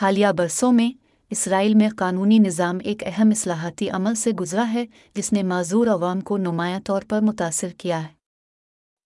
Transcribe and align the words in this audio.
حالیہ 0.00 0.26
برسوں 0.38 0.72
میں 0.72 0.90
اسرائیل 1.30 1.74
میں 1.74 1.88
قانونی 1.96 2.38
نظام 2.38 2.78
ایک 2.84 3.02
اہم 3.06 3.28
اصلاحاتی 3.28 3.90
عمل 3.90 4.14
سے 4.14 4.30
گزرا 4.30 4.72
ہے، 4.72 4.86
جس 5.14 5.32
نے 5.32 5.42
معذور 5.42 5.86
عوام 5.86 6.20
کو 6.20 6.36
نمایاں 6.36 6.80
طور 6.84 7.02
پر 7.08 7.20
متاثر 7.20 7.68
کیا 7.68 8.02
ہے۔ 8.02 8.08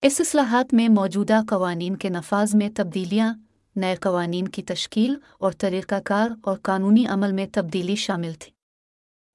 اس 0.03 0.21
اصلاحات 0.21 0.75
میں 0.75 0.89
موجودہ 0.89 1.41
قوانین 1.49 1.97
کے 1.97 2.09
نفاذ 2.09 2.55
میں 2.55 2.69
تبدیلیاں، 2.77 3.35
نئے 3.77 3.95
قوانین 3.95 4.49
کی 4.49 4.63
تشکیل 4.63 5.15
اور 5.39 5.53
طریقہ 5.53 5.95
کار 6.05 6.31
اور 6.43 6.59
قانونی 6.63 7.07
عمل 7.07 7.33
میں 7.33 7.47
تبدیلی 7.53 7.95
شامل 7.95 8.33
تھی۔ 8.39 8.53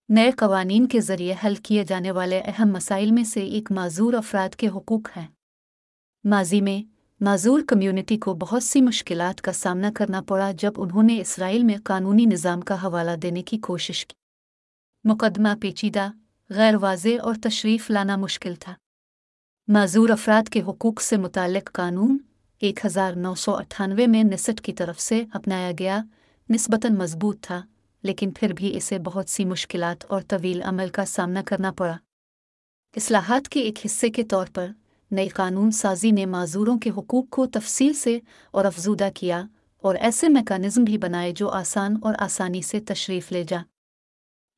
نئے 0.10 0.32
قوانین 0.32 0.88
کے 0.88 1.02
ذریعے 1.02 1.36
حل 1.46 1.56
کیے 1.56 1.84
جانے 1.84 2.12
والے 2.12 2.42
اہم 2.46 2.72
مسائل 2.72 3.12
میں 3.12 3.24
سے 3.24 3.42
ایک 3.42 3.72
معذور 3.72 4.14
افراد 4.14 4.56
کے 4.56 4.68
حقوق 4.68 5.18
ہیں۔ 5.18 5.28
ماضی 6.24 6.62
میں 6.62 6.97
معذور 7.20 7.62
کمیونٹی 7.68 8.18
کو 8.18 8.34
بہت 8.34 8.64
سی 8.64 8.82
مشکلات 8.82 9.42
کا 9.42 9.52
سامنا 9.52 9.92
کرنا 9.96 10.22
پڑا 10.22 10.52
جب 10.52 10.72
انہوں 10.78 11.04
نے 11.04 11.22
اسرائیل 11.22 11.64
میں 11.64 11.78
قانونی 11.84 12.26
نظام 12.26 12.62
کا 12.62 12.84
حوالہ 12.84 13.12
دینے 13.16 13.44
کی 13.44 13.58
کوشش 13.58 14.06
کی۔ 14.06 14.14
مقدمہ 15.04 15.48
پیچیدہ، 15.62 16.12
غیر 16.50 16.76
واضح 16.76 17.22
اور 17.22 17.36
تشریف 17.44 17.90
لانا 17.90 18.16
مشکل 18.16 18.54
تھا۔ 18.60 18.74
معذور 19.68 20.10
افراد 20.10 20.50
کے 20.50 20.62
حقوق 20.62 21.02
سے 21.02 21.18
متعلق 21.18 21.72
قانون 21.72 22.18
ایک 22.60 22.86
ہزار 22.86 23.14
نو 23.14 23.36
سو 23.36 23.56
اٹھانوے 23.56 24.08
میں 24.08 24.24
نسٹ 24.24 24.62
کی 24.62 24.74
طرف 24.74 25.00
سے 25.00 25.24
اپنایا 25.34 25.72
گیا، 25.80 26.02
نسبتاً 26.50 26.96
مضبوط 26.96 27.42
تھا، 27.42 27.62
لیکن 28.04 28.32
پھر 28.40 28.54
بھی 28.54 28.78
اسے 28.78 29.00
بہت 29.00 29.30
سی 29.30 29.46
مشکلات 29.46 30.06
اور 30.06 30.22
طویل 30.28 30.62
عمل 30.62 30.90
کا 30.90 31.06
سامنا 31.06 31.42
کرنا 31.46 31.72
پڑا۔ 31.72 31.98
اصلاحات 32.96 33.50
کے 33.50 33.60
ایک 33.60 33.80
حصے 33.86 34.10
کے 34.10 34.24
طور 34.24 34.46
پر 34.54 34.68
نئی 35.12 35.28
قانون 35.28 35.72
سازی 35.72 36.12
نے 36.12 36.26
معذوروں 36.26 36.78
کے 36.78 36.90
حقوق 36.98 37.30
کو 37.30 37.46
تفصیل 37.46 37.94
سے 37.94 38.20
اور 38.52 38.66
افزودہ 38.66 39.10
کیا 39.16 39.44
اور 39.78 39.96
ایسے 39.96 40.30
میکانزم 40.30 40.84
بھی 40.84 40.98
بنائے 40.98 41.32
جو 41.32 41.50
آسان 41.50 41.96
اور 42.02 42.14
آسانی 42.20 42.62
سے 42.62 42.80
تشریف 42.80 43.32
لے 43.32 43.44
جا۔ 43.44 43.58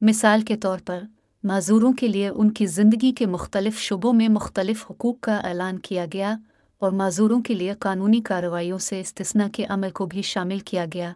مثال 0.02 0.42
کے 0.42 0.58
طور 0.58 0.80
پر، 0.86 1.00
معذوروں 1.44 1.94
کے 1.94 2.08
لیے 2.08 2.28
ان 2.28 2.52
کی 2.52 2.66
زندگی 2.66 3.12
کے 3.12 3.26
مختلف 3.26 3.80
شعبوں 3.80 4.14
میں 4.14 4.30
مختلف 4.30 4.86
حقوق 4.92 5.20
کا 5.20 5.38
اعلان 5.38 5.80
کیا 5.80 6.06
گیا 6.14 6.38
اور 6.78 6.92
معذوروں 6.92 7.42
کے 7.42 7.54
لیے 7.54 7.74
قانونی 7.80 8.22
کارروائیوں 8.22 8.78
سے 8.78 9.02
استثنا 9.02 9.48
کے 9.54 9.66
عمل 9.66 9.90
کو 9.90 10.06
بھی 10.06 10.22
شامل 10.22 10.60
کیا 10.60 10.86
گیا۔ 10.94 11.14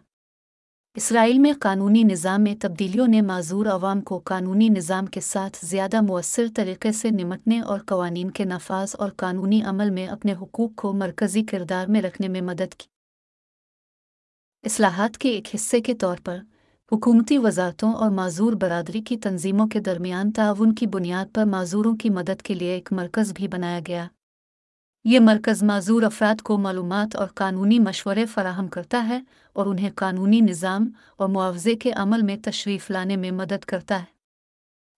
اسرائیل 0.96 1.38
میں 1.38 1.52
قانونی 1.60 2.02
نظام 2.02 2.42
میں 2.42 2.54
تبدیلیوں 2.60 3.06
نے 3.06 3.20
معذور 3.20 3.66
عوام 3.66 4.00
کو 4.00 4.18
قانونی 4.18 4.68
نظام 4.68 5.06
کے 5.06 5.20
ساتھ 5.20 5.66
زیادہ 5.66 6.00
مؤثر 6.00 6.46
طریقے 6.56 6.92
سے 6.92 7.10
نمٹنے 7.10 7.60
اور 7.60 7.80
قوانین 7.86 8.30
کے 8.30 8.44
نفاذ 8.44 8.96
اور 8.98 9.10
قانونی 9.16 9.62
عمل 9.62 9.90
میں 9.90 10.06
اپنے 10.06 10.32
حقوق 10.32 10.74
کو 10.74 10.92
مرکزی 10.92 11.44
کردار 11.44 11.86
میں 11.86 12.02
رکھنے 12.02 12.28
میں 12.28 12.40
مدد 12.40 12.74
کی۔ 12.74 12.86
اصلاحات 14.62 15.18
کے 15.18 15.28
ایک 15.28 15.48
حصے 15.54 15.80
کے 15.80 15.94
طور 15.94 16.16
پر، 16.24 16.38
حکومتی 16.92 17.38
وزارتوں 17.38 17.92
اور 17.92 18.10
معذور 18.10 18.52
برادری 18.52 19.00
کی 19.00 19.16
تنظیموں 19.16 19.66
کے 19.66 19.80
درمیان 19.80 20.32
تعاون 20.32 20.74
کی 20.74 20.86
بنیاد 20.86 21.34
پر 21.34 21.44
معذوروں 21.44 21.96
کی 21.96 22.10
مدد 22.10 22.42
کے 22.42 22.54
لیے 22.54 22.74
ایک 22.74 22.92
مرکز 22.92 23.32
بھی 23.32 23.48
بنایا 23.48 23.80
گیا۔ 23.86 24.08
یہ 25.04 25.20
مرکز 25.20 25.62
معذور 25.62 26.02
افراد 26.02 26.40
کو 26.40 26.58
معلومات 26.58 27.16
اور 27.16 27.28
قانونی 27.34 27.78
مشورے 27.78 28.26
فراہم 28.26 28.68
کرتا 28.68 29.08
ہے 29.08 29.20
اور 29.52 29.66
انہیں 29.66 29.90
قانونی 29.94 30.40
نظام 30.40 30.88
اور 31.16 31.28
معاوضے 31.28 31.74
کے 31.74 31.92
عمل 31.92 32.22
میں 32.22 32.36
تشریف 32.44 32.90
لانے 32.90 33.16
میں 33.16 33.30
مدد 33.30 33.64
کرتا 33.64 33.98
ہے۔ 33.98 34.04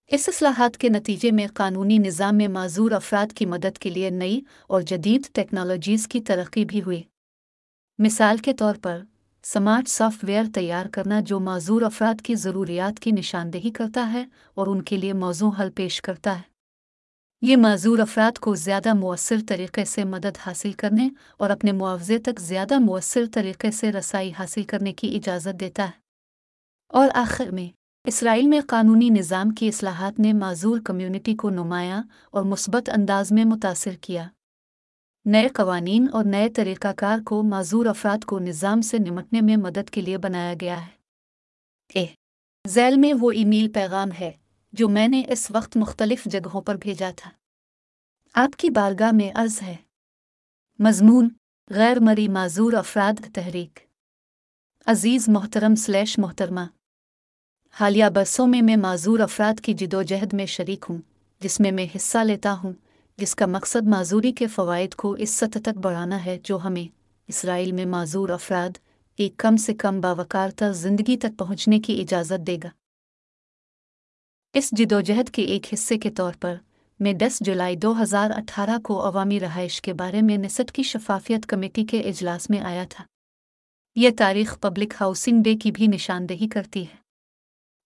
اس 0.07 0.29
اصلاحات 0.29 0.77
کے 0.77 0.89
نتیجے 0.89 1.31
میں 1.31 1.47
قانونی 1.53 1.97
نظام 1.97 2.37
میں 2.37 2.47
معذور 2.47 2.91
افراد 2.91 3.33
کی 3.33 3.45
مدد 3.45 3.77
کے 3.77 3.89
لیے 3.89 4.09
نئی 4.09 4.41
اور 4.67 4.81
جدید 4.81 5.21
ٹیکنالوجیز 5.33 6.07
کی 6.07 6.21
ترقی 6.21 6.65
بھی 6.65 6.81
ہوئی۔ 6.81 7.03
مثال 7.97 8.37
کے 8.37 8.53
طور 8.53 8.75
پر، 8.81 9.01
سمارٹ 9.43 9.87
سافٹ 9.87 10.23
ویئر 10.23 10.43
تیار 10.53 10.85
کرنا 10.85 11.19
جو 11.19 11.39
معذور 11.39 11.81
افراد 11.81 12.21
کی 12.21 12.35
ضروریات 12.35 12.99
کی 12.99 13.11
نشاندہی 13.11 13.71
کرتا 13.71 14.13
ہے 14.13 14.25
اور 14.53 14.67
ان 14.67 14.81
کے 14.81 14.97
لیے 14.97 15.13
موضوع 15.13 15.51
حل 15.59 15.69
پیش 15.75 16.01
کرتا 16.01 16.35
ہے۔ 16.35 16.56
یہ 17.41 17.57
معذور 17.57 17.99
افراد 17.99 18.37
کو 18.37 18.55
زیادہ 18.55 18.93
مؤثر 18.93 19.35
طریقے 19.47 19.85
سے 19.85 20.03
مدد 20.03 20.37
حاصل 20.45 20.71
کرنے 20.71 21.09
اور 21.37 21.49
اپنے 21.49 21.71
معاوضے 21.71 22.17
تک 22.17 22.39
زیادہ 22.39 22.79
مؤثر 22.79 23.23
طریقے 23.33 23.71
سے 23.71 23.91
رسائی 23.91 24.31
حاصل 24.39 24.63
کرنے 24.63 24.93
کی 24.93 25.15
اجازت 25.15 25.59
دیتا 25.59 25.85
ہے۔ 25.85 25.91
اور 26.89 27.09
آخر 27.13 27.49
میں، 27.51 27.69
اسرائیل 28.07 28.47
میں 28.47 28.59
قانونی 28.67 29.09
نظام 29.09 29.49
کی 29.49 29.67
اصلاحات 29.67 30.19
نے 30.19 30.33
معذور 30.33 30.79
کمیونٹی 30.85 31.35
کو 31.35 31.49
نمایاں 31.49 32.03
اور 32.31 32.43
مثبت 32.43 32.89
انداز 32.89 33.31
میں 33.31 33.45
متاثر 33.45 33.95
کیا۔ 34.01 34.27
نئے 35.25 35.47
قوانین 35.47 36.07
اور 36.11 36.23
نئے 36.23 36.49
طریقہ 36.49 36.87
کار 36.97 37.19
کو 37.25 37.43
معذور 37.43 37.85
افراد 37.85 38.23
کو 38.23 38.39
نظام 38.39 38.81
سے 38.81 38.97
نمٹنے 38.97 39.41
میں 39.41 39.57
مدد 39.57 39.89
کے 39.89 40.01
لیے 40.01 40.17
بنایا 40.17 40.53
گیا 40.61 40.85
ہے۔ 40.85 40.91
اے، 41.93 42.05
ذیل 42.67 42.97
میں 42.97 43.13
وہ 43.21 43.31
ای 43.31 43.45
میل 43.45 43.71
پیغام 43.71 44.09
ہے۔ 44.19 44.31
جو 44.71 44.89
میں 44.89 45.07
نے 45.07 45.23
اس 45.29 45.51
وقت 45.51 45.77
مختلف 45.77 46.25
جگہوں 46.25 46.61
پر 46.61 46.75
بھیجا 46.75 47.11
تھا۔ 47.15 47.29
آپ 48.33 48.55
کی 48.57 48.69
بارگاہ 48.69 49.11
میں 49.11 49.31
عرض 49.35 49.61
ہے۔ 49.61 49.75
مضمون، 50.79 51.29
غیر 51.69 51.99
مری 51.99 52.27
معذور 52.27 52.73
افراد 52.73 53.35
تحریک۔ 53.35 53.79
عزیز 54.85 55.29
محترم 55.29 55.75
سلیش 55.75 56.17
محترمہ، 56.17 56.59
حالیہ 57.71 58.05
برسوں 58.15 58.47
میں 58.47 58.61
میں 58.61 58.75
معذور 58.75 59.19
افراد 59.19 59.59
کی 59.61 59.73
جد 59.73 59.93
و 59.93 60.01
جہد 60.01 60.33
میں 60.33 60.45
شریک 60.45 60.85
ہوں، 60.89 60.97
جس 61.39 61.59
میں 61.59 61.71
میں 61.71 61.87
حصہ 61.95 62.17
لیتا 62.17 62.55
ہوں، 62.63 62.73
جس 63.17 63.35
کا 63.35 63.45
مقصد 63.45 63.87
معذوری 63.87 64.31
کے 64.31 64.47
فوائد 64.47 64.95
کو 64.95 65.11
اس 65.11 65.29
سطح 65.29 65.59
تک 65.59 65.77
بڑھانا 65.77 66.25
ہے 66.25 66.39
جو 66.43 66.57
ہمیں 66.63 66.87
اسرائیل 67.27 67.71
میں 67.71 67.85
معذور 67.85 68.29
افراد 68.29 68.77
ایک 69.17 69.37
کم 69.37 69.57
سے 69.57 69.73
کم 69.73 70.01
باوقار 70.01 70.49
تر 70.49 70.73
زندگی 70.73 71.17
تک 71.17 71.39
پہنچنے 71.39 71.79
کی 71.79 72.01
اجازت 72.01 72.47
دے 72.47 72.57
گا۔ 72.63 72.69
اس 74.53 74.69
جدوجہد 74.71 75.29
کے 75.29 75.41
ایک 75.41 75.73
حصے 75.73 75.97
کے 75.97 76.11
طور 76.11 76.33
پر، 76.39 76.55
میں 76.99 77.13
دس 77.13 77.39
جولائی 77.45 77.75
دو 77.75 78.01
ہزار 78.01 78.31
اٹھارہ 78.31 78.79
کو 78.83 79.07
عوامی 79.07 79.39
رہائش 79.39 79.81
کے 79.81 79.93
بارے 79.93 80.21
میں 80.21 80.37
نصد 80.37 80.71
کی 80.71 80.83
شفافیت 80.83 81.45
کمیٹی 81.45 81.85
کے 81.85 81.99
اجلاس 81.99 82.49
میں 82.49 82.59
آیا 82.59 82.85
تھا۔ 82.89 83.03
یہ 83.95 84.09
تاریخ 84.17 84.59
پبلک 84.59 84.93
ہاؤسنگ 85.01 85.43
ڈے 85.43 85.55
کی 85.55 85.71
بھی 85.71 85.87
نشاندہی 85.87 86.47
کرتی 86.47 86.81
ہے۔ 86.81 86.95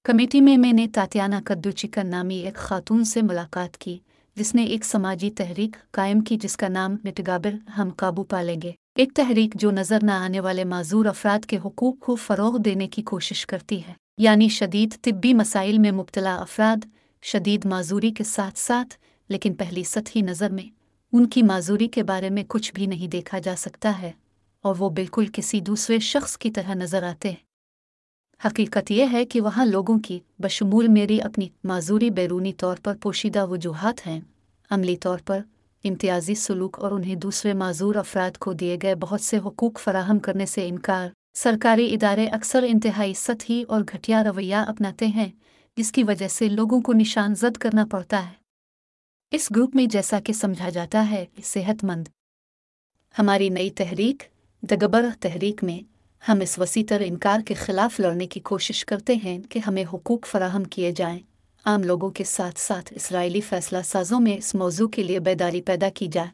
کمیٹی 0.04 0.42
میں 0.42 0.58
میں 0.58 0.74
نے 0.74 0.88
تاتیانہ 0.94 1.36
کدو 1.46 1.72
چکن 1.72 2.08
نامی 2.08 2.36
ایک 2.36 2.56
خاتون 2.56 3.04
سے 3.04 3.22
ملاقات 3.22 3.78
کی، 3.78 3.98
جس 4.36 4.56
نے 4.56 4.64
ایک 4.64 4.86
سماجی 4.86 5.32
تحریک 5.32 5.92
قائم 5.92 6.22
کی 6.22 6.38
جس 6.38 6.58
کا 6.58 6.68
نام 6.68 6.96
مٹگابر 7.04 7.70
ہم 7.78 7.90
قابو 7.90 8.24
پالیں 8.24 8.62
گے۔ 8.64 8.72
ایک 8.96 9.10
تحریک 9.16 9.54
جو 9.56 9.72
نظر 9.72 10.00
نہ 10.04 10.12
آنے 10.12 10.40
والے 10.40 10.64
معذور 10.64 11.06
افراد 11.06 11.46
کے 11.46 11.58
حقوق 11.66 12.00
کو 12.00 12.16
فروغ 12.16 12.58
دینے 12.58 12.88
کی 12.88 13.02
کوشش 13.02 13.46
کرتی 13.46 13.88
ہے۔ 13.88 13.94
یعنی 14.22 14.50
شدید 14.50 14.96
طبی 15.02 15.34
مسائل 15.34 15.78
میں 15.78 15.92
مبتلا 15.92 16.36
افراد، 16.36 16.86
شدید 17.22 17.66
معذوری 17.66 18.12
کے 18.12 18.24
ساتھ 18.24 18.60
ساتھ، 18.60 18.96
لیکن 19.30 19.54
پہلی 19.54 19.84
سطحی 19.84 20.22
نظر 20.22 20.50
میں، 20.50 20.64
ان 21.14 21.26
کی 21.26 21.44
معذوری 21.44 21.88
کے 21.88 22.04
بارے 22.04 22.30
میں 22.30 22.44
کچھ 22.48 22.74
بھی 22.74 22.86
نہیں 22.86 23.08
دیکھا 23.08 23.40
جا 23.40 23.56
سکتا 23.58 24.02
ہے، 24.02 24.12
اور 24.62 24.76
وہ 24.80 24.90
بالکل 24.90 25.26
کسی 25.34 25.60
دوسرے 25.60 26.00
شخص 26.00 26.38
کی 26.38 26.52
طرح 26.52 26.74
نظر 26.74 27.04
آتے 27.04 27.30
ہیں۔ 27.30 28.48
حقیقت 28.48 28.92
یہ 28.92 29.06
ہے 29.12 29.26
کہ 29.26 29.42
وہاں 29.42 29.66
لوگوں 29.66 30.00
کی 30.00 30.20
بشمول 30.40 30.88
میری 30.88 31.22
اپنی 31.22 31.50
معذوری 31.64 32.10
بیرونی 32.10 32.54
طور 32.54 32.78
پر 32.84 32.96
پوشیدہ 33.02 33.48
وجوہات 33.48 34.08
ہیں۔ 34.08 34.20
عملی 34.70 34.96
طور 34.98 35.20
پر 35.26 35.40
امتیازی 35.84 36.36
سلوک 36.36 36.80
اور 36.80 36.92
انہیں 36.92 37.16
دوسرے 37.16 37.54
معذور 37.54 37.96
افراد 37.96 38.38
کو 38.38 38.54
دیے 38.54 38.78
گئے 38.82 38.96
بہت 38.96 39.22
سے 39.22 39.38
حقوق 39.38 39.80
فراہم 39.80 40.20
کرنے 40.20 40.46
سے 40.46 40.68
انکار 40.68 41.10
سرکاری 41.34 41.94
ادارے 41.94 42.28
اکثر 42.28 42.64
انتہائی 42.68 43.14
سطحی 43.14 43.64
اور 43.68 43.82
گھٹیا 43.82 44.24
رویہ 44.24 44.56
اپناتے 44.56 45.08
ہیں، 45.08 45.30
جس 45.78 45.92
کی 45.92 46.04
وجہ 46.04 46.28
سے 46.28 46.50
لوگوں 46.50 46.82
کو 46.82 46.94
نشان 46.94 47.36
زد 47.36 47.58
کرنا 47.58 47.86
پڑتا 47.92 48.26
ہے۔ 48.26 48.34
اس 49.32 49.52
گروپ 49.52 49.76
میں 49.76 49.86
جیسا 49.86 50.20
کہ 50.20 50.34
سمجھا 50.34 50.70
جاتا 50.70 51.10
ہے، 51.10 51.26
صحت 51.44 51.84
مند۔ 51.84 52.08
ہماری 53.20 53.50
نئی 53.50 53.70
تحریک 53.70 54.24
دگبر 54.62 55.06
تحریک 55.20 55.64
میں 55.64 55.80
ہم 56.32 56.42
اس 56.42 56.60
وسیع 56.60 56.84
تر 56.90 57.02
انکار 57.06 57.40
کے 57.48 57.54
خلاف 57.54 58.00
لڑنے 58.00 58.28
کی 58.28 58.40
کوشش 58.40 58.86
کرتے 58.86 59.16
ہیں 59.16 59.40
کہ 59.50 59.60
ہمیں 59.68 59.86
حقوق 59.94 60.28
فراہم 60.28 60.64
کیے 60.64 60.92
جائیں۔ 60.92 61.20
عام 61.66 61.84
لوگوں 61.84 62.10
کے 62.10 62.24
ساتھ 62.24 62.60
ساتھ 62.60 62.94
اسرائیلی 62.96 63.42
فیصلہ 63.42 63.78
سازوں 63.86 64.20
میں 64.20 64.38
اس 64.38 64.56
موضوع 64.56 64.88
کے 64.88 65.04
لیے 65.04 65.20
بیداری 65.20 65.62
پیدا 65.62 65.90
کی 65.90 66.08
جائے۔ 66.08 66.28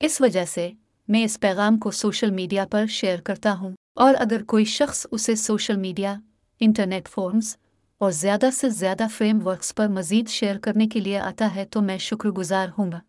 اس 0.00 0.20
وجہ 0.20 0.44
سے 0.44 0.70
میں 1.08 1.24
اس 1.24 1.40
پیغام 1.40 1.78
کو 1.78 1.90
سوشل 1.90 2.30
میڈیا 2.30 2.66
پر 2.70 2.86
شیئر 2.86 3.20
کرتا 3.20 3.54
ہوں۔ 3.54 3.72
اور 3.94 4.14
اگر 4.18 4.42
کوئی 4.42 4.64
شخص 4.64 5.06
اسے 5.10 5.34
سوشل 5.34 5.76
میڈیا، 5.76 6.14
انٹرنیٹ 6.60 7.08
فورمز 7.08 7.56
اور 7.98 8.10
زیادہ 8.10 8.50
سے 8.52 8.68
زیادہ 8.68 9.06
فریم 9.16 9.46
ورکس 9.46 9.74
پر 9.74 9.88
مزید 9.88 10.28
شیئر 10.28 10.58
کرنے 10.58 10.86
کے 10.86 11.00
لیے 11.00 11.18
آتا 11.18 11.54
ہے 11.54 11.64
تو 11.64 11.80
میں 11.80 11.98
شکر 11.98 12.28
گزار 12.28 12.68
ہوں 12.78 12.92
گا۔ 12.92 13.00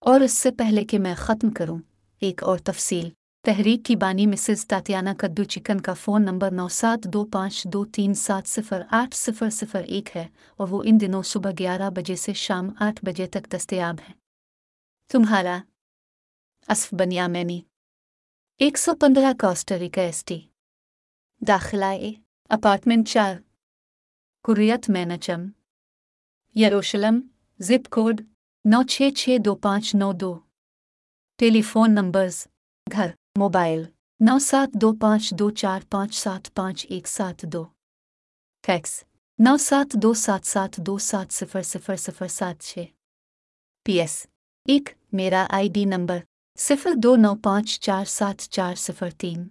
اور 0.00 0.20
اس 0.20 0.32
سے 0.32 0.50
پہلے 0.50 0.84
کہ 0.84 0.98
میں 0.98 1.14
ختم 1.14 1.50
کروں، 1.50 1.78
ایک 2.20 2.42
اور 2.42 2.58
تفصیل۔ 2.58 3.08
تحریک 3.44 3.84
کی 3.84 3.96
بانی 3.96 4.26
مسز 4.26 4.66
تاتیانہ 4.66 5.10
کدو 5.18 5.44
چکن 5.44 5.80
کا 5.80 5.94
فون 5.94 6.22
نمبر 6.22 6.50
نو 6.50 6.68
سات 6.68 7.04
دو 7.04 7.24
پانچ 7.24 7.64
دو 7.64 7.84
تین 7.84 8.14
سات 8.14 8.48
صفر 8.48 8.82
آٹھ 8.90 9.16
صفر 9.16 9.50
صفر 9.50 9.82
ایک 9.82 10.16
ہے 10.16 10.26
اور 10.56 10.68
وہ 10.68 10.82
ان 10.84 11.00
دنوں 11.00 11.22
صبح 11.22 11.50
گیارہ 11.58 11.90
بجے 11.90 12.16
سے 12.16 12.32
شام 12.32 12.70
آٹھ 12.80 13.04
بجے 13.04 13.26
تک 13.26 13.56
دستیاب 13.56 13.94
ہے 14.08 14.12
تمہارا 15.08 15.58
اسف 16.68 16.94
بنیا 16.94 17.26
مینی 17.26 17.60
ایک 18.60 18.78
سو 18.78 18.94
پندرہ 18.94 19.32
کاسٹریکا 19.38 20.02
ایس 20.02 20.24
ٹی۔ 20.24 20.40
داخلہ 21.48 21.84
اے، 21.84 22.12
اپارٹمنٹ 22.48 23.08
چار۔ 23.08 23.34
کریت 24.42 24.90
مینچم۔ 24.90 25.40
یروشلم، 26.58 27.20
زپ 27.58 27.88
کوڈ 27.90 28.20
نو 28.64 28.82
چھ 28.82 29.08
چھ 29.16 29.36
دو 29.44 29.54
پانچ 29.54 29.94
نو 29.94 30.12
دو۔ 30.12 30.38
ٹیلی 31.36 31.62
فون 31.62 31.94
نمبرز، 31.94 32.46
گھر، 32.92 33.10
موبائل، 33.38 33.82
نو 34.20 34.38
سات 34.38 34.74
دو 34.74 34.92
پانچ 34.92 35.34
دو 35.38 35.50
چار 35.50 35.80
پانچ 35.90 36.14
سات 36.14 36.54
پانچ 36.54 36.86
ایک 36.88 37.08
سات 37.08 37.42
دو۔ 37.42 37.64
فیکس، 38.66 39.04
نو 39.38 39.56
سات 39.56 39.92
دو 40.02 40.14
سات 40.14 40.46
سات 40.46 40.76
دو 40.76 40.98
سات 40.98 41.32
صفر 41.32 41.62
صفر 41.62 41.96
صفر 41.96 42.28
سات 42.28 42.60
چھ۔ 42.60 42.84
پی 43.84 44.00
ایس، 44.00 44.26
ایک، 44.64 44.88
میرا 45.12 45.46
آئی 45.50 45.68
ڈی 45.68 45.84
نمبر۔ 45.84 46.18
صفر 46.60 46.90
دو 47.02 47.16
نو 47.16 47.34
پانچ 47.34 47.80
چار 47.80 48.04
سات 48.04 48.38
چار 48.50 48.74
صفر 48.74 49.10
تین۔ 49.10 49.48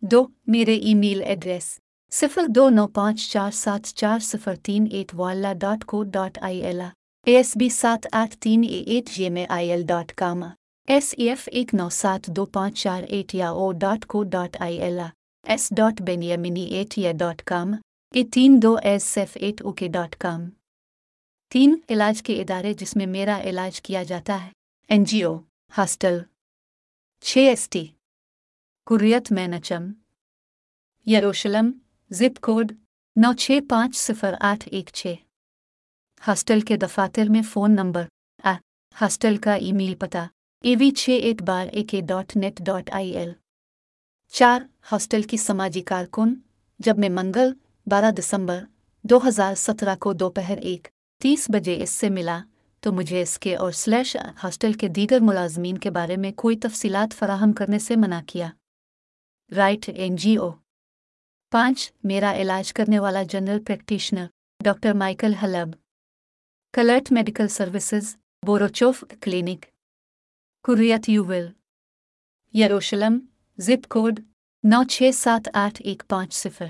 دو، 0.00 0.26
میرے 0.46 0.74
ای 0.74 0.94
میل 0.94 1.22
ایڈریس۔ 1.22 1.78
صفر 2.12 2.46
دو 2.46 2.68
نو 2.70 2.86
پانچ 2.86 3.32
چار 3.32 3.50
سات 3.50 3.94
چار 3.94 4.18
صفر 4.18 4.54
تین 4.56 4.86
at 4.90 5.14
Walla 5.14 5.52
dot 5.52 5.84
co 5.84 6.02
dot 6.04 6.38
I 6.40 6.60
L. 6.62 6.80
A 7.26 7.36
S 7.36 7.56
B 7.56 7.68
سات 7.68 8.06
آٹھ 8.12 8.36
تین 8.36 8.64
A 8.68 8.78
at 8.80 9.10
G 9.10 9.24
M 9.24 9.36
A 9.36 9.46
I 9.48 9.70
L 9.70 9.82
dot 9.86 10.12
com. 10.12 10.42
S 10.88 11.14
E 11.18 11.28
F 11.28 11.48
ایک 11.52 11.74
نو 11.74 11.88
سات 11.88 12.26
دو 12.26 12.46
پانچ 12.46 12.82
چار 12.82 13.02
at 13.08 13.34
Yahoo 13.50 13.72
dot 13.72 14.06
co 14.06 14.22
dot 14.24 14.56
I 14.60 14.78
L. 14.78 15.00
S 15.46 15.68
dot 15.76 16.02
بینیا 16.02 16.36
بینیامنی 16.36 16.64
at 16.64 16.98
Yahoo 16.98 17.12
dot 17.12 17.42
com. 17.42 17.74
A 18.14 18.24
تین 18.24 18.60
دو 18.62 18.76
S 18.82 19.18
F 19.18 19.36
at 19.40 19.62
O 19.62 19.72
K 19.72 19.88
dot 19.88 20.16
com. 20.16 20.48
تین، 21.52 21.76
علاج 21.90 22.22
کے 22.22 22.40
ادارے 22.40 22.74
جس 22.74 22.96
میں 22.96 23.06
میرا 23.06 23.40
علاج 23.44 23.82
کیا 23.82 24.02
جاتا 24.02 24.44
ہے۔ 24.44 24.48
N 24.88 25.04
G 25.04 25.22
O. 25.22 25.38
ہاسٹل۔ 25.78 26.18
چھ 27.20 27.38
ایس 27.38 27.68
ٹی۔ 27.68 27.86
Kiryat 28.86 29.32
Menachem. 29.32 29.90
یروشلم۔ 31.10 31.70
Zip 32.10 32.40
code. 32.40 32.72
نو 33.16 33.32
چھ 33.32 33.58
پانچ 33.68 33.96
صفر 33.96 34.34
آٹھ 34.40 34.68
ایک 34.72 34.90
چھ۔ 34.94 35.14
ہاسٹل 36.28 36.60
کے 36.60 36.76
دفاتر 36.76 37.24
میں 37.28 37.42
فون 37.42 37.74
نمبر۔ 37.74 38.02
آ۔ 38.42 38.52
ہاسٹل 39.00 39.36
کا 39.36 39.54
ای 39.54 39.72
میل 39.72 39.94
پتہ۔ 39.94 40.18
اے 40.62 40.74
وی 40.80 40.90
چھ 40.90 41.10
ایک 41.10 41.42
بار 41.42 41.66
A 41.72 41.84
K 41.84 42.00
dot 42.00 42.36
net 42.36 42.62
dot 42.66 42.90
I 42.90 43.10
L. 43.10 43.32
چار۔ 44.32 44.62
ہاسٹل 44.92 45.22
کی 45.22 45.36
سماجی 45.36 45.80
کارکن۔ 45.80 46.34
جب 46.78 46.98
میں 46.98 47.08
منگل، 47.08 47.52
بارہ 47.86 48.10
دسمبر، 48.10 48.64
دو 49.02 49.28
ہزار 49.28 49.54
سترہ 49.54 49.96
کو 49.96 50.12
دوپہر 50.12 50.58
ایک، 50.58 50.88
تیس 51.22 51.46
بجے 51.48 51.82
اس 51.82 51.90
سے 51.90 52.10
ملا۔ 52.10 52.42
تو 52.84 52.92
مجھے 52.92 53.20
اس 53.22 53.38
کے 53.38 53.54
اور 53.56 53.72
سلیش 53.72 54.16
ہاسٹل 54.42 54.72
کے 54.72 54.88
دیگر 54.88 55.18
ملازمین 55.20 55.78
کے 55.78 55.90
بارے 55.90 56.16
میں 56.16 56.32
کوئی 56.32 56.56
تفصیلات 56.58 57.14
فراہم 57.14 57.52
کرنے 57.52 57.78
سے 57.78 57.96
منع 57.96 58.20
کیا۔ 58.26 58.48
رائٹ 59.56 59.88
این 59.88 60.16
جی 60.16 60.36
او 60.36 60.50
پانچ، 61.52 61.92
میرا 62.04 62.34
علاج 62.36 62.72
کرنے 62.72 62.98
والا 62.98 63.22
جنرل 63.22 63.62
پریکٹیشنر 63.64 64.26
ڈاکٹر 64.64 64.92
مائیکل 64.92 65.34
حلب 65.34 65.68
کلرٹ 66.74 67.12
medical 67.12 67.48
services 67.48 68.16
Borochov 68.46 69.04
clinic 69.20 69.64
Kiryat 70.64 71.08
Yovel 71.08 71.46
یروشلم 72.54 73.18
زپ 73.58 73.88
کوڈ 73.88 74.20
نو 74.64 74.82
چھ 74.84 75.10
سات 75.14 75.48
آٹھ 75.54 75.82
ایک 75.84 76.02
پانچ 76.08 76.34
صفر. 76.34 76.66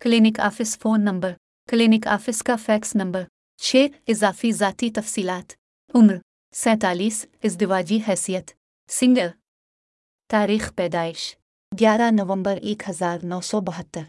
Clinic 0.00 0.40
office 0.40 0.78
phone 0.78 1.04
number 1.04 1.32
clinic 1.68 2.06
office 2.06 2.42
کا 2.42 2.56
فیکس 2.56 2.94
نمبر 2.94 3.24
چھ 3.62 3.86
اضافی 4.08 4.52
ذاتی 4.52 4.90
تفصیلات۔ 4.90 5.52
عمر 5.94 6.14
سینتالیس، 6.52 7.26
ازدواجی 7.44 7.98
حیثیت۔ 8.08 8.50
سنگل 8.88 9.28
تاریخ 10.30 10.74
پیدائش 10.74 11.36
گیارہ 11.80 12.10
نومبر 12.10 12.56
ایک 12.56 12.82
ہزار 12.88 13.18
نو 13.22 13.40
سو 13.40 13.60
بہتر۔ 13.60 14.02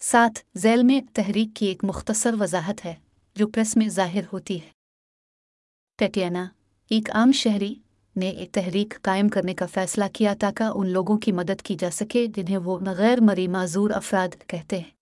ساتھ 0.00 0.40
ذیل 0.56 0.82
میں 0.82 1.00
تحریک 1.12 1.48
کی 1.56 1.66
ایک 1.66 1.84
مختصر 1.84 2.34
وضاحت 2.40 2.84
ہے 2.84 2.94
جو 3.34 3.48
پریس 3.48 3.76
میں 3.76 3.88
ظاہر 3.88 4.20
ہوتی 4.32 4.62
ہے۔ 4.62 4.70
ٹیٹینا 5.98 6.48
ایک 6.90 7.10
عام 7.10 7.32
شہری 7.32 7.74
نے 8.16 8.28
ایک 8.30 8.52
تحریک 8.52 8.94
قائم 9.02 9.28
کرنے 9.28 9.54
کا 9.54 9.66
فیصلہ 9.66 10.04
کیا 10.12 10.34
تاکہ 10.40 10.62
ان 10.62 10.88
لوگوں 10.88 11.18
کی 11.18 11.32
مدد 11.32 11.62
کی 11.62 11.76
جا 11.78 11.90
سکے 11.90 12.26
جنہیں 12.26 12.56
وہ 12.56 12.78
غیر 12.78 13.20
مری 13.20 13.48
معذور 13.48 13.90
افراد 13.90 14.28
کہتے 14.46 14.78
ہیں۔ 14.78 14.95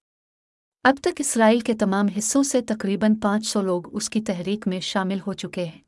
اب 0.85 0.97
تک 1.01 1.11
اسرائیل 1.19 1.61
کے 1.61 1.75
تمام 1.75 2.07
حصوں 2.19 2.43
سے 2.43 2.61
تقریباً 2.61 3.15
پانچ 3.15 3.47
سو 3.47 3.63
لوگ 3.63 3.97
اس 3.97 4.11
کی 4.11 4.21
تحریک 4.21 4.69
میں 4.69 4.81
شامل 4.81 5.19
ہو 5.27 5.33
چکے 5.33 5.65
ہیں۔ 5.65 5.79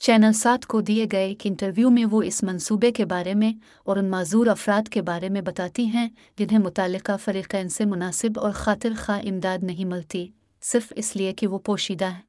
چینل 0.00 0.32
سات 0.32 0.66
کو 0.66 0.80
دیے 0.80 1.06
گئے 1.12 1.26
ایک 1.26 1.40
انٹرویو 1.44 1.90
میں 1.90 2.04
وہ 2.10 2.22
اس 2.22 2.42
منصوبے 2.42 2.92
کے 2.92 3.04
بارے 3.04 3.34
میں 3.34 3.52
اور 3.84 3.96
ان 3.96 4.10
معذور 4.10 4.46
افراد 4.46 4.88
کے 4.88 5.02
بارے 5.02 5.28
میں 5.28 5.40
بتاتی 5.40 5.86
ہیں 5.86 6.08
جنہیں 6.38 6.58
متعلقہ 6.58 7.12
فریقین 7.24 7.68
سے 7.68 7.84
مناسب 7.84 8.38
اور 8.38 8.50
خاطر 8.50 8.92
خواہ 8.98 9.20
امداد 9.24 9.58
نہیں 9.62 9.84
ملتی، 9.84 10.26
صرف 10.62 10.92
اس 10.96 11.16
لیے 11.16 11.32
کہ 11.32 11.46
وہ 11.46 11.58
پوشیدہ 11.58 12.10
ہیں۔ 12.10 12.22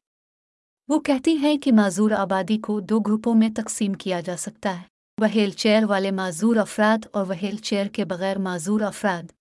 وہ 0.87 0.99
کہتی 0.99 1.37
ہیں 1.37 1.57
کہ 1.57 1.71
معذور 1.71 2.11
آبادی 2.11 2.57
کو 2.57 2.79
دو 2.79 2.99
گروپوں 2.99 3.35
میں 3.35 3.49
تقسیم 3.55 3.93
کیا 3.93 4.19
جا 4.19 4.37
سکتا 4.37 4.77
ہے۔ 4.77 4.83
وہیل 5.21 5.49
چیئر 5.49 5.83
والے 5.83 6.11
معذور 6.11 6.55
افراد 6.55 7.05
اور 7.11 7.25
وہیل 7.25 7.55
چیئر 7.55 7.85
کے 7.85 8.05
بغیر 8.05 8.37
معذور 8.37 8.81
افراد۔ 8.81 9.36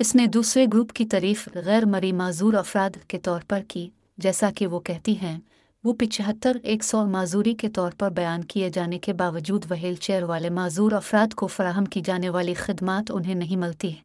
اس 0.00 0.14
نے 0.14 0.26
دوسرے 0.26 0.66
گروپ 0.72 0.92
کی 0.92 1.04
تعریف 1.04 1.48
غیر 1.54 1.84
مری 1.84 2.12
معذور 2.12 2.54
افراد 2.54 2.90
کے 3.08 3.18
طور 3.18 3.40
پر 3.48 3.60
کی، 3.68 3.90
جیسا 4.18 4.50
کہ 4.56 4.66
وہ 4.66 4.80
کہتی 4.80 5.18
ہیں، 5.18 5.38
وہ 5.84 5.92
پچہتر 5.92 6.56
ایک 6.62 6.84
سو 6.84 7.06
معذوری 7.06 7.54
کے 7.54 7.68
طور 7.68 7.92
پر 7.98 8.10
بیان 8.10 8.44
کیے 8.44 8.70
جانے 8.70 8.98
کے 8.98 9.12
باوجود 9.12 9.64
وہیل 9.70 9.94
چیئر 9.94 10.22
والے 10.22 10.50
معذور 10.50 10.92
افراد 10.92 11.34
کو 11.34 11.46
فراہم 11.46 11.84
کی 11.84 12.00
جانے 12.00 12.28
والی 12.28 12.54
خدمات 12.54 13.10
انہیں 13.10 13.34
نہیں 13.34 13.56
ملتی۔ 13.56 13.88
ہیں 13.88 14.02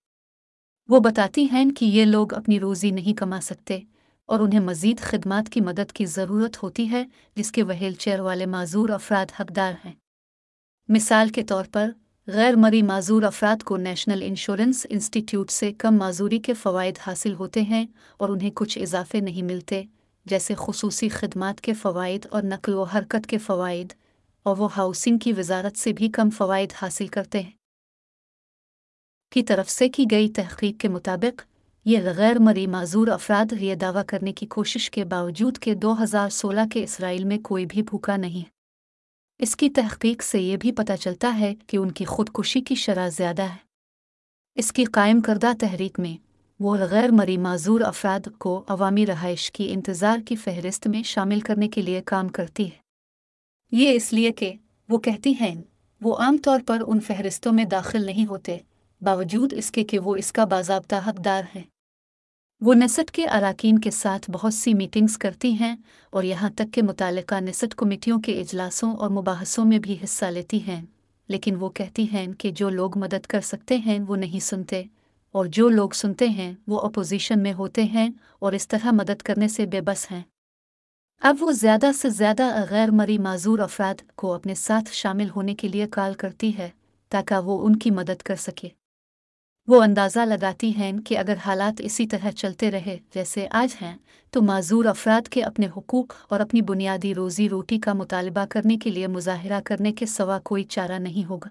وہ 0.87 0.99
بتاتی 0.99 1.47
ہیں 1.51 1.65
کہ 1.71 1.85
یہ 1.85 2.05
لوگ 2.05 2.33
اپنی 2.33 2.59
روزی 2.59 2.91
نہیں 2.91 3.17
کما 3.17 3.41
سکتے 3.41 3.79
اور 4.25 4.39
انہیں 4.39 4.59
مزید 4.59 4.99
خدمات 4.99 5.49
کی 5.49 5.61
مدد 5.61 5.91
کی 5.91 6.05
ضرورت 6.05 6.63
ہوتی 6.63 6.91
ہے، 6.91 7.05
جس 7.35 7.51
کے 7.51 7.63
وہیل 7.63 7.93
چیئر 7.93 8.19
والے 8.19 8.45
معذور 8.45 8.89
افراد 8.89 9.41
حقدار 9.41 9.73
ہیں۔ 9.85 9.93
مثال 10.87 11.29
کے 11.29 11.43
طور 11.43 11.65
پر 11.71 11.89
غیر 12.27 12.55
مری 12.55 12.81
معذور 12.81 13.23
افراد 13.23 13.63
کو 13.63 13.77
نیشنل 13.77 14.21
انشورنس 14.21 14.85
انسٹیٹیوٹ 14.89 15.49
سے 15.49 15.73
کم 15.73 15.97
معذوری 15.97 16.39
کے 16.39 16.53
فوائد 16.53 16.95
حاصل 17.07 17.33
ہوتے 17.33 17.61
ہیں 17.61 17.85
اور 18.17 18.29
انہیں 18.29 18.51
کچھ 18.53 18.77
اضافے 18.77 19.19
نہیں 19.19 19.41
ملتے، 19.41 19.83
جیسے 20.25 20.53
خصوصی 20.57 21.09
خدمات 21.09 21.61
کے 21.61 21.73
فوائد 21.73 22.25
اور 22.29 22.43
نقل 22.43 22.73
و 22.73 22.83
حرکت 22.83 23.27
کے 23.27 23.37
فوائد، 23.37 23.93
اور 24.43 24.57
وہ 24.57 24.75
ہاؤسنگ 24.77 25.17
کی 25.17 25.33
وزارت 25.33 25.77
سے 25.77 25.93
بھی 25.93 26.09
کم 26.09 26.29
فوائد 26.29 26.69
حاصل 26.75 27.07
کرتے 27.07 27.41
ہیں۔ 27.41 27.51
کی 29.31 29.43
طرف 29.43 29.69
سے 29.69 29.89
کی 29.89 30.05
گئی 30.11 30.29
تحقیق 30.29 30.79
کے 30.79 30.87
مطابق، 30.87 31.41
یہ 31.85 31.99
غیر 32.15 32.39
مری 32.39 32.67
معذور 32.67 33.07
افراد 33.07 33.53
یہ 33.59 33.75
دعویٰ 33.75 34.03
کرنے 34.07 34.33
کی 34.33 34.45
کوشش 34.45 34.91
کے 34.91 35.05
باوجود 35.05 35.59
کہ 35.59 35.75
دو 35.75 36.03
ہزار 36.03 36.29
سولہ 36.29 36.67
کے 36.71 36.83
اسرائیل 36.83 37.23
میں 37.23 37.37
کوئی 37.37 37.65
بھی 37.65 37.81
بھوکا 37.81 38.17
نہیں۔ 38.17 38.54
اس 39.39 39.55
کی 39.55 39.69
تحقیق 39.69 40.23
سے 40.23 40.41
یہ 40.41 40.57
بھی 40.57 40.71
پتہ 40.71 40.93
چلتا 40.99 41.39
ہے 41.39 41.53
کہ 41.67 41.77
ان 41.77 41.91
کی 41.91 42.05
خودکشی 42.05 42.61
کی 42.61 42.75
شرح 42.75 43.09
زیادہ 43.09 43.41
ہے۔ 43.41 43.55
اس 44.55 44.71
کی 44.71 44.83
قائم 44.83 45.21
کردہ 45.21 45.51
تحریک 45.59 45.99
میں 45.99 46.17
وہ 46.59 46.75
غیر 46.75 47.11
مری 47.11 47.37
معذور 47.37 47.81
افراد 47.81 48.27
کو 48.37 48.63
عوامی 48.67 49.05
رہائش 49.05 49.51
کی 49.51 49.73
انتظار 49.73 50.17
کی 50.25 50.35
فہرست 50.35 50.87
میں 50.87 51.03
شامل 51.03 51.39
کرنے 51.39 51.67
کے 51.67 51.81
لیے 51.81 52.01
کام 52.05 52.27
کرتی 52.27 52.65
ہے۔ 52.65 52.77
یہ 53.71 53.91
اس 53.91 54.13
لیے 54.13 54.31
کہ 54.31 54.53
وہ 54.89 54.97
کہتی 54.97 55.33
ہیں، 55.41 55.61
وہ 56.01 56.17
عام 56.17 56.37
طور 56.37 56.59
پر 56.67 56.81
ان 56.87 56.99
فہرستوں 56.99 57.51
میں 57.51 57.65
داخل 57.65 58.05
نہیں 58.05 58.25
ہوتے، 58.25 58.57
باوجود 59.01 59.53
اس 59.53 59.71
کے 59.71 59.83
کہ 59.83 59.99
وہ 59.99 60.15
اس 60.15 60.31
کا 60.31 60.45
باضابطہ 60.45 60.95
حقدار 61.07 61.43
ہیں۔ 61.55 61.63
وہ 62.65 62.73
نسٹ 62.73 63.11
کے 63.11 63.25
اراکین 63.27 63.79
کے 63.79 63.91
ساتھ 63.91 64.31
بہت 64.31 64.53
سی 64.53 64.73
میٹنگز 64.73 65.17
کرتی 65.17 65.51
ہیں 65.53 65.75
اور 66.09 66.23
یہاں 66.23 66.49
تک 66.49 66.73
کہ 66.73 66.81
متعلقہ 66.81 67.35
نسٹ 67.35 67.75
کمیٹیوں 67.75 68.19
کے 68.19 68.39
اجلاسوں 68.41 68.91
اور 68.95 69.09
مباحثوں 69.09 69.65
میں 69.65 69.79
بھی 69.79 69.97
حصہ 70.03 70.25
لیتی 70.25 70.59
ہیں، 70.67 70.81
لیکن 71.29 71.55
وہ 71.55 71.69
کہتی 71.69 72.05
ہیں 72.11 72.25
کہ 72.33 72.51
جو 72.51 72.69
لوگ 72.69 72.97
مدد 72.97 73.25
کر 73.25 73.41
سکتے 73.41 73.77
ہیں 73.77 73.99
وہ 74.07 74.15
نہیں 74.15 74.39
سنتے 74.39 74.83
اور 75.31 75.45
جو 75.45 75.69
لوگ 75.69 75.89
سنتے 75.89 76.27
ہیں 76.27 76.53
وہ 76.67 76.79
اپوزیشن 76.79 77.43
میں 77.43 77.53
ہوتے 77.53 77.83
ہیں 77.83 78.09
اور 78.39 78.53
اس 78.53 78.67
طرح 78.67 78.91
مدد 78.91 79.21
کرنے 79.21 79.47
سے 79.47 79.65
بے 79.65 79.81
بس 79.81 80.11
ہیں۔ 80.11 80.21
اب 81.21 81.35
وہ 81.39 81.51
زیادہ 81.51 81.91
سے 81.95 82.09
زیادہ 82.09 82.49
غیر 82.69 82.91
مری 82.91 83.17
معذور 83.17 83.59
افراد 83.59 84.01
کو 84.15 84.33
اپنے 84.33 84.55
ساتھ 84.55 84.91
شامل 84.93 85.29
ہونے 85.29 85.55
کے 85.55 85.67
لیے 85.67 85.87
کال 85.87 86.13
کرتی 86.13 86.57
ہے 86.57 86.69
تاکہ 87.11 87.45
وہ 87.45 87.65
ان 87.65 87.75
کی 87.75 87.91
مدد 87.91 88.21
کر 88.21 88.35
سکے۔ 88.35 88.69
وہ 89.67 89.83
اندازہ 89.83 90.19
لگاتی 90.19 90.75
ہیں 90.75 90.91
کہ 91.05 91.17
اگر 91.17 91.35
حالات 91.45 91.73
اسی 91.79 92.07
طرح 92.07 92.31
چلتے 92.31 92.71
رہے 92.71 92.97
جیسے 93.13 93.47
آج 93.51 93.75
ہیں، 93.81 93.97
تو 94.31 94.41
معذور 94.41 94.85
افراد 94.85 95.27
کے 95.27 95.43
اپنے 95.43 95.67
حقوق 95.77 96.13
اور 96.29 96.39
اپنی 96.39 96.61
بنیادی 96.61 97.15
روزی 97.15 97.49
روٹی 97.49 97.79
کا 97.79 97.93
مطالبہ 97.93 98.45
کرنے 98.49 98.77
کے 98.77 98.89
لیے 98.89 99.07
مظاہرہ 99.07 99.61
کرنے 99.65 99.91
کے 99.91 100.05
سوا 100.05 100.39
کوئی 100.39 100.63
چارہ 100.63 100.99
نہیں 100.99 101.29
ہوگا۔ 101.29 101.49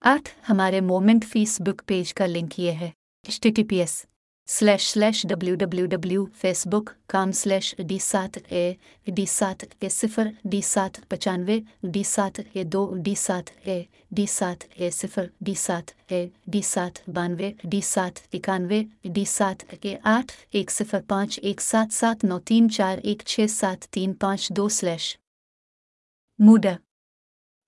آٹھ، 0.00 0.30
ہمارے 0.48 0.80
مومنٹ 0.80 1.24
فیس 1.24 1.60
بک 1.60 1.82
پیج 1.86 2.14
کا 2.14 2.26
لنک 2.26 2.60
یہ 2.60 2.72
ہے۔ 2.72 2.90
H 3.26 3.40
T 3.40 3.64
P 3.64 3.76
S 3.76 4.06
slash 4.48 4.86
slash 4.88 5.22
W 5.28 5.54
W 5.54 5.86
W 5.86 6.24
Facebook 6.66 6.90
com 7.08 7.30
slash 7.32 7.74
D 7.88 7.98
سات 7.98 8.36
اے 8.48 8.72
ڈی 9.06 9.24
سات 9.28 9.64
اے 9.80 9.88
صفر 9.88 10.28
ڈی 10.44 10.60
سات 10.62 10.98
پچانوے 11.08 11.58
ڈی 11.84 12.02
سات 12.04 12.40
اے 12.52 12.64
دو 12.64 12.82
ڈی 13.04 13.14
سات 13.16 13.50
اے 13.64 13.82
ڈی 14.10 14.26
سات 14.28 14.64
اے 14.76 14.90
صفر 14.90 15.26
ڈی 15.40 15.54
سات 15.56 15.90
اے 16.08 16.26
ڈی 16.46 16.62
سات 16.64 16.98
بانوے 17.08 17.52
ڈی 17.64 17.80
سات 17.84 18.20
اکانوے 18.32 18.82
ڈی 19.04 19.24
سات 19.28 19.64
اے 19.80 19.94
آٹھ 20.06 20.32
ایک 20.50 20.70
صفر 20.70 21.00
پانچ 21.08 21.38
ایک 21.42 21.60
سات 21.60 21.92
سات 21.92 22.24
نو 22.24 22.38
تین 22.44 22.70
چار 22.70 22.98
ایک 23.02 23.22
چھ 23.26 23.50
سات 23.50 23.88
تین 23.90 24.12
پانچ 24.20 24.48
دو 24.56 24.68
سلیش 24.70 25.16
موڈا 26.38 26.74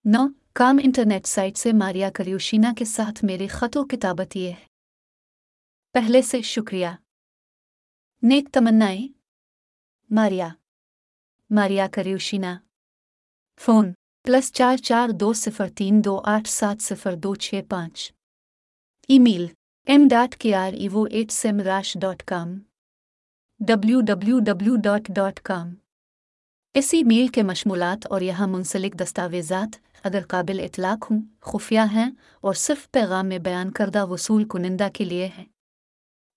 نو 0.04 0.26
کام 0.52 0.80
انٹرنیٹ 0.84 1.26
سائٹ 1.26 1.56
سے 1.56 1.72
ماریا 1.74 2.10
کریوشینا 2.14 2.72
کے 2.78 2.84
ساتھ 2.84 3.24
میرے 3.24 3.46
خطوں 3.46 3.84
کتابت 3.86 4.36
یہ 4.36 4.50
ہے 4.50 4.73
پہلے 5.94 6.22
سے 6.22 6.42
شکریہ۔ 6.42 6.86
نیک 8.22 8.48
تمنائیں۔ 8.52 9.08
ماریا۔ 10.10 10.48
ماریا 11.50 11.86
کریوشینا۔ 11.92 12.58
فون 13.60 13.92
پلس 14.22 14.52
چار 14.52 14.76
چار 14.76 15.08
دو 15.08 15.32
صفر 15.32 15.68
تین 15.76 16.02
دو 16.04 16.20
آٹھ 16.24 16.48
سات 16.48 16.82
صفر 16.82 17.14
دو 17.14 17.34
چھ 17.34 17.60
پانچ۔ 17.68 18.12
Email 19.18 19.46
M 19.86 20.08
dot 20.10 20.36
K 20.36 20.54
R 20.54 20.72
E 20.72 20.88
at 21.10 21.32
sam 21.32 21.60
rash 21.60 21.96
dot 22.00 22.22
com 22.22 22.58
W 23.60 24.00
W 24.00 24.38
W 24.38 24.76
dot 24.76 25.02
dot 25.08 25.40
com 25.40 25.74
اسی 26.74 27.04
میل 27.04 27.28
کے 27.28 27.42
مشمولات 27.42 28.06
اور 28.06 28.20
یہاں 28.20 28.46
منسلک 28.46 29.00
دستاویزات 29.00 29.76
اگر 30.02 30.22
قابل 30.28 30.60
اطلاق 30.60 31.10
ہوں، 31.10 31.22
خفیہ 31.40 31.80
ہیں 31.92 32.10
اور 32.40 32.54
صرف 32.54 32.90
پیغام 32.90 33.26
میں 33.26 33.38
بیان 33.38 33.70
کردہ 33.72 34.06
وصول 34.06 34.48
کنندہ 34.48 34.88
کے 34.94 35.04
لیے 35.04 35.28
ہیں۔ 35.38 35.44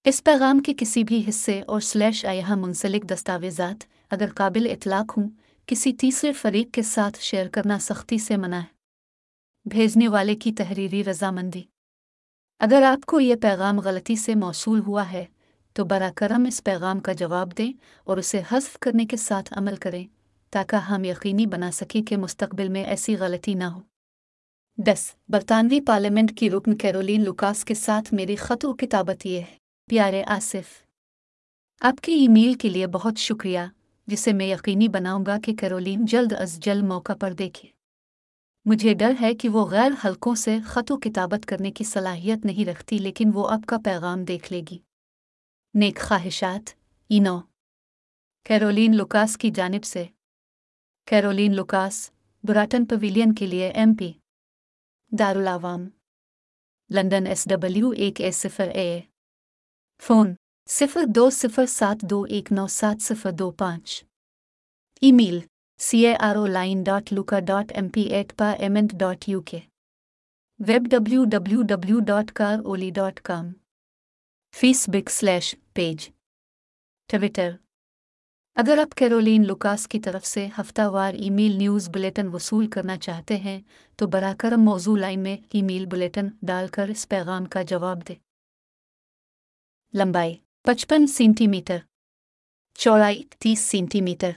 اس 0.08 0.24
پیغام 0.24 0.60
کے 0.60 0.74
کسی 0.78 1.04
بھی 1.04 1.24
حصے 1.30 1.62
اور 1.62 1.80
سلیش 1.80 2.26
آیا 2.26 2.56
منسلک 2.56 3.10
دستاویزات 3.10 3.84
اگر 4.10 4.26
قابل 4.36 4.68
اطلاق 4.72 5.18
ہوں، 5.18 5.30
کسی 5.66 5.94
تیسرے 5.94 6.34
فریق 6.34 6.74
کے 6.74 6.82
ساتھ 6.82 7.18
شیئر 7.22 7.48
کرنا 7.48 7.80
سختی 7.80 8.18
سے 8.18 8.38
منع 8.38 8.58
ہے۔ 8.58 8.76
بھیجنے 9.66 10.08
والے 10.08 10.36
کی 10.36 10.52
تحریری 10.52 11.04
رضامندی۔ 11.04 11.62
اگر 12.60 12.82
آپ 12.82 13.06
کو 13.06 13.20
یہ 13.20 13.36
پیغام 13.36 13.80
غلطی 13.80 14.16
سے 14.16 14.36
موصول 14.36 14.80
ہوا 14.80 15.12
ہے، 15.12 15.26
تو 15.74 15.86
براہ 15.86 16.12
کرم 16.16 16.46
اس 16.48 16.64
پیغام 16.64 17.00
کا 17.00 17.14
جواب 17.14 17.58
دیں 17.58 17.72
اور 18.04 18.18
اسے 18.18 18.42
حذف 18.52 18.78
کرنے 18.82 19.06
کے 19.06 19.18
ساتھ 19.18 19.54
عمل 19.58 19.76
کریں 19.76 20.08
تاکہ 20.50 20.76
ہم 20.76 21.04
یقینی 21.04 21.46
بنا 21.46 21.72
سکیں 21.72 22.04
کہ 22.04 22.18
مستقبل 22.18 22.70
میں 22.70 22.84
ایسی 22.84 23.18
غلطی 23.18 23.54
نہ 23.54 23.64
ہو۔ 23.64 23.82
دس، 24.78 25.12
برطانوی 25.28 25.82
پارلیمنٹ 25.82 26.38
کی 26.38 26.50
رکن 26.50 26.78
کیرولین 26.78 27.24
لوکاس 27.24 27.66
کے 27.66 27.74
ساتھ 27.74 28.14
میری 28.14 28.36
خط 28.36 28.66
و 28.66 28.74
کتابت 28.74 29.26
یہ 29.26 29.40
ہے۔ 29.40 29.67
پیارے 29.90 30.24
آصف۔ 30.28 30.84
آپ 31.82 32.02
کے 32.02 32.14
ای 32.14 32.28
میل 32.28 32.54
کے 32.54 32.70
لیے 32.70 32.88
بہت 32.88 33.14
شکریہ، 33.18 33.60
جسے 34.08 34.34
میں 34.34 34.46
یقینی 34.46 34.88
بناؤں 34.88 35.26
گا 35.28 35.38
کہ 35.44 35.54
کیرولین 35.56 36.06
جلد 36.06 36.34
از 36.34 36.60
جلد 36.60 36.84
موقع 36.84 37.14
پر 37.14 37.34
دیکھے۔ 37.34 37.70
مجھے 38.66 38.94
ڈر 38.94 39.12
ہے 39.22 39.36
کہ 39.36 39.50
وہ 39.50 39.66
غیر 39.66 39.92
حلقوں 40.06 40.36
سے 40.36 40.58
خط 40.66 40.92
و 40.92 40.98
کتابت 40.98 41.46
کرنے 41.46 41.72
کی 41.72 41.84
صلاحیت 41.84 42.46
نہیں 42.46 42.66
رکھتی، 42.66 42.98
لیکن 42.98 43.32
وہ 43.34 43.50
آپ 43.50 43.68
کا 43.68 43.78
پیغام 43.86 44.24
دیکھ 44.24 44.54
لے 44.54 44.62
گی۔ 44.72 44.78
نیک 45.74 46.00
خواہشات، 46.00 46.70
اینو۔ 47.10 47.40
کیرولین 48.46 48.96
لوکاس 48.96 49.38
کی 49.38 49.52
جانب 49.52 49.84
سے۔ 49.84 50.06
کیرولین 51.06 51.56
لوکاس، 51.56 52.12
براٹن 52.44 52.86
پویلین 52.86 53.34
کے 53.34 53.48
لیے 53.48 53.68
ایم 53.68 53.94
پی۔ 53.94 54.12
دارالعوام۔ 55.20 55.90
لندن 56.90 57.28
ایس 57.28 57.48
ڈبلیو 57.50 57.90
ایک 57.90 58.22
اے 58.22 58.32
صفر 58.32 58.68
اے۔ 58.68 59.02
فون 60.02 60.34
صفر 60.70 61.06
دو 61.16 61.30
صفر 61.30 61.66
سات 61.66 62.02
دو 62.02 62.22
ایک 62.24 62.52
نو 62.52 62.68
سات 62.68 63.02
صفر 63.02 63.32
دو 63.32 63.52
پانچ۔ 63.52 64.04
Email 65.12 65.40
C 65.80 66.06
A 66.06 66.16
R 66.20 66.36
O 66.36 66.46
line 66.48 66.84
dot 66.84 67.12
lucas 67.14 67.40
dot 67.40 67.72
M 67.76 67.90
P 67.90 68.02
at 68.02 68.38
parliament 68.50 68.92
dot 68.92 69.30
U 69.30 69.42
K 69.42 69.60
web 70.60 70.88
W 70.92 71.24
W 71.26 71.62
W 71.62 72.00
dot 72.00 72.32
Caroline 72.66 72.90
dot 72.90 73.20
com 73.22 73.52
Facebook 74.90 75.10
slash 75.10 75.56
page 75.74 76.10
Twitter 77.10 77.52
اگر 78.56 78.78
آپ 78.78 78.96
کیرولین 78.96 79.46
لوکاس 79.48 79.88
کی 79.88 80.00
طرف 80.00 80.26
سے 80.26 80.48
ہفتہ 80.58 80.88
وار 80.88 81.14
ای 81.14 81.30
میل 81.30 81.58
نیوز 81.58 81.90
بلیٹن 81.90 82.28
وصول 82.28 82.68
کرنا 82.68 82.98
چاہتے 82.98 83.38
ہیں، 83.38 83.60
تو 83.96 84.08
براہ 84.08 84.34
کرم 84.40 84.64
موضوع 84.64 84.98
لائن 84.98 85.20
میں 85.20 85.38
ای 85.54 85.62
میل 85.62 85.86
بلیٹن 85.86 86.28
ڈال 86.42 86.68
کر 86.68 86.88
اس 86.88 87.10
پیغام 87.10 87.46
کا 87.46 87.62
جواب 87.62 88.08
دیں۔ 88.08 88.16
لمبائی 89.94 90.34
پچپن 90.66 91.06
سینٹی 91.08 91.48
میٹر 91.48 91.78
چوڑائی 92.80 93.22
تیس 93.40 93.60
سینٹی 93.62 94.02
میٹر 94.02 94.32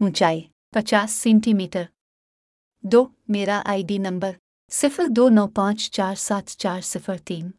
اونچائی 0.00 0.40
پچاس 0.74 1.10
سینٹی 1.12 1.52
میٹر 1.52 1.82
دو 2.84 3.04
میرا 3.28 3.60
آئی 3.64 3.82
ڈی 3.82 3.96
نمبر 3.98 4.32
صفر 4.72 5.06
دو 5.16 5.28
نو 5.28 5.46
پانچ 5.54 5.90
چار 5.90 6.14
سات 6.18 6.56
چار 6.56 6.80
صفر 6.80 7.16
تین۔ 7.24 7.50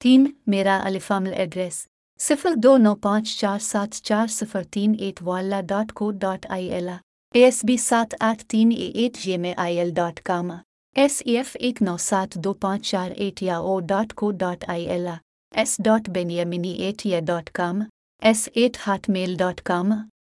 تین 0.00 0.30
میرا 0.46 0.78
الفامل 0.84 1.32
ایڈریس 1.32 1.86
صفر 2.20 2.54
دو 2.62 2.76
نو 2.76 2.94
پانچ 2.94 3.36
چار 3.40 3.58
سات 3.62 4.02
چار 4.02 4.26
صفر 4.26 4.62
تین 4.70 4.94
at 4.98 5.22
walla 5.22 5.60
dot 5.60 5.92
co 5.92 6.10
dot 6.20 6.46
I 6.48 6.68
L 6.68 6.88
A 6.88 7.44
S 7.44 7.64
B 7.64 7.76
سات 7.76 8.14
آٹھ 8.20 8.44
تین 8.44 8.72
A 8.76 8.90
at 8.94 9.18
G 9.22 9.30
M 9.32 9.44
A 9.44 9.54
I 9.56 9.78
L 9.78 9.94
dot 9.94 10.20
com 10.20 10.50
S 10.96 11.22
E 11.26 11.36
F 11.36 11.56
ایک 11.60 11.82
نو 11.82 11.96
سات 12.00 12.34
دو 12.34 12.54
پانچ 12.54 12.90
چار 12.90 13.10
at 13.16 13.42
yahoo 13.58 13.78
dot 13.80 14.14
co 14.14 14.30
dot 14.30 14.64
I 14.68 14.84
L 14.84 15.08
S 15.54 15.76
dot 15.84 16.08
Beniamini 16.08 16.72
at 16.74 17.06
ya 17.06 17.20
dot 17.20 17.50
com 17.50 17.82
S 18.22 18.48
at 18.54 18.76
hotmail 19.08 19.34
dot 19.38 19.60
com 19.62 19.92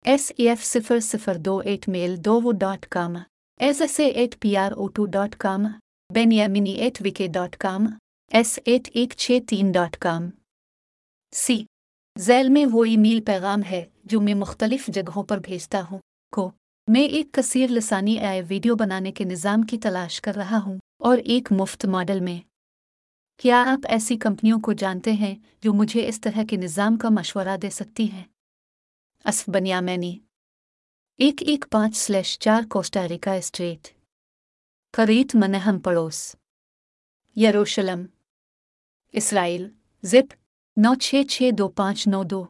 S 0.05 0.31
F 0.37 0.63
صفر 0.63 0.99
صفر 0.99 1.37
دو 1.37 1.57
at 1.59 1.87
mail 1.89 2.15
دو 2.25 2.39
وو 2.41 2.51
dot 2.51 2.85
com 2.87 3.15
S 3.59 3.81
S 3.81 3.99
A 3.99 4.07
at 4.11 4.39
P 4.39 4.55
R 4.57 4.71
O 4.71 4.87
two 4.87 5.05
dot 5.05 5.35
com 5.35 5.65
Beniamini 6.09 6.71
at 6.71 7.01
وکے 7.01 7.27
dot 7.27 7.57
com 7.57 7.87
S 8.31 8.59
at 8.65 8.89
ایک 8.93 9.13
چھ 9.17 9.39
تین 9.47 9.71
dot 9.71 9.97
com 9.97 10.29
سی 11.33 11.63
ذیل 12.15 12.49
میں 12.49 12.65
وہ 12.71 12.85
ای 12.85 12.97
میل 12.97 13.21
پیغام 13.21 13.63
ہے 13.63 13.83
جو 14.03 14.21
میں 14.21 14.33
مختلف 14.33 14.87
جگہوں 14.87 15.23
پر 15.23 15.39
بھیجتا 15.39 15.81
ہوں 15.91 15.99
کو 16.33 16.49
میں 16.87 17.01
ایک 17.01 17.31
کثیر 17.31 17.69
لسانی 17.69 18.17
آئے 18.19 18.41
ویڈیو 18.49 18.75
بنانے 18.75 19.11
کے 19.11 19.23
نظام 19.23 19.61
کی 19.61 19.77
تلاش 19.77 20.21
کر 20.21 20.35
رہا 20.35 20.59
ہوں 20.65 20.77
اور 20.99 21.17
ایک 21.17 21.51
مفت 21.51 21.85
ماڈل 21.85 22.19
میں 22.19 22.39
کیا 23.37 23.63
آپ 23.67 23.85
ایسی 23.89 24.17
کمپنیوں 24.17 24.59
کو 24.59 24.73
جانتے 24.73 25.11
ہیں 25.11 25.35
جو 25.61 25.73
مجھے 25.73 26.07
اس 26.07 26.21
طرح 26.21 26.39
کے 26.49 26.55
نظام 26.57 26.97
کا 26.97 27.09
مشورہ 27.11 27.57
دے 27.61 27.69
سکتی 27.69 28.11
ہیں؟ 28.11 28.23
اسف 29.25 29.49
بنیامینی۔ 29.49 30.19
ایک 31.17 31.35
ایک 31.39 31.65
پانچ 31.71 31.97
سلیش 31.97 32.39
چار 32.39 32.61
کوسٹاریکا 32.69 33.33
اسٹریٹ۔ 33.33 33.87
قریت 34.91 35.35
منہم 35.35 35.79
پڑوس۔ 35.79 36.35
یروشلم۔ 37.35 38.05
اسرائیل۔ 39.11 39.69
زپ۔ 40.03 40.33
نو 40.77 40.95
چھ 40.95 41.21
چھ 41.29 41.49
دو 41.57 41.67
پانچ 41.67 42.07
نو 42.07 42.23
دو۔ 42.23 42.45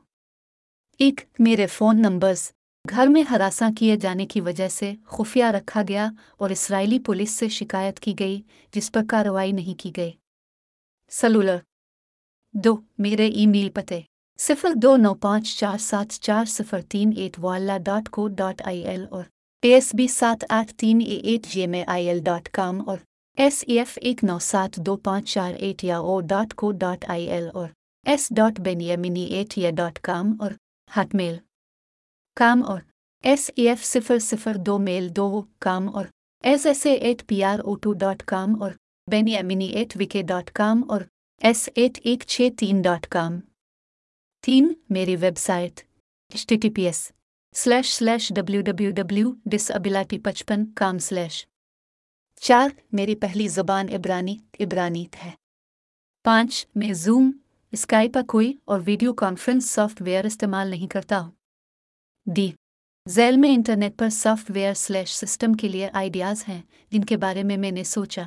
ایک، 0.99 1.21
میرے 1.39 1.67
فون 1.67 2.01
نمبرز۔ 2.01 2.51
گھر 2.89 3.07
میں 3.07 3.23
ہراساں 3.29 3.69
کیے 3.79 3.97
جانے 3.97 4.25
کی 4.25 4.41
وجہ 4.41 4.67
سے 4.67 4.93
خفیہ 5.05 5.45
رکھا 5.45 5.81
گیا 5.87 6.09
اور 6.37 6.49
اسرائیلی 6.49 6.99
پولیس 6.99 7.31
سے 7.31 7.49
شکایت 7.49 7.99
کی 7.99 8.13
گئی، 8.19 8.41
جس 8.71 8.91
پر 8.91 9.01
کارروائی 9.09 9.51
نہیں 9.51 9.79
کی 9.79 9.91
گئی۔ 9.97 10.11
سلولر 11.11 11.57
دو، 12.53 12.75
میرے 12.97 13.27
ای 13.27 13.45
میل 13.45 13.69
پتے۔ 13.69 13.99
صفر 14.39 14.73
دو 14.81 14.95
نو 14.97 15.13
پانچ 15.13 15.57
چار 15.59 15.77
سات 15.77 16.11
چار 16.21 16.45
صفر 16.45 16.81
تین 16.81 17.13
ایٹ 17.17 17.39
والا 17.39 17.77
dot 17.77 18.09
co 18.09 18.27
dot 18.27 18.61
I 18.65 18.81
L 18.81 19.05
اور 19.11 19.23
پی 19.63 19.73
ایس 19.73 19.95
بی 19.95 20.07
سات 20.07 20.43
آٹھ 20.49 20.73
تین 20.73 21.01
A 21.05 21.15
at 21.17 21.47
G 21.47 21.61
M 21.61 21.75
I 21.87 22.07
L 22.07 22.19
dot 22.23 22.49
com 22.49 22.81
اور 22.89 22.97
ایس 23.37 23.63
ای 23.67 23.77
ایف 23.79 23.97
ایک 24.01 24.23
نو 24.23 24.37
سات 24.39 24.75
دو 24.75 24.97
پانچ 24.97 25.33
چار 25.33 25.53
at 25.53 25.83
yahoo 25.97 26.19
dot 26.21 26.53
co 26.53 26.71
dot 26.71 27.05
I 27.07 27.25
L 27.25 27.49
اور 27.53 27.69
S 28.05 28.27
dot 28.35 28.59
Beniamini 28.59 29.23
at 29.23 29.57
ya 29.57 29.71
dot 29.71 29.99
com 29.99 30.33
اور 30.39 30.51
ہاٹ 30.97 31.15
میل۔ 31.15 31.35
کام 32.37 32.63
اور 32.63 32.81
ایس 33.23 33.51
ای 33.55 33.67
ایف 33.67 33.83
صفر 33.83 34.19
صفر 34.19 34.57
دو 34.57 34.77
میل 34.77 35.07
دو 35.15 35.41
کام 35.59 35.95
اور 35.95 36.05
S 36.43 36.65
S 36.65 36.85
A 36.85 36.93
at 36.93 37.27
P 37.27 37.43
R 37.43 37.59
O 37.59 37.75
two 37.75 37.93
dot 37.93 38.23
com 38.23 38.61
اور 38.61 38.71
بینی 39.11 39.37
امینی 39.37 39.65
ایٹ 39.65 39.97
وکے 39.99 40.21
ڈاٹ 40.21 40.51
کام 40.51 40.81
اور 40.89 41.01
ایس 41.41 41.69
ایٹ 41.75 41.99
ایک 42.03 42.23
چھ 42.27 42.49
تین 42.57 42.81
ڈاٹ 42.81 43.07
کام۔ 43.07 43.39
تین، 44.45 44.73
میری 44.89 45.15
website 45.37 45.79
H 46.33 46.47
T 46.47 46.55
T 46.55 46.69
P 46.69 46.81
S 46.81 47.11
slash 47.55 47.93
slash 47.93 48.31
W 48.35 48.61
W 48.61 48.91
W 48.91 49.31
disability 49.45 50.19
پچپن 50.19 50.65
کام 50.65 50.99
سلیش۔ 50.99 51.47
چار، 52.41 52.69
میری 52.91 53.15
پہلی 53.15 53.47
زبان 53.47 53.89
عبرانی 53.89 54.37
عبرانیت 54.59 55.25
ہے۔ 55.25 55.31
پانچ، 56.23 56.67
میں 56.75 56.93
زوم، 56.93 57.31
اسکائپ 57.71 58.17
کوئی 58.27 58.53
اور 58.65 58.79
ویڈیو 58.85 59.13
کانفرنس 59.13 59.69
سافٹ 59.69 60.01
ویئر 60.01 60.25
استعمال 60.25 60.67
نہیں 60.67 60.87
کرتا 60.87 61.19
ہوں۔ 61.19 61.31
ڈی، 62.35 62.51
ذیل 63.09 63.37
میں 63.37 63.49
انٹرنیٹ 63.49 63.97
پر 63.97 64.09
سافٹ 64.09 64.51
ویئر 64.55 64.73
سلیش 64.73 65.15
سسٹم 65.15 65.53
کے 65.53 65.67
لیے 65.67 65.89
آئیڈیاز 65.93 66.43
ہیں 66.47 66.61
جن 66.89 67.03
کے 67.03 67.17
بارے 67.17 67.43
میں 67.43 67.57
میں 67.57 67.71
نے 67.71 67.83
سوچا۔ 67.83 68.23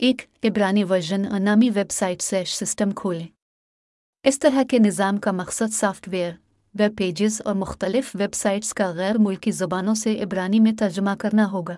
ایک 0.00 0.22
عبرانی 0.44 0.84
ورژن 0.84 1.26
اور 1.30 1.40
نامی 1.40 1.70
ویب 1.74 1.90
سائٹ 1.90 2.22
سے 2.22 2.42
سسٹم 2.46 2.90
کھولیں 2.90 3.26
اس 4.22 4.38
طرح 4.38 4.62
کے 4.70 4.78
نظام 4.78 5.16
کا 5.16 5.32
مقصد 5.32 5.74
سافٹ 5.74 6.08
ویئر، 6.08 6.32
ویب 6.74 6.98
پیجز 6.98 7.42
اور 7.44 7.54
مختلف 7.54 8.10
ویب 8.14 8.34
سائٹس 8.34 8.74
کا 8.74 8.90
غیر 8.90 9.18
ملکی 9.18 9.50
زبانوں 9.50 9.94
سے 9.94 10.22
عبرانی 10.22 10.60
میں 10.60 10.72
ترجمہ 10.78 11.10
کرنا 11.18 11.50
ہوگا۔ 11.50 11.76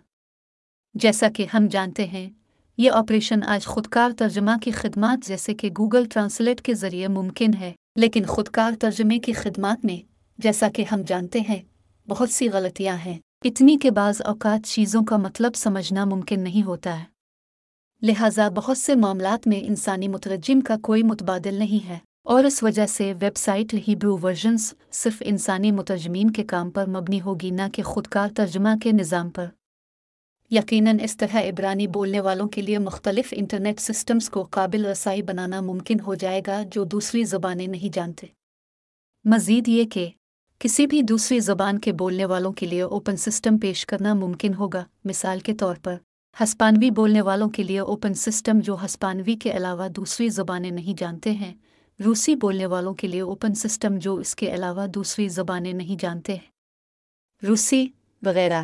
جیسا 0.94 1.28
کہ 1.36 1.46
ہم 1.54 1.66
جانتے 1.70 2.06
ہیں، 2.06 2.30
یہ 2.78 2.90
آپریشن 2.90 3.42
آج 3.42 3.66
خودکار 3.66 4.10
ترجمہ 4.18 4.50
کی 4.62 4.70
خدمات 4.70 5.26
جیسے 5.26 5.54
کہ 5.54 5.70
گوگل 5.78 6.04
ٹرانسلیٹ 6.04 6.62
کے 6.62 6.74
ذریعے 6.74 7.08
ممکن 7.08 7.50
ہے، 7.60 7.72
لیکن 7.96 8.24
خودکار 8.24 8.72
ترجمے 8.80 9.18
کی 9.18 9.32
خدمات 9.32 9.84
میں، 9.84 10.08
جیسا 10.38 10.68
کہ 10.68 10.84
ہم 10.92 11.02
جانتے 11.02 11.40
ہیں، 11.40 11.62
بہت 12.08 12.30
سی 12.30 12.48
غلطیاں 12.48 12.96
ہیں۔ 12.96 13.18
اتنی 13.44 13.76
کہ 13.82 13.90
بعض 13.90 14.22
اوقات 14.22 14.66
چیزوں 14.66 15.04
کا 15.04 15.16
مطلب 15.16 15.54
سمجھنا 15.54 16.04
ممکن 16.04 16.40
نہیں 16.40 16.62
ہوتا 16.62 16.98
ہے۔ 16.98 17.04
لہذا 18.02 18.48
بہت 18.48 18.78
سے 18.78 18.94
معاملات 18.94 19.46
میں 19.46 19.60
انسانی 19.62 20.08
مترجم 20.08 20.60
کا 20.60 20.76
کوئی 20.82 21.02
متبادل 21.02 21.54
نہیں 21.54 21.88
ہے، 21.88 21.98
اور 22.24 22.44
اس 22.44 22.62
وجہ 22.62 22.86
سے 22.86 23.12
ویب 23.20 23.36
سائٹ 23.36 23.74
ہیبرو 23.88 24.16
ورژنز 24.18 24.72
صرف 24.92 25.22
انسانی 25.26 25.72
مترجمین 25.72 26.30
کے 26.30 26.44
کام 26.44 26.70
پر 26.70 26.88
مبنی 26.88 27.20
ہوگی 27.20 27.50
نہ 27.50 27.68
کہ 27.72 27.82
خودکار 27.82 28.28
ترجمہ 28.36 28.68
کے 28.82 28.92
نظام 28.92 29.30
پر۔ 29.30 29.46
یقیناً 30.50 30.98
اس 31.02 31.16
طرح 31.16 31.40
عبرانی 31.40 31.86
بولنے 31.86 32.20
والوں 32.20 32.48
کے 32.48 32.62
لیے 32.62 32.78
مختلف 32.78 33.34
انٹرنیٹ 33.36 33.80
سسٹمز 33.80 34.30
کو 34.30 34.42
قابل 34.50 34.86
رسائی 34.86 35.22
بنانا 35.22 35.60
ممکن 35.60 36.00
ہو 36.00 36.14
جائے 36.14 36.40
گا 36.46 36.62
جو 36.72 36.84
دوسری 36.84 37.24
زبانیں 37.24 37.66
نہیں 37.66 37.94
جانتے۔ 37.94 38.26
مزید 39.24 39.68
یہ 39.68 39.84
کہ 39.84 40.08
کسی 40.60 40.86
بھی 40.86 41.02
دوسری 41.02 41.40
زبان 41.40 41.78
کے 41.78 41.92
بولنے 41.92 42.24
والوں 42.24 42.52
کے 42.52 42.66
لیے 42.66 42.82
اوپن 42.82 43.16
سسٹم 43.16 43.58
پیش 43.58 43.86
کرنا 43.86 44.14
ممکن 44.14 44.54
ہوگا، 44.54 44.84
مثال 45.04 45.40
کے 45.40 45.54
طور 45.54 45.76
پر 45.82 45.96
ہسپانوی 46.42 46.90
بولنے 46.90 47.20
والوں 47.20 47.48
کے 47.48 47.62
لیے 47.62 47.78
اوپن 47.78 48.14
سسٹم 48.14 48.60
جو 48.60 48.76
ہسپانوی 48.84 49.36
کے 49.36 49.56
علاوہ 49.56 49.88
دوسری 49.88 50.28
زبانیں 50.28 50.70
نہیں 50.70 50.94
جانتے 50.98 51.30
ہیں، 51.30 51.54
روسی 52.04 52.34
بولنے 52.34 52.66
والوں 52.66 52.94
کے 52.94 53.08
لیے 53.08 53.20
اوپن 53.20 53.54
سسٹم 53.54 53.98
جو 53.98 54.14
اس 54.14 54.34
کے 54.34 54.54
علاوہ 54.54 54.86
دوسری 54.86 55.28
زبانیں 55.28 55.72
نہیں 55.72 55.96
جانتے 56.02 56.32
ہیں۔ 56.32 56.50
روسی 57.46 57.86
وغیرہ۔ 58.22 58.62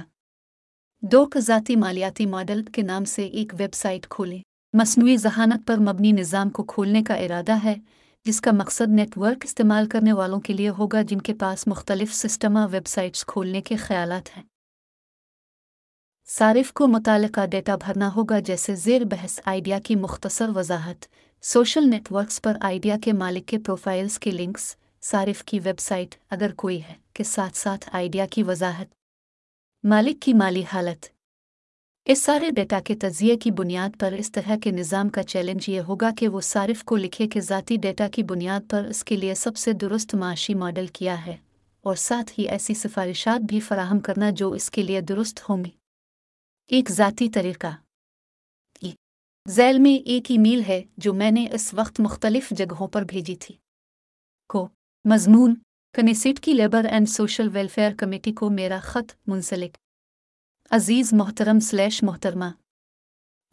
دو 1.02 1.26
ذاتی 1.37 1.76
مالیاتی 1.76 2.26
ماڈل 2.26 2.64
کے 2.64 2.82
نام 2.82 3.04
سے 3.04 3.26
ایک 3.26 3.52
ویب 3.58 3.75
سائٹ 3.75 4.08
کھولیں۔ 4.08 4.38
مصنوعی 4.73 5.16
ذہانت 5.16 5.66
پر 5.66 5.78
مبنی 5.78 6.12
نظام 6.12 6.50
کو 6.50 6.62
کھولنے 6.62 7.02
کا 7.02 7.14
ارادہ 7.14 7.64
ہے، 7.64 7.75
جس 8.25 8.40
کا 8.40 8.50
مقصد 8.50 8.88
نیٹ 8.88 9.18
ورک 9.18 9.38
استعمال 9.44 9.88
کرنے 9.88 10.12
والوں 10.12 10.40
کے 10.40 10.52
لیے 10.52 10.68
ہوگا، 10.68 11.02
جن 11.02 11.20
کے 11.20 11.35
پاس 11.35 11.66
مختلف 11.66 12.14
سسٹما 12.14 12.66
ویب 12.66 12.87
سائٹس 12.87 13.25
کھولنے 13.26 13.62
کے 13.62 13.76
خیالات 13.76 14.37
ہیں۔ 14.37 14.44
صارف 16.28 16.73
کو 16.73 16.87
متعلقہ 16.87 17.47
ڈیٹا 17.47 17.76
بھرنا 17.76 18.11
ہوگا 18.16 18.38
جیسے 18.38 18.75
زیر 18.75 19.04
بحث 19.04 19.40
آئیڈیا 19.45 19.78
کی 19.78 19.97
مختصر 19.97 20.49
وضاحت، 20.49 21.06
سوشل 21.42 21.90
نیٹ 21.90 22.12
ورکس 22.12 22.42
پر 22.42 22.56
آئیڈیا 22.61 22.97
کے 23.04 23.12
مالک 23.12 23.49
کے 23.49 23.59
پروفائلز 23.59 24.18
کے 24.18 24.30
لنکس، 24.30 24.76
صارف 25.02 25.45
کی 25.45 25.61
ویب 25.64 25.78
سائٹ 25.78 26.14
اگر 26.30 26.52
کوئی 26.52 26.83
ہے 26.83 26.95
کے 27.12 27.25
ساتھ 27.25 27.56
ساتھ 27.56 27.88
آئیڈیا 27.92 28.26
کی 28.26 28.42
وضاحت۔ 28.42 28.87
مالک 29.85 30.23
کی 30.23 30.33
مالی 30.33 30.62
حالت۔ 30.73 31.06
اس 32.04 32.23
سارے 32.23 32.50
ڈیٹا 32.50 32.80
کے 32.80 32.95
تجزیے 32.95 33.37
کی 33.37 33.50
بنیاد 33.50 34.00
پر 34.00 34.12
اس 34.12 34.33
طرح 34.33 34.56
کے 34.62 34.71
نظام 34.71 35.09
کا 35.09 35.23
چیلنج 35.23 35.68
یہ 35.68 35.80
ہوگا 35.80 36.11
کہ 36.16 36.28
وہ 36.28 36.40
صارف 36.40 36.85
کو 36.85 36.97
لکھے 36.97 37.28
کہ 37.28 37.40
ذاتی 37.40 37.76
ڈیٹا 37.76 38.09
کی 38.09 38.23
بنیاد 38.23 38.71
پر 38.71 38.85
اس 38.85 39.04
کے 39.04 39.16
لیے 39.16 39.35
سب 39.35 39.56
سے 39.56 39.73
درست 39.73 40.14
معاشی 40.14 40.54
ماڈل 40.54 40.87
کیا 40.87 41.26
ہے 41.26 41.37
اور 41.83 41.95
ساتھ 41.95 42.40
ہی 42.40 42.45
ایسی 42.45 42.75
سفارشات 42.75 43.40
بھی 43.40 43.61
فراہم 43.61 44.00
کرنا 44.00 44.30
جو 44.30 44.50
اس 44.52 44.71
کے 44.71 44.83
لیے 44.83 45.00
درست 45.00 45.40
ہوں 45.49 45.64
گی۔ 45.64 45.86
ایک 46.66 46.90
ذاتی 46.90 47.28
طریقہ۔ 47.28 47.66
ذیل 49.49 49.78
میں 49.78 50.02
ایک 50.08 50.30
ای 50.30 50.38
میل 50.38 50.62
ہے 50.68 50.82
جو 50.96 51.14
میں 51.14 51.30
نے 51.30 51.49
اس 51.52 51.75
وقت 51.75 52.00
مختلف 52.00 52.50
جگہوں 52.50 52.88
پر 52.88 53.02
بھیجی 53.02 53.37
تھی۔ 53.37 53.54
کو۔ 54.49 54.68
مضمون۔ 55.04 55.54
کنیسٹ 55.94 56.40
کی 56.40 56.52
labour 56.52 56.85
and 56.85 57.08
social 57.08 57.49
welfare 57.52 57.94
committee 57.94 58.32
کو 58.32 58.50
میرا 58.50 58.78
خط 58.82 59.12
منسلک۔ 59.26 59.76
عزیز 60.70 61.12
محترم 61.12 61.61
سلیش 61.61 62.02
محترمہ۔ 62.02 62.44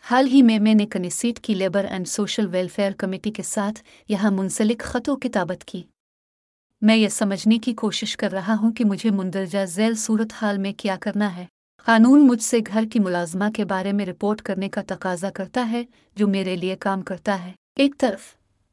حال 0.01 0.27
ہی 0.27 0.41
میں 0.41 0.60
میں 0.60 0.74
نے 0.74 0.86
کنیسیٹ 0.86 1.39
کی 1.39 1.53
labour 1.53 1.86
and 1.86 2.08
social 2.08 2.48
welfare 2.48 2.91
committee 2.91 3.32
کے 3.32 3.43
ساتھ 3.43 3.84
یہاں 4.08 4.32
منسلک 4.32 4.79
خط 4.79 5.10
و 5.10 5.15
کتابت 5.15 5.65
کی۔ 5.65 5.84
میں 6.82 6.95
یہ 6.95 7.08
سمجھنے 7.08 7.58
کی 7.58 7.73
کوشش 7.73 8.17
کر 8.17 8.32
رہا 8.32 8.56
ہوں 8.62 8.71
کہ 8.71 8.86
مجھے 8.86 9.12
مندرجہ 9.12 9.65
ذیل 9.65 9.95
صورت 9.95 10.34
حال 10.34 10.58
میں 10.58 10.73
کیا 10.73 10.95
کرنا 11.02 11.36
ہے۔ 11.36 11.45
قانون 11.86 12.28
مجھ 12.28 12.43
سے 12.43 12.60
گھر 12.67 12.84
کی 12.93 13.00
ملازمہ 13.00 13.43
کے 13.56 13.65
بارے 13.65 13.91
میں 13.91 14.06
رپورٹ 14.06 14.41
کرنے 14.41 14.69
کا 14.69 14.82
تقاضا 14.88 15.30
کرتا 15.30 15.72
ہے 15.72 15.84
جو 16.15 16.28
میرے 16.28 16.56
لیے 16.56 16.76
کام 16.76 17.02
کرتا 17.02 17.46
ہے۔ 17.46 17.52
ایک 17.76 17.91
طرف 17.98 18.19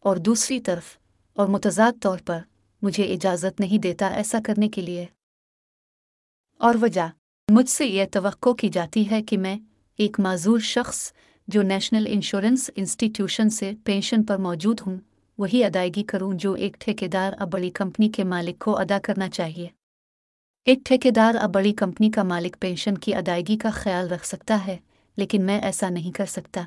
اور 0.01 0.17
دوسری 0.17 0.61
طرف 0.61 0.99
اور 1.33 1.47
متضاد 1.47 1.93
طور 2.03 2.19
پر 2.27 2.39
مجھے 2.83 3.13
اجازت 3.13 3.61
نہیں 3.61 3.79
دیتا 3.79 4.09
ایسا 4.09 4.39
کرنے 4.45 4.69
کے 4.69 4.83
لیے۔ 4.83 5.07
اور 6.59 6.75
وجہ، 6.83 7.09
مجھ 7.49 7.69
سے 7.69 7.87
یہ 7.87 8.05
توقع 8.13 8.51
کی 8.51 8.69
جاتی 8.69 9.11
ہے 9.11 9.23
کہ 9.23 9.39
میں 9.39 9.59
ایک 9.97 10.21
معذور 10.21 10.59
شخص 10.59 11.13
جو 11.49 11.63
نیشنل 11.63 12.05
انشورنس 12.09 12.71
انسٹیٹیوشن 12.77 13.51
سے 13.51 13.73
پینشن 13.85 14.23
پر 14.23 14.37
موجود 14.37 14.81
ہوں، 14.87 14.97
وہی 15.39 15.65
ادائیگی 15.65 16.03
کروں 16.03 16.33
جو 16.35 16.53
ایک 16.53 16.77
ٹھیکیدار 16.81 17.33
اب 17.39 17.53
بڑی 17.53 17.71
کمپنی 17.71 18.09
کے 18.09 18.25
مالک 18.25 18.59
کو 18.59 18.79
ادا 18.79 18.99
کرنا 19.03 19.31
چاہیے۔ 19.31 19.69
ایک 20.65 20.79
ٹھیکیدار 20.85 21.35
اب 21.35 21.55
بڑی 21.55 21.73
کمپنی 21.73 22.11
کا 22.11 22.23
مالک 22.23 22.57
پینشن 22.61 22.99
کی 22.99 23.15
ادائیگی 23.15 23.57
کا 23.59 23.71
خیال 23.71 24.09
رکھ 24.09 24.27
سکتا 24.27 24.67
ہے، 24.67 24.77
لیکن 25.17 25.43
میں 25.43 25.61
ایسا 25.61 25.89
نہیں 25.89 26.13
کر 26.13 26.27
سکتا۔ 26.27 26.63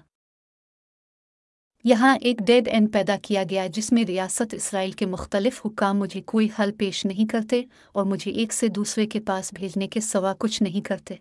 یہاں 1.84 2.18
ایک 2.22 2.38
ڈیڈ 2.48 2.68
اینڈ 2.68 2.94
پیدا 2.94 3.16
کیا 3.24 3.44
گیا 3.50 3.68
جس 3.68 3.92
میں 3.92 4.04
ریاست 4.04 4.54
اسرائیل 4.54 4.92
کے 4.92 5.06
مختلف 5.06 5.66
حکام 5.66 6.00
مجھے 6.00 6.22
کوئی 6.22 6.48
حل 6.60 6.72
پیش 6.72 7.06
نہیں 7.06 7.30
کرتے 7.30 7.62
اور 7.92 8.06
مجھے 8.06 8.32
ایک 8.32 8.54
سے 8.54 8.68
دوسرے 8.68 9.08
کے 9.08 9.20
پاس 9.20 9.54
بھیجنے 9.54 9.88
کے 9.88 10.02
سوا 10.02 10.34
کچھ 10.40 10.64
نہیں 10.64 10.82
کرتے۔ 10.82 11.16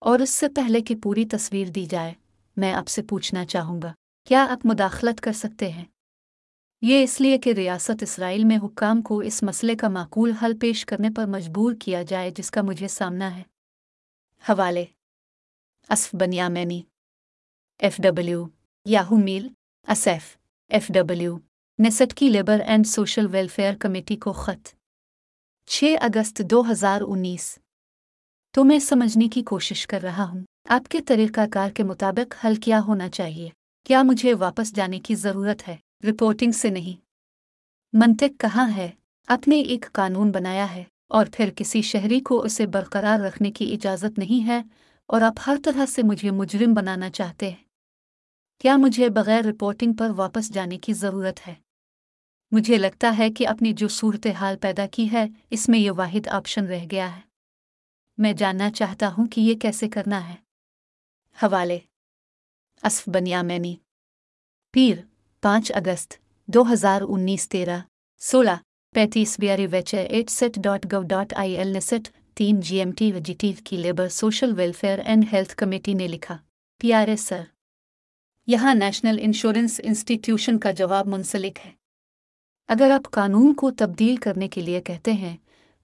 اور 0.00 0.18
اس 0.18 0.30
سے 0.30 0.48
پہلے 0.48 0.80
کہ 0.80 0.96
پوری 0.96 1.24
تصویر 1.24 1.68
دی 1.68 1.86
جائے، 1.86 2.12
میں 2.56 2.72
آپ 2.72 2.88
سے 2.88 3.02
پوچھنا 3.02 3.46
چاہوں 3.46 3.82
گا، 3.82 3.92
کیا 4.26 4.46
آپ 4.50 4.66
مداخلت 4.66 5.20
کر 5.20 5.32
سکتے 5.32 5.70
ہیں؟ 5.70 5.84
یہ 6.82 7.02
اس 7.02 7.20
لیے 7.20 7.38
کہ 7.38 7.52
ریاست 7.52 8.02
اسرائیل 8.02 8.44
میں 8.44 8.58
حکام 8.62 9.02
کو 9.02 9.18
اس 9.18 9.42
مسئلے 9.42 9.76
کا 9.76 9.88
معقول 9.88 10.32
حل 10.32 10.52
پیش 10.60 10.86
کرنے 10.86 11.08
پر 11.16 11.26
مجبور 11.26 11.72
کیا 11.80 12.02
جائے 12.02 12.30
جس 12.30 12.50
کا 12.50 12.62
مجھے 12.62 12.88
سامنا 12.88 13.36
ہے۔ 13.36 13.42
حوالے 14.48 14.84
Asaf 15.88 16.14
Beniamini 16.14 16.82
F 17.78 17.96
W, 17.96 18.46
Yahoo 18.84 19.16
mail, 19.16 19.48
Asaf, 19.88 20.36
F 20.68 20.88
W 20.88 21.38
نے 21.78 21.90
کی 22.16 22.28
labour 22.28 22.60
and 22.60 22.86
social 22.86 23.26
welfare 23.30 23.74
committee 23.74 24.16
کو 24.16 24.32
خط۔ 24.32 24.68
چھ 25.66 25.94
اگست 26.00 26.42
دو 26.50 26.70
ہزار 26.70 27.00
انیس۔ 27.06 27.58
تو 28.50 28.64
میں 28.64 28.78
سمجھنے 28.78 29.28
کی 29.28 29.42
کوشش 29.42 29.86
کر 29.86 30.02
رہا 30.02 30.24
ہوں، 30.24 30.40
آپ 30.68 30.88
کے 30.88 31.00
طریقہ 31.00 31.40
کار 31.52 31.70
کے 31.70 31.82
مطابق 31.82 32.46
حل 32.46 32.54
کیا 32.54 32.80
ہونا 32.80 33.08
چاہیے؟ 33.08 33.50
کیا 33.84 34.02
مجھے 34.02 34.34
واپس 34.34 34.76
جانے 34.76 35.00
کی 35.00 35.14
ضرورت 35.14 35.68
ہے؟ 35.68 35.76
رپورٹنگ 36.04 36.52
سے 36.52 36.70
نہیں۔ 36.70 37.00
منطق 37.92 38.40
کہاں 38.40 38.70
ہے؟ 38.76 38.90
اپنے 39.26 39.60
ایک 39.60 39.86
قانون 39.92 40.30
بنایا 40.30 40.74
ہے 40.74 40.84
اور 41.08 41.26
پھر 41.32 41.50
کسی 41.56 41.82
شہری 41.82 42.20
کو 42.20 42.42
اسے 42.42 42.66
برقرار 42.66 43.20
رکھنے 43.20 43.52
کی 43.52 43.72
اجازت 43.72 44.18
نہیں 44.18 44.46
ہے 44.46 44.62
اور 45.06 45.20
آپ 45.20 45.34
ہر 45.46 45.56
طرح 45.64 45.86
سے 45.86 46.02
مجھے 46.02 46.30
مجرم 46.30 46.74
بنانا 46.74 47.10
چاہتے 47.10 47.50
ہیں۔ 47.50 47.64
کیا 48.58 48.76
مجھے 48.76 49.08
بغیر 49.08 49.44
رپورٹنگ 49.44 49.92
پر 49.92 50.10
واپس 50.16 50.54
جانے 50.54 50.78
کی 50.78 50.92
ضرورت 50.92 51.48
ہے؟ 51.48 51.54
مجھے 52.50 52.76
لگتا 52.76 53.14
ہے 53.18 53.30
کہ 53.30 53.48
اپنی 53.48 53.72
جو 53.72 53.88
صورتحال 53.88 54.56
پیدا 54.56 54.86
کی 54.86 55.12
ہے، 55.12 55.26
اس 55.50 55.68
میں 55.68 55.78
یہ 55.78 55.90
واحد 55.90 56.26
آپشن 56.26 56.66
رہ 56.66 56.84
گیا 56.90 57.16
ہے۔ 57.16 57.20
میں 58.18 58.32
جاننا 58.32 58.70
چاہتا 58.70 59.12
ہوں 59.12 59.26
کہ 59.26 59.40
یہ 59.40 59.54
کیسے 59.54 59.88
کرنا 59.88 60.28
ہے۔ 60.28 60.34
حوالے 61.42 61.78
اسف 62.82 63.08
نے 63.60 63.74
پیر 64.72 64.96
پانچ 65.42 65.70
اگست 65.74 66.14
دو 66.48 66.62
ہزار 66.72 67.02
انیس 67.08 67.48
تیرہ، 67.48 67.78
سولہ، 68.20 68.50
پینتیس 68.94 69.34
بیاری 69.40 69.66
ویچ 69.66 69.94
at 69.94 70.30
set 70.30 70.54
dot 70.56 70.84
gov 70.92 71.02
dot 71.02 71.32
I 71.36 71.56
L 71.56 71.80
set 71.80 72.08
تین 72.34 72.60
جی 72.60 72.78
ایم 72.78 72.90
ٹی 72.92 73.10
ویجیٹیو 73.12 73.52
کی 73.64 73.76
labour 73.76 74.08
social 74.08 74.52
welfare 74.56 74.98
and 74.98 75.24
health 75.32 75.54
committee 75.56 75.94
نے 75.94 76.06
لکھا۔ 76.08 76.36
پی 76.80 76.92
آر 76.92 77.08
ایس 77.08 77.20
سر، 77.20 77.42
یہاں 78.48 78.74
نیشنل 78.74 79.18
انشورنس 79.20 79.80
انسٹیٹیوشن 79.84 80.58
کا 80.58 80.70
جواب 80.70 81.06
منسلک 81.06 81.58
ہے۔ 81.66 81.70
اگر 82.68 82.90
آپ 82.90 83.10
قانون 83.10 83.54
کو 83.54 83.70
تبدیل 83.70 84.16
کرنے 84.16 84.48
کے 84.48 84.60
لیے 84.60 84.80
کہتے 84.80 85.12
ہیں، 85.12 85.36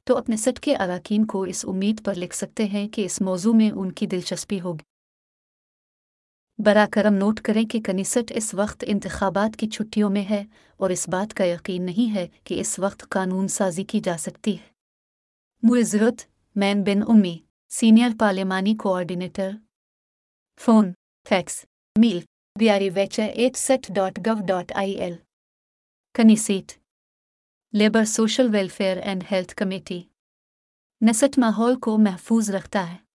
تو 0.05 0.17
اپنے 0.17 0.37
سٹ 0.37 0.61
کے 0.61 0.77
اراکین 0.77 1.25
کو 1.27 1.43
اس 1.43 1.65
امید 1.69 2.05
پر 2.05 2.15
لکھ 2.15 2.37
سکتے 2.37 2.65
ہیں 2.65 2.89
کہ 2.89 3.05
اس 3.05 3.21
موضوع 3.21 3.53
میں 3.53 3.71
ان 3.71 3.93
کی 3.93 4.07
دلچسپی 4.07 4.61
ہوگی۔ 4.61 4.87
برا 6.65 6.87
کرم 6.93 7.15
نوٹ 7.15 7.41
کریں 7.41 7.65
کہ 7.65 7.81
کنیسٹ 7.81 8.33
اس 8.37 8.55
وقت 8.55 8.85
انتخابات 8.87 9.57
کی 9.57 9.69
چھٹیوں 9.69 10.11
میں 10.11 10.25
ہے 10.31 10.45
اور 10.77 10.91
اس 10.91 11.09
بات 11.09 11.35
کا 11.35 11.45
یقین 11.45 11.83
نہیں 11.83 12.15
ہے 12.15 12.29
کہ 12.45 12.61
اس 12.61 12.79
وقت 12.79 13.09
قانون 13.09 13.49
سازی 13.49 13.85
کی 13.85 14.01
جا 14.01 14.17
سکتی 14.19 14.59
ہے۔ 14.59 14.69
معذرت، 15.63 16.25
مین 16.57 16.83
بن 16.83 17.03
امی، 17.09 17.39
سینئر 17.69 18.09
پارلیمانی 18.19 18.75
کوآرڈینیٹر۔ 18.75 19.51
فون، 20.61 20.93
فیکس، 21.29 21.65
میل، 21.99 22.21
بیاری 22.59 22.91
ویچر 22.91 23.29
at 23.35 23.57
set 23.57 23.87
dot 23.89 24.19
gov 24.27 24.47
dot 24.47 24.73
I 24.73 24.93
L. 24.93 25.15
Knesset, 26.15 26.73
labour 27.73 28.05
social 28.05 28.49
welfare 28.53 28.97
and 28.97 29.25
health 29.33 29.55
committee. 29.55 30.03
نسٹ 31.11 31.39
ماحول 31.39 31.79
کو 31.79 31.99
محفوظ 31.99 32.51
رکھتا 32.51 32.93
ہے۔ 32.93 33.08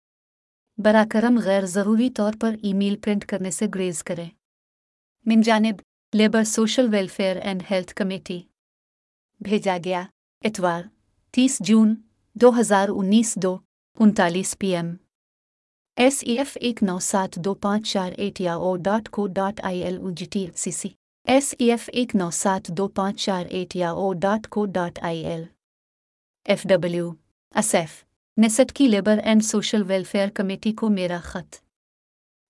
برا 0.77 1.03
کرم 1.11 1.39
غیر 1.39 1.65
ضروری 1.65 2.09
طور 2.09 2.33
پر 2.41 2.55
ای 2.61 2.73
میل 2.73 2.95
پرنٹ 2.95 3.25
کرنے 3.25 3.51
سے 3.51 3.67
گریز 3.75 4.03
کریں۔ 4.03 4.29
من 5.25 5.41
جانب، 5.41 5.81
labour 6.13 6.43
social 6.43 6.87
welfare 6.91 7.35
and 7.35 7.63
health 7.71 7.93
committee. 7.95 8.41
بھیجا 9.39 9.77
گیا 9.85 10.03
اتوار، 10.43 10.83
تیس 11.31 11.59
جون، 11.59 11.95
دو 12.33 12.59
ہزار 12.59 12.89
انیس، 12.89 13.35
دو 13.35 13.57
انتالیس 13.99 14.59
P 14.59 14.75
M. 14.75 14.93
S 15.95 16.23
E 16.25 16.37
F 16.37 16.57
ایک 16.61 16.83
نو 16.83 16.99
سات 16.99 17.35
دو 17.35 17.53
پانچ 17.53 17.91
چار 17.93 18.11
at 18.17 18.41
yahoo 18.53 18.75
dot 18.75 19.09
co 19.09 19.27
dot 19.27 19.61
I 19.63 19.83
L 19.83 19.97
O 19.97 20.09
G 20.09 20.25
T 20.25 20.47
C 20.55 20.71
C. 20.71 20.89
S 21.27 21.55
E 21.59 21.71
F 21.71 21.89
ایک 21.93 22.15
نو 22.15 22.29
سات 22.31 22.67
دو 22.67 22.87
پانچ 22.87 23.25
چار 23.25 23.45
at 23.49 23.75
yahoo 23.91 24.13
dot 24.13 24.47
co 24.47 24.65
dot 24.65 24.99
I 25.01 25.25
L. 25.25 25.43
F 26.45 26.63
W 26.63 27.11
Asaf 27.55 28.03
nest 28.37 28.73
کی 28.73 28.87
labour 28.87 29.17
and 29.23 29.43
social 29.43 29.83
welfare 29.87 30.29
committee 30.29 30.71
کو 30.71 30.89
میرا 30.89 31.19
خط۔ 31.23 31.55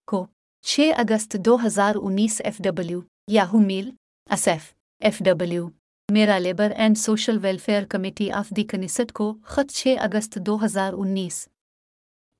کو، 0.05 0.27
چھ 0.61 0.91
اگست 0.97 1.35
دو 1.45 1.57
ہزار 1.65 1.95
انیس 2.01 2.41
F 2.45 2.57
W, 2.57 3.01
Yahoo 3.27 3.59
mail 3.59 3.91
Asaf 4.29 4.73
F 4.99 5.19
W. 5.19 5.67
میرا 6.11 6.37
labour 6.37 6.71
and 6.71 6.97
social 6.97 7.37
welfare 7.41 7.83
committee 7.85 8.31
of 8.31 8.49
the 8.49 8.63
Knesset 8.63 9.11
کو 9.11 9.37
خط 9.43 9.71
چھ 9.71 9.95
اگست 9.99 10.35
دو 10.35 10.65
ہزار 10.65 10.93
انیس۔ 10.97 11.47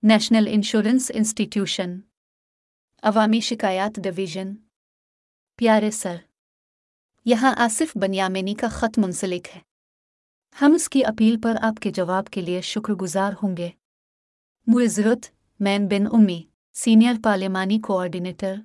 نیشنل 0.04 0.48
انشورنس 0.52 1.12
انسٹیٹیوشن۔ 1.14 2.00
عوامی 3.04 3.40
شکایات 3.40 4.00
ڈویژن۔ 4.04 4.54
پیارے 5.56 5.92
سر، 5.92 6.16
یہاں 7.26 7.54
آصف 7.58 7.98
بنیامینی 7.98 8.54
کا 8.54 8.68
خط 8.68 9.00
منسلک 9.00 9.48
ہے۔ 9.56 9.71
ہم 10.62 10.72
اس 10.76 10.90
کی 10.90 11.06
اپیل 11.06 11.42
پر 11.44 11.56
آپ 11.62 11.80
کے 11.82 11.92
جواب 11.92 12.26
کے 12.26 12.42
لیے 12.42 12.62
شکر 12.62 12.94
گزار 12.94 13.34
ہوں 13.44 13.58
گے۔ 13.58 13.70
معزرت 14.68 15.30
مین 15.60 15.88
بن 15.88 16.08
امی، 16.12 16.44
سینئر 16.74 17.14
پارلیمانی 17.24 17.80
کوآرڈینیٹر۔ 17.80 18.56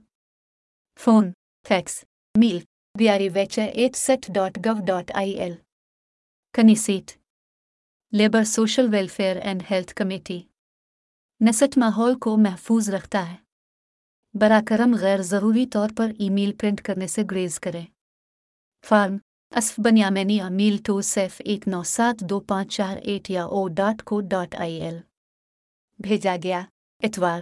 فون، 0.99 1.33
فیکس، 1.69 2.05
میل 2.39 2.59
بیاری 2.99 3.29
ویچ 3.29 3.59
at 3.59 3.97
set 3.97 4.27
dot 4.35 4.59
gov 4.67 4.85
dot 4.85 5.11
I 5.15 5.31
L 5.31 5.55
Knesset. 6.53 7.11
Labour, 8.13 8.45
social 8.45 8.87
welfare 8.93 9.37
and 9.37 9.63
health 9.71 9.95
committee. 9.95 10.43
نسٹ 11.49 11.79
ماحول 11.79 12.19
کو 12.19 12.37
محفوظ 12.37 12.91
رکھتا 12.91 13.33
ہے۔ 13.33 13.37
براہ 14.35 14.61
کرم 14.67 14.95
غیر 15.01 15.23
ضروری 15.23 15.67
طور 15.67 15.89
پر 15.97 16.11
ای 16.19 16.31
میل 16.31 16.53
پرنٹ 16.61 16.83
کرنے 16.83 17.07
سے 17.07 17.23
گریز 17.31 17.61
کریں۔ 17.61 17.87
فارم 18.85 19.17
اسف 19.53 19.79
بنیامینیا 19.81 20.49
میل 20.49 20.77
ٹو 20.85 21.01
سیف 21.03 21.41
ایک 21.45 21.67
نو 21.69 21.83
سات 21.87 22.21
دو 22.31 22.41
پانچ 22.41 22.77
چار 22.77 22.97
at 23.03 23.31
yahoo 23.47 23.67
dot 23.69 24.03
co 24.03 24.21
dot 24.31 24.55
I 24.59 24.75
L 24.81 24.99
بھیجا 25.99 26.37
گیا 26.43 26.61
اتوار 27.03 27.41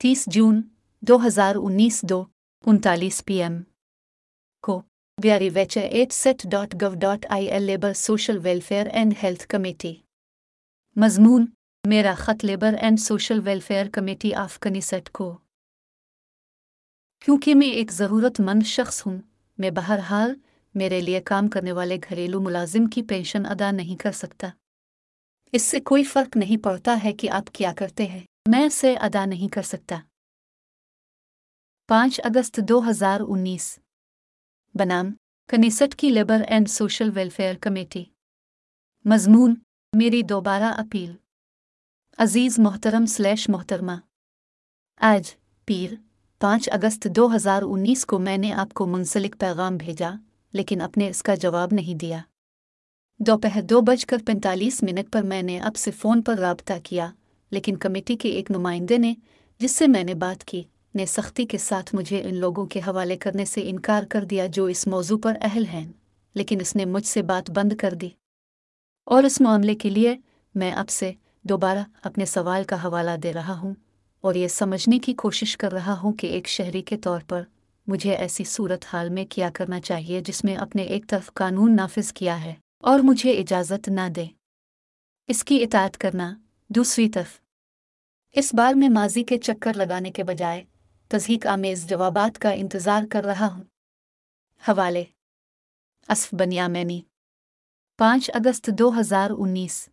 تیس 0.00 0.24
جون 0.26 0.60
دو 1.02 1.16
ہزار 1.26 1.56
انیس 1.56 2.00
دو 2.02 2.22
انتالیس 2.64 3.24
پی 3.24 3.42
ایم 3.42 3.60
کو 4.64 4.80
بیاری 5.18 5.48
ویچ 5.48 5.78
at 5.78 6.12
set 6.12 6.46
dot 6.50 6.74
gov 6.82 6.94
dot 6.94 7.26
I 7.28 7.46
L 7.46 7.62
labour 7.62 7.92
social 7.92 8.38
welfare 8.42 8.86
and 8.86 9.14
health 9.22 9.46
committee 9.48 9.94
مضمون 10.96 11.46
میرا 11.84 12.14
خط 12.14 12.44
labour 12.44 12.74
and 12.80 13.00
social 13.00 13.40
welfare 13.44 13.88
committee 13.92 14.34
of 14.34 14.58
Knesset 14.58 15.10
کو 15.12 15.36
کیونکہ 17.22 17.54
میں 17.54 17.70
ایک 17.70 17.92
ضرورت 17.92 18.40
مند 18.40 18.66
شخص 18.66 19.06
ہوں 19.06 19.18
میں 19.58 19.70
بہرحال 19.70 20.34
میرے 20.74 21.00
لیے 21.00 21.20
کام 21.20 21.48
کرنے 21.48 21.72
والے 21.72 21.96
گھریلو 21.96 22.40
ملازم 22.40 22.86
کی 22.86 23.02
پینشن 23.02 23.46
ادا 23.46 23.70
نہیں 23.70 23.96
کر 23.96 24.12
سکتا۔ 24.12 24.48
اس 25.52 25.62
سے 25.62 25.80
کوئی 25.80 26.04
فرق 26.04 26.36
نہیں 26.36 26.56
پڑتا 26.56 26.98
ہے 27.04 27.12
کہ 27.12 27.30
آپ 27.30 27.44
کیا 27.52 27.72
کرتے 27.76 28.06
ہیں۔ 28.06 28.20
میں 28.48 28.66
اسے 28.66 28.96
ادا 28.96 29.24
نہیں 29.24 29.48
کر 29.48 29.62
سکتا۔ 29.62 30.00
پانچ 31.88 32.20
اگست 32.24 32.60
دو 32.68 32.90
ہزار 32.90 33.20
انیس۔ 33.28 33.78
بنام 34.74 35.06
کنیسٹ 35.48 35.94
کی 35.96 36.10
labour 36.10 36.42
and 36.48 36.68
social 36.68 37.10
welfare 37.14 37.54
committee. 37.60 38.04
مضمون، 39.04 39.54
میری 39.96 40.22
دوبارہ 40.22 40.72
اپیل۔ 40.76 41.16
عزیز 42.18 42.58
محترم 42.58 43.06
سلیش 43.06 43.48
محترمہ۔ 43.48 43.92
آج 44.96 45.36
پیر، 45.64 45.92
پانچ 46.40 46.68
اگست 46.72 47.06
دو 47.16 47.34
ہزار 47.34 47.62
انیس 47.62 48.06
کو 48.06 48.18
میں 48.18 48.36
نے 48.36 48.52
آپ 48.52 48.74
کو 48.74 48.86
منسلک 48.86 49.36
پیغام 49.40 49.76
بھیجا۔ 49.76 50.10
لیکن 50.54 50.80
آپ 50.80 50.98
نے 50.98 51.08
اس 51.08 51.22
کا 51.22 51.34
جواب 51.34 51.68
نہیں 51.72 51.94
دیا۔ 51.94 52.18
دوپہر 53.18 53.62
دو 53.62 53.80
بج 53.80 54.06
کر 54.06 54.16
پینتالیس 54.26 54.82
منٹ 54.82 55.12
پر 55.12 55.22
میں 55.22 55.42
نے 55.42 55.58
اب 55.58 55.76
سے 55.76 55.90
فون 55.90 56.22
پر 56.22 56.38
رابطہ 56.38 56.72
کیا، 56.82 57.10
لیکن 57.50 57.76
کمیٹی 57.76 58.16
کے 58.16 58.28
ایک 58.28 58.50
نمائندے 58.50 58.98
نے، 58.98 59.14
جس 59.58 59.76
سے 59.76 59.86
میں 59.86 60.04
نے 60.04 60.14
بات 60.14 60.44
کی، 60.44 60.62
نے 60.94 61.06
سختی 61.06 61.46
کے 61.46 61.58
ساتھ 61.58 61.94
مجھے 61.94 62.22
ان 62.22 62.34
لوگوں 62.34 62.66
کے 62.66 62.80
حوالے 62.80 63.16
کرنے 63.16 63.44
سے 63.44 63.70
انکار 63.70 64.02
کر 64.10 64.24
دیا 64.24 64.46
جو 64.46 64.64
اس 64.64 64.86
موضوع 64.86 65.18
پر 65.18 65.36
اہل 65.40 65.64
ہیں، 65.72 65.92
لیکن 66.34 66.60
اس 66.60 66.76
نے 66.76 66.84
مجھ 66.84 67.06
سے 67.06 67.22
بات 67.22 67.50
بند 67.50 67.72
کر 67.72 67.94
دی۔ 67.94 68.08
اور 69.06 69.24
اس 69.24 69.40
معاملے 69.40 69.74
کے 69.74 69.90
لیے 69.90 70.16
میں 70.54 70.72
اب 70.72 70.88
سے 70.88 71.12
دوبارہ 71.42 71.78
اپنے 72.02 72.24
سوال 72.24 72.64
کا 72.64 72.84
حوالہ 72.84 73.10
دے 73.22 73.32
رہا 73.32 73.58
ہوں 73.60 73.74
اور 74.20 74.34
یہ 74.34 74.48
سمجھنے 74.48 74.98
کی 74.98 75.14
کوشش 75.14 75.56
کر 75.56 75.72
رہا 75.72 76.00
ہوں 76.00 76.12
کہ 76.12 76.26
ایک 76.26 76.48
شہری 76.48 76.82
کے 76.82 76.96
طور 76.96 77.20
پر 77.28 77.42
مجھے 77.86 78.14
ایسی 78.14 78.44
صورت 78.44 78.84
حال 78.92 79.08
میں 79.08 79.24
کیا 79.24 79.50
کرنا 79.54 79.80
چاہیے 79.80 80.20
جس 80.20 80.44
میں 80.44 80.56
اپنے 80.56 80.82
ایک 80.82 81.04
طرف 81.08 81.32
قانون 81.34 81.76
نافذ 81.76 82.12
کیا 82.12 82.44
ہے 82.44 82.54
اور 82.78 83.00
مجھے 83.00 83.32
اجازت 83.32 83.88
نہ 83.88 84.08
دے؟ 84.16 84.26
اس 85.26 85.44
کی 85.44 85.62
اطاعت 85.62 85.98
کرنا 85.98 86.34
دوسری 86.68 87.08
طرف۔ 87.08 87.40
اس 88.32 88.54
بار 88.54 88.74
میں 88.74 88.88
ماضی 88.88 89.24
کے 89.24 89.38
چکر 89.38 89.72
لگانے 89.74 90.10
کے 90.10 90.24
بجائے 90.24 90.64
تذہیق 91.08 91.46
آمیز 91.46 91.88
جوابات 91.88 92.38
کا 92.38 92.50
انتظار 92.50 93.02
کر 93.10 93.24
رہا 93.24 93.54
ہوں۔ 93.54 93.64
حوالے۔ 94.68 95.04
اسف 96.08 96.34
بنیامینی 96.34 97.00
پانچ 97.98 98.30
اگست 98.34 98.70
دو 98.78 99.00
ہزار 99.00 99.30
انیس۔ 99.38 99.88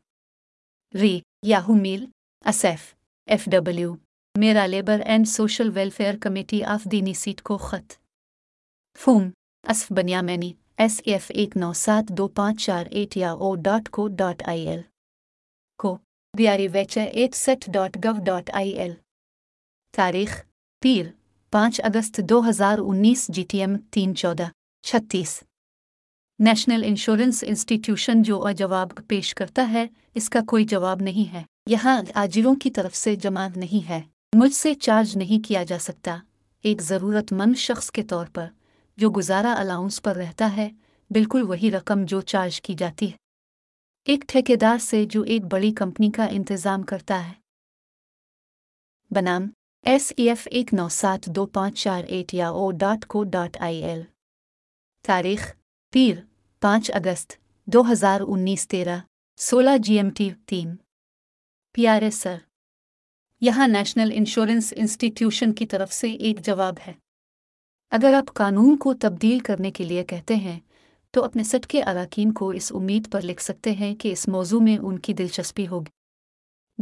ری 0.93 1.19
Yahoo 1.43 1.73
mail. 1.73 2.05
Asaf 2.45 2.95
F 3.25 3.45
W. 3.45 3.95
میرا 4.37 4.65
labour 4.65 4.99
and 5.05 5.27
social 5.27 5.69
welfare 5.73 6.13
committee 6.21 6.63
of 6.63 6.83
دینی 6.91 7.13
سیٹ 7.13 7.41
کو 7.41 7.57
خط۔ 7.57 7.93
فوم 8.97 9.29
اسف 9.67 9.91
بنیامینی 9.91 10.53
ایس 10.77 11.01
ایف 11.05 11.31
ایک 11.35 11.57
نو 11.57 11.73
سات 11.73 12.09
دو 12.09 12.27
پانچ 12.27 12.65
چار 12.65 12.85
at 12.91 13.17
yahoo 13.31 13.55
dot 13.55 13.89
co 13.89 14.07
dot 14.07 14.43
I 14.45 14.67
L. 14.67 14.81
کو 15.77 15.97
دیاری 16.37 16.67
ویچ 16.67 16.97
at 16.97 17.35
set 17.35 17.65
dot 17.67 17.97
gov 18.03 18.23
dot 18.23 18.49
I 18.53 18.69
L. 18.69 18.93
تاریخ 19.95 20.45
پیر، 20.83 21.05
پانچ 21.51 21.81
اگست 21.81 22.19
دو 22.29 22.49
ہزار 22.49 22.77
انیس 22.81 23.27
جی 23.27 23.43
ٹی 23.49 23.59
ایم 23.59 23.77
تین 23.91 24.15
چودہ، 24.15 24.47
چھتیس۔ 24.83 25.43
نیشنل 26.39 26.83
انشورنس 26.85 27.43
انسٹیٹیوشن 27.47 28.21
جو 28.21 28.51
جواب 28.57 28.89
پیش 29.07 29.33
کرتا 29.35 29.69
ہے، 29.71 29.87
اس 30.13 30.29
کا 30.29 30.39
کوئی 30.47 30.63
جواب 30.65 31.01
نہیں 31.01 31.33
ہے۔ 31.33 31.43
یہاں 31.69 32.01
آجروں 32.13 32.55
کی 32.55 32.71
طرف 32.71 32.95
سے 32.95 33.15
جمع 33.15 33.47
نہیں 33.55 33.89
ہے۔ 33.89 34.01
مجھ 34.35 34.53
سے 34.53 34.73
چارج 34.73 35.17
نہیں 35.17 35.47
کیا 35.47 35.63
جا 35.63 35.79
سکتا۔ 35.79 36.17
ایک 36.63 36.81
ضرورت 36.81 37.33
مند 37.33 37.55
شخص 37.57 37.91
کے 37.91 38.03
طور 38.03 38.25
پر، 38.33 38.47
جو 38.97 39.09
گزارا 39.09 39.53
الاؤنس 39.53 40.01
پر 40.01 40.15
رہتا 40.15 40.57
ہے، 40.57 40.69
بالکل 41.09 41.41
وہی 41.41 41.71
رقم 41.71 42.05
جو 42.05 42.21
چارج 42.21 42.61
کی 42.61 42.73
جاتی 42.73 43.11
ہے۔ 43.11 43.17
ایک 44.05 44.25
ٹھیکیدار 44.27 44.77
سے 44.77 45.05
جو 45.05 45.21
ایک 45.21 45.41
بڑی 45.45 45.71
کمپنی 45.71 46.11
کا 46.11 46.25
انتظام 46.25 46.83
کرتا 46.83 47.29
ہے۔ 47.29 47.33
بنام 49.11 49.47
ایس 49.85 50.13
ای 50.17 50.29
ایف 50.29 50.47
ایک 50.51 50.73
نو 50.73 50.89
سات 50.89 51.25
دو 51.25 51.45
پانچ 51.45 51.83
چار 51.83 52.03
at 52.03 52.33
yahoo 52.49 52.71
dot 52.71 53.05
co 53.05 53.23
dot 53.23 53.57
I 53.59 53.83
L. 53.83 54.01
تاریخ 55.05 55.55
پیر 55.93 56.15
پانچ 56.59 56.91
اگست 56.91 57.33
دو 57.65 57.91
ہزار 57.91 58.21
انیس 58.27 58.67
تیرہ، 58.67 58.97
سولہ 59.37 59.77
جی 59.77 59.95
ایم 59.95 60.09
ٹی 60.09 60.29
تین۔ 60.45 60.75
پی 61.73 61.87
آر 61.87 62.01
ایس 62.01 62.15
سر 62.15 62.37
یہاں 63.41 63.67
نیشنل 63.67 64.11
انشورنس 64.13 64.73
انسٹیٹیوشن 64.77 65.53
کی 65.53 65.65
طرف 65.65 65.93
سے 65.93 66.11
ایک 66.11 66.45
جواب 66.45 66.75
ہے۔ 66.87 66.93
اگر 67.91 68.13
آپ 68.13 68.33
قانون 68.33 68.77
کو 68.77 68.93
تبدیل 68.93 69.39
کرنے 69.39 69.71
کے 69.71 69.83
لیے 69.83 70.03
کہتے 70.03 70.35
ہیں، 70.35 70.59
تو 71.11 71.23
اپنے 71.23 71.43
سٹ 71.43 71.67
کے 71.67 71.83
اراکین 71.83 72.31
کو 72.31 72.49
اس 72.49 72.71
امید 72.75 73.11
پر 73.11 73.21
لکھ 73.21 73.41
سکتے 73.41 73.71
ہیں 73.71 73.95
کہ 73.95 74.11
اس 74.11 74.27
موضوع 74.27 74.59
میں 74.59 74.77
ان 74.77 74.99
کی 74.99 75.13
دلچسپی 75.13 75.67
ہوگی۔ 75.67 75.89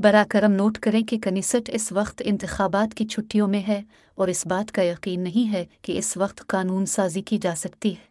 براہ 0.01 0.23
کرم 0.29 0.51
نوٹ 0.51 0.77
کریں 0.77 1.03
کہ 1.03 1.19
کنیسٹ 1.19 1.69
اس 1.73 1.91
وقت 1.91 2.21
انتخابات 2.25 2.95
کی 2.95 3.07
چھٹیوں 3.07 3.47
میں 3.47 3.61
ہے 3.67 3.81
اور 4.15 4.27
اس 4.27 4.47
بات 4.47 4.71
کا 4.71 4.83
یقین 4.83 5.23
نہیں 5.23 5.53
ہے 5.53 5.65
کہ 5.81 5.97
اس 5.97 6.17
وقت 6.17 6.47
قانون 6.47 6.85
سازی 6.85 7.21
کی 7.21 7.37
جا 7.37 7.55
سکتی 7.57 7.91
ہے۔ 7.91 8.05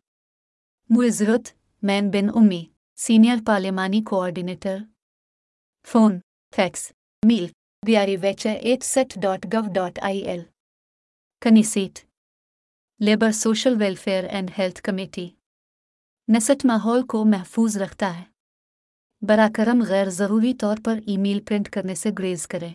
معذرت 0.91 1.53
مین 1.83 2.11
بن 2.11 2.27
امی، 2.35 2.65
سینئر 2.97 3.37
پارلیمانی 3.47 4.03
coordinator. 4.03 4.77
Phone, 5.87 6.19
fax, 6.57 6.93
mail. 7.25 7.47
biarivecha87.gov.il. 7.87 10.41
Kanisit. 11.43 12.09
Labour 13.01 13.33
social 13.33 13.75
welfare 13.81 14.25
and 14.25 14.51
health 14.59 14.83
committee 14.83 15.29
نسٹ 16.29 16.65
ماحول 16.65 17.03
کو 17.03 17.25
محفوظ 17.25 17.77
رکھتا 17.77 18.19
ہے 18.19 18.25
برا 19.23 19.49
کرم 19.55 19.85
غیر 19.89 20.11
ضروری 20.11 20.55
طور 20.55 20.77
پر 20.85 20.99
ای 21.07 21.17
میل 21.17 21.41
پرنٹ 21.41 21.69
کرنے 21.69 21.95
سے 21.95 22.11
گریز 22.19 22.47
کریں 22.47 22.73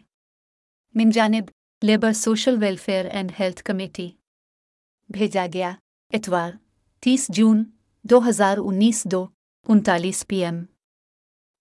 من 0.96 1.10
جانب 1.10 1.44
labour 1.82 2.14
social 2.14 2.56
welfare 2.62 3.06
and 3.06 3.32
health 3.40 3.64
committee 3.64 4.12
بھیجا 5.10 5.46
گیا 5.54 5.72
اتوار 6.14 6.52
تیس 7.04 7.26
جون 7.30 7.64
دو 8.06 8.30
ہزار 8.30 8.58
انیس 8.58 9.08
دو، 9.12 9.28
انتالیس 9.68 10.28
P 10.28 10.36
M 10.36 10.64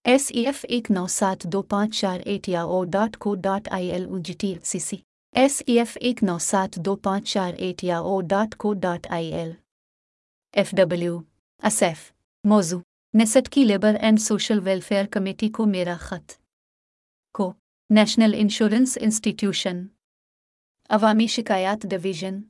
S 0.04 0.30
E 0.34 0.44
F 0.46 0.64
ایک 0.68 0.90
نو 0.90 1.06
سات 1.06 1.44
دو 1.44 1.62
پانچ 1.62 2.00
چار 2.00 2.20
at 2.24 2.48
yahoo 2.62 2.82
dot 2.84 3.16
co 3.16 3.34
dot 3.34 3.68
I 3.70 3.90
L 3.90 4.04
O 4.04 4.18
G 4.18 4.34
T 4.38 4.52
C 4.64 4.78
C 4.78 4.96
S 5.34 5.62
E 5.66 5.78
F 5.78 5.96
ایک 6.00 6.22
نو 6.24 6.38
سات 6.38 6.76
دو 6.76 6.94
پانچ 6.96 7.32
چار 7.32 7.52
at 7.58 7.84
yahoo 7.98 8.20
dot 8.20 8.56
co 8.56 8.72
dot 8.72 9.06
I 9.10 9.32
L 9.32 9.52
F 10.54 10.70
W 10.70 11.18
Asaf 11.62 12.10
موضوع 12.44 12.80
نیسٹ 13.14 13.48
کی 13.48 13.64
labour 13.64 13.94
and 14.00 14.20
social 14.20 14.60
welfare 14.64 15.06
committee 15.10 15.48
کو 15.48 15.66
میرا 15.66 15.96
خط 16.00 16.32
کو 17.34 17.52
نیشنل 17.90 18.34
انشورنس 18.36 18.98
انسٹیٹیوشن 19.00 19.86
عوامی 20.90 21.26
شکایات 21.26 21.86
ڈویژن 21.90 22.40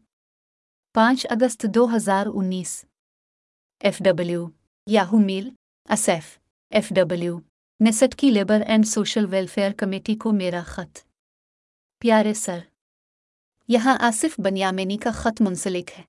پانچ 0.95 1.27
اگست 1.31 1.67
دو 1.75 1.89
ہزار 1.97 2.27
انیس 2.35 2.85
F 3.81 3.99
W 3.99 4.49
Yahoo 4.87 5.19
mail 5.19 5.51
Asaf 5.89 6.39
F 6.73 6.89
W 6.89 7.39
nest 7.81 8.15
کی 8.17 8.31
labour 8.31 8.61
and 8.67 8.87
social 8.87 9.27
welfare 9.31 9.73
committee 9.73 10.17
کو 10.17 10.33
میرا 10.33 10.63
خط۔ 10.63 10.99
پیارے 11.99 12.35
سر، 12.35 12.59
یہاں 13.69 13.97
آصف 14.01 14.41
بنیامینی 14.41 14.97
کا 14.97 15.11
خط 15.11 15.43
منسلک 15.43 15.91
ہے۔ 15.99 16.03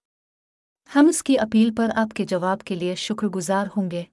ہم 0.96 1.06
اس 1.10 1.24
کی 1.24 1.40
اپیل 1.40 1.76
پر 1.78 1.90
آپ 1.96 2.16
کے 2.16 2.26
جواب 2.26 2.60
کے 2.60 2.76
لیے 2.76 2.96
شکر 2.96 3.28
گزار 3.28 3.68
ہوں 3.78 3.92
گے۔ 3.92 4.04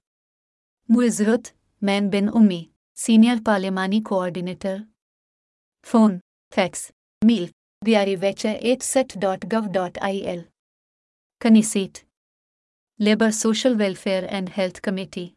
معذرت، 0.89 1.51
مین 1.81 2.09
بن 2.09 2.27
امی، 2.33 2.63
سینئر 2.95 3.35
پارلیمانی 3.45 4.01
کوآرڈینیٹر۔ 4.01 4.77
فون، 5.85 6.17
فیکس، 6.55 6.91
میل 7.25 7.45
بیاری 7.85 8.15
ویچر 8.15 8.53
at 8.61 8.83
set 8.83 9.13
dot 9.21 9.45
gov 9.51 9.71
dot 9.71 9.97
I 10.01 10.17
L. 10.17 10.41
Knesset 11.39 11.97
labour 12.99 13.31
social 13.31 13.73
welfare 13.79 14.23
and 14.23 14.49
health 14.57 14.81
committee. 14.81 15.29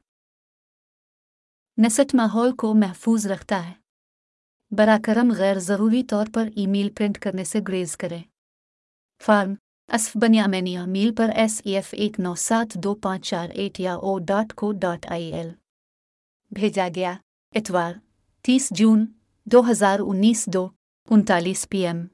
نسٹ 1.79 2.15
ماحول 2.15 2.57
کو 2.57 2.75
محفوظ 2.75 3.27
رکھتا 3.27 3.69
ہے۔ 3.69 3.73
براہ 4.71 4.99
کرم 5.05 5.33
غیر 5.33 5.59
ضروری 5.59 6.03
طور 6.03 6.27
پر 6.35 6.49
ای 6.57 6.67
میل 6.67 6.89
پرنٹ 6.99 7.19
کرنے 7.19 7.45
سے 7.45 7.61
گریز 7.69 7.97
کریں۔ 7.97 8.23
فارم 9.23 9.55
اسف 9.93 10.17
بنیامینیا 10.17 10.85
میل 10.85 11.15
پر 11.15 11.31
ایس 11.37 11.63
ای 11.65 11.75
ایف 11.75 11.89
ایک 11.93 12.21
نو 12.21 12.35
سات 12.35 12.75
دو 12.75 12.95
پانچ 12.95 13.27
چار 13.27 13.49
at 13.49 13.81
yahoo 13.95 14.19
dot 14.19 14.53
co 14.55 14.73
dot 14.73 15.07
I 15.07 15.33
L. 15.33 15.49
بھیجا 16.51 16.89
گیا 16.95 17.13
اتوار 17.55 17.93
تیس 18.43 18.69
جون 18.71 19.07
دو 19.45 19.71
ہزار 19.71 19.99
انیس 19.99 20.47
دو 20.47 20.69
انتالیس 21.11 21.69
پی 21.69 21.87
ایم۔ 21.87 22.07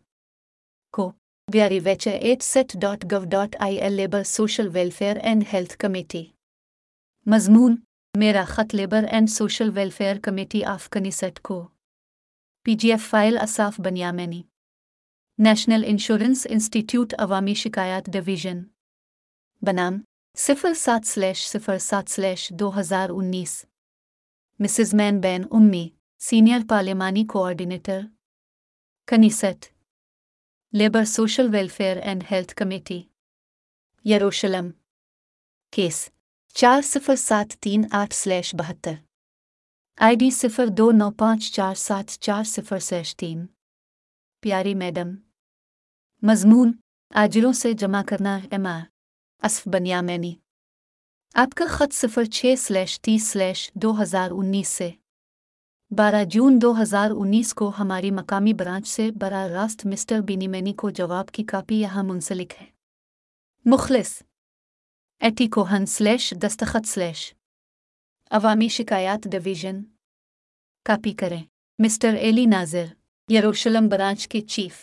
کو 0.92 1.12
بیاری 1.52 1.80
ویچ 1.80 2.08
at 2.08 2.42
set 2.42 2.72
dot 2.80 3.04
gov 3.12 3.24
dot 3.24 3.56
I 3.58 3.76
L 3.76 3.92
labour 3.92 4.22
social 4.22 4.68
welfare 4.72 5.16
and 5.16 5.44
health 5.52 5.76
committee. 5.78 6.24
مضمون 7.26 7.76
میرا 8.16 8.44
خط 8.44 8.74
labour 8.74 9.04
and 9.10 9.30
social 9.30 9.70
welfare 9.74 10.16
committee 10.22 10.64
of 10.64 10.90
Knesset 10.90 11.40
کو۔ 11.42 11.68
P 12.64 12.74
G 12.74 12.90
F 12.90 13.08
file 13.10 13.38
Asaf 13.38 13.80
Beniamini. 13.80 14.42
National 15.38 15.84
insurance 15.86 16.46
institute 16.50 17.14
عوامی 17.18 17.54
شکایات 17.54 18.12
division. 18.12 18.62
بنام 19.62 20.00
صفر 20.36 20.74
سات 20.74 21.06
سلیش 21.06 21.48
صفر 21.48 21.78
سات 21.78 22.10
سلیش 22.10 22.52
دو 22.58 22.80
ہزار 22.80 23.10
انیس۔ 23.10 23.66
مسز 24.58 24.94
مین 24.94 25.20
بین 25.20 25.42
امی، 25.50 25.88
سینئر 26.18 26.58
پارلیمانی 26.68 27.24
coordinator. 27.24 28.00
Knesset. 29.06 29.66
Labour 30.72 31.04
social 31.04 31.48
welfare 31.52 31.96
and 31.96 32.24
health 32.30 32.54
committee. 32.54 33.02
Jerusalem. 34.04 34.70
Case. 35.70 36.10
چار 36.54 36.82
صفر 36.82 37.16
سات 37.16 37.52
تین 37.52 37.84
آٹھ 37.92 38.14
سلیش 38.14 38.54
بہتر۔ 38.54 38.92
آئی 39.98 40.16
ڈی 40.16 40.30
صفر 40.30 40.66
دو 40.66 40.90
نو 40.90 41.10
پانچ 41.10 41.52
چار 41.52 41.74
سات 41.74 42.10
چار 42.10 42.44
صفر 42.44 42.78
سلیش 42.78 43.16
تین۔ 43.16 43.46
پیاری 44.40 44.74
میڈم، 44.74 45.08
مضمون، 46.22 46.72
آجروں 47.14 47.52
سے 47.52 47.72
جمع 47.72 48.02
کرنا 48.06 48.38
ایم 48.50 48.66
آر۔ 48.66 48.80
اسف 49.42 49.68
بنیا 49.68 50.00
مینی۔ 50.00 50.34
آپ 51.34 51.54
کا 51.54 51.64
خط 51.68 51.94
صفر 51.94 52.24
چھ 52.24 52.54
سلیش 52.58 53.00
تیس 53.00 53.28
سلیش 53.28 53.70
دو 53.74 54.02
ہزار 54.02 54.30
انیس 54.30 54.68
سے۔ 54.68 54.90
بارہ 55.90 56.24
جون 56.24 56.58
دو 56.62 56.82
ہزار 56.82 57.10
انیس 57.10 57.54
کو 57.54 57.72
ہماری 57.78 58.10
مقامی 58.10 58.52
برانچ 58.52 58.88
سے 58.88 59.10
براہ 59.10 59.46
راست 59.46 59.86
مسٹر 59.86 60.20
بینی 60.20 60.48
مینی 60.48 60.72
کو 60.72 60.90
جواب 60.90 61.28
کی 61.28 61.44
کاپی 61.44 61.80
یہاں 61.80 62.02
منسلک 62.02 62.52
ہے۔ 62.60 62.66
مخلص 63.64 64.22
ایٹی 65.22 65.46
کوہن 65.46 65.84
سلیش 65.86 66.32
دستخط 66.42 66.86
سلیش 66.86 67.22
عوامی 68.30 68.68
شکایات 68.68 69.24
ڈویژن 69.32 69.82
کاپی 70.86 71.12
کریں 71.12 71.42
مسٹر 71.78 72.14
ایلی 72.16 72.44
ناظر 72.46 72.86
یروشلم 73.28 73.88
برانچ 73.88 74.26
کے 74.28 74.40
چیف 74.40 74.78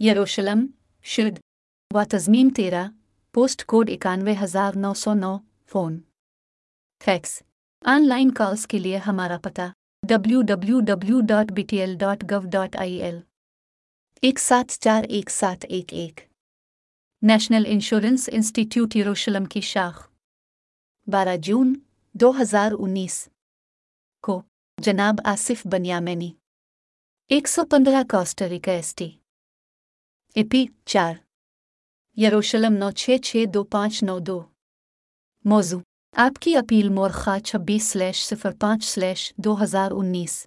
یروشلم 0.00 0.66
شرد 1.04 1.38
و 1.90 2.04
تزمیم 2.10 2.48
تیرہ 2.56 2.86
پوسٹ 3.34 3.64
کوڈ 3.64 3.90
اکانوے 3.90 4.34
ہزار 4.42 4.76
نو 4.76 4.92
سو 4.94 5.14
نو 5.14 5.36
phone 5.70 5.98
fax 7.00 7.42
on 7.84 8.08
line 8.08 8.30
calls 8.30 8.66
کے 8.66 8.78
لیے 8.78 8.98
ہمارا 9.06 9.36
پتہ 9.42 9.70
W 10.02 10.40
W 10.42 10.80
W 10.80 11.20
dot 11.20 11.52
B 11.52 11.62
T 11.62 11.80
L 11.80 11.96
dot 11.98 12.24
gov 12.30 12.40
dot 12.52 12.76
I 12.76 12.96
L 13.02 13.20
ایک 14.22 14.38
سات 14.38 14.78
چار 14.78 15.04
ایک 15.08 15.30
سات 15.30 15.64
ایک 15.68 15.92
ایک 15.92 16.20
نیشنل 17.22 17.62
انشورنس 17.66 18.30
انسٹیٹیوٹ 18.32 18.96
یروشلم 18.96 19.44
کی 19.44 19.60
شاخ۔ 19.60 20.08
بارہ 21.06 21.36
جون 21.36 21.74
دو 22.12 22.32
ہزار 22.40 22.72
انیس۔ 22.78 23.28
کو، 24.22 24.42
جناب 24.78 25.14
آصف 25.24 25.66
بنیامینی۔ 25.66 26.30
ایک 27.28 27.48
سو 27.48 27.64
پندرہ 27.64 28.02
کاسٹریکا 28.08 28.72
ایس 28.72 28.94
ٹی۔ 28.94 29.10
ایپی 30.34 30.66
چار۔ 30.84 31.14
یروشلم 32.16 32.72
نو 32.72 32.90
چھ 32.90 33.16
چھ 33.24 33.44
دو 33.54 33.64
پانچ 33.64 34.02
نو 34.02 34.18
دو۔ 34.18 34.42
موضوع، 35.44 35.80
آپ 36.16 36.38
کی 36.40 36.56
اپیل 36.56 36.88
مورخا 36.88 37.40
چھبیس 37.40 37.84
سلیش 37.84 38.26
صفر 38.26 38.50
پانچ 38.60 38.84
سلیش 38.84 39.32
دو 39.36 39.62
ہزار 39.62 39.90
انیس۔ 39.90 40.46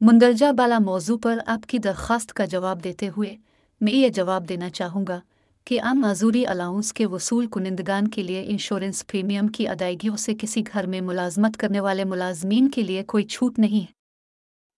مندرجہ 0.00 0.52
بالا 0.52 0.78
موضوع 0.78 1.18
پر 1.22 1.38
آپ 1.46 1.68
کی 1.68 1.78
درخواست 1.78 2.32
کا 2.32 2.44
جواب 2.44 2.84
دیتے 2.84 3.08
ہوئے 3.08 3.36
میں 3.80 3.92
یہ 3.92 4.08
جواب 4.08 4.48
دینا 4.48 4.70
چاہوں 4.70 5.06
گا۔ 5.08 5.20
کہ 5.64 5.82
عام 5.82 6.00
معذوری 6.00 6.46
الاؤنس 6.46 6.92
کے 6.92 7.06
وصول 7.06 7.46
کنندگان 7.46 8.08
کے 8.08 8.22
لیے 8.22 8.44
انشورنس 8.46 9.06
پریمیم 9.06 9.48
کی 9.48 9.68
ادائیگیوں 9.68 10.16
سے 10.16 10.34
کسی 10.38 10.62
گھر 10.72 10.86
میں 10.86 11.00
ملازمت 11.00 11.56
کرنے 11.56 11.80
والے 11.80 12.04
ملازمین 12.04 12.70
کے 12.70 12.82
لیے 12.82 13.04
کوئی 13.04 13.24
چھوٹ 13.24 13.58
نہیں 13.58 13.80
ہے۔ 13.80 14.00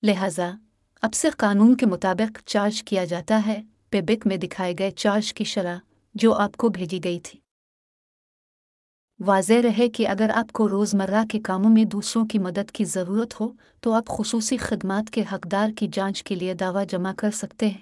لہذا، 0.02 0.50
اب 1.02 1.14
سے 1.14 1.30
قانون 1.30 1.76
کے 1.76 1.86
مطابق 1.86 2.38
چارج 2.46 2.82
کیا 2.82 3.04
جاتا 3.04 3.40
ہے 3.46 3.62
پیبک 3.90 4.26
میں 4.26 4.36
دکھائے 4.36 4.74
گئے 4.78 4.90
چارج 4.90 5.34
کی 5.34 5.44
شرح 5.44 5.78
جو 6.14 6.34
آپ 6.34 6.56
کو 6.56 6.68
بھیجی 6.68 7.00
گئی 7.04 7.20
تھی۔ 7.20 7.38
واضح 9.20 9.52
رہے 9.62 9.88
کہ 9.88 10.08
اگر 10.08 10.30
آپ 10.34 10.52
کو 10.52 10.68
روزمرہ 10.68 11.24
کے 11.30 11.40
کاموں 11.40 11.70
میں 11.70 11.84
دوسروں 11.84 12.26
کی 12.26 12.38
مدد 12.38 12.70
کی 12.70 12.84
ضرورت 12.84 13.40
ہو، 13.40 13.48
تو 13.80 13.92
آپ 13.92 14.08
خصوصی 14.08 14.56
خدمات 14.56 15.10
کے 15.10 15.22
حقدار 15.32 15.68
کی 15.76 15.88
جانچ 15.92 16.22
کے 16.22 16.34
لیے 16.34 16.54
دعویٰ 16.54 16.84
جمع 16.86 17.12
کر 17.16 17.30
سکتے 17.30 17.68
ہیں۔ 17.68 17.78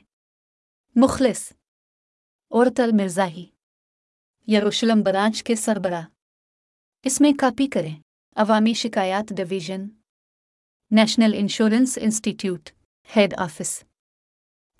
مخلص! 0.96 1.52
اور 2.50 2.66
تل 2.76 2.90
مرزاہی 2.92 3.46
یروشلم 4.54 5.02
برانچ 5.02 5.42
کے 5.42 5.54
سربراہ۔ 5.54 6.06
اس 7.04 7.20
میں 7.20 7.32
کاپی 7.38 7.66
کریں۔ 7.66 7.96
عوامی 8.36 8.72
شکایات 8.72 9.28
division. 9.36 9.88
National 10.90 11.34
insurance 11.36 11.98
institute. 12.02 12.70
Head 13.16 13.34
office. 13.38 13.84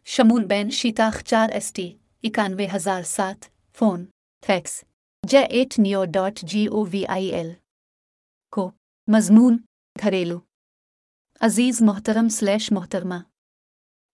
شمول 0.04 0.44
بین 0.44 0.70
شیتاخ 0.70 1.22
چار 1.22 1.50
ایس 1.50 1.72
ٹی۔ 1.72 1.96
اکانوے 2.22 2.66
ہزار 2.74 3.02
سات۔ 3.02 3.46
Phone. 3.78 4.04
Fax. 4.46 4.85
J 5.28 5.38
at 5.38 5.78
new 5.78 6.04
dot 6.04 6.38
G 6.40 6.66
O 6.66 6.85
V 6.85 7.06
I 7.06 7.26
L. 7.26 7.52
کو۔ 8.50 8.70
مضمون۔ 9.06 9.56
گھریلو۔ 10.02 10.38
عزیز 11.40 11.83
محترم 11.83 12.28
سلیش 12.28 12.72
محترمہ۔ 12.72 13.14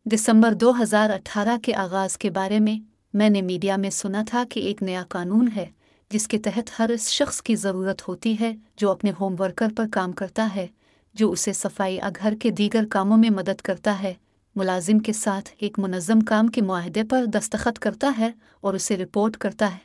دسمبر 0.05 0.53
دو 0.53 0.83
ہزار 0.83 1.11
اٹھارہ 1.11 1.59
کے 1.63 1.75
آغاز 1.75 2.19
کے 2.19 2.31
بارے 2.31 2.59
میں 2.61 2.96
میں 3.17 3.31
نے 3.31 3.43
میڈیا 3.43 3.77
میں 3.77 3.91
سنا 3.91 4.25
تھا 4.29 4.45
کہ 4.51 4.61
ایک 4.61 4.83
نیا 4.83 5.05
قانون 5.09 5.49
ہے، 5.57 5.67
جس 6.11 6.29
کے 6.29 6.39
تحت 6.39 6.71
ہر 6.79 6.91
اس 6.91 7.09
شخص 7.09 7.43
کی 7.43 7.55
ضرورت 7.55 8.09
ہوتی 8.09 8.41
ہے 8.41 8.57
جو 8.77 8.91
اپنے 8.91 9.13
ہوم 9.21 9.35
ورکر 9.39 9.69
پر 9.77 9.85
کام 9.93 10.13
کرتا 10.13 10.49
ہے، 10.57 10.67
جو 11.15 11.31
اسے 11.31 11.53
صفائی 11.53 12.01
اگھر 12.01 12.31
گھر 12.31 12.35
کے 12.41 12.51
دیگر 12.51 12.85
کاموں 12.91 13.17
میں 13.17 13.31
مدد 13.31 13.61
کرتا 13.61 14.03
ہے۔ 14.03 14.15
ملازم 14.57 14.99
کے 14.99 15.13
ساتھ 15.13 15.51
ایک 15.59 15.79
منظم 15.79 16.21
کام 16.21 16.49
کے 16.49 16.61
معاہدے 16.61 17.05
پر 17.05 17.25
دستخط 17.25 17.79
کرتا 17.79 18.13
ہے 18.19 18.31
اور 18.61 18.75
اسے 18.75 18.97
رپورٹ 18.97 19.37
کرتا 19.37 19.75
ہے۔ 19.75 19.79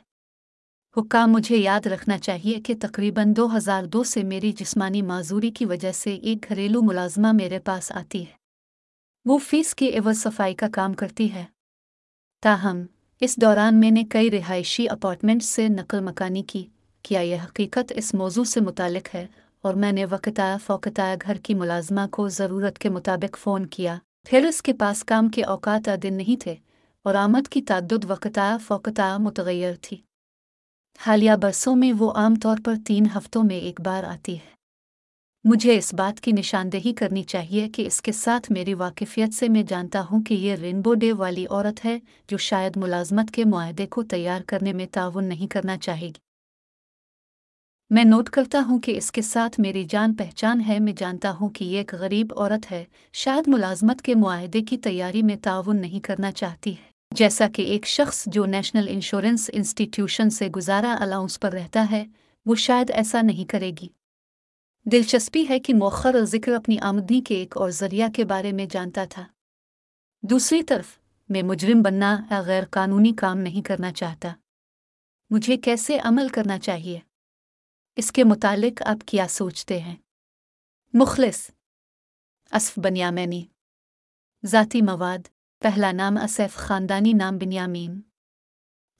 حکام، 1.00 1.32
مجھے 1.32 1.56
یاد 1.56 1.86
رکھنا 1.86 2.18
چاہیے 2.18 2.60
کہ 2.60 2.74
تقریباً 2.80 3.32
دو 3.36 3.56
ہزار 3.56 3.84
دو 3.84 4.04
سے 4.04 4.22
میری 4.22 4.52
جسمانی 4.52 5.02
معذوری 5.02 5.50
کی 5.50 5.64
وجہ 5.64 5.92
سے 5.92 6.14
ایک 6.14 6.48
گھریلو 6.48 6.82
ملازمہ 6.82 7.32
میرے 7.32 7.58
پاس 7.58 7.92
آتی 7.92 8.20
ہے۔ 8.20 8.32
وہ 9.24 9.38
فیس 9.38 9.74
کے 9.74 9.98
عوض 9.98 10.18
صفائی 10.18 10.54
کا 10.54 10.66
کام 10.72 10.94
کرتی 10.94 11.32
ہے۔ 11.32 11.44
تاہم 12.42 12.82
اس 13.24 13.36
دوران 13.36 13.80
میں 13.80 13.90
نے 13.90 14.04
کئی 14.04 14.30
رہائشی 14.30 14.88
اپارٹمنٹ 14.88 15.42
سے 15.42 15.68
نقل 15.68 16.00
مکانی 16.00 16.42
کی، 16.42 16.66
کیا 17.02 17.20
یہ 17.20 17.36
حقیقت 17.44 17.92
اس 17.96 18.14
موضوع 18.14 18.44
سے 18.44 18.60
متعلق 18.60 19.14
ہے؟ 19.14 19.26
اور 19.62 19.74
میں 19.74 19.92
نے 19.92 20.04
وقتایا 20.04 20.56
فوقتایا 20.66 21.16
گھر 21.22 21.34
کی 21.34 21.54
ملازمہ 21.54 22.00
کو 22.10 22.28
ضرورت 22.28 22.78
کے 22.78 22.88
مطابق 22.88 23.38
فون 23.38 23.66
کیا۔ 23.66 23.98
پھر 24.26 24.44
اس 24.44 24.62
کے 24.62 24.72
پاس 24.72 25.04
کام 25.04 25.28
کے 25.28 25.42
اوقات 25.42 25.88
دن 26.02 26.14
نہیں 26.14 26.42
تھے 26.42 26.54
اور 27.02 27.14
آمد 27.14 27.48
کی 27.48 27.62
تعدد 27.62 28.04
وقتایا 28.08 28.56
فوقتایا 28.66 29.18
متغیر 29.18 29.74
تھی۔ 29.82 29.96
حالیہ 30.98 31.32
برسوں 31.42 31.76
میں 31.76 31.92
وہ 31.98 32.12
عام 32.12 32.34
طور 32.34 32.56
پر 32.64 32.74
تین 32.86 33.06
ہفتوں 33.16 33.42
میں 33.44 33.56
ایک 33.56 33.80
بار 33.80 34.04
آتی 34.04 34.34
ہے۔ 34.34 34.61
مجھے 35.44 35.78
اس 35.78 35.94
بات 35.94 36.20
کی 36.20 36.32
نشاندہی 36.32 36.92
کرنی 36.94 37.22
چاہیے 37.22 37.68
کہ 37.68 37.86
اس 37.86 38.02
کے 38.02 38.12
ساتھ 38.12 38.52
میری 38.52 38.74
واقفیت 38.74 39.34
سے 39.34 39.48
میں 39.48 39.62
جانتا 39.62 40.02
ہوں 40.10 40.22
کہ 40.22 40.34
یہ 40.34 40.54
رینبو 40.54 40.94
ڈے 40.94 41.12
والی 41.12 41.46
عورت 41.46 41.84
ہے 41.84 41.98
جو 42.28 42.36
شاید 42.36 42.76
ملازمت 42.76 43.30
کے 43.30 43.44
معاہدے 43.44 43.86
کو 43.86 44.02
تیار 44.02 44.40
کرنے 44.46 44.72
میں 44.72 44.86
تعاون 44.92 45.24
نہیں 45.24 45.46
کرنا 45.46 45.78
چاہے 45.78 46.06
گی۔ 46.06 46.20
میں 47.90 48.04
نوٹ 48.04 48.30
کرتا 48.30 48.58
ہوں 48.66 48.78
کہ 48.78 48.96
اس 48.96 49.12
کے 49.12 49.22
ساتھ 49.22 49.60
میری 49.60 49.84
جان 49.84 50.14
پہچان 50.14 50.60
ہے، 50.68 50.78
میں 50.78 50.92
جانتا 50.92 51.34
ہوں 51.40 51.48
کہ 51.48 51.64
یہ 51.64 51.78
ایک 51.78 51.94
غریب 51.94 52.32
عورت 52.36 52.72
ہے، 52.72 52.84
شاید 53.12 53.48
ملازمت 53.48 54.02
کے 54.02 54.14
معاہدے 54.14 54.62
کی 54.62 54.78
تیاری 54.78 55.22
میں 55.22 55.36
تعاون 55.42 55.80
نہیں 55.80 56.00
کرنا 56.00 56.32
چاہتی 56.32 56.70
ہے۔ 56.70 56.90
جیسا 57.10 57.48
کہ 57.48 57.62
ایک 57.62 57.86
شخص 57.86 58.24
جو 58.26 58.46
نیشنل 58.46 58.86
انشورنس 58.88 59.50
انسٹیٹیوشن 59.52 60.30
سے 60.30 60.48
گزارا 60.48 60.96
الاؤنس 61.00 61.40
پر 61.40 61.52
رہتا 61.52 61.86
ہے، 61.90 62.04
وہ 62.46 62.54
شاید 62.54 62.90
ایسا 62.90 63.22
نہیں 63.22 63.44
کرے 63.44 63.72
گی۔ 63.80 63.88
دلچسپی 64.84 65.48
ہے 65.48 65.60
کہ 65.60 65.74
مؤخر 65.74 66.24
ذکر 66.24 66.52
اپنی 66.52 66.78
آمدنی 66.78 67.20
کے 67.20 67.34
ایک 67.34 67.56
اور 67.56 67.70
ذریعہ 67.70 68.08
کے 68.08 68.24
بارے 68.24 68.52
میں 68.52 68.66
جانتا 68.66 69.04
تھا۔ 69.10 69.26
دوسری 70.22 70.62
طرف، 70.62 70.98
میں 71.28 71.42
مجرم 71.42 71.82
بننا 71.82 72.20
یا 72.30 72.40
غیر 72.40 72.64
قانونی 72.70 73.12
کام 73.12 73.38
نہیں 73.38 73.62
کرنا 73.62 73.92
چاہتا۔ 73.92 74.32
مجھے 75.30 75.56
کیسے 75.56 75.98
عمل 75.98 76.28
کرنا 76.28 76.58
چاہیے؟ 76.58 77.00
اس 77.96 78.12
کے 78.12 78.24
متعلق 78.24 78.82
آپ 78.86 79.08
کیا 79.08 79.26
سوچتے 79.28 79.80
ہیں؟ 79.80 79.96
مخلص 80.94 81.50
اسف 82.52 82.78
بنیامینی۔ 82.78 83.44
ذاتی 84.46 84.82
مواد 84.82 85.28
پہلا 85.58 85.92
نام 85.92 86.16
اسف 86.16 86.54
خاندانی 86.54 87.12
نام 87.12 87.38
بنیامین۔ 87.38 88.00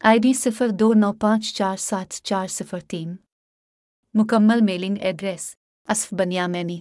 آئی 0.00 0.18
ڈی 0.18 0.32
صفر 0.32 0.68
دو 0.68 0.92
نو 0.94 1.12
پانچ 1.12 1.54
چار 1.54 1.76
سات 1.76 2.12
چار 2.22 2.46
صفر 2.46 2.80
تین۔ 2.80 3.16
مکمل 4.14 4.60
میلنگ 4.60 4.96
ایڈریس 5.00 5.56
اسف 5.88 6.12
بنیامینی 6.12 6.80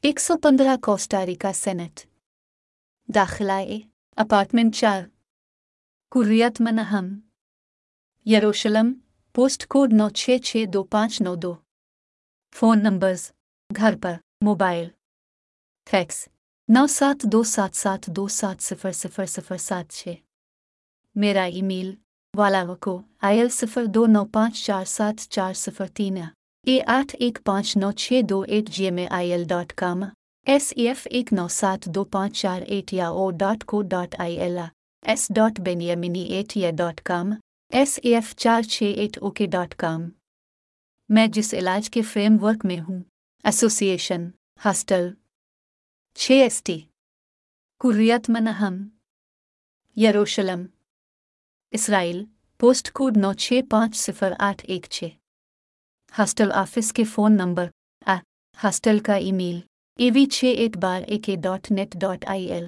ایک 0.00 0.20
سو 0.20 0.36
پندرہ 0.36 0.76
کوسٹاریکا 0.76 1.52
سینٹ. 1.52 2.00
داخلہ 3.14 3.52
اے 3.52 3.80
اپارٹمنٹ 4.16 4.74
چار. 4.74 5.02
کریت 6.10 6.60
منہم. 6.60 7.08
یروشلم، 8.26 8.92
پوسٹ 9.32 9.66
کوڈ 9.66 9.92
نو 9.92 10.08
چھ 10.08 10.38
چھ 10.44 10.64
دو 10.72 10.84
پانچ 10.84 11.20
نو 11.20 11.34
دو. 11.34 11.54
فون 12.54 12.82
نمبرز، 12.82 13.32
گھر 13.76 13.94
پر، 14.02 14.14
موبائل. 14.40 14.88
فیکس، 15.90 16.28
نو 16.68 16.86
سات 16.86 17.22
دو 17.32 17.42
سات 17.42 17.74
سات 17.74 18.06
دو 18.06 18.28
سات 18.28 18.62
صفر 18.62 18.92
صفر 18.92 19.26
صفر 19.26 19.56
سات 19.56 19.90
چھ. 19.90 20.14
میرا 21.14 21.42
ای 21.42 21.62
میل 21.62 21.94
والا 22.36 22.62
وکو 22.62 23.00
آئی 23.22 23.38
ایل 23.38 23.48
صفر 23.48 23.84
دو 23.84 24.06
نو 24.06 24.24
پانچ 24.24 24.64
چار 24.66 24.84
سات 24.84 25.28
چار 25.28 25.52
صفر 25.54 25.86
تین 25.86 26.18
اے 26.66 26.78
آٹھ 26.86 27.14
ایک 27.18 27.38
پانچ 27.44 27.76
نو 27.76 27.90
چھ 27.92 28.20
دو 28.30 28.40
at 28.48 28.68
G 28.70 28.84
M 28.84 28.96
A 28.96 29.06
I 29.10 29.30
L 29.32 29.44
dot 29.48 29.72
com 29.72 30.02
S 30.46 30.72
E 30.76 30.86
F 30.88 31.06
ایک 31.10 31.32
نو 31.32 31.46
سات 31.50 31.84
دو 31.84 32.04
پانچ 32.04 32.36
چار 32.40 32.62
at 32.66 32.92
yahoo 33.08 33.30
dot 33.30 33.64
co 33.64 33.80
dot 33.82 34.14
I 34.18 34.36
L 34.36 34.58
S 34.58 35.26
dot 35.34 35.58
Beniamini 35.60 36.22
at 36.24 36.56
ya 36.56 36.70
dot 36.70 37.00
com 37.00 37.32
S 37.72 37.98
E 38.02 38.14
F 38.14 38.34
چار 38.36 38.62
چھ 38.62 38.92
ایٹ 38.96 39.18
او 39.20 39.30
کے 39.30 39.46
ڈاٹ 39.46 39.74
کام 39.74 40.08
میں 41.10 41.26
جس 41.26 41.52
علاج 41.54 41.90
کے 41.90 42.02
فریم 42.02 42.36
ورک 42.44 42.66
میں 42.66 42.78
ہوں 42.80 43.02
ایسوسی 43.44 43.86
ایشن 43.86 44.28
ہاسٹل، 44.64 45.08
چھ 46.18 46.42
ایس 46.42 46.62
ٹی، 46.62 46.78
کریت 47.80 48.30
منہم، 48.30 48.76
یروشلم، 49.96 50.64
اسرائیل، 51.72 52.24
پوسٹ 52.60 52.92
کوڈ 52.92 53.16
نو 53.16 53.32
چھ 53.32 53.60
پانچ 53.70 53.96
صفر 53.96 54.32
آٹھ 54.38 54.64
ایک 54.68 54.86
چھ. 54.90 55.04
ہاسٹل 56.18 56.52
آفس 56.52 56.92
کے 56.92 57.04
فون 57.04 57.32
نمبر 57.32 57.66
آ، 58.06 58.16
ہاسٹل 58.64 58.98
کا 58.98 59.14
ای 59.14 59.32
میل 59.32 59.60
اے 59.98 60.10
وی 60.14 60.26
چھ 60.26 60.44
ایک 60.44 60.76
bar 60.76 61.02
A 61.06 61.18
K 61.18 61.36
dot 61.36 61.70
net 61.70 61.92
dot 61.92 62.24
I 62.28 62.44
L. 62.44 62.66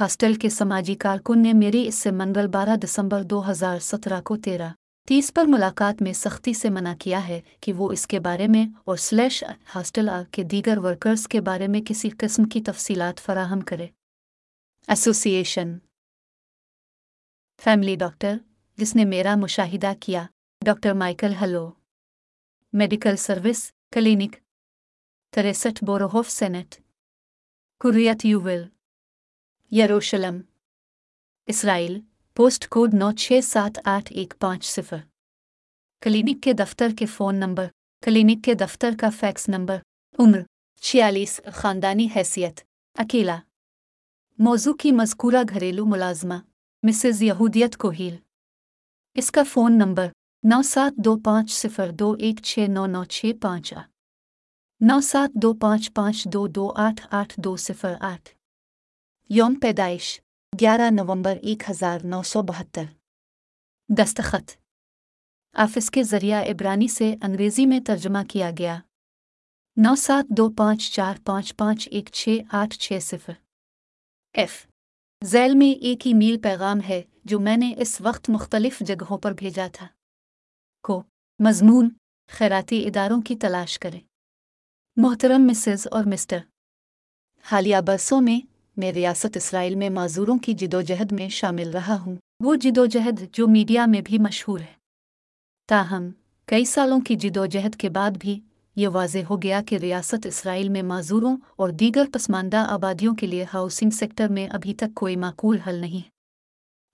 Hostel 0.00 0.34
کے 0.34 0.48
سماجی 0.48 0.94
کارکن 0.94 1.42
نے 1.42 1.52
میری 1.52 1.86
اس 1.86 1.94
سے 1.94 2.10
منگل 2.10 2.46
بارہ 2.46 2.76
دسمبر 2.76 3.22
دو 3.22 3.50
ہزار 3.50 3.78
سترہ 3.78 4.20
کو 4.20 4.36
تیرہ 4.36 4.68
تیس 5.08 5.34
پر 5.34 5.44
ملاقات 5.44 6.02
میں 6.02 6.12
سختی 6.12 6.54
سے 6.54 6.70
منع 6.70 6.94
کیا 6.98 7.28
ہے 7.28 7.40
کہ 7.60 7.72
وہ 7.72 7.92
اس 7.92 8.06
کے 8.06 8.20
بارے 8.20 8.46
میں 8.46 8.66
اور 8.84 8.96
سلیش 8.96 9.44
ہاسٹل 9.74 10.10
کے 10.30 10.42
دیگر 10.42 10.78
ورکرز 10.78 11.28
کے 11.28 11.40
بارے 11.40 11.66
میں 11.66 11.80
کسی 11.80 12.10
قسم 12.18 12.44
کی 12.44 12.60
تفصیلات 12.60 13.20
فراہم 13.20 13.60
کرے۔ 13.60 13.86
ایسوسی 14.88 15.30
ایشن 15.30 15.76
فیملی 17.64 17.96
ڈاکٹر، 17.96 18.36
جس 18.76 18.96
نے 18.96 19.04
میرا 19.04 19.34
مشاہدہ 19.34 19.92
کیا۔ 20.00 20.26
ڈاکٹر 20.64 20.92
مائیکل 20.92 21.32
ہلو۔ 21.42 21.70
میڈیکل 22.78 23.16
سروس، 23.16 23.72
کلینک، 23.92 24.36
تریسٹھ 25.30 25.84
بوروہوف 25.84 26.30
سینٹ، 26.30 26.74
کریت 27.80 28.24
یوویل 28.24 28.62
یروشلم، 29.70 30.40
اسرائیل، 31.46 32.00
پوسٹ 32.34 32.68
کوڈ 32.68 32.94
نو 32.94 33.12
چھ 33.12 33.40
سات 33.44 33.78
آٹھ 33.84 34.12
ایک 34.12 34.34
پانچ 34.38 34.64
صفر، 34.64 34.96
کلینک 36.00 36.42
کے 36.42 36.52
دفتر 36.52 36.88
کے 36.98 37.06
فون 37.06 37.34
نمبر، 37.34 37.66
کلینک 38.02 38.44
کے 38.44 38.54
دفتر 38.54 38.90
کا 39.00 39.10
فیکس 39.10 39.48
نمبر، 39.48 39.78
عمر، 40.18 40.40
چھیالیس، 40.80 41.40
خاندانی 41.52 42.08
حیثیت، 42.16 42.60
اکیلا۔ 42.98 43.38
موضوع 44.38 44.72
کی 44.72 44.92
مذکورہ 44.92 45.42
گھریلو 45.48 45.84
ملازمہ، 45.84 46.34
مسز 46.82 47.22
یہودیت 47.22 47.76
کوہیل۔ 47.76 48.16
اس 49.14 49.30
کا 49.30 49.42
فون 49.42 49.78
نمبر 49.78 50.08
نو 50.50 50.62
سات 50.62 50.92
دو 50.96 51.18
پانچ 51.18 51.52
صفر 51.52 51.90
دو 51.90 52.16
ایک 52.18 52.42
چھ 52.42 52.66
نو 52.68 52.86
نو 52.86 53.04
چھ 53.04 53.32
پانچ 53.40 53.74
نو 54.80 55.00
سات 55.00 55.30
دو 55.34 55.54
پانچ 55.54 55.94
پانچ 55.94 56.28
دو 56.32 56.46
دو 56.46 56.72
آٹھ 56.76 57.06
آٹھ 57.10 57.34
دو 57.44 57.56
صفر 57.56 57.94
آٹھ۔ 58.00 58.30
یوم 59.28 59.54
پیدائش، 59.54 60.20
گیارہ 60.60 60.90
نومبر 60.90 61.36
ایک 61.42 61.70
ہزار 61.70 61.98
نو 62.04 62.22
سو 62.22 62.42
بہتر۔ 62.42 62.82
دستخط۔ 63.88 64.50
آفس 65.52 65.90
کے 65.90 66.02
ذریعہ 66.02 66.44
عبرانی 66.44 66.88
سے 66.88 67.14
انگریزی 67.22 67.66
میں 67.66 67.80
ترجمہ 67.80 68.18
کیا 68.28 68.50
گیا۔ 68.58 68.78
نو 69.76 69.94
سات 69.94 70.28
دو 70.28 70.50
پانچ 70.50 70.92
چار 70.92 71.14
پانچ 71.24 71.56
پانچ 71.56 71.88
ایک 71.90 72.08
چھ 72.12 72.38
آٹھ 72.52 72.74
چھ 72.78 72.98
صفر۔ 73.02 73.32
ایف۔ 74.32 74.66
ذیل 75.24 75.54
میں 75.54 75.70
ایک 75.70 76.06
ہی 76.06 76.14
میل 76.14 76.40
پیغام 76.42 76.80
ہے 76.88 77.02
جو 77.24 77.40
میں 77.40 77.56
نے 77.56 77.74
اس 77.78 78.00
وقت 78.00 78.30
مختلف 78.30 78.80
جگہوں 78.80 79.18
پر 79.18 79.32
بھیجا 79.32 79.68
تھا۔ 79.72 79.86
کو 80.86 81.02
مضمون 81.38 81.88
خیراتی 82.30 82.86
اداروں 82.86 83.22
کی 83.22 83.36
تلاش 83.36 83.78
کریں 83.78 84.00
محترم 84.96 85.42
مسز 85.42 85.88
اور 85.90 86.04
مسٹر، 86.04 86.38
حالیہ 87.42 87.76
برسوں 87.86 88.20
میں 88.20 88.46
میں 88.76 88.92
ریاست 88.92 89.36
اسرائیل 89.36 89.74
میں 89.74 89.90
معذوروں 89.90 90.38
کی 90.38 90.52
جدوجہد 90.52 91.12
میں 91.12 91.28
شامل 91.28 91.70
رہا 91.70 92.00
ہوں۔ 92.00 92.16
وہ 92.44 92.54
جد 92.54 92.78
و 92.78 92.86
جہد 92.86 93.22
جو 93.32 93.46
میڈیا 93.46 93.86
میں 93.86 94.00
بھی 94.00 94.18
مشہور 94.18 94.60
ہے۔ 94.60 94.74
تاہم، 95.68 96.08
کئی 96.44 96.64
سالوں 96.64 97.00
کی 97.00 97.14
جد 97.14 97.36
و 97.36 97.46
جہد 97.46 97.76
کے 97.76 97.88
بعد 97.88 98.10
بھی 98.18 98.40
یہ 98.76 98.88
واضح 98.88 99.18
ہو 99.30 99.42
گیا 99.42 99.62
کہ 99.66 99.76
ریاست 99.76 100.26
اسرائیل 100.26 100.68
میں 100.68 100.82
معذوروں 100.82 101.36
اور 101.56 101.68
دیگر 101.68 102.04
پسماندہ 102.12 102.56
آبادیوں 102.56 103.14
کے 103.14 103.26
لیے 103.26 103.44
ہاؤسنگ 103.54 103.90
سیکٹر 103.90 104.28
میں 104.28 104.46
ابھی 104.46 104.74
تک 104.74 104.94
کوئی 104.94 105.16
معقول 105.16 105.58
حل 105.58 105.74
نہیں 105.74 105.98
ہے۔ 105.98 106.10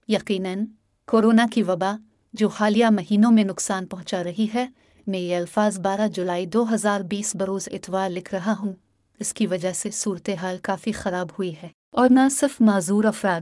یقیناً 0.09 0.65
کورونا 1.07 1.47
کی 1.53 1.63
وبا 1.63 1.97
جو 2.33 2.49
حالیہ 2.49 2.87
مہینوں 2.91 3.33
میں 3.33 3.45
نقصان 3.45 3.87
پہنچا 3.87 4.25
رہی 4.25 4.47
ہے، 4.55 4.67
میں 5.07 5.19
یہ 5.19 5.37
الفاظ 5.37 5.81
بارہ 5.81 6.09
جولائی 6.09 6.47
دو 6.47 6.75
ہزار 6.75 7.01
بیس 7.01 7.37
بروز 7.37 7.69
اتوار 7.73 8.11
لکھ 8.11 8.35
رہا 8.35 8.55
ہوں۔ 8.59 8.73
اس 9.19 9.35
کی 9.35 9.47
وجہ 9.47 9.73
سے 9.73 9.91
صورتحال 9.91 10.57
کافی 10.63 10.93
خراب 10.93 11.27
ہوئی 11.27 11.55
ہے 11.63 11.69
اور 11.93 12.09
نہ 12.11 12.29
صرف 12.31 12.61
معذور 12.61 13.05
افراد۔ 13.05 13.41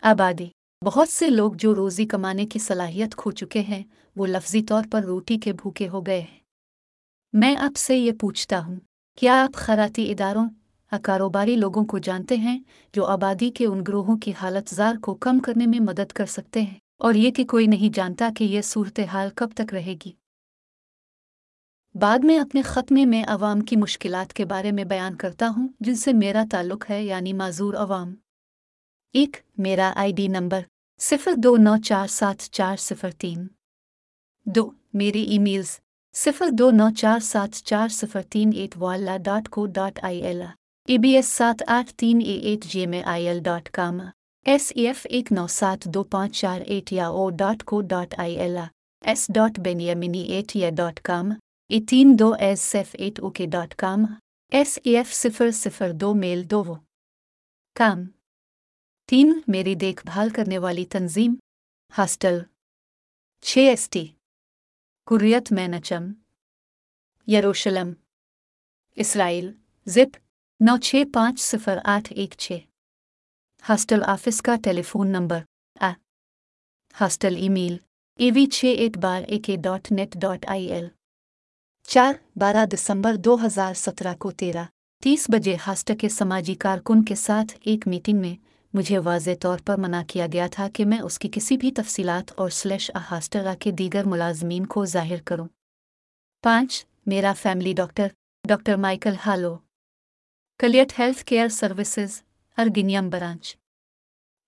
آبادی۔ 0.00 0.48
بہت 0.84 1.08
سے 1.08 1.30
لوگ 1.30 1.52
جو 1.52 1.74
روزی 1.74 2.06
کمانے 2.06 2.46
کی 2.46 2.58
صلاحیت 2.58 3.16
کھو 3.16 3.30
چکے 3.30 3.60
ہیں، 3.60 3.82
وہ 4.16 4.26
لفظی 4.26 4.62
طور 4.62 4.82
پر 4.90 5.02
روٹی 5.02 5.38
کے 5.38 5.52
بھوکے 5.52 5.88
ہو 5.88 6.06
گئے 6.06 6.20
ہیں۔ 6.20 6.38
میں 7.32 7.56
آپ 7.56 7.76
سے 7.76 7.98
یہ 7.98 8.12
پوچھتا 8.12 8.66
ہوں، 8.66 8.76
کیا 9.16 9.44
آپ 9.44 9.54
خیراتی 9.54 10.10
اداروں 10.10 10.48
کاروباری 11.02 11.56
لوگوں 11.56 11.84
کو 11.84 11.98
جانتے 11.98 12.36
ہیں 12.36 12.58
جو 12.92 13.04
آبادی 13.04 13.50
کے 13.50 13.66
ان 13.66 13.82
گروہوں 13.88 14.16
کی 14.16 14.32
حالت 14.42 14.74
زار 14.74 14.94
کو 15.02 15.14
کم 15.14 15.38
کرنے 15.38 15.66
میں 15.66 15.80
مدد 15.80 16.12
کر 16.12 16.26
سکتے 16.26 16.62
ہیں؟ 16.62 16.78
اور 17.00 17.14
یہ 17.14 17.30
کہ 17.30 17.44
کوئی 17.44 17.66
نہیں 17.66 17.94
جانتا 17.94 18.30
کہ 18.36 18.44
یہ 18.44 18.60
صورتحال 18.60 19.28
کب 19.34 19.48
تک 19.56 19.74
رہے 19.74 19.94
گی۔ 20.06 20.12
بعد 21.94 22.18
میں 22.18 22.38
اپنے 22.38 22.62
خط 22.62 22.92
میں 22.92 23.06
میں 23.06 23.24
عوام 23.28 23.60
کی 23.60 23.76
مشکلات 23.76 24.32
کے 24.32 24.44
بارے 24.44 24.72
میں 24.72 24.84
بیان 24.84 25.16
کرتا 25.16 25.48
ہوں، 25.56 25.68
جن 25.80 25.94
سے 25.94 26.12
میرا 26.12 26.44
تعلق 26.50 26.90
ہے 26.90 27.04
یعنی 27.04 27.32
معذور 27.32 27.74
عوام۔ 27.74 28.14
ایک، 29.12 29.36
میرا 29.58 29.92
آئی 29.96 30.12
ڈی 30.12 30.28
نمبر 30.28 30.60
صفر 30.98 31.32
دو 31.34 31.56
نو 31.56 31.76
چار 31.76 32.06
سات 32.06 32.36
چار 32.50 32.76
صفر 32.76 33.10
تین۔ 33.10 33.46
دو، 34.46 34.70
میری 34.92 35.22
ای 35.22 35.38
میلز 35.38 35.78
صفر 36.14 36.48
دو 36.50 36.70
نو 36.70 36.88
چار 36.98 37.18
سات 37.18 37.52
چار 37.52 37.88
صفر 37.88 38.22
تین 38.22 38.50
at 38.54 38.76
walla 38.76 39.16
dot 39.16 39.48
co 39.48 39.66
dot 39.66 39.98
I 40.02 40.22
L, 40.22 40.42
E 40.88 40.98
B 40.98 41.14
S 41.16 41.28
سات 41.28 41.62
آٹھ 41.66 41.94
تین 41.94 42.18
A 42.24 42.32
at 42.32 42.64
G 42.64 42.80
M 42.80 42.92
A 42.92 43.02
I 43.02 43.28
L 43.28 43.40
dot 43.42 43.70
com. 43.70 44.00
S 44.46 44.72
E 44.76 44.86
F 44.86 45.06
ایک 45.10 45.30
نو 45.32 45.46
سات 45.48 45.84
دو 45.94 46.02
پانچ 46.04 46.40
چار 46.40 46.60
at 46.66 46.92
yahoo 47.08 47.28
dot 47.30 47.62
co 47.64 47.80
dot 47.80 48.14
I 48.18 48.36
L 48.36 48.56
S 49.04 49.26
dot 49.34 49.58
Beniamini 49.94 50.22
at 50.26 50.54
ya 50.56 50.70
dot 50.70 51.00
com 51.00 51.30
E 51.70 51.80
تین 51.80 52.14
دو 52.18 52.32
S 52.40 52.74
F 52.74 52.94
at 52.98 53.20
O 53.20 53.30
K 53.30 53.46
dot 53.46 53.74
com 53.74 54.04
S 54.52 54.78
E 54.84 54.96
F 54.96 55.12
صفر 55.14 55.50
صفر 55.50 55.92
دو 55.92 56.12
میل 56.14 56.42
دو 56.50 56.62
وہ 56.64 56.74
کام 57.76 58.04
تین 59.08 59.32
میری 59.48 59.74
دیکھ 59.74 60.04
بھال 60.06 60.30
کرنے 60.30 60.58
والی 60.58 60.84
تنظیم 60.84 61.34
ہاسٹل 61.92 62.38
چھ 63.44 63.68
ایس 63.68 63.88
ٹی 63.90 64.06
کریت 65.08 65.52
مینچم 65.52 66.10
یروشلم 67.28 67.92
اسرائیل 68.96 69.52
زپ 69.86 70.16
نو 70.60 70.76
چھ 70.78 71.02
پانچ 71.12 71.40
صفر 71.40 71.78
آٹھ 71.84 72.12
ایک 72.12 72.34
چھ 72.38 72.58
ہاسٹل 73.68 74.02
آفس 74.04 74.40
کا 74.42 74.54
telephone 74.82 75.08
number 75.08 75.40
hostel 77.00 77.36
email 77.48 77.76
A 78.18 78.30
V 78.34 78.46
چھ 78.46 78.74
at 78.78 78.96
bar 78.96 79.22
A 79.26 79.38
K 79.38 79.56
dot 79.56 79.92
net 79.92 80.14
dot 80.14 80.44
I 80.48 80.66
L 80.66 80.86
چار 81.88 82.12
بارہ 82.36 82.64
دسمبر 82.66 83.16
دو 83.16 83.36
ہزار 83.46 83.74
سترہ 83.74 84.14
کو 84.14 84.30
تیرہ، 84.30 84.64
تیس 85.02 85.26
بجے 85.28 85.56
ہاسٹل 85.66 85.96
کے 85.96 86.08
سماجی 86.08 86.54
کارکن 86.54 87.04
کے 87.04 87.14
ساتھ 87.14 87.56
ایک 87.60 87.86
میٹنگ 87.88 88.20
میں 88.20 88.34
مجھے 88.74 88.98
واضح 88.98 89.30
طور 89.40 89.58
پر 89.66 89.76
منع 89.76 90.02
کیا 90.08 90.26
گیا 90.32 90.46
تھا 90.52 90.68
کہ 90.74 90.84
میں 90.84 91.00
اس 91.00 91.18
کی 91.18 91.28
کسی 91.32 91.56
بھی 91.56 91.70
تفصیلات 91.72 92.32
اور 92.36 92.50
سلیش 92.50 92.90
ہاسٹرا 93.10 93.54
کے 93.60 93.70
دیگر 93.70 94.04
ملازمین 94.04 94.66
کو 94.66 94.84
ظاہر 94.86 95.20
کروں۔ 95.24 95.46
پانچ، 96.44 96.84
میرا 97.06 97.32
فیملی 97.32 97.72
ڈاکٹر 97.72 98.08
ڈاکٹر 98.44 98.76
مائیکل 98.76 99.14
ہالو۔ 99.26 99.56
کلیٹ 100.60 100.98
ہیلتھ 100.98 101.24
کیئر 101.24 101.48
سروسز 101.48 102.22
ارگینیم 102.60 103.08
برانچ 103.10 103.56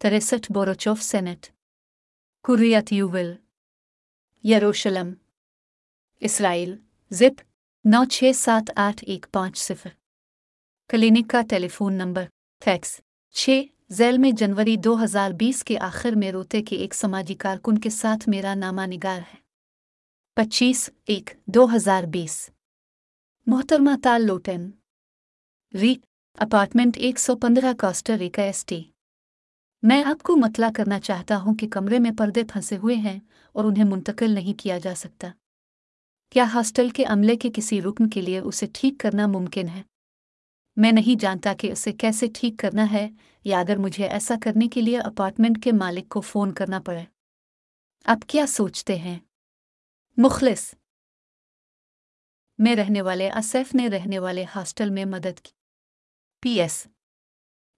تریسٹھ 0.01 0.53
بوروچوف 0.53 1.03
سینٹ 1.03 1.47
کوریت 2.43 2.93
یوول 2.93 3.35
یروشلم 4.45 5.13
اسرائیل 6.23 6.77
زپ 7.11 7.41
نو 7.85 8.05
چھ 8.05 8.33
سات 8.35 8.71
آٹھ 8.77 9.05
ایک 9.07 9.27
پانچ 9.33 9.59
صفر 9.59 9.91
کلینک 10.91 11.31
کا 11.31 11.41
ٹیلی 11.49 11.69
فون 11.69 11.95
نمبر. 11.95 12.25
فیکس 12.65 13.01
چھ 13.35 13.63
ذیل 13.93 14.19
میں 14.19 14.31
جنوری 14.31 14.77
دو 14.77 15.05
ہزار 15.05 15.31
بیس 15.31 15.65
کے 15.65 15.79
آخر 15.79 16.13
میں 16.17 16.33
روتے 16.33 16.63
کے 16.63 16.77
ایک 16.77 16.95
سماجی 16.95 17.35
کارکن 17.35 17.79
کے 17.79 17.91
ساتھ 17.91 18.29
میرا 18.29 18.55
نامہ 18.55 18.83
نگار 18.87 19.19
ہے 19.19 19.41
پچیس 20.37 20.91
ایک 21.07 21.31
دو 21.47 21.67
ہزار 21.77 22.05
بیس 22.05 22.51
محترمہ 23.47 23.91
تال 24.03 24.27
لوٹین 24.27 24.71
ری 25.75 25.95
اپارٹمنٹ 26.35 26.97
ایک 26.97 27.19
سو 27.19 27.37
پندرہ 27.37 27.73
کاسٹریکا 27.79 28.43
ایس 28.43 28.67
ٹی۔ 28.67 28.83
میں 29.83 30.05
آپ 30.05 30.23
کو 30.23 30.37
مطلع 30.37 30.69
کرنا 30.77 31.01
چاہتا 31.01 31.37
ہوں 31.37 31.55
کہ 31.55 31.69
کمرے 31.69 31.99
میں 31.99 32.11
پردے 32.19 32.45
پھنسے 32.45 32.77
ہوئے 32.77 32.95
ہیں 32.95 33.21
اور 33.53 33.65
انہیں 33.65 33.85
منتقل 33.85 34.31
نہیں 34.31 34.59
کیا 34.59 34.79
جا 34.79 34.95
سکتا۔ 34.95 35.29
کیا 36.31 36.45
ہاسٹل 36.55 36.91
کے 36.91 37.05
عملے 37.05 37.37
کے 37.37 37.51
کسی 37.55 37.83
رکن 37.83 38.09
کے 38.09 38.21
لیے 38.21 38.39
اسے 38.39 38.67
ٹھیک 38.75 38.95
کرنا 38.99 39.27
ممکن 39.27 39.69
ہے؟ 39.69 39.83
میں 40.77 40.93
نہیں 40.93 41.21
جانتا 41.21 41.55
کہ 41.55 41.73
اسے 41.73 41.93
کیسے 41.93 42.27
ٹھیک 42.35 42.55
کرنا 42.59 42.93
ہے 42.93 43.11
یا 43.45 43.61
اگر 43.61 43.77
مجھے 43.77 44.07
ایسا 44.07 44.35
کرنے 44.43 44.69
کے 44.69 44.81
لیے 44.81 44.99
اپارٹمنٹ 44.99 45.65
کے 45.65 45.73
مالک 45.73 46.09
کو 46.09 46.21
فون 46.21 46.53
کرنا 46.53 46.81
پڑے۔ 46.81 47.05
آپ 48.05 48.19
کیا 48.29 48.47
سوچتے 48.47 48.99
ہیں؟ 48.99 49.19
مخلص۔ 50.17 50.75
میں 52.59 52.77
رہنے 52.77 53.03
والے 53.03 53.31
اسیف 53.31 53.75
نے 53.75 53.89
رہنے 53.89 54.19
والے 54.19 54.45
ہاسٹل 54.57 54.91
میں 54.91 55.05
مدد 55.05 55.41
کی۔ 55.41 55.62
P 56.43 56.51
S. 56.51 56.87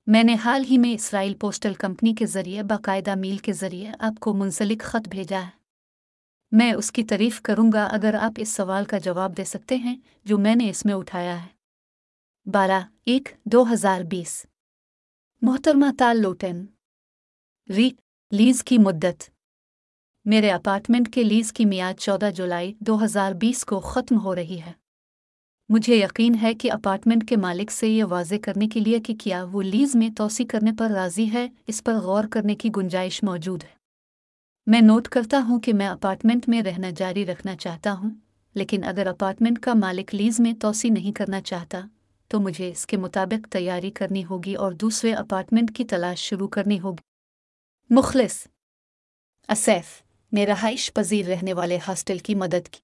میں 0.06 0.22
نے 0.22 0.36
حال 0.44 0.64
ہی 0.70 0.78
میں 0.78 0.94
اسرائیل 0.94 1.34
پوسٹل 1.34 1.74
کمپنی 1.74 2.14
کے 2.14 2.26
ذریعے 2.26 2.62
باقاعدہ 2.62 3.14
میل 3.14 3.36
کے 3.36 3.52
ذریعے 3.52 3.92
آپ 3.98 4.20
کو 4.20 4.34
منسلک 4.34 4.82
خط 4.82 5.08
بھیجا 5.08 5.40
ہے۔ 5.40 5.50
میں 6.52 6.72
اس 6.72 6.92
کی 6.92 7.04
تعریف 7.04 7.42
کروں 7.42 7.70
گا 7.72 7.84
اگر 7.84 8.14
آپ 8.14 8.32
اس 8.36 8.48
سوال 8.48 8.84
کا 8.84 8.98
جواب 8.98 9.36
دے 9.36 9.44
سکتے 9.44 9.76
ہیں 9.76 9.96
جو 10.24 10.38
میں 10.38 10.54
نے 10.54 10.70
اس 10.70 10.84
میں 10.84 10.94
اٹھایا 10.94 11.44
ہے۔ 11.44 11.48
بارہ 12.50 12.80
ایک 13.04 13.28
دو 13.44 13.72
ہزار 13.72 14.00
بیس۔ 14.00 14.46
محترمہ 15.42 15.86
تال 15.98 16.20
لوٹین 16.20 16.66
ری 17.68 17.90
لیز 18.30 18.64
کی 18.64 18.78
مدت۔ 18.78 19.30
میرے 20.24 20.50
اپارٹمنٹ 20.50 21.14
کے 21.14 21.22
لیز 21.22 21.52
کی 21.52 21.64
میعاد 21.64 21.94
چودہ 22.00 22.30
جولائی 22.36 22.74
دو 22.80 23.04
ہزار 23.04 23.32
بیس 23.32 23.64
کو 23.64 23.80
ختم 23.80 24.20
ہو 24.20 24.34
رہی 24.34 24.60
ہے۔ 24.60 24.72
مجھے 25.68 25.96
یقین 25.96 26.34
ہے 26.42 26.54
کہ 26.54 26.72
اپارٹمنٹ 26.72 27.28
کے 27.28 27.36
مالک 27.36 27.70
سے 27.70 27.88
یہ 27.88 28.04
واضح 28.04 28.34
کرنے 28.42 28.68
کے 28.68 28.80
لیے 28.80 29.00
کہ 29.00 29.14
کیا 29.14 29.44
وہ 29.52 29.62
لیز 29.62 29.96
میں 29.96 30.08
توسیع 30.16 30.46
کرنے 30.48 30.70
پر 30.78 30.90
راضی 30.90 31.32
ہے، 31.32 31.48
اس 31.66 31.84
پر 31.84 31.94
غور 31.94 32.24
کرنے 32.30 32.54
کی 32.54 32.68
گنجائش 32.76 33.22
موجود 33.22 33.62
ہے۔ 33.62 33.74
میں 34.66 34.80
نوٹ 34.80 35.08
کرتا 35.08 35.40
ہوں 35.48 35.60
کہ 35.60 35.72
میں 35.72 35.86
اپارٹمنٹ 35.86 36.48
میں 36.48 36.62
رہنا 36.62 36.90
جاری 36.96 37.26
رکھنا 37.26 37.56
چاہتا 37.56 37.92
ہوں، 37.92 38.10
لیکن 38.54 38.84
اگر 38.84 39.06
اپارٹمنٹ 39.06 39.58
کا 39.58 39.74
مالک 39.74 40.14
لیز 40.14 40.40
میں 40.40 40.52
توسیع 40.60 40.90
نہیں 40.90 41.12
کرنا 41.12 41.40
چاہتا، 41.40 41.80
تو 42.28 42.40
مجھے 42.40 42.68
اس 42.68 42.86
کے 42.86 42.96
مطابق 42.96 43.52
تیاری 43.52 43.90
کرنی 43.90 44.24
ہوگی 44.24 44.54
اور 44.54 44.72
دوسرے 44.72 45.14
اپارٹمنٹ 45.14 45.76
کی 45.76 45.84
تلاش 45.84 46.18
شروع 46.18 46.48
کرنی 46.48 46.80
ہوگی۔ 46.80 47.02
مخلص 47.90 48.46
اسیف 49.48 50.02
نے 50.32 50.46
رہائش 50.46 50.94
پذیر 50.94 51.26
رہنے 51.26 51.52
والے 51.52 51.78
ہاسٹل 51.88 52.18
کی 52.18 52.34
مدد 52.34 52.68
کی۔ 52.68 52.80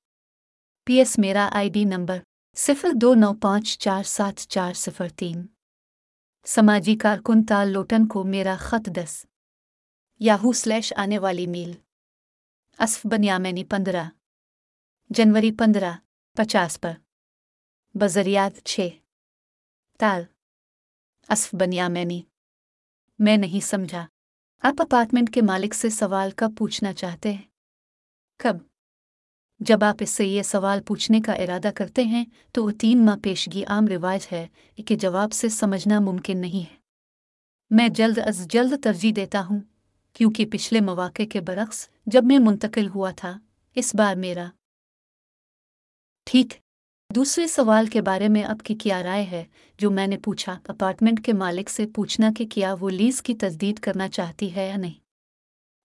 پی 0.87 0.95
ایس، 0.95 1.18
میرا 1.18 1.49
آئی 1.53 1.70
ڈی 1.70 1.85
نمبر۔ 1.85 2.18
صفر 2.57 2.89
دو 3.01 3.15
نو 3.15 3.35
پانچ 3.35 3.79
چار 3.79 4.03
سات 4.03 4.39
چار 4.39 4.73
صفر 4.73 5.09
تین۔ 5.09 5.47
سماجی 6.45 6.97
کارکن 6.97 7.45
تال 7.45 7.69
لوٹن 7.69 8.09
کو 8.09 8.25
میرا 8.25 8.57
خط 8.59 8.89
دس۔ 8.97 9.27
یاہو 10.21 10.53
سلیش 10.53 10.93
آنے 10.97 11.19
والی 11.19 11.47
میل۔ 11.47 11.73
اسف 12.79 13.07
بنیامینی 13.07 13.65
پندرہ۔ 13.65 14.05
جنوری 15.11 15.53
پندرہ، 15.53 15.93
پچاس 16.33 16.81
پر۔ 16.81 16.93
بذریات 17.95 18.65
چھ۔ 18.65 18.89
تال۔ 19.99 20.23
اسف 21.29 21.55
بنیامینی۔ 21.55 22.23
میں 23.19 23.37
نہیں 23.37 23.65
سمجھا۔ 23.65 24.07
آپ 24.63 24.75
اپارٹمنٹ 24.79 25.35
کے 25.35 25.43
مالک 25.43 25.75
سے 25.75 25.91
سوال 25.91 26.31
کب 26.37 26.51
پوچھنا 26.59 26.93
چاہتے 26.93 27.33
ہیں؟ 27.33 27.43
کب؟ 28.37 28.70
جب 29.61 29.85
آپ 29.85 29.97
اس 30.01 30.11
سے 30.11 30.27
یہ 30.27 30.43
سوال 30.43 30.81
پوچھنے 30.83 31.21
کا 31.21 31.33
ارادہ 31.33 31.71
کرتے 31.75 32.05
ہیں 32.05 32.25
تو 32.53 32.65
وہ 32.65 32.71
تین 32.81 33.07
ماہ 33.07 33.17
پیشگی 33.23 33.65
عام 33.65 33.87
روایت 33.87 34.33
ہے 34.33 34.47
کہ 34.87 34.97
جواب 34.97 35.33
سے 35.33 35.49
سمجھنا 35.49 36.01
ممکن 36.01 36.39
نہیں 36.39 36.71
ہے۔ 36.71 36.77
میں 37.71 37.89
جلد 37.89 38.19
از 38.19 38.47
جلد 38.47 38.85
ترجیح 38.85 39.13
دیتا 39.17 39.45
ہوں، 39.51 39.61
کیونکہ 40.13 40.47
پچھلے 40.47 40.81
مواقع 40.81 41.23
کے 41.31 41.41
برعکس 41.41 41.89
جب 42.07 42.25
میں 42.25 42.39
منتقل 42.39 42.89
ہوا 42.89 43.11
تھا، 43.11 43.39
اس 43.75 43.95
بار 43.95 44.15
میرا۔ 44.15 44.47
ٹھیک۔ 46.25 46.55
دوسرے 47.15 47.47
سوال 47.47 47.87
کے 47.87 48.03
بارے 48.03 48.29
میں 48.29 48.45
آپ 48.45 48.65
کی 48.65 48.75
کیا 48.75 49.03
رائے 49.03 49.25
ہے، 49.25 49.45
جو 49.79 49.91
میں 49.91 50.07
نے 50.07 50.19
پوچھا، 50.19 50.59
اپارٹمنٹ 50.69 51.25
کے 51.25 51.33
مالک 51.33 51.71
سے 51.71 51.87
پوچھنا 51.95 52.31
کہ 52.37 52.47
کیا 52.47 52.75
وہ 52.81 52.91
لیز 52.91 53.23
کی 53.23 53.35
تجدید 53.35 53.79
کرنا 53.79 54.09
چاہتی 54.09 54.57
ہے 54.57 54.69
یا 54.69 54.77
نہیں۔ 54.77 54.95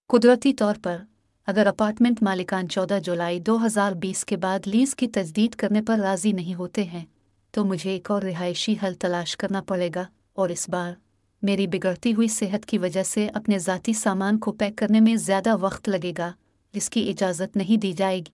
قدرتی 0.08 0.54
طور 0.54 0.76
پر 0.84 0.98
اگر 1.46 1.68
اپارٹمنٹ 1.68 2.24
مالکان 2.24 2.70
چودہ 2.70 3.00
جولائی 3.04 3.40
دو 3.40 3.66
ہزار 3.66 3.92
بیس 3.92 4.26
کے 4.26 4.38
بعد 4.38 4.60
لیز 4.66 4.96
کی 4.96 5.08
تجدید 5.08 5.56
کرنے 5.56 5.82
پر 5.82 6.00
راضی 6.00 6.32
نہیں 6.32 6.56
ہوتے 6.56 6.84
ہیں، 6.84 7.06
تو 7.52 7.66
مجھے 7.66 7.90
ایک 7.90 8.12
اور 8.12 8.22
رہائشی 8.22 8.76
حل 8.84 8.94
تلاش 8.94 9.38
کرنا 9.38 9.62
پڑے 9.62 9.90
گا۔ 9.96 10.04
اور 10.34 10.50
اس 10.50 10.70
بار 10.70 10.94
میری 11.42 11.68
بگڑتی 11.68 12.14
ہوئی 12.14 12.28
صحت 12.28 12.66
کی 12.66 12.78
وجہ 12.78 13.04
سے 13.04 13.28
اپنے 13.28 13.60
ذاتی 13.60 13.94
سامان 13.94 14.40
کو 14.40 14.52
پیک 14.52 14.78
کرنے 14.78 15.00
میں 15.00 15.16
زیادہ 15.16 15.58
وقت 15.58 15.90
لگے 15.90 16.14
گا، 16.18 16.32
جس 16.72 16.90
کی 16.90 17.10
اجازت 17.10 17.58
نہیں 17.58 17.78
دی 17.78 17.94
جائے 17.94 18.20
گی۔ 18.20 18.32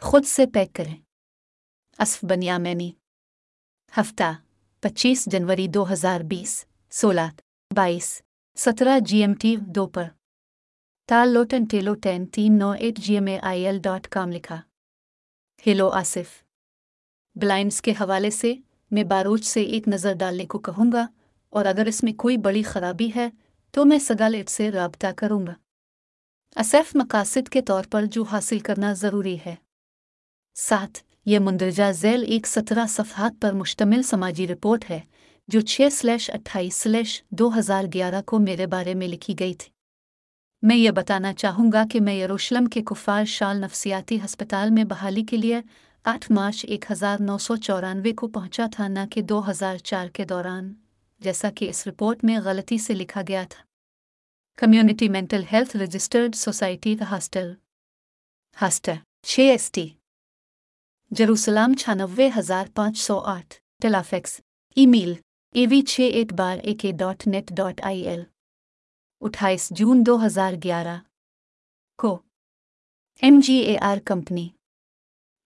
خود 0.00 0.24
سے 0.24 0.46
پیک 0.46 0.72
کریں۔ 0.72 0.96
اسف 1.98 2.24
بنیامینی 2.24 2.92
ہفتہ، 4.00 4.32
پچیس 4.80 5.26
جنوری 5.26 5.68
دو 5.68 5.92
ہزار 5.92 6.20
بیس، 6.20 6.64
سولہ، 6.90 7.28
بائیس، 7.74 8.22
سترہ 8.56 9.00
جی 9.00 9.18
ایم 9.18 9.34
ٹی 9.34 9.56
دو 9.56 9.86
پر۔ 9.86 10.04
تال 11.06 11.28
لوٹن 11.28 11.64
ٹیلو 11.64 11.94
ٹین 11.94 12.26
تین 12.26 12.58
نو 12.58 12.70
at 12.70 12.96
G 12.96 13.14
M 13.14 13.26
A 13.26 13.38
I 13.42 13.66
L 13.66 13.78
dot 13.82 14.08
com 14.08 14.32
لکھا۔ 14.32 14.60
Hello 15.66 15.88
Asaf. 15.88 16.44
بلائنڈس 17.34 17.82
کے 17.82 17.90
حوالے 17.90 18.30
سے 18.30 18.54
میں 18.90 19.04
باروچ 19.04 19.44
سے 19.44 19.62
ایک 19.62 19.88
نظر 19.88 20.12
ڈالنے 20.12 20.46
کو 20.46 20.58
کہوں 20.58 20.92
گا 20.92 21.06
اور 21.48 21.64
اگر 21.64 21.86
اس 21.86 22.02
میں 22.02 22.12
کوئی 22.12 22.36
بڑی 22.36 22.62
خرابی 22.62 23.10
ہے 23.16 23.28
تو 23.70 23.84
میں 23.84 23.98
سگالیٹ 23.98 24.48
سے 24.48 24.70
رابطہ 24.70 25.06
کروں 25.16 25.46
گا۔ 25.46 25.54
اصف 26.56 26.96
مقاصد 26.96 27.48
کے 27.48 27.62
طور 27.62 27.84
پر 27.90 28.04
جو 28.04 28.22
حاصل 28.22 28.58
کرنا 28.58 28.92
ضروری 28.92 29.36
ہے۔ 29.46 29.54
ساتھ، 30.54 31.02
یہ 31.26 31.38
مندرجہ 31.38 31.92
ذیل 31.92 32.24
ایک 32.26 32.46
سترہ 32.46 32.86
صفحات 32.88 33.42
پر 33.42 33.52
مشتمل 33.52 34.02
سماجی 34.02 34.48
رپورٹ 34.48 34.90
ہے 34.90 35.00
جو 35.48 35.60
چھ 35.60 35.88
سلیش 35.92 36.30
اٹھائیس 36.30 36.74
سلیش 36.74 37.22
دو 37.30 37.58
ہزار 37.58 37.84
گیارہ 37.94 38.22
کو 38.26 38.38
میرے 38.38 38.66
بارے 38.66 38.94
میں 38.94 39.08
لکھی 39.08 39.34
گئی 39.38 39.54
تھی۔ 39.54 39.71
میں 40.62 40.76
یہ 40.76 40.90
بتانا 40.90 41.34
چاہوں 41.34 41.72
گا 41.72 41.84
کہ 41.92 42.00
میں 42.00 42.14
یروشلم 42.14 42.66
کے 42.66 42.82
کفار 42.82 43.24
شال 43.24 43.60
نفسیاتی 43.60 44.18
ہسپتال 44.24 44.70
میں 44.70 44.84
بحالی 44.84 45.22
کے 45.22 45.36
لیے 45.36 45.60
آٹھ 46.04 46.32
مارچ 46.32 46.64
ایک 46.68 46.84
ہزار 46.90 47.16
نو 47.20 47.38
سو 47.38 47.56
چورانوے 47.56 48.12
کو 48.12 48.28
پہنچا 48.28 48.66
تھا، 48.72 48.88
نہ 48.88 48.98
کہ 49.10 49.22
دو 49.22 49.50
ہزار 49.50 49.76
چار 49.76 50.08
کے 50.08 50.24
دوران، 50.24 50.74
جیسا 51.20 51.50
کہ 51.50 51.68
اس 51.68 51.86
رپورٹ 51.86 52.24
میں 52.24 52.38
غلطی 52.44 52.78
سے 52.78 52.94
لکھا 52.94 53.22
گیا 53.28 53.44
تھا۔ 53.48 53.62
Community 54.56 55.08
mental 55.08 55.42
health 55.52 55.76
registered 55.76 56.34
society 56.34 56.94
دا 56.94 57.04
ہاسٹل۔ 57.10 57.52
ہاسٹل۔ 58.62 58.92
چھ 59.26 59.40
ایس 59.40 59.72
ٹی۔ 59.72 59.88
جروسلام 61.10 61.74
چھانوے 61.74 62.30
ہزار 62.38 62.66
پانچ 62.74 62.98
سو 62.98 63.18
آٹھ۔ 63.18 63.54
ٹیلافیکس 63.82 64.40
ای 64.76 64.86
میل۔ 64.86 65.12
اے 65.54 65.66
وی 65.70 65.82
چھ 65.82 66.00
at 66.00 66.32
bar 66.32 66.58
A 66.62 66.74
K 66.74 66.92
dot 66.92 67.26
net 67.26 67.52
dot 67.56 67.80
I 67.82 68.02
L. 68.02 68.22
اٹھائیس 69.22 69.70
جون 69.70 70.02
دو 70.06 70.26
ہزار 70.26 70.52
گیارہ۔ 70.64 70.98
کو۔ 71.98 72.18
M 73.22 73.40
G 73.42 73.54
A 73.54 73.78
R 73.78 73.96
company. 74.04 74.48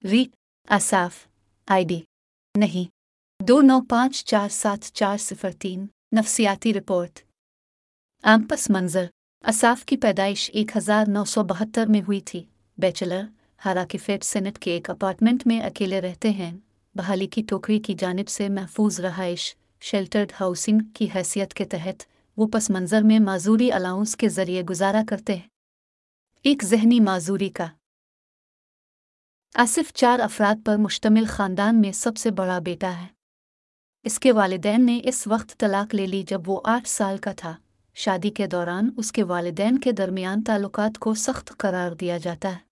V 0.03 0.25
Asaf 0.69 1.27
I 1.67 1.85
D. 1.85 2.01
نہیں۔ 2.59 2.91
دو 3.49 3.61
نو 3.61 3.81
پانچ 3.89 4.25
چار 4.25 4.49
سات 4.49 4.85
چار 4.93 5.17
صفر 5.17 5.51
تین۔ 5.59 5.87
نفسیاتی 6.17 6.75
رپورٹ۔ 6.75 7.19
آمپس 8.23 8.71
منظر۔ 8.71 9.05
اصاف 9.45 9.85
کی 9.85 9.97
پیدائش 9.97 10.51
ایک 10.55 10.77
ہزار 10.77 11.05
نو 11.09 11.25
سو 11.25 11.43
بہتر 11.45 11.87
میں 11.87 12.01
ہوئی 12.01 12.21
تھی۔ 12.21 12.45
بیچلر۔ 12.79 13.23
حالانکہ 13.65 13.99
فیٹ 13.99 14.25
سینٹ 14.25 14.59
کے 14.59 14.71
ایک 14.71 14.91
اپارٹمنٹ 14.91 15.47
میں 15.47 15.61
اکیلے 15.61 16.01
رہتے 16.01 16.31
ہیں۔ 16.31 16.57
بحالی 16.95 17.27
کی 17.27 17.43
ٹوکری 17.43 17.81
کی 17.81 17.95
جانب 17.95 18.29
سے 18.29 18.49
محفوظ 18.49 19.01
رہائش۔ 19.01 19.57
شیلٹرڈ 19.81 20.33
ہاؤسنگ 20.41 20.79
کی 20.95 21.09
حیثیت 21.15 21.55
کے 21.55 21.65
تحت 21.65 22.05
وہ 22.37 22.47
پس 22.53 22.71
منظر 22.71 23.03
میں 23.03 23.19
معذوری 23.19 23.73
الاؤنس 23.73 24.17
کے 24.17 24.29
ذریعے 24.29 24.63
گزارا 24.63 25.03
کرتے 25.09 25.35
ہیں۔ 25.35 25.49
ایک 26.43 26.65
ذہنی 26.65 27.01
معذوری 27.01 27.49
کا۔ 27.49 27.67
آصف 29.55 29.93
چار 29.93 30.19
افراد 30.19 30.67
پر 30.67 30.77
مشتمل 30.77 31.25
خاندان 31.29 31.81
میں 31.81 31.93
سب 31.93 32.17
سے 32.17 32.31
بڑا 32.31 32.59
بیٹا 32.59 33.01
ہے۔ 33.01 33.07
اس 34.03 34.19
کے 34.19 34.33
والدین 34.33 34.87
نے 34.87 35.01
اس 35.05 35.27
وقت 35.27 35.59
طلاق 35.59 35.95
لے 35.95 36.07
لی 36.07 36.23
جب 36.23 36.41
وہ 36.47 36.61
آٹھ 36.65 36.89
سال 36.89 37.19
کا 37.19 37.33
تھا۔ 37.33 37.57
شادی 37.95 38.31
کے 38.31 38.47
دوران 38.47 38.91
اس 38.97 39.13
کے 39.13 39.23
والدین 39.23 39.79
کے 39.79 39.93
درمیان 39.93 40.43
تعلقات 40.43 40.99
کو 40.99 41.15
سخت 41.15 41.53
قرار 41.59 41.93
دیا 41.93 42.19
جاتا 42.19 42.53
ہے۔ 42.53 42.67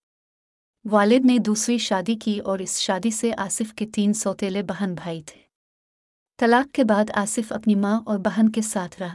والد 0.91 1.25
نے 1.25 1.39
دوسری 1.39 1.79
شادی 1.79 2.15
کی 2.15 2.39
اور 2.39 2.59
اس 2.59 2.79
شادی 2.79 3.11
سے 3.11 3.31
آصف 3.39 3.75
کے 3.75 3.87
تین 3.95 4.13
سوتیلے 4.13 4.63
بہن 4.63 4.95
بھائی 4.95 5.23
تھے۔ 5.23 5.41
طلاق 6.39 6.75
کے 6.75 6.85
بعد 6.85 7.11
آصف 7.15 7.53
اپنی 7.53 7.75
ماں 7.75 8.01
اور 8.07 8.19
بہن 8.19 8.49
کے 8.49 8.63
ساتھ 8.63 9.03
رہا۔ 9.03 9.15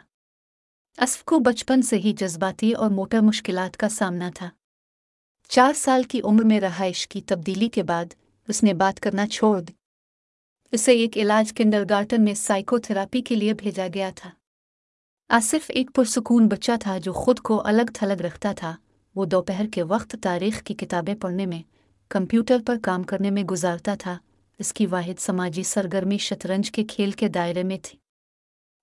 اسف 1.01 1.23
کو 1.23 1.39
بچپن 1.39 1.81
سے 1.81 1.97
ہی 1.97 2.13
جذباتی 2.13 2.71
اور 2.71 2.89
موٹر 2.89 3.19
مشکلات 3.19 3.77
کا 3.77 3.89
سامنا 3.89 4.31
تھا۔ 4.35 4.49
چار 5.49 5.73
سال 5.73 6.03
کی 6.03 6.21
عمر 6.21 6.43
میں 6.43 6.59
رہائش 6.59 7.07
کی 7.07 7.21
تبدیلی 7.21 7.69
کے 7.69 7.83
بعد 7.83 8.05
اس 8.47 8.63
نے 8.63 8.73
بات 8.73 8.99
کرنا 8.99 9.27
چھوڑ 9.27 9.61
دی۔ 9.61 9.73
اسے 10.71 10.91
ایک 10.91 11.17
علاج 11.17 11.53
کنڈر 11.53 11.83
گارٹن 11.89 12.23
میں 12.23 12.33
سائیکو 12.33 12.77
تھراپی 12.77 13.21
کے 13.21 13.35
لیے 13.35 13.53
بھیجا 13.53 13.87
گیا 13.93 14.11
تھا۔ 14.15 14.29
آصف 15.29 15.65
ایک 15.67 15.91
پرسکون 15.95 16.47
بچہ 16.47 16.71
تھا 16.81 16.97
جو 16.97 17.13
خود 17.13 17.39
کو 17.39 17.67
الگ 17.67 17.91
تھلگ 17.93 18.21
رکھتا 18.21 18.53
تھا۔ 18.53 18.75
وہ 19.15 19.25
دوپہر 19.25 19.65
کے 19.73 19.83
وقت 19.83 20.15
تاریخ 20.21 20.63
کی 20.63 20.73
کتابیں 20.73 21.15
پڑھنے 21.15 21.45
میں، 21.45 21.63
کمپیوٹر 22.09 22.57
پر 22.65 22.77
کام 22.81 23.03
کرنے 23.03 23.31
میں 23.31 23.43
گزارتا 23.43 23.95
تھا۔ 23.95 24.17
اس 24.59 24.73
کی 24.73 24.85
واحد 24.85 25.19
سماجی 25.19 25.63
سرگرمی 25.63 26.17
شطرنج 26.17 26.71
کے 26.71 26.83
کھیل 26.83 27.11
کے 27.11 27.27
دائرے 27.27 27.63
میں 27.63 27.77
تھی۔ 27.83 27.99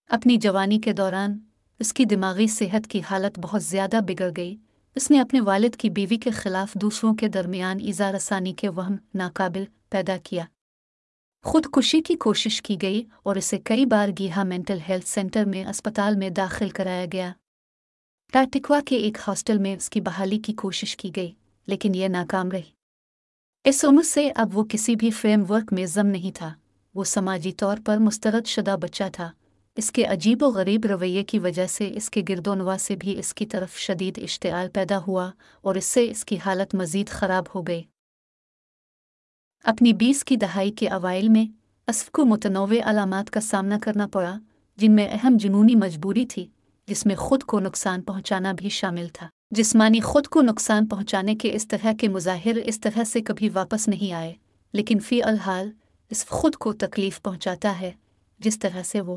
اپنی 0.09 0.37
جوانی 0.37 0.81
کے 0.81 0.93
دوران 0.93 1.39
اس 1.79 1.93
کی 1.93 2.05
دماغی 2.05 2.47
صحت 2.47 2.91
کی 2.91 3.01
حالت 3.11 3.39
بہت 3.39 3.63
زیادہ 3.63 4.01
بگڑ 4.09 4.31
گئی۔ 4.37 4.57
اس 4.95 5.11
نے 5.11 5.21
اپنے 5.21 5.41
والد 5.41 5.77
کی 5.77 5.91
بیوی 5.91 6.17
کے 6.17 6.31
خلاف 6.31 6.75
دوسروں 6.75 7.15
کے 7.15 7.29
درمیان 7.29 7.77
اظہار 7.89 8.15
رسانی 8.15 8.53
کے 8.53 8.69
وہم 8.69 8.97
ناقابل 9.15 9.65
پیدا 9.91 10.17
کیا۔ 10.23 10.45
خود 11.45 11.67
کشی 11.67 12.01
کی 12.01 12.15
کوشش 12.15 12.63
کی 12.63 12.77
گئی 12.83 13.03
اور 13.23 13.37
اسے 13.37 13.59
کئی 13.65 13.87
بار 13.87 14.09
گیہا 14.19 14.43
مینٹل 14.43 14.79
ہیلتھ 14.89 15.09
سینٹر 15.09 15.45
میں 15.45 15.65
اسپتال 15.65 16.17
میں 16.17 16.31
داخل 16.31 16.69
کرایا 16.69 17.07
گیا۔ 17.13 17.33
ٹاٹکوا 18.33 18.81
کے 18.87 18.97
ایک 18.97 19.19
ہاسٹل 19.27 19.59
میں 19.59 19.77
اس 19.77 19.91
کی 19.91 20.01
بحالی 20.01 20.39
کی 20.39 20.53
کوشش 20.53 20.97
کی 20.97 21.11
گئی، 21.17 21.33
لیکن 21.67 21.95
یہ 21.95 22.09
ناکام 22.09 22.51
رہی۔ 22.51 22.63
اس 23.65 23.85
عمر 23.85 24.03
سے 24.03 24.31
اب 24.37 24.59
وہ 24.59 24.65
کسی 24.65 24.97
بھی 24.97 25.11
فریم 25.11 25.51
ورک 25.51 25.73
میں 25.73 25.87
ضم 25.87 26.07
نہیں 26.07 26.31
تھا۔ 26.35 26.55
وہ 26.95 27.05
سماجی 27.05 27.53
طور 27.53 27.77
پر 27.87 27.97
مسترد 27.97 28.47
شدہ 28.47 28.77
بچہ 28.81 29.05
تھا۔ 29.13 29.31
اس 29.77 29.93
کے 29.93 30.05
عجیب 30.05 30.43
و 30.43 30.47
غریب 30.47 30.87
رویے 30.87 31.25
کی 31.25 31.39
وجہ 31.39 31.67
سے 31.67 31.93
اس 31.95 32.11
کے 32.11 32.23
گرد 32.29 32.47
و 32.47 32.55
نوا 32.55 32.77
سے 32.81 32.97
بھی 32.97 33.19
اس 33.19 33.35
کی 33.35 33.47
طرف 33.47 33.77
شدید 33.77 34.19
اشتعال 34.23 34.69
پیدا 34.73 34.99
ہوا 35.07 35.31
اور 35.61 35.75
اس 35.75 35.85
سے 35.85 36.11
اس 36.11 36.25
کی 36.25 36.37
حالت 36.47 36.75
مزید 36.75 37.09
خراب 37.09 37.45
ہو 37.55 37.67
گئی۔ 37.67 37.83
اپنی 39.65 39.93
بیس 39.93 40.25
کی 40.25 40.37
دہائی 40.37 40.71
کے 40.71 40.89
اوائل 40.89 41.29
میں 41.29 41.47
اسف 41.89 42.11
کو 42.11 42.25
متنوع 42.25 42.75
علامات 42.85 43.31
کا 43.31 43.41
سامنا 43.41 43.79
کرنا 43.83 44.07
پڑا، 44.07 44.39
جن 44.77 44.93
میں 44.93 45.09
اہم 45.13 45.37
جنونی 45.37 45.75
مجبوری 45.75 46.27
تھی، 46.27 46.47
جس 46.87 47.07
میں 47.07 47.17
خود 47.17 47.43
کو 47.43 47.61
نقصان 47.61 48.03
پہنچانا 48.03 48.53
بھی 48.53 48.69
شامل 48.69 49.07
تھا۔ 49.13 49.29
جسمانی 49.51 50.01
خود 50.01 50.27
کو 50.27 50.43
نقصان 50.43 50.87
پہنچانے 50.87 51.37
کے 51.37 51.55
اس 51.55 51.69
طرح 51.69 51.93
کے 52.01 52.09
مظاہر 52.09 52.57
اس 52.65 52.81
طرح 52.81 53.05
سے 53.05 53.21
کبھی 53.21 53.49
واپس 53.49 53.89
نہیں 53.89 54.13
آئے، 54.13 54.35
لیکن 54.73 54.99
فی 54.99 55.23
الحال 55.23 55.71
اس 56.11 56.27
خود 56.27 56.55
کو 56.55 56.73
تکلیف 56.73 57.23
پہنچاتا 57.23 57.81
ہے، 57.81 57.93
جس 58.39 58.59
طرح 58.59 58.83
سے 58.83 59.01
وہ 59.01 59.17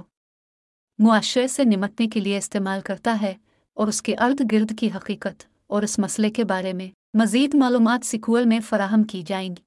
معاشرے 1.00 1.48
سے 1.48 1.64
نمٹنے 1.64 2.08
کے 2.08 2.20
لیے 2.20 2.38
استعمال 2.38 2.82
کرتا 2.82 3.18
ہے 3.22 3.34
اور 3.74 3.88
اس 3.88 4.02
کے 4.02 4.16
ارد 4.16 4.52
گرد 4.52 4.80
کی 4.80 4.90
حقیقت 4.96 5.44
اور 5.68 5.84
اس 5.84 6.00
مسئلے 6.00 6.30
کے 6.30 6.44
بارے 6.44 6.74
میں 6.74 6.90
مزید 7.14 7.56
معلومات 7.56 8.06
سیکول 8.06 8.46
میں 8.46 8.60
فراہم 8.60 9.04
کی 9.04 9.24
جائیں 9.28 9.50
گی۔ 9.50 9.62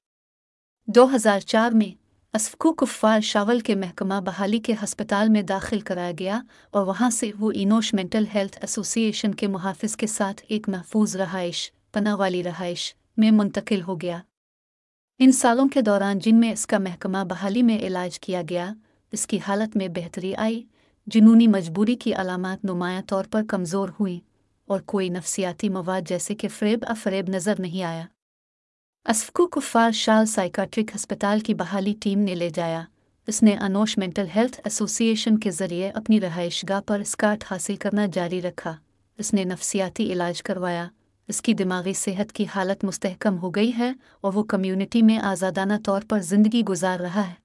دو 0.87 1.15
ہزار 1.15 1.39
چار 1.39 1.71
میں 1.71 1.95
اسفکو 2.35 2.73
کفار 2.73 3.19
شاول 3.19 3.59
کے 3.59 3.75
محکمہ 3.75 4.21
بحالی 4.21 4.59
کے 4.59 4.73
ہسپتال 4.83 5.29
میں 5.29 5.41
داخل 5.41 5.79
کرایا 5.79 6.11
گیا 6.19 6.41
اور 6.71 6.85
وہاں 6.85 7.09
سے 7.09 7.31
وہ 7.39 7.51
اینوش 7.51 7.93
مینٹل 7.93 8.23
ہیلتھ 8.35 8.57
ایسوسی 8.61 9.01
ایشن 9.01 9.35
کے 9.35 9.47
محافظ 9.47 9.95
کے 9.95 10.07
ساتھ 10.07 10.41
ایک 10.47 10.69
محفوظ 10.69 11.15
رہائش، 11.15 11.71
پناہ 11.93 12.15
والی 12.15 12.43
رہائش 12.43 12.95
میں 13.17 13.31
منتقل 13.31 13.81
ہو 13.81 14.01
گیا۔ 14.01 14.19
ان 15.19 15.31
سالوں 15.31 15.67
کے 15.67 15.81
دوران 15.81 16.19
جن 16.19 16.35
میں 16.35 16.51
اس 16.51 16.67
کا 16.67 16.77
محکمہ 16.77 17.23
بحالی 17.29 17.61
میں 17.61 17.77
علاج 17.77 18.19
کیا 18.19 18.41
گیا، 18.49 18.73
اس 19.11 19.27
کی 19.27 19.39
حالت 19.47 19.75
میں 19.75 19.87
بہتری 19.87 20.35
آئی 20.35 20.63
جنونی 21.05 21.47
مجبوری 21.47 21.95
کی 21.95 22.13
علامات 22.13 22.65
نمایاں 22.65 23.01
طور 23.07 23.25
پر 23.31 23.41
کمزور 23.47 23.89
ہوئیں 23.99 24.19
اور 24.65 24.79
کوئی 24.79 25.09
نفسیاتی 25.09 25.69
مواد 25.69 26.01
جیسے 26.09 26.35
کہ 26.35 26.47
فریب 26.47 26.79
افریب 26.87 27.29
نظر 27.29 27.53
نہیں 27.59 27.83
آیا۔ 27.83 28.05
اسفکو 29.09 29.47
کفار 29.47 29.91
شال 29.91 30.25
سائیکاٹرک 30.25 30.95
ہسپتال 30.95 31.39
کی 31.39 31.53
بحالی 31.53 31.93
ٹیم 32.01 32.19
نے 32.19 32.35
لے 32.35 32.49
جایا۔ 32.49 32.83
اس 33.27 33.43
نے 33.43 33.55
انوش 33.55 33.97
مینٹل 33.97 34.25
ہیلتھ 34.35 34.61
ایسوسی 34.63 35.05
ایشن 35.05 35.37
کے 35.37 35.51
ذریعے 35.51 35.89
اپنی 35.89 36.21
رہائش 36.21 36.65
گاہ 36.69 36.81
پر 36.81 36.99
اسکاٹ 36.99 37.43
حاصل 37.51 37.75
کرنا 37.75 38.05
جاری 38.13 38.41
رکھا۔ 38.41 38.75
اس 39.17 39.33
نے 39.33 39.43
نفسیاتی 39.43 40.13
علاج 40.13 40.43
کروایا۔ 40.43 40.87
اس 41.27 41.41
کی 41.41 41.53
دماغی 41.53 41.93
صحت 41.93 42.31
کی 42.31 42.45
حالت 42.55 42.83
مستحکم 42.83 43.37
ہو 43.37 43.49
گئی 43.49 43.71
ہے 43.77 43.93
اور 44.21 44.33
وہ 44.33 44.43
کمیونٹی 44.43 45.01
میں 45.01 45.17
آزادانہ 45.17 45.73
طور 45.85 46.01
پر 46.09 46.19
زندگی 46.19 46.61
گزار 46.61 46.99
رہا 46.99 47.27
ہے۔ 47.27 47.42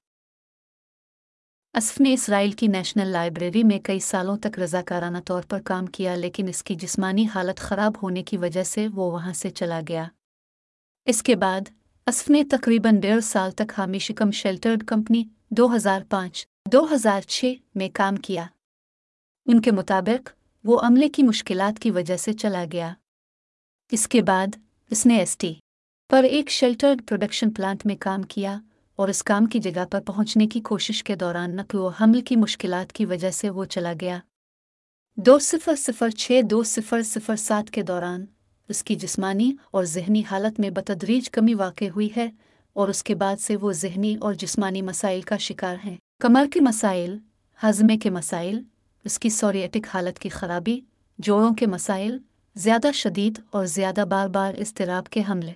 اسف 1.79 2.01
نے 2.01 2.13
اسرائیل 2.13 2.51
کی 2.51 2.67
نیشنل 2.67 3.07
لائبریری 3.07 3.63
میں 3.63 3.79
کئی 3.79 3.99
سالوں 3.99 4.37
تک 4.37 4.59
رضاکارانہ 4.59 5.17
طور 5.25 5.43
پر 5.49 5.61
کام 5.61 5.85
کیا، 5.85 6.15
لیکن 6.15 6.47
اس 6.47 6.63
کی 6.63 6.75
جسمانی 6.75 7.27
حالت 7.35 7.59
خراب 7.59 7.93
ہونے 8.03 8.23
کی 8.23 8.37
وجہ 8.37 8.63
سے 8.63 8.87
وہ 8.87 9.11
وہاں 9.11 9.33
سے 9.33 9.49
چلا 9.49 9.81
گیا۔ 9.87 10.07
اس 11.05 11.23
کے 11.23 11.35
بعد، 11.35 11.61
اسف 12.07 12.29
نے 12.29 12.43
تقریباً 12.51 12.99
ڈیڑھ 12.99 13.23
سال 13.23 13.51
تک 13.51 13.73
حامی 13.77 13.99
شکم 13.99 14.31
شیلٹرڈ 14.31 14.83
کمپنی 14.83 15.23
دو 15.49 15.75
ہزار 15.75 16.01
پانچ، 16.09 16.47
دو 16.71 16.93
ہزار 16.93 17.21
چھ 17.21 17.53
میں 17.75 17.89
کام 17.93 18.15
کیا۔ 18.15 18.45
ان 19.45 19.61
کے 19.61 19.71
مطابق، 19.71 20.29
وہ 20.63 20.79
عملے 20.79 21.09
کی 21.09 21.23
مشکلات 21.23 21.79
کی 21.79 21.91
وجہ 21.91 22.17
سے 22.17 22.33
چلا 22.33 22.65
گیا۔ 22.71 22.93
اس 23.91 24.07
کے 24.07 24.21
بعد، 24.21 24.47
اس 24.89 25.05
نے 25.05 25.17
ایس 25.17 25.37
ٹی 25.37 25.53
پر 26.09 26.23
ایک 26.23 26.49
شیلٹرڈ 26.49 27.01
پروڈکشن 27.07 27.49
پلانٹ 27.51 27.85
میں 27.85 27.95
کام 27.99 28.21
کیا۔ 28.21 28.59
اور 28.99 29.09
اس 29.09 29.23
کام 29.23 29.45
کی 29.45 29.59
جگہ 29.59 29.85
پر 29.91 29.99
پہنچنے 29.99 30.47
کی 30.47 30.59
کوشش 30.59 31.03
کے 31.03 31.15
دوران 31.15 31.55
نقل 31.55 31.77
و 31.77 31.87
حمل 31.87 32.21
کی 32.21 32.35
مشکلات 32.35 32.93
کی 32.93 33.05
وجہ 33.05 33.31
سے 33.31 33.49
وہ 33.49 33.65
چلا 33.65 33.93
گیا۔ 34.01 34.19
دو 35.15 35.39
صفر 35.39 35.75
صفر 35.75 36.09
چھ 36.09 36.41
دو 36.43 36.63
صفر 36.63 37.01
صفر 37.01 37.35
سات 37.35 37.71
کے 37.71 37.81
دوران، 37.81 38.25
اس 38.69 38.83
کی 38.83 38.95
جسمانی 38.95 39.53
اور 39.71 39.83
ذہنی 39.83 40.23
حالت 40.31 40.59
میں 40.59 40.69
بتدریج 40.69 41.29
کمی 41.29 41.53
واقع 41.53 41.85
ہوئی 41.95 42.09
ہے 42.17 42.29
اور 42.73 42.87
اس 42.87 43.03
کے 43.03 43.15
بعد 43.15 43.35
سے 43.39 43.55
وہ 43.55 43.71
ذہنی 43.71 44.15
اور 44.21 44.33
جسمانی 44.33 44.81
مسائل 44.81 45.21
کا 45.21 45.37
شکار 45.37 45.75
ہیں۔ 45.85 45.97
کمر 46.21 46.45
کے 46.53 46.61
مسائل 46.61 47.17
ہضمے 47.63 47.97
کے 47.97 48.09
مسائل، 48.09 48.61
اس 49.03 49.19
کی 49.19 49.29
سوریٹک 49.29 49.87
حالت 49.93 50.19
کی 50.19 50.29
خرابی، 50.29 50.79
جوڑوں 51.19 51.53
کے 51.53 51.65
مسائل، 51.65 52.17
زیادہ 52.55 52.91
شدید 52.93 53.39
اور 53.51 53.65
زیادہ 53.65 54.05
بار 54.09 54.27
بار 54.27 54.53
اضطراب 54.57 55.09
کے 55.09 55.21
حملے۔ 55.29 55.53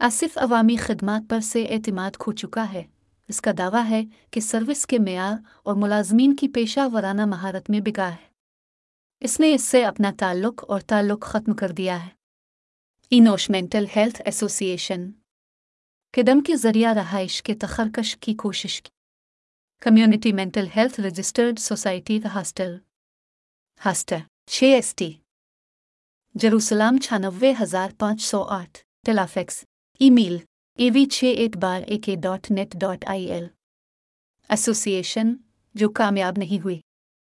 آصف 0.00 0.38
عوامی 0.38 0.76
خدمات 0.76 1.22
پر 1.30 1.40
سے 1.40 1.66
اعتماد 1.66 2.10
کھو 2.18 2.32
چکا 2.32 2.72
ہے۔ 2.72 2.82
اس 3.28 3.40
کا 3.40 3.50
دعویٰ 3.58 3.90
ہے 3.90 4.02
کہ 4.30 4.40
سروس 4.40 4.86
کے 4.86 4.98
معیار 4.98 5.32
اور 5.62 5.74
ملازمین 5.74 6.36
کی 6.36 6.48
پیشہ 6.48 6.80
ورانہ 6.92 7.24
مہارت 7.24 7.70
میں 7.70 7.80
بگا 7.80 8.10
ہے۔ 8.10 8.26
اس 9.20 9.40
نے 9.40 9.54
اس 9.54 9.62
سے 9.62 9.84
اپنا 9.84 10.12
تعلق 10.18 10.64
اور 10.68 10.80
تعلق 10.80 11.20
ختم 11.22 11.54
کر 11.54 11.70
دیا 11.70 12.04
ہے۔ 12.04 12.10
اینوش 13.10 13.50
مینٹل 13.50 13.84
ہیلتھ 13.96 14.22
ایسوسی 14.24 14.66
ایشن 14.66 15.10
قدم 16.12 16.40
کے 16.40 16.56
ذریعہ 16.56 16.92
رہائش 16.92 17.42
کے 17.42 17.54
تخرکش 17.54 18.16
کی 18.16 18.34
کوشش 18.34 18.82
کی۔ 18.82 18.90
Community 19.80 20.32
mental 20.32 20.66
health 20.76 21.00
registered 21.00 21.58
society 21.58 22.20
hostel 22.34 22.76
hostel 23.86 24.16
چھ 24.46 24.64
ایس 24.64 24.94
ٹی 24.94 25.12
جروسلام 26.34 26.98
چھیانوے 26.98 27.52
ہزار 27.60 27.90
پانچ 27.98 28.22
سو 28.22 28.42
آٹھ 28.42 28.78
ٹیلافیکس 29.06 29.64
ای 30.00 30.10
میل 30.10 30.36
اے 30.74 30.90
وی 30.94 31.06
چھ 31.06 31.24
ایک 31.24 31.56
بار 31.56 31.82
A 31.86 31.98
K 31.98 32.14
dot 32.14 32.50
net 32.50 32.72
dot 32.72 33.04
I 33.06 33.24
L 33.24 33.46
association 34.90 35.34
جو 35.74 35.88
کامیاب 35.88 36.34
نہیں 36.36 36.64
ہوئی 36.64 36.80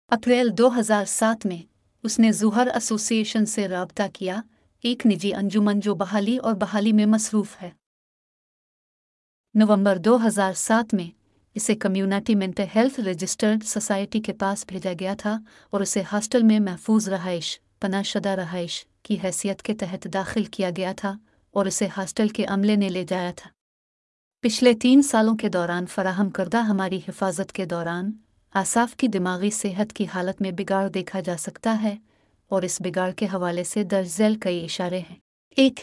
اپریل 0.09 0.49
دو 0.59 0.79
ہزار 0.79 1.05
سات 1.05 1.47
میں 1.47 1.63
اس 2.03 2.19
نے 2.19 2.33
زوہر 2.33 2.69
ایسوسی 2.75 3.17
ایشن 3.17 3.47
سے 3.47 3.69
رابطہ 3.69 4.03
کیا۔ 4.13 4.41
ایک 4.83 5.07
نجی 5.07 5.35
انجمن 5.35 5.81
جو 5.81 5.95
بحالی 5.95 6.37
اور 6.37 6.55
بحالی 6.55 6.93
میں 6.93 7.07
مصروف 7.07 7.57
ہے۔ 7.63 7.71
نومبر 9.55 9.97
دو 9.97 10.27
ہزار 10.27 10.53
سات 10.53 10.95
میں 10.95 11.11
اسے 11.55 11.75
community 11.75 12.35
mental 12.35 12.65
health 12.75 13.01
registered 13.01 13.65
society 13.65 14.21
کے 14.21 14.33
پاس 14.33 14.65
بھیجا 14.69 14.93
گیا 15.01 15.15
تھا 15.19 15.39
اور 15.71 15.81
اسے 15.81 16.03
ہاسٹل 16.13 16.43
میں 16.43 16.61
محفوظ 16.61 17.09
رہائش، 17.09 17.61
پناہ 17.81 18.03
شدہ 18.03 18.29
رہائش 18.29 18.87
کی 19.03 19.17
حیثیت 19.25 19.63
کے 19.63 19.75
تحت 19.75 20.07
داخل 20.13 20.45
کیا 20.45 20.71
گیا 20.77 20.93
تھا۔ 20.97 21.15
اور 21.57 21.67
اسے 21.67 21.89
ہاسٹل 21.97 22.29
کے 22.29 22.45
عملے 22.45 22.77
نے 22.77 22.89
لے 22.89 23.05
جایا 23.09 23.33
تھا۔ 23.37 23.51
پچھلے 24.41 24.75
تین 24.75 25.03
سالوں 25.03 25.37
کے 25.37 25.49
دوران 25.49 25.87
فراہم 25.87 26.31
کردہ 26.31 26.57
ہماری 26.57 27.01
حفاظت 27.09 27.53
کے 27.53 27.65
دوران 27.65 28.11
آصاف 28.55 28.97
کی 28.97 29.09
دماغی 29.09 29.51
صحت 29.51 29.93
کی 29.93 30.07
حالت 30.15 30.43
میں 30.43 30.51
بگاڑ 30.51 30.89
دیکھا 30.89 31.21
جا 31.21 31.37
سکتا 31.39 31.83
ہے 31.83 31.97
اور 32.49 32.63
اس 32.63 32.81
بگاڑ 32.81 33.11
کے 33.11 33.27
حوالے 33.27 33.65
سے 33.65 33.85
درج 33.85 34.09
ذیل 34.09 34.35
کئی 34.35 34.65
اشارے 34.65 34.99
ہیں۔ 34.99 35.17
ایک 35.57 35.81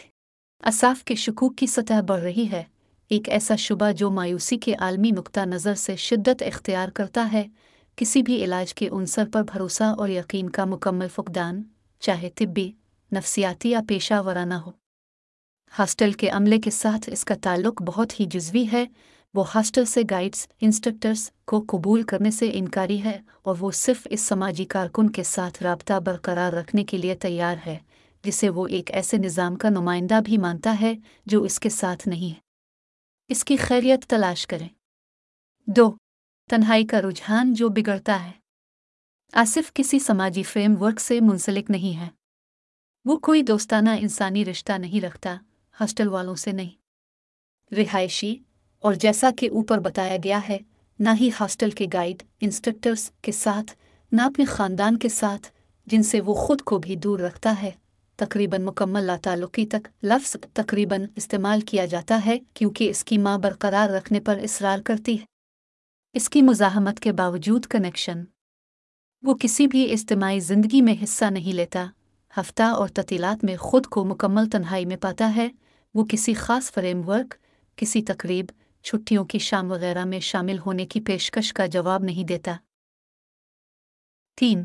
اصاف 0.62 1.04
کے 1.04 1.14
شکوک 1.14 1.56
کی 1.56 1.66
سطح 1.66 2.00
بڑھ 2.00 2.22
رہی 2.22 2.50
ہے۔ 2.52 2.62
ایک 3.08 3.28
ایسا 3.28 3.56
شبہ 3.56 3.92
جو 3.92 4.10
مایوسی 4.10 4.58
کے 4.58 4.74
عالمی 4.74 5.10
نقطہ 5.10 5.40
نظر 5.40 5.74
سے 5.74 5.96
شدت 5.96 6.42
اختیار 6.42 6.88
کرتا 6.88 7.28
ہے۔ 7.32 7.46
کسی 7.96 8.22
بھی 8.22 8.44
علاج 8.44 8.74
کے 8.74 8.88
عنصر 8.88 9.24
پر 9.32 9.42
بھروسہ 9.42 9.84
اور 9.84 10.08
یقین 10.08 10.50
کا 10.50 10.64
مکمل 10.64 11.08
فقدان، 11.08 11.62
چاہے 12.00 12.30
طبی، 12.34 12.72
نفسیاتی 13.12 13.70
یا 13.70 13.80
پیشہ 13.88 14.22
ورانہ 14.26 14.54
ہو۔ 14.54 14.83
ہاسٹل 15.78 16.12
کے 16.12 16.28
عملے 16.28 16.58
کے 16.58 16.70
ساتھ 16.70 17.10
اس 17.12 17.24
کا 17.24 17.34
تعلق 17.42 17.82
بہت 17.82 18.20
ہی 18.20 18.24
جزوی 18.24 18.66
ہے۔ 18.72 18.86
وہ 19.34 19.44
ہاسٹل 19.54 19.84
سے 19.84 20.02
گائیڈز، 20.10 20.48
انسٹرکٹرز 20.60 21.30
کو 21.44 21.64
قبول 21.68 22.02
کرنے 22.02 22.30
سے 22.30 22.50
انکاری 22.52 23.04
ہے 23.04 23.20
اور 23.42 23.56
وہ 23.60 23.70
صرف 23.70 24.06
اس 24.10 24.20
سماجی 24.20 24.64
کارکن 24.64 25.10
کے 25.10 25.22
ساتھ 25.22 25.62
رابطہ 25.62 26.00
برقرار 26.00 26.52
رکھنے 26.52 26.84
کے 26.84 26.96
لیے 26.96 27.14
تیار 27.14 27.56
ہے، 27.66 27.78
جسے 28.24 28.48
وہ 28.48 28.66
ایک 28.66 28.90
ایسے 28.90 29.16
نظام 29.16 29.56
کا 29.56 29.68
نمائندہ 29.68 30.20
بھی 30.24 30.38
مانتا 30.38 30.76
ہے 30.80 30.94
جو 31.26 31.42
اس 31.42 31.60
کے 31.60 31.68
ساتھ 31.68 32.08
نہیں 32.08 32.28
ہے۔ 32.28 32.40
اس 33.28 33.44
کی 33.44 33.56
خیریت 33.56 34.04
تلاش 34.04 34.46
کریں۔ 34.46 34.68
دو، 35.66 35.94
تنہائی 36.50 36.86
کا 36.86 37.02
رجحان 37.02 37.54
جو 37.54 37.68
بگڑتا 37.68 38.24
ہے۔ 38.24 38.32
آصف 39.32 39.72
کسی 39.74 39.98
سماجی 39.98 40.42
فریم 40.42 40.82
ورک 40.82 41.00
سے 41.00 41.20
منسلک 41.20 41.70
نہیں 41.70 42.00
ہے۔ 42.00 42.08
وہ 43.04 43.16
کوئی 43.16 43.42
دوستانہ 43.42 43.90
انسانی 44.00 44.44
رشتہ 44.44 44.72
نہیں 44.72 45.00
رکھتا۔ 45.00 45.36
ہاسٹل 45.80 46.08
والوں 46.08 46.34
سے 46.34 46.52
نہیں۔ 46.52 47.74
رہائشی، 47.74 48.36
اور 48.78 48.94
جیسا 48.94 49.30
کہ 49.38 49.50
اوپر 49.50 49.78
بتایا 49.78 50.16
گیا 50.24 50.40
ہے، 50.48 50.58
نہ 50.98 51.08
ہی 51.20 51.30
ہاسٹل 51.40 51.70
کے 51.70 51.86
گائیڈ، 51.92 52.22
انسٹرکٹرز 52.40 53.10
کے 53.22 53.32
ساتھ، 53.32 53.72
نہ 54.12 54.22
اپنے 54.22 54.44
خاندان 54.44 54.98
کے 54.98 55.08
ساتھ، 55.08 55.48
جن 55.86 56.02
سے 56.02 56.20
وہ 56.20 56.34
خود 56.34 56.60
کو 56.60 56.78
بھی 56.78 56.96
دور 56.96 57.18
رکھتا 57.18 57.54
ہے۔ 57.62 57.70
تقریباً 58.16 58.62
مکمل 58.62 59.04
لاتعلقی 59.04 59.66
تک 59.66 59.88
لفظ 60.02 60.36
تقریباً 60.52 61.06
استعمال 61.16 61.60
کیا 61.60 61.86
جاتا 61.86 62.20
ہے، 62.26 62.38
کیونکہ 62.54 62.90
اس 62.90 63.04
کی 63.04 63.18
ماں 63.18 63.38
برقرار 63.38 63.90
رکھنے 63.90 64.20
پر 64.20 64.38
اصرار 64.42 64.78
کرتی 64.84 65.20
ہے۔ 65.20 65.24
اس 66.12 66.28
کی 66.30 66.42
مزاحمت 66.42 67.00
کے 67.00 67.12
باوجود 67.12 67.66
کنیکشن 67.66 68.24
وہ 69.22 69.34
کسی 69.34 69.66
بھی 69.66 69.92
اجتماعی 69.92 70.40
زندگی 70.40 70.80
میں 70.80 70.94
حصہ 71.04 71.24
نہیں 71.24 71.52
لیتا۔ 71.52 71.86
ہفتہ 72.40 72.62
اور 72.62 72.88
تعطیلات 72.88 73.44
میں 73.44 73.56
خود 73.56 73.86
کو 73.86 74.04
مکمل 74.04 74.50
تنہائی 74.50 74.84
میں 74.84 74.96
پاتا 74.96 75.32
ہے۔ 75.36 75.48
وہ 75.94 76.04
کسی 76.04 76.34
خاص 76.34 76.72
فریم 76.72 77.08
ورک، 77.08 77.34
کسی 77.76 78.02
تقریب، 78.02 78.46
چھٹیوں 78.82 79.24
کی 79.24 79.38
شام 79.38 79.70
وغیرہ 79.70 80.04
میں 80.04 80.20
شامل 80.20 80.58
ہونے 80.58 80.86
کی 80.86 81.00
پیشکش 81.00 81.52
کا 81.52 81.66
جواب 81.66 82.04
نہیں 82.04 82.24
دیتا۔ 82.24 82.56
تین، 84.36 84.64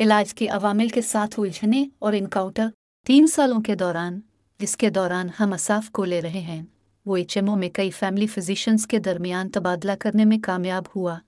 علاج 0.00 0.34
کے 0.34 0.48
عوامل 0.48 0.88
کے 0.88 1.02
ساتھ 1.02 1.40
الجھنے 1.40 1.88
اور 1.98 2.12
انکاؤنٹر 2.12 2.66
تین 3.06 3.26
سالوں 3.26 3.62
کے 3.62 3.74
دوران، 3.74 4.20
جس 4.58 4.76
کے 4.76 4.90
دوران 4.90 5.26
ہم 5.40 5.52
اصاف 5.52 5.90
کو 5.90 6.04
لے 6.04 6.22
رہے 6.22 6.40
ہیں۔ 6.40 6.62
وہ 7.06 7.16
ایچ 7.16 7.36
ایم 7.36 7.50
او 7.50 7.56
میں 7.56 7.70
کئی 7.70 7.90
فیملی 7.90 8.26
فزیشنز 8.26 8.86
کے 8.86 8.98
درمیان 8.98 9.50
تبادلہ 9.50 9.92
کرنے 10.00 10.24
میں 10.24 10.38
کامیاب 10.42 10.82
ہوا۔ 10.96 11.18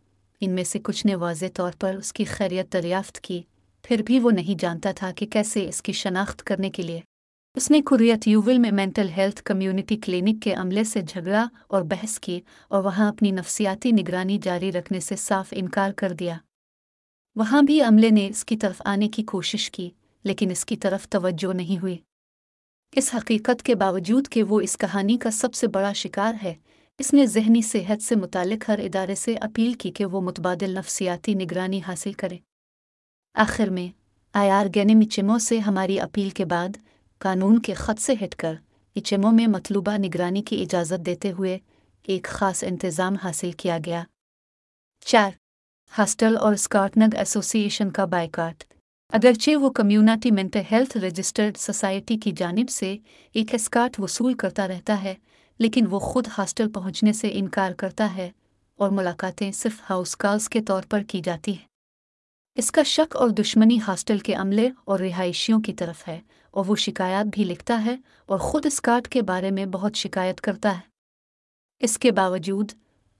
ان 0.41 0.51
میں 0.51 0.65
سے 0.65 0.79
کچھ 0.79 1.07
نے 1.07 1.15
واضح 1.15 1.45
طور 1.55 1.73
پر 1.81 1.95
اس 1.95 2.13
کی 2.13 2.25
خیریت 2.25 2.73
دریافت 2.73 3.21
کی۔ 3.21 3.43
پھر 3.83 4.03
بھی 4.03 4.19
وہ 4.19 4.31
نہیں 4.31 4.61
جانتا 4.61 4.93
تھا 4.93 5.11
کہ 5.11 5.27
کیسے 5.27 5.69
اس 5.69 5.83
کی 5.83 5.93
شناخت 5.93 6.43
کرنے 6.43 6.71
کے 6.71 6.83
لیے۔ 6.83 7.01
اس 7.57 7.71
نے 7.71 7.81
کوریت 7.81 8.29
یوول 8.29 8.59
میں 8.59 8.71
مینٹل 8.71 9.09
ہیلتھ 9.09 9.43
کمیونٹی 9.43 9.97
کلینک 9.97 10.43
کے 10.43 10.55
عملے 10.55 10.85
سے 10.85 11.03
جھگڑا 11.03 11.47
اور 11.67 11.83
بحث 11.83 12.21
کی 12.21 12.41
اور 12.69 12.85
وہاں 12.85 13.09
اپنی 13.09 13.31
نفسیاتی 13.31 13.93
نگرانی 13.93 14.39
جاری 14.43 14.73
رکھنے 14.73 15.01
سے 15.01 15.17
صاف 15.17 15.49
انکار 15.51 15.91
کر 15.91 16.13
دیا۔ 16.13 16.37
وہاں 17.35 17.63
بھی 17.63 17.81
عملے 17.83 18.11
نے 18.11 18.27
اس 18.27 18.45
کی 18.45 18.57
طرف 18.57 18.83
آنے 18.85 19.09
کی 19.09 19.23
کوشش 19.23 19.71
کی، 19.71 19.91
لیکن 20.25 20.51
اس 20.51 20.65
کی 20.65 20.77
طرف 20.77 21.09
توجہ 21.09 21.53
نہیں 21.53 21.83
ہوئی۔ 21.83 21.99
اس 22.97 23.15
حقیقت 23.15 23.63
کے 23.63 23.75
باوجود 23.75 24.29
کہ 24.29 24.43
وہ 24.43 24.61
اس 24.61 24.79
کہانی 24.79 25.17
کا 25.17 25.31
سب 25.31 25.55
سے 25.55 25.67
بڑا 25.67 25.93
شکار 25.93 26.35
ہے، 26.43 26.55
اس 26.99 27.13
نے 27.13 27.27
ذہنی 27.27 27.63
صحت 27.63 28.03
سے 28.03 28.15
متعلق 28.15 28.69
ہر 28.69 28.79
ادارے 28.79 29.15
سے 29.15 29.35
اپیل 29.35 29.73
کی 29.73 29.91
کہ 29.91 30.05
وہ 30.05 30.21
متبادل 30.21 30.71
نفسیاتی 30.71 31.35
نگرانی 31.35 31.81
حاصل 31.87 32.13
کرے۔ 32.13 32.37
آخر 33.35 33.71
میں 33.71 33.89
آئی 34.35 34.51
آر 34.51 34.67
گینمچمو 34.75 35.39
سے 35.39 35.59
ہماری 35.59 36.01
اپیل 36.01 36.31
کے 36.31 36.45
بعد 36.45 36.69
قانون 37.19 37.59
کے 37.59 37.75
خط 37.75 38.01
سے 38.01 38.12
ہٹ 38.12 38.35
کر 38.35 38.55
اچمو 38.97 39.31
میں 39.31 39.47
مطلوبہ 39.47 39.97
نگرانی 39.99 40.43
کی 40.43 40.62
اجازت 40.62 41.07
دیتے 41.07 41.33
ہوئے 41.33 41.59
ایک 42.03 42.25
خاص 42.25 42.64
انتظام 42.64 43.17
حاصل 43.25 43.53
کیا 43.53 43.79
گیا۔ 43.87 44.05
چار، 45.05 45.31
ہاسٹل 45.99 46.37
اور 46.37 46.53
اسکاٹنگ 46.53 47.14
ایسوسی 47.14 47.61
ایشن 47.61 47.91
کا 47.91 48.05
بائیکاٹ۔ 48.05 48.64
اگرچہ 49.12 49.57
وہ 49.57 49.71
community 49.71 50.31
mental 50.31 50.61
health 50.71 50.97
registered 50.97 51.57
society 51.57 52.19
کی 52.19 52.33
جانب 52.37 52.71
سے 52.71 52.97
ایک 53.33 53.55
اسکاٹ 53.55 54.01
وصول 54.01 54.35
کرتا 54.35 54.69
رہتا 54.69 55.03
ہے، 55.03 55.14
لیکن 55.59 55.87
وہ 55.91 55.99
خود 55.99 56.27
ہاسٹل 56.39 56.73
پہنچنے 56.73 57.12
سے 57.12 57.29
انکار 57.33 57.73
کرتا 57.73 58.14
ہے 58.17 58.31
اور 58.77 58.91
ملاقاتیں 58.91 59.53
صرف 59.53 59.91
ہاؤس 59.91 60.17
کالز 60.17 60.49
کے 60.49 60.61
طور 60.61 60.83
پر 60.89 61.03
کی 61.03 61.21
جاتی 61.21 61.53
ہیں۔ 61.53 61.67
اس 62.55 62.71
کا 62.73 62.83
شک 62.83 63.17
اور 63.17 63.29
دشمنی 63.29 63.79
ہاسٹل 63.89 64.19
کے 64.19 64.35
عملے 64.35 64.71
اور 64.85 64.99
رہائشیوں 64.99 65.61
کی 65.61 65.73
طرف 65.73 66.09
ہے۔ 66.09 66.21
اور 66.57 66.65
وہ 66.69 66.77
شکایات 66.77 67.27
بھی 67.33 67.45
لکھتا 67.45 67.85
ہے 67.85 67.97
اور 68.27 68.39
خود 68.39 68.67
اس 68.67 68.81
کارڈ 68.81 69.09
کے 69.09 69.23
بارے 69.23 69.51
میں 69.51 69.67
بہت 69.67 69.95
شکایت 69.95 70.41
کرتا 70.41 70.75
ہے۔ 70.75 70.81
اس 71.79 71.99
کے 71.99 72.13
باوجود 72.13 72.73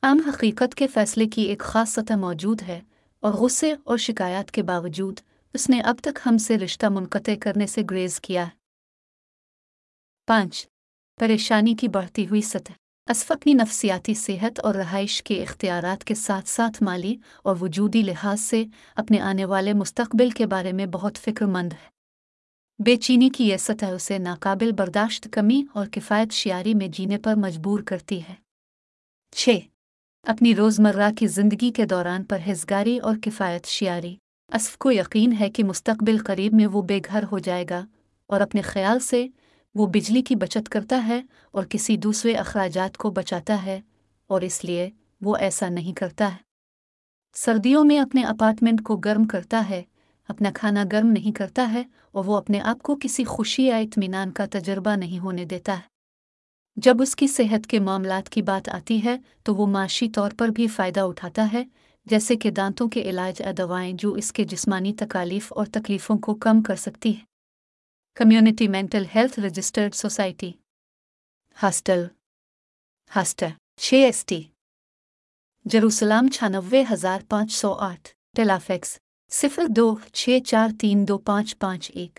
عام 0.03 0.21
حقیقت 0.27 0.75
کے 0.75 0.87
فیصلے 0.87 1.27
کی 1.27 1.43
ایک 1.43 1.59
خاص 1.59 1.89
سطح 1.89 2.15
موجود 2.15 2.63
ہے 2.63 2.81
اور 3.21 3.33
غصے 3.33 3.75
اور 3.85 3.97
شکایات 3.97 4.51
کے 4.51 4.63
باوجود 4.63 5.21
اس 5.55 5.71
نے 5.71 5.81
اب 5.81 5.97
تک 6.03 6.19
ہم 6.27 6.39
سے 6.39 6.59
رشتہ 6.59 6.87
منقطع 6.87 7.33
کرنے 7.41 7.67
سے 7.67 7.83
گریز 7.91 8.21
کیا 8.21 8.45
ہے۔ 8.45 8.51
پانچ، 10.27 10.67
پریشانی 11.21 11.75
کی 11.75 11.89
بڑھتی 11.89 12.27
ہوئی 12.27 12.43
سطح۔ 12.43 12.73
اسفقنی 13.09 13.55
نفسیاتی 13.55 14.15
صحت 14.15 14.61
اور 14.61 14.75
رہائش 14.75 15.23
کے 15.23 15.43
اختیارات 15.43 16.05
کے 16.05 16.15
ساتھ 16.15 16.49
ساتھ 16.49 16.83
مالی 16.83 17.17
اور 17.43 17.57
وجودی 17.61 18.03
لحاظ 18.03 18.41
سے 18.41 18.65
اپنے 18.95 19.21
آنے 19.21 19.45
والے 19.45 19.73
مستقبل 19.73 20.31
کے 20.31 20.47
بارے 20.47 20.73
میں 20.73 20.87
بہت 20.87 21.17
فکر 21.17 21.47
مند 21.47 21.73
ہے۔ 21.73 21.96
بے 22.79 22.97
چینی 22.97 23.29
کی 23.29 23.49
یہ 23.49 23.57
سطح 23.57 23.87
اسے 23.87 24.19
ناقابل 24.19 24.73
برداشت، 24.73 25.29
کمی 25.33 25.65
اور 25.73 25.87
کفایت 25.87 26.33
شیاری 26.33 26.75
میں 26.75 26.89
جینے 26.89 27.19
پر 27.19 27.35
مجبور 27.35 27.81
کرتی 27.81 28.21
ہے۔ 28.29 28.35
چھ، 29.31 29.59
اپنی 30.23 30.55
روزمرہ 30.55 31.11
کی 31.19 31.27
زندگی 31.27 31.71
کے 31.71 31.87
دوران 31.87 32.25
پرہیزگاری 32.25 32.99
اور 32.99 33.17
کفایت 33.23 33.67
شیاری۔ 33.67 34.17
اسف 34.55 34.79
کو 34.79 34.91
یقین 34.93 35.33
ہے 35.41 35.51
کہ 35.51 35.65
مستقبل 35.65 36.19
قریب 36.19 36.55
میں 36.55 36.67
وہ 36.67 36.83
بے 36.83 37.01
گھر 37.05 37.25
ہو 37.33 37.39
جائے 37.39 37.65
گا 37.71 37.85
اور 38.27 38.41
اپنے 38.41 38.61
خیال 38.61 38.99
سے 38.99 39.27
وہ 39.75 39.87
بجلی 39.87 40.23
کی 40.23 40.35
بچت 40.35 40.69
کرتا 40.69 41.07
ہے 41.07 41.23
اور 41.51 41.65
کسی 41.65 41.97
دوسرے 41.97 42.33
اخراجات 42.35 42.97
کو 42.97 43.11
بچاتا 43.11 43.63
ہے 43.65 43.81
اور 44.27 44.41
اس 44.41 44.65
لیے 44.65 44.91
وہ 45.21 45.37
ایسا 45.37 45.69
نہیں 45.69 45.93
کرتا 45.93 46.33
ہے۔ 46.33 46.39
سردیوں 47.35 47.85
میں 47.85 47.99
اپنے 47.99 48.23
اپارٹمنٹ 48.23 48.83
کو 48.83 48.97
گرم 48.97 49.25
کرتا 49.25 49.69
ہے 49.71 49.83
اپنا 50.29 50.51
کھانا 50.55 50.85
گرم 50.93 51.07
نہیں 51.07 51.33
کرتا 51.33 51.73
ہے 51.73 51.83
اور 52.13 52.25
وہ 52.25 52.37
اپنے 52.37 52.61
آپ 52.61 52.83
کو 52.83 52.97
کسی 53.03 53.25
خوشی 53.25 53.67
یا 53.67 53.77
اطمینان 53.77 54.33
کا 54.33 54.47
تجربہ 54.51 54.97
نہیں 54.97 55.19
ہونے 55.19 55.45
دیتا 55.45 55.75
ہے۔ 55.75 55.97
جب 56.77 57.03
اس 57.03 57.17
کی 57.17 57.27
صحت 57.27 57.67
کے 57.67 57.79
معاملات 57.79 58.29
کی 58.29 58.43
بات 58.43 58.69
آتی 58.69 59.05
ہے 59.05 59.17
تو 59.43 59.55
وہ 59.55 59.67
معاشی 59.67 60.09
طور 60.09 60.31
پر 60.39 60.49
بھی 60.49 60.67
فائدہ 60.67 61.01
اٹھاتا 61.01 61.49
ہے، 61.53 61.65
جیسے 62.07 62.37
کہ 62.37 62.51
دانتوں 62.51 62.89
کے 62.89 63.03
علاج 63.03 63.41
یا 63.41 63.53
دوائیں 63.59 63.93
جو 63.93 64.13
اس 64.13 64.33
کے 64.33 64.45
جسمانی 64.45 64.93
تکالیف 64.93 65.53
اور 65.53 65.67
تکلیفوں 65.73 66.19
کو 66.19 66.35
کم 66.35 66.63
کر 66.63 66.77
سکتی 66.77 67.19
ہے 67.19 67.25
community 68.15 68.69
mental 68.69 69.05
health 69.15 69.41
registered 69.41 69.95
society. 69.95 70.53
Hostel. 71.63 72.05
Hostel. 73.17 73.47
چھ 73.81 73.95
ایس 73.95 74.25
ٹی۔ 74.27 74.43
جروسلام 75.65 76.29
چھیانوے 76.29 76.85
ہزار 76.93 77.21
پانچ 77.29 77.53
سو 77.53 77.73
آٹھ۔ 77.73 78.09
ٹیلافیکس 78.37 78.99
صفر 79.31 79.67
دو 79.67 79.97
چھ 80.13 80.39
چار 80.47 80.69
تین 80.81 81.09
دو 81.09 81.19
پانچ 81.19 81.59
پانچ 81.59 81.91
ایک۔ 81.95 82.19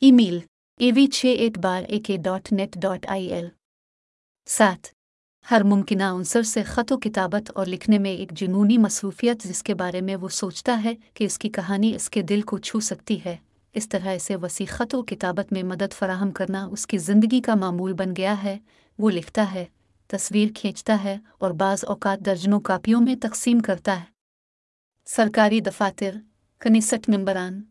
ای 0.00 0.12
میل 0.12 0.38
اے 0.78 0.90
وی 0.96 1.06
چھ 1.06 1.26
at 1.26 1.58
bar 1.58 1.82
A 1.88 2.00
K 2.00 2.16
dot 2.16 2.52
net 2.52 2.74
dot 2.74 3.06
I 3.08 3.26
L 3.26 3.48
سات۔ 4.46 4.86
ہر 5.50 5.62
ممکنہ 5.64 6.02
عنصر 6.02 6.42
سے 6.42 6.62
خط 6.62 6.92
و 6.92 6.96
کتابت 6.96 7.50
اور 7.54 7.66
لکھنے 7.66 7.98
میں 7.98 8.10
ایک 8.10 8.30
جنونی 8.30 8.78
مصروفیت 8.78 9.42
جس 9.42 9.62
کے 9.62 9.74
بارے 9.74 10.00
میں 10.00 10.16
وہ 10.16 10.28
سوچتا 10.28 10.80
ہے 10.84 10.94
کہ 11.14 11.24
اس 11.24 11.38
کی 11.38 11.48
کہانی 11.48 11.94
اس 11.94 12.10
کے 12.10 12.22
دل 12.22 12.40
کو 12.40 12.58
چھو 12.58 12.80
سکتی 12.80 13.24
ہے۔ 13.24 13.36
اس 13.74 13.88
طرح 13.88 14.08
اسے 14.08 14.36
وسیع 14.36 14.66
خط 14.68 14.94
و 14.94 15.02
کتابت 15.02 15.52
میں 15.52 15.62
مدد 15.62 15.92
فراہم 15.92 16.30
کرنا 16.30 16.66
اس 16.66 16.86
کی 16.86 16.98
زندگی 16.98 17.40
کا 17.40 17.54
معمول 17.54 17.92
بن 17.92 18.16
گیا 18.16 18.42
ہے۔ 18.42 18.58
وہ 18.98 19.10
لکھتا 19.10 19.54
ہے، 19.54 19.64
تصویر 20.06 20.48
کھینچتا 20.54 21.04
ہے 21.04 21.18
اور 21.38 21.50
بعض 21.50 21.84
اوقات 21.84 22.26
درجنوں 22.26 22.60
کاپیوں 22.60 23.00
میں 23.00 23.14
تقسیم 23.22 23.60
کرتا 23.60 24.00
ہے۔ 24.00 24.11
سرکاری 25.04 25.60
دفاتر 25.60 26.14
کنیسٹ 26.58 27.08
ممبران۔ 27.08 27.62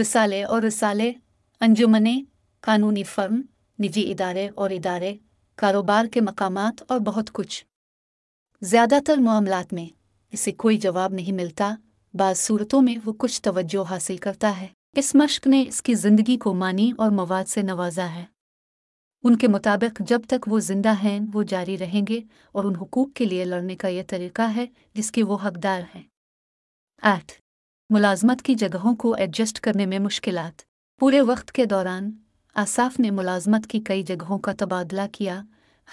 رسالے 0.00 0.44
اور 0.44 0.62
رسالے 0.62 1.12
انجمنیں 1.60 2.22
قانونی 2.60 3.02
فرم، 3.02 3.42
نجی 3.82 4.10
ادارے 4.10 4.48
اور 4.54 4.70
ادارے، 4.70 5.16
کاروبار 5.54 6.04
کے 6.04 6.20
مقامات 6.20 6.82
اور 6.88 6.98
بہت 6.98 7.32
کچھ۔ 7.32 7.64
زیادہ 8.60 8.98
تر 9.06 9.16
معاملات 9.16 9.72
میں 9.72 9.86
اسے 10.32 10.52
کوئی 10.52 10.78
جواب 10.78 11.12
نہیں 11.12 11.32
ملتا، 11.32 11.74
بعض 12.14 12.38
صورتوں 12.38 12.82
میں 12.82 12.96
وہ 13.04 13.12
کچھ 13.18 13.42
توجہ 13.42 13.90
حاصل 13.90 14.16
کرتا 14.16 14.60
ہے۔ 14.60 14.66
اس 14.96 15.14
مشق 15.14 15.46
نے 15.46 15.64
اس 15.68 15.82
کی 15.82 15.94
زندگی 15.94 16.36
کو 16.36 16.54
مانی 16.54 16.92
اور 16.98 17.10
مواد 17.10 17.44
سے 17.48 17.62
نوازا 17.62 18.14
ہے۔ 18.14 18.24
ان 19.22 19.36
کے 19.36 19.48
مطابق 19.48 20.02
جب 20.06 20.20
تک 20.28 20.48
وہ 20.48 20.60
زندہ 20.60 20.92
ہیں، 21.04 21.20
وہ 21.34 21.42
جاری 21.42 21.78
رہیں 21.78 22.02
گے 22.08 22.20
اور 22.52 22.64
ان 22.64 22.76
حقوق 22.76 23.08
کے 23.14 23.24
لیے 23.24 23.44
لڑنے 23.44 23.76
کا 23.76 23.88
یہ 23.88 24.02
طریقہ 24.08 24.42
ہے 24.42 24.66
جس 24.94 25.12
کے 25.12 25.22
وہ 25.22 25.38
حقدار 25.46 25.80
ہیں۔ 25.94 26.02
آٹھ، 27.02 27.32
ملازمت 27.90 28.42
کی 28.42 28.54
جگہوں 28.54 28.96
کو 28.96 29.14
ایڈجسٹ 29.14 29.60
کرنے 29.60 29.86
میں 29.86 29.98
مشکلات۔ 29.98 30.62
پورے 31.00 31.20
وقت 31.20 31.52
کے 31.52 31.64
دوران 31.64 32.12
آصاف 32.54 33.00
نے 33.00 33.10
ملازمت 33.10 33.66
کی 33.66 33.80
کئی 33.80 34.02
جگہوں 34.02 34.38
کا 34.38 34.52
تبادلہ 34.58 35.00
کیا۔ 35.12 35.42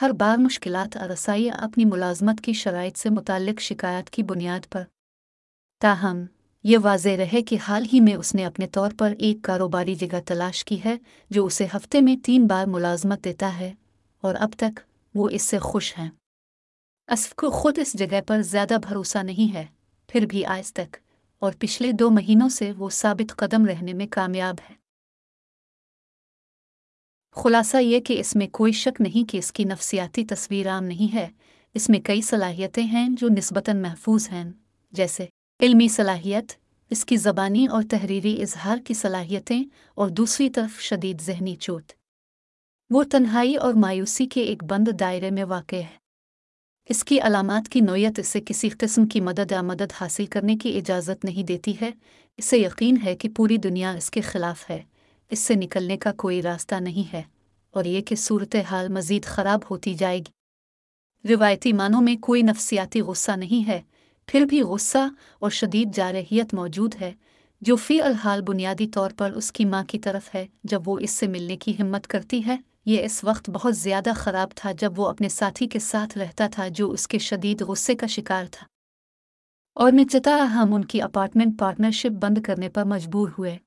ہر 0.02 0.10
بار 0.10 0.38
مشکلات 0.38 0.98
رسائی 0.98 1.50
اپنی 1.50 1.86
ملازمت 1.86 2.42
کی 2.42 2.54
شرائط 2.54 2.98
سے 2.98 3.10
متعلق 3.10 3.62
شکایات 3.62 4.10
کی 4.10 4.24
بنیاد 4.24 4.72
پر۔ 4.72 4.84
تاہم 5.82 6.26
یہ 6.64 6.78
واضح 6.84 7.10
رہے 7.10 7.42
کہ 7.42 7.58
حال 7.68 7.86
ہی 7.94 8.00
میں 8.00 8.16
اس 8.16 8.36
نے 8.36 8.46
اپنے 8.46 8.68
طور 8.68 8.92
پر 8.98 9.14
ایک 9.20 9.38
کاروباری 9.42 9.96
جگہ 9.96 10.20
تلاش 10.26 10.66
کی 10.66 10.84
ہے 10.86 10.98
جو 11.30 11.46
اسے 11.46 11.68
ہفتے 11.76 12.02
میں 12.02 12.16
تین 12.26 12.48
بار 12.48 12.66
ملازمت 12.68 13.24
دیتا 13.24 13.60
ہے 13.60 13.74
اور 14.22 14.36
اب 14.36 14.50
تک 14.58 14.80
وہ 15.16 15.30
اس 15.30 15.42
سے 15.42 15.60
خوش 15.60 15.98
ہیں۔ 15.98 16.10
اسف 17.08 17.36
کو 17.36 17.50
خود 17.50 17.80
اس 17.80 17.94
جگہ 17.94 18.22
پر 18.28 18.42
زیادہ 18.42 18.78
بھروسہ 18.88 19.18
نہیں 19.18 19.54
ہے، 19.54 19.66
پھر 20.08 20.26
بھی 20.26 20.46
آج 20.46 20.74
تک، 20.74 20.98
اور 21.40 21.54
پچھلے 21.60 21.92
دو 21.92 22.10
مہینوں 22.10 22.50
سے 22.50 22.72
وہ 22.72 22.90
ثابت 22.90 23.36
قدم 23.36 23.66
رہنے 23.66 23.94
میں 23.94 24.08
کامیاب 24.12 24.56
ہے۔ 24.70 24.76
خلاصہ 27.32 27.78
یہ 27.78 28.00
کہ 28.00 28.20
اس 28.20 28.36
میں 28.36 28.48
کوئی 28.48 28.72
شک 28.72 29.02
نہیں 29.02 29.32
کہ 29.32 29.38
اس 29.38 29.52
کی 29.52 29.64
نفسیاتی 29.64 30.26
تصویر 30.26 30.70
عام 30.70 30.84
نہیں 30.84 31.14
ہے۔ 31.14 31.28
اس 31.74 31.90
میں 31.90 32.00
کئی 32.00 32.22
صلاحیتیں 32.22 32.84
ہیں 32.84 33.10
جو 33.10 33.28
نسبتاً 33.38 33.82
محفوظ 33.82 34.30
ہیں، 34.32 34.52
جیسے 34.92 35.26
علمی 35.62 35.88
صلاحیت، 35.88 36.52
اس 36.90 37.06
کی 37.06 37.18
زبانی 37.18 37.68
اور 37.68 37.84
تحریری 37.90 38.42
اظہار 38.42 38.78
کی 38.78 38.94
صلاحیتیں 38.94 39.64
اور 39.96 40.10
دوسری 40.10 40.50
طرف 40.50 40.82
شدید 40.82 41.22
ذہنی 41.22 41.56
چوٹ۔ 41.56 41.84
وہ 42.90 43.04
تنہائی 43.04 43.56
اور 43.56 43.74
مایوسی 43.74 44.26
کے 44.26 44.42
ایک 44.42 44.64
بند 44.64 44.88
دائرے 45.00 45.32
میں 45.32 45.44
واقع 45.44 45.76
ہے۔ 45.76 45.98
اس 46.90 47.04
کی 47.04 47.22
علامات 47.22 47.70
کی 47.70 47.80
نوعیت 47.80 48.20
اسے 48.20 48.42
کسی 48.46 48.70
قسم 48.70 49.06
کی 49.06 49.22
مدد 49.22 49.52
یا 49.52 49.62
مدد 49.62 49.92
حاصل 50.02 50.26
کرنے 50.26 50.56
کی 50.56 50.78
اجازت 50.78 51.26
نہیں 51.26 51.44
دیتی 51.44 51.74
ہے۔ 51.82 51.92
اسے 52.38 52.58
یقین 52.58 52.96
ہے 53.06 53.16
کہ 53.16 53.30
پوری 53.36 53.58
دنیا 53.58 53.92
اس 53.92 54.12
کے 54.12 54.22
خلاف 54.22 54.70
ہے۔ 54.70 54.84
اس 55.30 55.40
سے 55.40 55.56
نکلنے 55.56 55.98
کا 55.98 56.12
کوئی 56.18 56.42
راستہ 56.42 56.76
نہیں 56.76 57.14
ہے 57.14 57.22
اور 57.72 57.86
یہ 57.86 58.02
کہ 58.02 58.16
صورت 58.16 58.56
حال 58.56 58.88
مزید 58.88 59.26
خراب 59.26 59.60
ہوتی 59.70 59.94
جائے 59.94 60.20
گی۔ 60.20 61.34
روایتی 61.34 61.74
معنوں 61.74 62.02
میں 62.02 62.16
کوئی 62.16 62.42
نفسیاتی 62.42 63.02
غصہ 63.02 63.32
نہیں 63.32 63.68
ہے۔ 63.68 63.82
پھر 64.32 64.42
بھی 64.42 64.62
غصہ 64.62 64.98
اور 65.40 65.50
شدید 65.50 65.96
جارحیت 65.96 66.54
موجود 66.54 66.96
ہے، 67.02 67.14
جو 67.62 67.76
فی 67.76 68.02
الحال 68.02 68.42
بنیادی 68.42 68.88
طور 68.88 69.12
پر 69.18 69.32
اس 69.32 69.52
کی 69.52 69.66
ماں 69.66 69.84
کی 69.84 70.00
طرف 70.00 70.36
ہے، 70.36 70.48
جب 70.64 70.82
وہ 70.86 71.00
اس 71.00 71.12
سے 71.12 71.28
ملنے 71.28 71.58
کی 71.58 71.74
ہمت 71.80 72.08
کرتی 72.08 72.46
ہے۔ 72.48 72.58
یہ 72.86 73.04
اس 73.04 73.24
وقت 73.24 73.50
بہت 73.50 73.78
زیادہ 73.78 74.10
خراب 74.16 74.50
تھا 74.56 74.72
جب 74.72 75.00
وہ 75.00 75.08
اپنے 75.08 75.30
ساتھی 75.30 75.68
کے 75.68 75.80
ساتھ 75.80 76.18
رہتا 76.18 76.48
تھا 76.48 76.68
جو 76.68 76.92
اس 76.92 77.08
کے 77.08 77.18
شدید 77.20 77.62
غصے 77.62 77.96
کا 77.96 78.08
شکار 78.08 78.46
تھا۔ 78.52 78.68
اور 79.76 79.92
نچتا 79.92 80.48
ہم 80.54 80.74
ان 80.74 80.86
کی 80.86 81.02
اپارٹمنٹ 81.02 81.60
پارٹنرشپ 81.60 82.12
بند 82.12 82.38
کرنے 82.38 82.70
پر 82.70 82.84
مجبور 82.84 83.30
ہوئے۔ 83.38 83.58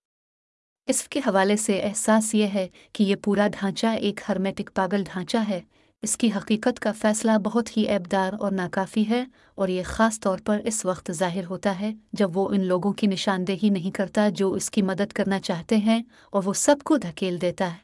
اس 0.86 1.08
کے 1.08 1.18
حوالے 1.18 1.56
سے 1.56 1.80
احساس 1.80 2.34
یہ 2.34 2.46
ہے 2.54 2.68
کہ 2.92 3.04
یہ 3.04 3.16
پورا 3.16 3.48
ڈھانچہ 3.48 3.86
ایک 3.86 4.20
ہرمیٹک 4.28 4.70
پاگل 4.74 5.04
ڈھانچہ 5.12 5.36
ہے۔ 5.48 5.60
اس 6.03 6.16
کی 6.16 6.30
حقیقت 6.36 6.80
کا 6.80 6.92
فیصلہ 6.92 7.32
بہت 7.42 7.76
ہی 7.76 7.82
ایبدار 7.82 8.32
اور 8.40 8.53
ناکافی 8.53 9.09
ہے 9.09 9.24
اور 9.55 9.68
یہ 9.68 9.82
خاص 9.86 10.20
طور 10.20 10.38
پر 10.44 10.61
اس 10.64 10.84
وقت 10.84 11.12
ظاہر 11.12 11.44
ہوتا 11.44 11.80
ہے 11.80 11.92
جب 12.12 12.36
وہ 12.36 12.48
ان 12.48 12.64
لوگوں 12.64 12.92
کی 12.92 13.07
نشاندہی 13.07 13.70
نہیں 13.70 13.90
کرتا 13.90 14.28
جو 14.28 14.53
اس 14.53 14.70
کی 14.70 14.82
مدد 14.82 15.12
کرنا 15.12 15.40
چاہتے 15.40 15.76
ہیں 15.76 16.03
اور 16.30 16.42
وہ 16.44 16.53
سب 16.53 16.76
کو 16.84 16.96
دھکیل 16.96 17.40
دیتا 17.40 17.72
ہے۔ 17.72 17.76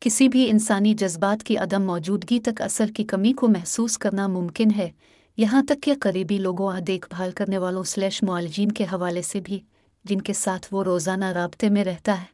کسی 0.00 0.28
بھی 0.28 0.50
انسانی 0.50 0.94
جذبات 0.94 1.44
کی 1.44 1.56
عدم 1.56 1.82
موجودگی 1.82 2.40
تک 2.40 2.62
اثر 2.62 2.86
کی 2.86 3.04
کمی 3.04 3.32
کو 3.32 3.48
محسوس 3.48 3.98
کرنا 3.98 4.28
ممکن 4.28 4.68
ہے۔ 4.76 4.90
یہاں 5.36 5.62
تک 5.62 5.82
کہ 5.82 5.94
قریبی 6.00 6.38
لوگوں 6.38 6.72
اور 6.72 6.80
دیکھ 6.80 7.06
بھال 7.10 7.30
کرنے 7.30 7.58
والوں 7.58 7.82
سلیش 7.82 8.22
معالجین 8.22 8.72
کے 8.72 8.84
حوالے 8.84 9.22
سے 9.22 9.40
بھی، 9.40 9.60
جن 10.04 10.20
کے 10.20 10.32
ساتھ 10.32 10.66
وہ 10.70 10.84
روزانہ 10.84 11.24
رابطے 11.24 11.68
میں 11.68 11.84
رہتا 11.84 12.22
ہے۔ 12.22 12.26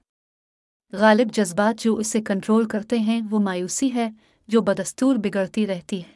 غالب 0.93 1.29
جذبات 1.33 1.81
جو 1.81 1.97
اسے 1.97 2.21
کنٹرول 2.21 2.69
کرتے 2.69 2.99
ہیں 2.99 3.21
وہ 3.31 3.39
مایوسی 3.39 3.95
ہے۔ 3.95 4.11
جو 4.51 4.61
بدستور 4.61 5.17
بگڑتی 5.17 5.67
رہتی 5.67 5.99
ہے۔ 5.99 6.13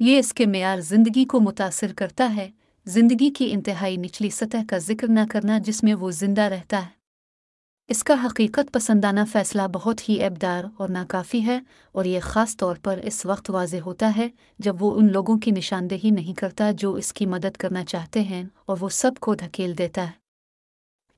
یہ 0.00 0.18
اس 0.18 0.34
کے 0.34 0.46
معیار 0.46 0.80
زندگی 0.80 1.24
کو 1.24 1.40
متاثر 1.40 1.92
کرتا 1.96 2.36
ہے۔ 2.36 2.50
زندگی 2.84 3.30
کی 3.30 3.52
انتہائی 3.52 3.96
نچلی 3.96 4.30
سطح 4.30 4.56
کا 4.68 4.78
ذکر 4.78 5.08
نہ 5.08 5.20
کرنا 5.30 5.58
جس 5.58 5.82
میں 5.82 5.94
وہ 5.94 6.10
زندہ 6.10 6.42
رہتا 6.42 6.82
ہے۔ 6.82 6.90
اس 7.88 8.04
کا 8.04 8.14
حقیقت 8.24 8.72
پسندانہ 8.72 9.20
فیصلہ 9.32 9.62
بہت 9.72 10.08
ہی 10.08 10.24
ابدار 10.24 10.64
اور 10.76 10.88
ناکافی 10.88 11.46
ہے 11.46 11.60
اور 11.92 12.04
یہ 12.04 12.20
خاص 12.20 12.56
طور 12.56 12.76
پر 12.82 12.98
اس 12.98 13.26
وقت 13.26 13.50
واضح 13.50 13.76
ہوتا 13.86 14.12
ہے 14.16 14.28
جب 14.58 14.82
وہ 14.82 14.96
ان 14.96 15.12
لوگوں 15.12 15.38
کی 15.38 15.50
نشاندہی 15.50 16.10
نہیں 16.10 16.34
کرتا 16.34 16.70
جو 16.70 16.94
اس 16.94 17.12
کی 17.12 17.26
مدد 17.26 17.56
کرنا 17.56 17.84
چاہتے 17.84 18.20
ہیں 18.20 18.44
اور 18.66 18.76
وہ 18.80 18.88
سب 18.88 19.12
کو 19.20 19.34
دھکیل 19.34 19.78
دیتا 19.78 20.06
ہے۔ 20.06 20.20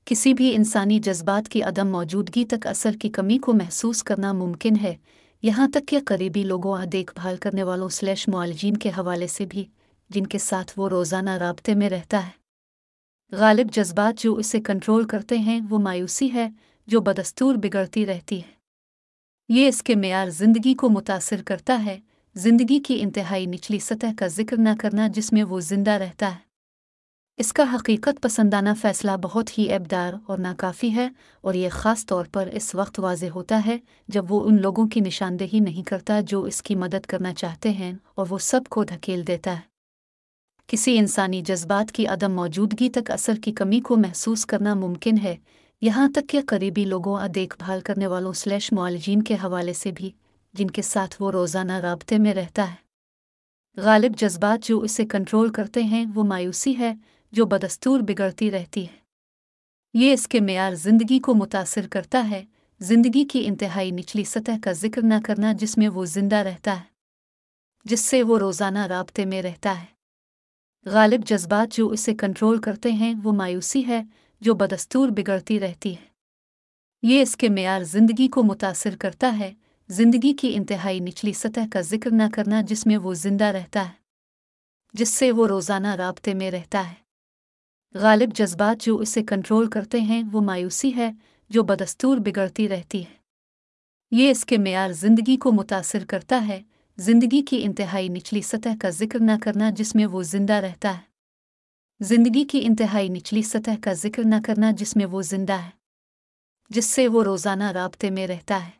کسی 0.05 0.33
بھی 0.33 0.55
انسانی 0.55 0.99
جذبات 0.99 1.49
کی 1.49 1.63
عدم 1.63 1.87
موجودگی 1.87 2.45
تک 2.45 2.67
اثر 2.67 2.91
کی 3.01 3.09
کمی 3.09 3.37
کو 3.37 3.53
محسوس 3.53 4.03
کرنا 4.03 4.33
ممکن 4.33 4.73
ہے۔ 4.81 4.95
یہاں 5.43 5.67
تک 5.67 5.87
کہ 5.87 5.99
قریبی 6.05 6.43
لوگوں 6.43 6.77
اور 6.77 6.85
دیکھ 6.85 7.13
بھال 7.15 7.37
کرنے 7.37 7.63
والوں 7.63 7.89
سلیش 7.89 8.27
معالجین 8.27 8.77
کے 8.77 8.89
حوالے 8.89 9.27
سے 9.27 9.45
بھی، 9.45 9.65
جن 10.09 10.27
کے 10.27 10.37
ساتھ 10.37 10.71
وہ 10.77 10.89
روزانہ 10.89 11.29
رابطے 11.29 11.75
میں 11.75 11.89
رہتا 11.89 12.27
ہے۔ 12.27 12.31
غالب 13.35 13.71
جذبات 13.71 14.19
جو 14.19 14.35
اسے 14.35 14.61
کنٹرول 14.61 15.07
کرتے 15.07 15.37
ہیں، 15.37 15.59
وہ 15.69 15.79
مایوسی 15.79 16.33
ہے 16.33 16.49
جو 16.87 17.01
بدستور 17.01 17.55
بگڑتی 17.55 18.05
رہتی 18.05 18.37
ہے۔ 18.37 18.53
یہ 19.49 19.67
اس 19.67 19.83
کے 19.83 19.95
معیار 19.95 20.27
زندگی 20.27 20.73
کو 20.73 20.89
متاثر 20.89 21.41
کرتا 21.45 21.85
ہے، 21.85 21.99
زندگی 22.35 22.79
کی 22.79 23.01
انتہائی 23.01 23.45
نچلی 23.45 23.79
سطح 23.79 24.07
کا 24.17 24.27
ذکر 24.27 24.57
نہ 24.57 24.69
کرنا 24.79 25.07
جس 25.07 25.33
میں 25.33 25.43
وہ 25.43 25.59
زندہ 25.59 25.91
رہتا 25.91 26.31
ہے۔ 26.31 26.42
اس 27.37 27.53
کا 27.53 27.63
حقیقت 27.73 28.21
پسندانہ 28.21 28.69
فیصلہ 28.81 29.11
بہت 29.21 29.57
ہی 29.57 29.73
ابدار 29.73 30.13
اور 30.25 30.37
ناکافی 30.37 30.95
ہے 30.95 31.09
اور 31.41 31.53
یہ 31.53 31.69
خاص 31.71 32.05
طور 32.05 32.25
پر 32.31 32.49
اس 32.53 32.75
وقت 32.75 32.99
واضح 32.99 33.25
ہوتا 33.35 33.61
ہے 33.65 33.77
جب 34.07 34.31
وہ 34.31 34.45
ان 34.45 34.61
لوگوں 34.61 34.87
کی 34.87 34.99
نشاندہی 34.99 35.59
نہیں 35.59 35.83
کرتا 35.83 36.21
جو 36.21 36.43
اس 36.43 36.61
کی 36.61 36.75
مدد 36.75 37.05
کرنا 37.05 37.33
چاہتے 37.33 37.69
ہیں 37.69 37.93
اور 38.15 38.25
وہ 38.29 38.37
سب 38.37 38.61
کو 38.69 38.83
دھکیل 38.83 39.27
دیتا 39.27 39.55
ہے۔ 39.55 39.61
کسی 40.67 40.97
انسانی 40.97 41.41
جذبات 41.41 41.91
کی 41.91 42.07
عدم 42.07 42.33
موجودگی 42.33 42.89
تک 42.89 43.11
اثر 43.11 43.33
کی 43.35 43.51
کمی 43.51 43.79
کو 43.79 43.95
محسوس 43.97 44.45
کرنا 44.45 44.73
ممکن 44.73 45.17
ہے، 45.23 45.35
یہاں 45.81 46.09
تک 46.09 46.29
کہ 46.29 46.41
قریبی 46.47 46.85
لوگوں 46.85 47.19
اور 47.19 47.29
دیکھ 47.29 47.55
بھال 47.57 47.81
کرنے 47.81 48.07
والوں 48.07 48.33
سلیش 48.33 48.73
معالجین 48.73 49.23
کے 49.23 49.33
حوالے 49.33 49.73
سے 49.73 49.91
بھی، 49.91 50.11
جن 50.53 50.67
کے 50.67 50.81
ساتھ 50.81 51.15
وہ 51.19 51.31
روزانہ 51.31 51.71
رابطے 51.71 52.17
میں 52.17 52.33
رہتا 52.33 52.71
ہے۔ 52.71 52.83
غالب 53.77 54.15
جذبات 54.17 54.65
جو 54.65 54.79
اسے 54.79 55.05
کنٹرول 55.05 55.51
کرتے 55.51 55.83
ہیں 55.83 56.05
وہ 56.15 56.23
مایوسی 56.23 56.77
ہے 56.77 56.93
جو 57.33 57.45
بدستور 57.45 57.99
بگڑتی 57.99 58.51
رہتی 58.51 58.83
ہے۔ 58.83 58.97
یہ 59.93 60.13
اس 60.13 60.27
کے 60.27 60.39
معیار 60.39 60.73
زندگی 60.73 61.19
کو 61.19 61.33
متاثر 61.33 61.87
کرتا 61.87 62.29
ہے۔ 62.29 62.45
زندگی 62.79 63.25
کی 63.25 63.43
انتہائی 63.47 63.91
نچلی 63.91 64.23
سطح 64.23 64.51
کا 64.63 64.71
ذکر 64.71 65.01
نہ 65.01 65.13
کرنا 65.25 65.53
جس 65.53 65.77
میں 65.77 65.89
وہ 65.89 66.05
زندہ 66.05 66.35
رہتا 66.35 66.75
ہے، 66.75 66.85
جس 67.85 67.99
سے 67.99 68.23
وہ 68.23 68.39
روزانہ 68.39 68.79
رابطے 68.79 69.25
میں 69.25 69.41
رہتا 69.41 69.81
ہے۔ 69.81 69.85
غالب 70.85 71.25
جذبات 71.25 71.73
جو 71.73 71.89
اسے 71.89 72.15
کنٹرول 72.15 72.61
کرتے 72.61 72.91
ہیں، 72.91 73.13
وہ 73.23 73.31
مایوسی 73.31 73.87
ہے 73.87 74.03
جو 74.41 74.53
بدستور 74.53 75.09
بگڑتی 75.09 75.59
رہتی 75.59 75.91
ہے۔ 75.91 76.05
یہ 77.03 77.21
اس 77.21 77.37
کے 77.37 77.49
معیار 77.49 77.83
زندگی 77.83 78.27
کو 78.27 78.43
متاثر 78.43 78.95
کرتا 78.99 79.39
ہے۔ 79.39 79.53
زندگی 79.87 80.33
کی 80.33 80.55
انتہائی 80.55 80.99
نچلی 80.99 81.33
سطح 81.33 81.59
کا 81.73 81.81
ذکر 81.81 82.09
نہ 82.11 82.23
کرنا 82.33 82.61
جس 82.61 82.85
میں 82.85 82.97
وہ 82.97 83.13
زندہ 83.13 83.45
رہتا 83.45 83.85
ہے، 83.85 83.93
جس 84.93 85.09
سے 85.09 85.31
وہ 85.31 85.47
روزانہ 85.47 85.87
رابطے 85.87 86.33
میں 86.33 86.51
رہتا 86.51 86.89
ہے۔ 86.89 87.02
غالب 87.93 88.33
جذبات 88.33 88.83
جو 88.83 88.97
اسے 88.97 89.23
کنٹرول 89.23 89.69
کرتے 89.69 90.01
ہیں، 90.01 90.23
وہ 90.31 90.41
مایوسی 90.41 90.95
ہے 90.95 91.11
جو 91.49 91.63
بدستور 91.63 92.17
بگڑتی 92.17 92.69
رہتی 92.69 93.01
ہے۔ 93.01 93.23
یہ 94.11 94.31
اس 94.31 94.45
کے 94.45 94.57
معیار 94.57 94.91
زندگی 94.91 95.37
کو 95.37 95.51
متاثر 95.51 96.05
کرتا 96.05 96.47
ہے۔ 96.47 96.61
زندگی 96.97 97.41
کی 97.41 97.63
انتہائی 97.63 98.07
نچلی 98.07 98.41
سطح 98.41 98.69
کا 98.81 98.89
ذکر 98.89 99.19
نہ 99.19 99.31
کرنا 99.41 99.69
جس 99.69 99.95
میں 99.95 100.05
وہ 100.05 100.23
زندہ 100.23 100.53
رہتا 100.53 100.97
ہے۔ 100.97 101.13
زندگی 101.99 102.43
کی 102.43 102.61
انتہائی 102.63 103.09
نچلی 103.09 103.41
سطح 103.41 103.71
کا 103.81 103.93
ذکر 103.93 104.23
نہ 104.25 104.35
کرنا 104.45 104.71
جس 104.71 104.95
میں 104.95 105.05
وہ 105.05 105.21
زندہ 105.21 105.53
ہے، 105.53 105.69
جس 106.69 106.85
سے 106.85 107.07
وہ 107.07 107.23
روزانہ 107.23 107.63
رابطے 107.63 108.09
میں 108.09 108.27
رہتا 108.27 108.67
ہے۔ 108.67 108.71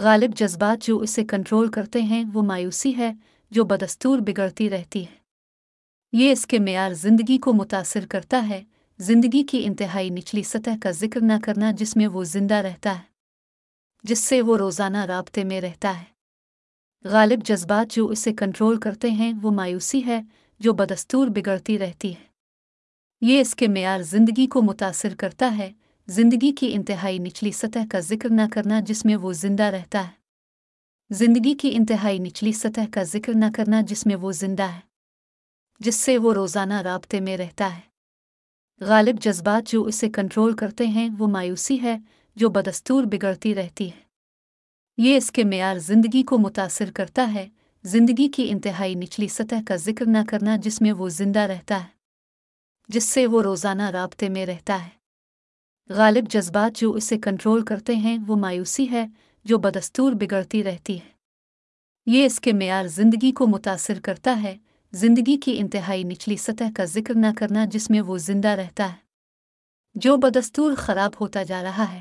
غالب 0.00 0.34
جذبات 0.36 0.84
جو 0.84 0.98
اسے 0.98 1.24
کنٹرول 1.24 1.70
کرتے 1.70 2.02
ہیں، 2.02 2.24
وہ 2.32 2.42
مایوسی 2.42 2.96
ہے 2.96 3.12
جو 3.50 3.64
بدستور 3.64 4.18
بگڑتی 4.18 4.70
رہتی 4.70 5.06
ہے۔ 5.06 5.17
یہ 6.12 6.32
اس 6.32 6.46
کے 6.46 6.58
معیار 6.58 6.92
زندگی 6.92 7.38
کو 7.38 7.52
متاثر 7.52 8.06
کرتا 8.06 8.48
ہے۔ 8.48 8.64
زندگی 8.98 9.42
کی 9.42 9.62
انتہائی 9.64 10.10
نچلی 10.10 10.42
سطح 10.42 10.70
کا 10.82 10.90
ذکر 10.90 11.20
نہ 11.20 11.32
کرنا 11.42 11.72
جس 11.72 11.96
میں 11.96 12.06
وہ 12.06 12.24
زندہ 12.24 12.54
رہتا 12.54 12.94
ہے، 12.94 13.02
جس 14.02 14.18
سے 14.18 14.42
وہ 14.42 14.56
روزانہ 14.56 14.98
رابطے 14.98 15.44
میں 15.44 15.60
رہتا 15.60 16.00
ہے۔ 16.00 16.04
غالب 17.04 17.44
جذبات 17.44 17.92
جو 17.92 18.06
اسے 18.06 18.32
کنٹرول 18.32 18.80
کرتے 18.80 19.10
ہیں، 19.10 19.32
وہ 19.42 19.50
مایوسی 19.50 20.06
ہے 20.06 20.22
جو 20.58 20.72
بدستور 20.72 21.28
بگڑتی 21.28 21.78
رہتی 21.78 22.10
ہے۔ 22.10 22.28
یہ 23.20 23.40
اس 23.40 23.54
کے 23.54 23.68
معیار 23.68 24.02
زندگی 24.02 24.46
کو 24.46 24.62
متاثر 24.62 25.14
کرتا 25.14 25.56
ہے۔ 25.58 25.72
زندگی 26.06 26.52
کی 26.52 26.74
انتہائی 26.74 27.18
نچلی 27.18 27.52
سطح 27.52 27.78
کا 27.90 28.00
ذکر 28.00 28.28
نہ 28.30 28.42
کرنا 28.52 28.80
جس 28.80 29.04
میں 29.04 29.16
وہ 29.16 29.32
زندہ 29.32 29.62
رہتا 29.62 30.04
ہے۔ 30.04 30.12
زندگی 31.10 31.54
کی 31.54 31.70
انتہائی 31.74 32.18
نچلی 32.18 32.52
سطح 32.52 32.80
کا 32.92 33.02
ذکر 33.02 33.32
نہ 33.34 33.44
کرنا 33.54 33.80
جس 33.80 34.06
میں 34.06 34.16
وہ 34.16 34.32
زندہ 34.32 34.62
ہے۔ 34.62 34.87
جس 35.78 35.94
سے 35.94 36.18
وہ 36.18 36.34
روزانہ 36.34 36.74
رابطے 36.74 37.20
میں 37.20 37.36
رہتا 37.36 37.76
ہے۔ 37.76 37.80
غالب 38.80 39.20
جذبات 39.20 39.68
جو 39.68 39.84
اسے 39.84 40.10
کنٹرول 40.10 40.56
کرتے 40.56 40.86
ہیں، 40.86 41.08
وہ 41.18 41.26
مایوسی 41.26 41.82
ہے 41.82 41.98
جو 42.36 42.48
بدستور 42.48 43.04
بگڑتی 43.04 43.54
رہتی 43.54 43.86
ہے۔ 43.86 44.00
یہ 44.98 45.16
اس 45.16 45.32
کے 45.32 45.44
معیار 45.44 45.76
زندگی 45.76 46.22
کو 46.22 46.38
متاثر 46.38 46.90
کرتا 46.94 47.34
ہے۔ 47.34 47.48
زندگی 47.82 48.28
کی 48.28 48.50
انتہائی 48.50 48.94
نچلی 48.94 49.28
سطح 49.28 49.54
کا 49.66 49.76
ذکر 49.76 50.06
نہ 50.06 50.18
کرنا 50.28 50.56
جس 50.56 50.80
میں 50.80 50.92
وہ 50.92 51.08
زندہ 51.08 51.40
رہتا 51.40 51.80
ہے، 51.80 51.88
جس 52.88 53.04
سے 53.04 53.26
وہ 53.26 53.42
روزانہ 53.42 53.82
رابطے 53.82 54.28
میں 54.28 54.46
رہتا 54.46 54.84
ہے۔ 54.84 54.88
غالب 55.88 56.28
جذبات 56.28 56.76
جو 56.76 56.92
اسے 56.92 57.18
کنٹرول 57.18 57.64
کرتے 57.64 57.96
ہیں، 57.96 58.18
وہ 58.26 58.36
مایوسی 58.36 58.90
ہے 58.90 59.06
جو 59.44 59.58
بدستور 59.58 60.12
بگڑتی 60.12 60.64
رہتی 60.64 60.96
ہے۔ 60.96 61.10
یہ 62.06 62.24
اس 62.24 62.40
کے 62.40 62.52
معیار 62.52 62.86
زندگی 62.86 63.32
کو 63.32 63.46
متاثر 63.46 64.00
کرتا 64.00 64.42
ہے 64.42 64.56
زندگی 64.92 65.36
کی 65.36 65.58
انتہائی 65.58 66.02
نچلی 66.02 66.36
سطح 66.36 66.64
کا 66.76 66.84
ذکر 66.84 67.14
نہ 67.14 67.26
کرنا 67.36 67.64
جس 67.64 67.90
میں 67.90 68.00
وہ 68.00 68.18
زندہ 68.18 68.48
رہتا 68.48 68.88
ہے، 68.88 68.96
جو 69.94 70.16
بدستور 70.16 70.74
خراب 70.74 71.12
ہوتا 71.20 71.42
جا 71.42 71.62
رہا 71.62 71.92
ہے۔ 71.92 72.00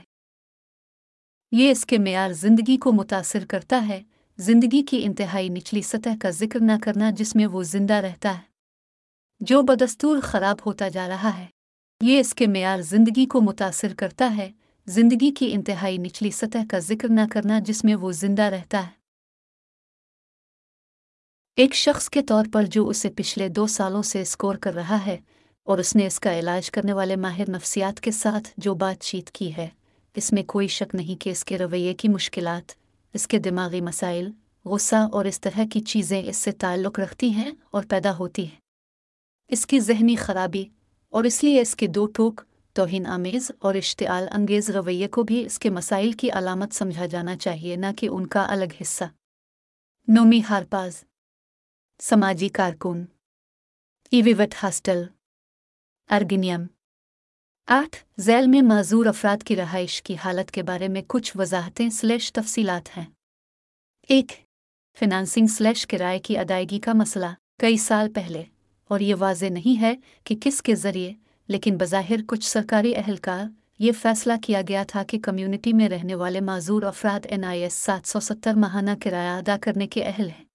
یہ 1.52 1.72
اس 1.72 1.86
کے 1.86 1.98
معیار 1.98 2.32
زندگی 2.34 2.78
کو 2.78 2.92
متاثر 2.92 3.46
کرتا 3.46 3.88
ہے، 3.88 4.02
زندگی 4.38 4.82
کی 4.84 5.02
انتہائی 5.04 5.50
نچلی 5.50 5.82
سطح 5.82 6.10
کا 6.22 6.30
ذکر 6.30 6.60
نہ 6.60 6.72
کرنا 6.84 7.12
جس 7.12 7.36
میں 7.36 7.46
وہ 7.46 7.64
زندہ 7.64 7.94
رہتا 7.94 8.34
ہے، 8.36 8.42
جو 9.42 9.62
بدستور 9.62 10.22
خراب 10.22 10.58
ہوتا 10.66 10.90
جا 10.90 11.08
رہا 11.08 11.38
ہے۔ 11.38 11.46
یہ 12.02 12.20
اس 12.20 12.34
کے 12.34 12.48
معیار 12.48 12.82
زندگی 12.82 13.26
کو 13.26 13.42
متاثر 13.42 13.94
کرتا 13.94 14.36
ہے، 14.38 14.52
زندگی 14.88 15.32
کی 15.32 15.54
انتہائی 15.54 15.98
نچلی 15.98 16.32
سطح 16.32 16.58
کا 16.70 16.80
ذکر 16.80 17.10
نہ 17.10 17.22
کرنا 17.32 17.60
جس 17.60 17.84
میں 17.84 17.96
وہ 17.96 18.12
زندہ 18.12 18.42
رہتا 18.42 18.86
ہے۔ 18.88 18.92
ایک 21.58 21.74
شخص 21.74 22.10
کے 22.10 22.22
طور 22.22 22.46
پر 22.54 22.64
جو 22.64 22.88
اسے 22.88 23.10
پچھلے 23.10 23.48
دو 23.50 23.68
سالوں 23.68 24.02
سے 24.02 24.22
اسکور 24.22 24.56
کر 24.56 24.74
رہا 24.74 25.06
ہے 25.06 25.18
اور 25.64 25.78
اس 25.78 25.96
نے 25.96 26.06
اس 26.08 26.20
کا 26.20 26.40
علاج 26.40 26.72
کرنے 26.72 26.94
والے 26.94 27.16
ماہر 27.16 27.50
نفسیات 27.50 28.02
کے 28.02 28.12
ساتھ 28.12 28.50
جو 28.58 28.74
بات 28.74 29.04
چیت 29.04 29.32
کی 29.32 29.56
ہے، 29.58 29.68
اس 30.16 30.34
میں 30.34 30.44
کوئی 30.44 30.68
شک 30.68 30.96
نہیں 30.96 31.22
کہ 31.22 31.30
اس 31.30 31.46
کے 31.46 31.58
رویے 31.58 31.94
کی 31.94 32.08
مشکلات، 32.08 32.72
اس 33.14 33.28
کے 33.28 33.40
دماغی 33.40 33.82
مسائل، 33.82 34.30
غصہ 34.66 34.96
اور 34.96 35.26
اس 35.26 35.42
طرح 35.42 35.60
کی 35.72 35.80
چیزیں 35.80 36.24
اس 36.24 36.38
سے 36.38 36.52
تعلق 36.52 37.00
رکھتی 37.00 37.30
ہیں 37.30 37.52
اور 37.72 37.84
پیدا 37.90 38.18
ہوتی 38.18 38.44
ہیں۔ 38.44 38.60
اس 39.48 39.66
کی 39.66 39.80
ذہنی 39.80 40.16
خرابی 40.16 40.66
اور 41.10 41.24
اس 41.24 41.44
لیے 41.44 41.62
اس 41.62 41.76
کے 41.76 41.88
دو 41.88 42.08
ٹوک، 42.08 42.42
توہین 42.74 43.06
آمیز 43.06 43.52
اور 43.60 43.76
اشتعال 43.76 44.28
انگیز 44.32 44.70
رویے 44.70 45.08
کو 45.08 45.24
بھی 45.24 45.46
اس 45.46 45.60
کے 45.60 45.70
مسائل 45.70 46.12
کی 46.12 46.32
علامت 46.32 46.74
سمجھا 46.74 47.06
جانا 47.06 47.38
چاہیے، 47.38 47.76
نہ 47.76 47.94
کہ 47.98 48.08
ان 48.08 48.28
کا 48.28 48.46
الگ 48.50 48.82
حصہ۔ 48.82 49.04
نومی 50.08 50.42
ہارپاز 50.50 51.04
سماجی 52.02 52.50
کارکن۔ 52.50 53.06
ایویوٹ 54.12 54.56
ہاسٹل۔ 54.64 55.04
ارگنیم 56.10 56.64
آٹھ، 57.68 57.98
ذیل 58.20 58.48
میں 58.48 58.62
معذور 58.62 59.06
افراد 59.06 59.44
کی 59.44 59.56
رہائش 59.56 60.02
کی 60.02 60.16
حالت 60.16 60.52
کے 60.52 60.64
بارے 60.64 60.88
میں 60.88 61.02
کچھ 61.08 61.38
وضاحتیں 61.38 61.90
سلیش 61.90 62.34
تفصیلات 62.34 62.98
ہیں۔ 62.98 63.06
ایک 64.10 64.32
فنانسنگ 65.00 65.48
سلیش 65.48 65.88
کرائے 65.88 66.20
کی 66.20 66.38
ادائیگی 66.38 66.80
کا 66.80 66.94
مسئلہ۔ 66.94 67.26
کئی 67.60 67.78
سال 67.78 68.14
پہلے۔ 68.14 68.44
اور 68.88 69.00
یہ 69.00 69.16
واضح 69.20 69.46
نہیں 69.46 69.82
ہے 69.82 69.96
کہ 70.24 70.36
کس 70.42 70.62
کے 70.62 70.76
ذریعے، 70.76 71.14
لیکن 71.48 71.78
بظاہر 71.78 72.18
کچھ 72.28 72.46
سرکاری 72.46 72.96
اہلکار 72.96 73.44
یہ 73.80 73.92
فیصلہ 73.92 74.34
کیا 74.44 74.62
گیا 74.68 74.84
تھا 74.88 75.04
کہ 75.04 75.20
کمیونٹی 75.20 75.74
میں 75.74 75.90
رہنے 75.90 76.16
والے 76.16 76.40
معذور 76.40 76.84
افراد 76.84 77.26
این 77.26 77.44
آئی 77.44 77.64
ایس 77.64 77.74
سات 77.74 78.08
سو 78.08 78.20
ستر 78.20 78.54
ماہانہ 78.54 78.92
کرایہ 79.04 79.30
ادا 79.30 79.58
کرنے 79.62 79.88
کے 79.88 80.04
اہل 80.04 80.30
ہیں۔ 80.30 80.47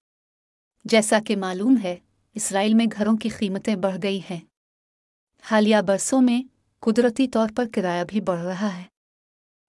جیسا 0.84 1.18
کہ 1.26 1.36
معلوم 1.36 1.76
ہے، 1.82 1.96
اسرائیل 2.34 2.74
میں 2.74 2.86
گھروں 2.96 3.16
کی 3.16 3.28
قیمتیں 3.28 3.76
بڑھ 3.76 3.96
گئی 4.02 4.20
ہیں۔ 4.30 4.40
حالیہ 5.42 5.76
برسوں 5.86 6.20
میں 6.20 6.42
قدرتی 6.80 7.28
طور 7.28 7.48
پر 7.56 7.64
کرایہ 7.72 8.04
بھی 8.08 8.20
بڑھ 8.20 8.40
رہا 8.40 8.76
ہے۔ 8.76 8.82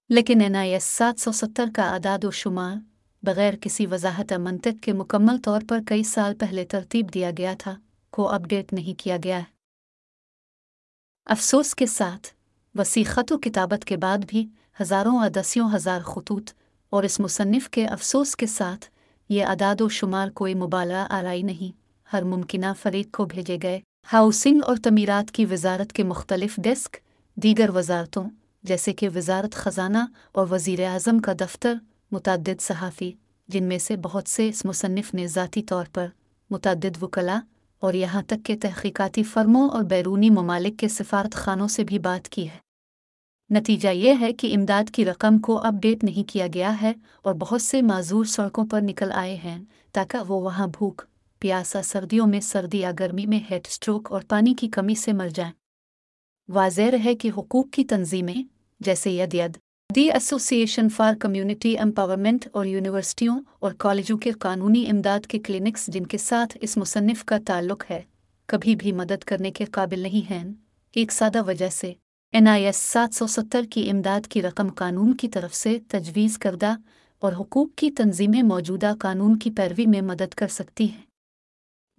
لیکن 0.09 0.41
این 0.41 0.55
آئی 0.55 0.73
ایس 0.73 0.83
سات 0.83 1.19
سو 1.19 1.31
ستر 1.31 1.65
کا 1.75 1.89
اعداد 1.89 2.23
و 2.23 2.31
شمار 2.31 2.75
بغیر 3.23 3.53
کسی 3.61 3.85
وضاحت 3.85 4.33
منطق 4.33 4.83
کے 4.83 4.93
مکمل 4.93 5.37
طور 5.37 5.61
پر 5.69 5.79
کئی 5.87 6.03
سال 6.03 6.35
پہلے 6.35 6.65
ترتیب 6.65 7.13
دیا 7.13 7.31
گیا 7.37 7.53
تھا، 7.59 7.75
کو 8.09 8.29
اپ 8.29 8.41
ڈیٹ 8.41 8.73
نہیں 8.73 8.99
کیا 8.99 9.17
گیا 9.23 9.37
ہے۔ 9.37 9.43
افسوس 11.25 11.75
کے 11.75 11.85
ساتھ، 11.85 12.27
وسیع 12.75 13.03
خط 13.07 13.31
و 13.31 13.37
کتابت 13.37 13.85
کے 13.85 13.97
بعد 13.97 14.17
بھی 14.27 14.47
ہزاروں 14.81 15.19
ادسیوں 15.19 15.69
ہزار 15.75 16.01
خطوط 16.01 16.51
اور 16.89 17.03
اس 17.03 17.19
مصنف 17.19 17.69
کے 17.69 17.87
افسوس 17.87 18.35
کے 18.35 18.45
ساتھ 18.45 18.92
یہ 19.33 19.45
اعداد 19.45 19.81
و 19.81 19.89
شمار 19.89 20.29
کوئی 20.29 20.53
مبالغہ 20.55 21.05
آرائی 21.09 21.41
نہیں۔ 21.41 21.71
ہر 22.13 22.23
ممکنہ 22.23 22.71
فریق 22.81 23.11
کو 23.11 23.25
بھیجے 23.25 23.57
گئے 23.63 23.79
ہاؤسنگ 24.13 24.59
اور 24.63 24.77
تعمیرات 24.83 25.31
کی 25.31 25.45
وزارت 25.45 25.93
کے 25.93 26.03
مختلف 26.03 26.55
ڈیسک 26.57 26.97
دیگر 27.35 27.69
وزارتوں، 27.75 28.23
جیسے 28.63 28.93
کہ 28.93 29.09
وزارت 29.15 29.55
خزانہ 29.55 29.97
اور 30.31 30.47
وزیر 30.51 30.85
اعظم 30.85 31.19
کا 31.19 31.33
دفتر، 31.39 31.73
متعدد 32.11 32.61
صحافی، 32.61 33.11
جن 33.47 33.63
میں 33.63 33.77
سے 33.77 33.95
بہت 33.95 34.29
سے 34.29 34.49
اس 34.49 34.65
مصنف 34.65 35.13
نے 35.13 35.27
ذاتی 35.27 35.63
طور 35.63 35.85
پر 35.93 36.07
متعدد 36.49 37.03
وکلا 37.03 37.39
اور 37.79 37.93
یہاں 37.93 38.21
تک 38.27 38.45
کہ 38.45 38.55
تحقیقاتی 38.61 39.23
فرموں 39.23 39.69
اور 39.69 39.83
بیرونی 39.83 40.29
ممالک 40.29 40.79
کے 40.79 40.87
سفارت 40.87 41.33
خانوں 41.33 41.67
سے 41.67 41.83
بھی 41.83 41.99
بات 41.99 42.29
کی 42.29 42.49
ہے۔ 42.49 42.62
نتیجہ 43.49 43.89
یہ 43.89 44.13
ہے 44.19 44.33
کہ 44.33 44.53
امداد 44.55 44.89
کی 44.93 45.05
رقم 45.05 45.37
کو 45.37 45.57
اپ 45.57 45.73
ڈیٹ 45.81 46.03
نہیں 46.03 46.29
کیا 46.29 46.47
گیا 46.53 46.81
ہے 46.81 46.91
اور 47.21 47.33
بہت 47.33 47.61
سے 47.61 47.81
معذور 47.81 48.25
سڑکوں 48.25 48.65
پر 48.65 48.81
نکل 48.81 49.11
آئے 49.11 49.35
ہیں 49.35 49.63
تاکہ 49.91 50.29
وہ 50.29 50.41
وہاں 50.41 50.67
بھوک، 50.67 51.01
پیاسا 51.41 51.81
سردیوں 51.83 52.27
میں 52.27 52.39
سردی 52.39 52.79
یا 52.79 52.91
گرمی 52.99 53.25
میں 53.25 53.39
ہیڈ 53.51 53.67
اسٹروک 53.67 54.11
اور 54.11 54.21
پانی 54.27 54.53
کی 54.53 54.67
کمی 54.67 54.95
سے 54.95 55.13
مر 55.13 55.29
جائیں۔ 55.29 55.51
واضح 56.49 56.91
رہے 56.91 57.15
کہ 57.15 57.31
حقوق 57.37 57.69
کی 57.71 57.83
تنظیمیں، 57.83 58.43
جیسے 58.79 59.11
ید 59.11 59.33
ید 59.33 59.57
the 59.95 60.09
association 60.11 60.89
for 60.89 61.13
community 61.19 61.77
empowerment 61.77 62.47
اور 62.51 62.65
یونیورسٹیوں 62.65 63.39
اور 63.59 63.71
کالجوں 63.71 64.17
کے 64.17 64.31
قانونی 64.31 64.85
امداد 64.89 65.25
کے 65.27 65.39
کلینکس 65.39 65.87
جن 65.87 66.05
کے 66.05 66.17
ساتھ 66.17 66.57
اس 66.61 66.77
مصنف 66.77 67.25
کا 67.25 67.37
تعلق 67.45 67.83
ہے، 67.91 68.01
کبھی 68.45 68.75
بھی 68.75 68.91
مدد 68.91 69.23
کرنے 69.23 69.51
کے 69.51 69.65
قابل 69.65 69.99
نہیں 69.99 70.29
ہیں۔ 70.31 70.43
ایک 70.95 71.11
سادہ 71.11 71.43
وجہ 71.47 71.69
سے 71.69 71.93
این 72.33 72.47
آئی 72.47 72.65
ایس 72.65 72.77
سات 72.77 73.15
سو 73.15 73.27
ستر 73.27 73.63
کی 73.71 73.89
امداد 73.89 74.27
کی 74.27 74.41
رقم 74.41 74.69
قانون 74.69 75.17
کی 75.17 75.27
طرف 75.27 75.55
سے 75.55 75.79
تجویز 75.87 76.37
کردہ 76.37 76.75
اور 77.19 77.33
حقوق 77.33 77.67
کی 77.75 77.91
تنظیمیں 77.91 78.41
موجودہ 78.41 78.93
قانون 78.99 79.39
کی 79.39 79.51
پیروی 79.51 79.85
میں 79.85 80.01
مدد 80.01 80.33
کر 80.33 80.47
سکتی 80.47 80.91
ہیں۔ 80.91 81.01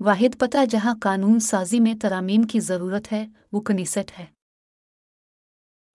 واحد 0.01 0.39
پتہ 0.39 0.59
جہاں 0.71 0.95
قانون 1.03 1.41
سازی 1.41 1.81
میں 1.81 1.95
ترامیم 1.95 2.43
کی 2.43 2.61
ضرورت 2.61 3.13
ہے، 3.13 3.27
وہ 3.53 3.61
کنیسٹ 3.61 4.19
ہے۔ 4.19 4.27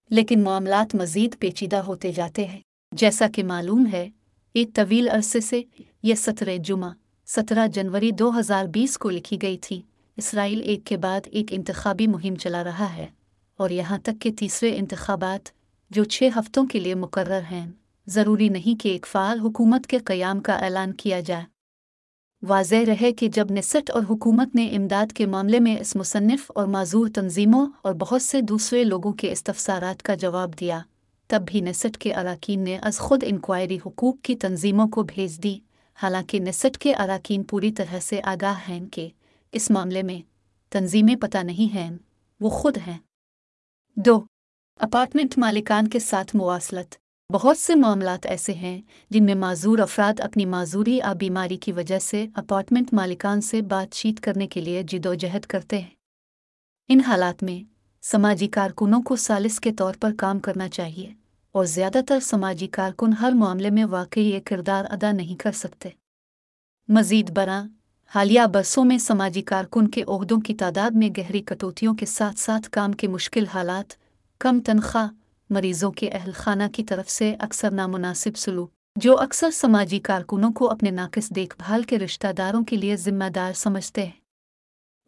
لیکن 0.09 0.43
معاملات 0.43 0.95
مزید 0.95 1.39
پیچیدہ 1.39 1.77
ہوتے 1.77 2.11
جاتے 2.11 2.45
ہیں۔ 2.45 2.61
جیسا 2.91 3.27
کہ 3.35 3.43
معلوم 3.43 3.85
ہے، 3.91 4.09
ایک 4.53 4.69
طویل 4.73 5.09
عرصے 5.09 5.39
سے 5.39 5.61
یہ 6.03 6.15
سترہ 6.15 6.57
جمعہ، 6.57 6.91
سترہ 7.27 7.67
جنوری 7.67 8.11
دو 8.11 8.39
ہزار 8.39 8.65
بیس 8.65 8.97
کو 8.97 9.09
لکھی 9.09 9.41
گئی 9.41 9.57
تھی۔ 9.57 9.81
اسرائیل 10.17 10.61
ایک 10.61 10.79
کے 10.85 10.97
بعد 10.97 11.21
ایک 11.25 11.45
انتخابی 11.49 12.07
مہم 12.07 12.35
چلا 12.35 12.63
رہا 12.63 12.95
ہے۔ 12.95 13.07
اور 13.59 13.69
یہاں 13.69 13.97
تک 13.97 14.21
کہ 14.21 14.31
تیسرے 14.31 14.77
انتخابات 14.77 15.49
جو 15.89 16.03
چھ 16.03 16.29
ہفتوں 16.35 16.65
کے 16.65 16.79
لیے 16.79 16.95
مقرر 16.95 17.39
ہیں، 17.51 17.71
ضروری 18.07 18.49
نہیں 18.49 18.81
کہ 18.81 18.89
ایک 18.89 19.07
فعال 19.07 19.39
حکومت 19.39 19.87
کے 19.87 19.97
قیام 19.97 20.39
کا 20.39 20.53
اعلان 20.53 20.93
کیا 20.93 21.19
جائے۔ 21.19 21.43
واضح 22.41 22.75
رہے 22.87 23.11
کہ 23.11 23.27
جب 23.27 23.47
نسٹ 23.51 23.91
اور 23.91 24.01
حکومت 24.09 24.55
نے 24.55 24.65
امداد 24.75 25.11
کے 25.13 25.25
معاملے 25.25 25.59
میں 25.59 25.77
اس 25.79 25.95
مصنف 25.95 26.51
اور 26.55 26.67
معذور 26.67 27.07
تنظیموں 27.15 27.67
اور 27.81 27.93
بہت 27.93 28.21
سے 28.21 28.41
دوسرے 28.41 28.83
لوگوں 28.83 29.13
کے 29.13 29.31
استفسارات 29.31 30.03
کا 30.03 30.15
جواب 30.15 30.59
دیا، 30.59 30.79
تب 31.27 31.43
بھی 31.47 31.61
نسٹ 31.61 31.97
کے 31.97 32.13
اراکین 32.13 32.63
نے 32.63 32.77
از 32.77 32.97
خود 32.97 33.23
انکوائری 33.27 33.77
حقوق 33.85 34.15
کی 34.23 34.35
تنظیموں 34.35 34.87
کو 34.87 35.03
بھیج 35.03 35.43
دی۔ 35.43 35.59
حالانکہ 36.01 36.39
نسٹ 36.39 36.77
کے 36.77 36.93
اراکین 36.93 37.43
پوری 37.43 37.71
طرح 37.71 37.99
سے 38.01 38.19
آگاہ 38.23 38.69
ہیں 38.69 38.85
کہ 38.91 39.09
اس 39.51 39.71
معاملے 39.71 40.03
میں 40.03 40.19
تنظیمیں 40.69 41.15
پتہ 41.15 41.37
نہیں 41.37 41.73
ہیں، 41.75 41.89
وہ 42.39 42.49
خود 42.49 42.77
ہیں۔ 42.87 42.97
دو، 44.05 44.23
اپارٹمنٹ 44.79 45.37
مالکان 45.37 45.87
کے 45.87 45.99
ساتھ 45.99 46.35
مواصلت۔ 46.35 46.95
بہت 47.33 47.57
سے 47.57 47.75
معاملات 47.75 48.25
ایسے 48.25 48.53
ہیں 48.53 48.81
جن 49.09 49.25
میں 49.25 49.35
معذور 49.35 49.79
افراد 49.79 50.19
اپنی 50.19 50.45
معذوری 50.45 50.97
یا 50.97 51.13
بیماری 51.13 51.57
کی 51.57 51.71
وجہ 51.71 51.99
سے 51.99 52.27
اپارٹمنٹ 52.33 52.93
مالکان 52.93 53.41
سے 53.41 53.61
بات 53.61 53.93
چیت 53.93 54.19
کرنے 54.19 54.47
کے 54.47 54.61
لیے 54.61 54.83
جد 54.83 55.05
و 55.05 55.13
جہد 55.13 55.45
کرتے 55.45 55.79
ہیں۔ 55.79 55.89
ان 56.87 56.99
حالات 56.99 57.43
میں 57.43 57.63
سماجی 58.01 58.47
کارکنوں 58.47 59.01
کو 59.01 59.15
سالس 59.15 59.59
کے 59.59 59.71
طور 59.73 59.93
پر 59.99 60.11
کام 60.17 60.39
کرنا 60.39 60.69
چاہیے 60.69 61.13
اور 61.51 61.65
زیادہ 61.65 61.99
تر 62.07 62.19
سماجی 62.19 62.67
کارکن 62.67 63.13
ہر 63.13 63.31
معاملے 63.31 63.69
میں 63.69 63.85
واقعی 63.85 64.29
یہ 64.29 64.39
کردار 64.45 64.85
ادا 64.89 65.11
نہیں 65.11 65.35
کر 65.35 65.51
سکتے۔ 65.51 65.89
مزید 66.87 67.31
برآں 67.31 67.67
حالیہ 68.15 68.41
برسوں 68.53 68.85
میں 68.85 68.97
سماجی 68.97 69.41
کارکن 69.41 69.87
کے 69.87 70.03
عہدوں 70.07 70.39
کی 70.39 70.53
تعداد 70.53 70.91
میں 70.91 71.09
گہری 71.17 71.41
کٹوتیوں 71.41 71.93
کے 71.93 72.05
ساتھ 72.05 72.39
ساتھ 72.39 72.69
کام 72.69 72.91
کے 72.91 73.07
مشکل 73.07 73.47
حالات، 73.47 73.93
کم 74.39 74.59
تنخواہ، 74.59 75.07
مریضوں 75.49 75.91
کے 75.91 76.09
اہل 76.09 76.31
خانہ 76.35 76.63
کی 76.73 76.83
طرف 76.83 77.09
سے 77.09 77.35
اکثر 77.39 77.71
نامناسب 77.71 78.37
سلوک، 78.37 78.71
جو 78.95 79.19
اکثر 79.19 79.51
سماجی 79.51 79.99
کارکنوں 79.99 80.51
کو 80.51 80.69
اپنے 80.69 80.91
ناقص 80.91 81.29
دیکھ 81.29 81.55
بھال 81.57 81.83
کے 81.83 81.99
رشتہ 81.99 82.27
داروں 82.37 82.63
کے 82.63 82.75
لیے 82.75 82.95
ذمہ 82.95 83.29
دار 83.35 83.53
سمجھتے 83.53 84.05
ہیں۔ 84.05 84.11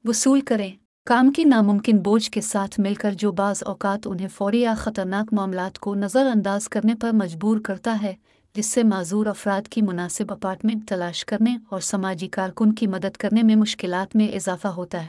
وصول 0.05 0.41
کریں۔ 0.41 0.71
کام 1.05 1.31
کی 1.31 1.43
ناممکن 1.43 1.97
بوجھ 1.97 2.31
کے 2.31 2.41
ساتھ 2.41 2.79
مل 2.79 2.93
کر 2.93 3.13
جو 3.13 3.31
بعض 3.31 3.63
اوقات 3.65 3.99
انہیں 4.05 4.27
فوری 4.27 4.61
یا 4.61 4.73
خطرناک 4.77 5.33
معاملات 5.33 5.79
کو 5.79 5.95
نظر 5.95 6.25
انداز 6.35 6.69
کرنے 6.69 6.95
پر 6.95 7.11
مجبور 7.11 7.59
کرتا 7.59 7.97
ہے 8.01 8.15
جس 8.53 8.65
سے 8.65 8.83
معذور 8.83 9.25
افراد 9.25 9.67
کی 9.67 9.81
مناسب 9.81 10.31
اپارٹمنٹ 10.31 10.87
تلاش 10.87 11.25
کرنے 11.25 11.57
اور 11.69 11.79
سماجی 11.79 12.27
کارکن 12.27 12.73
کی 12.73 12.87
مدد 12.87 13.17
کرنے 13.17 13.43
میں 13.43 13.55
مشکلات 13.55 14.15
میں 14.15 14.27
اضافہ 14.27 14.67
ہوتا 14.67 15.01
ہے۔ 15.01 15.07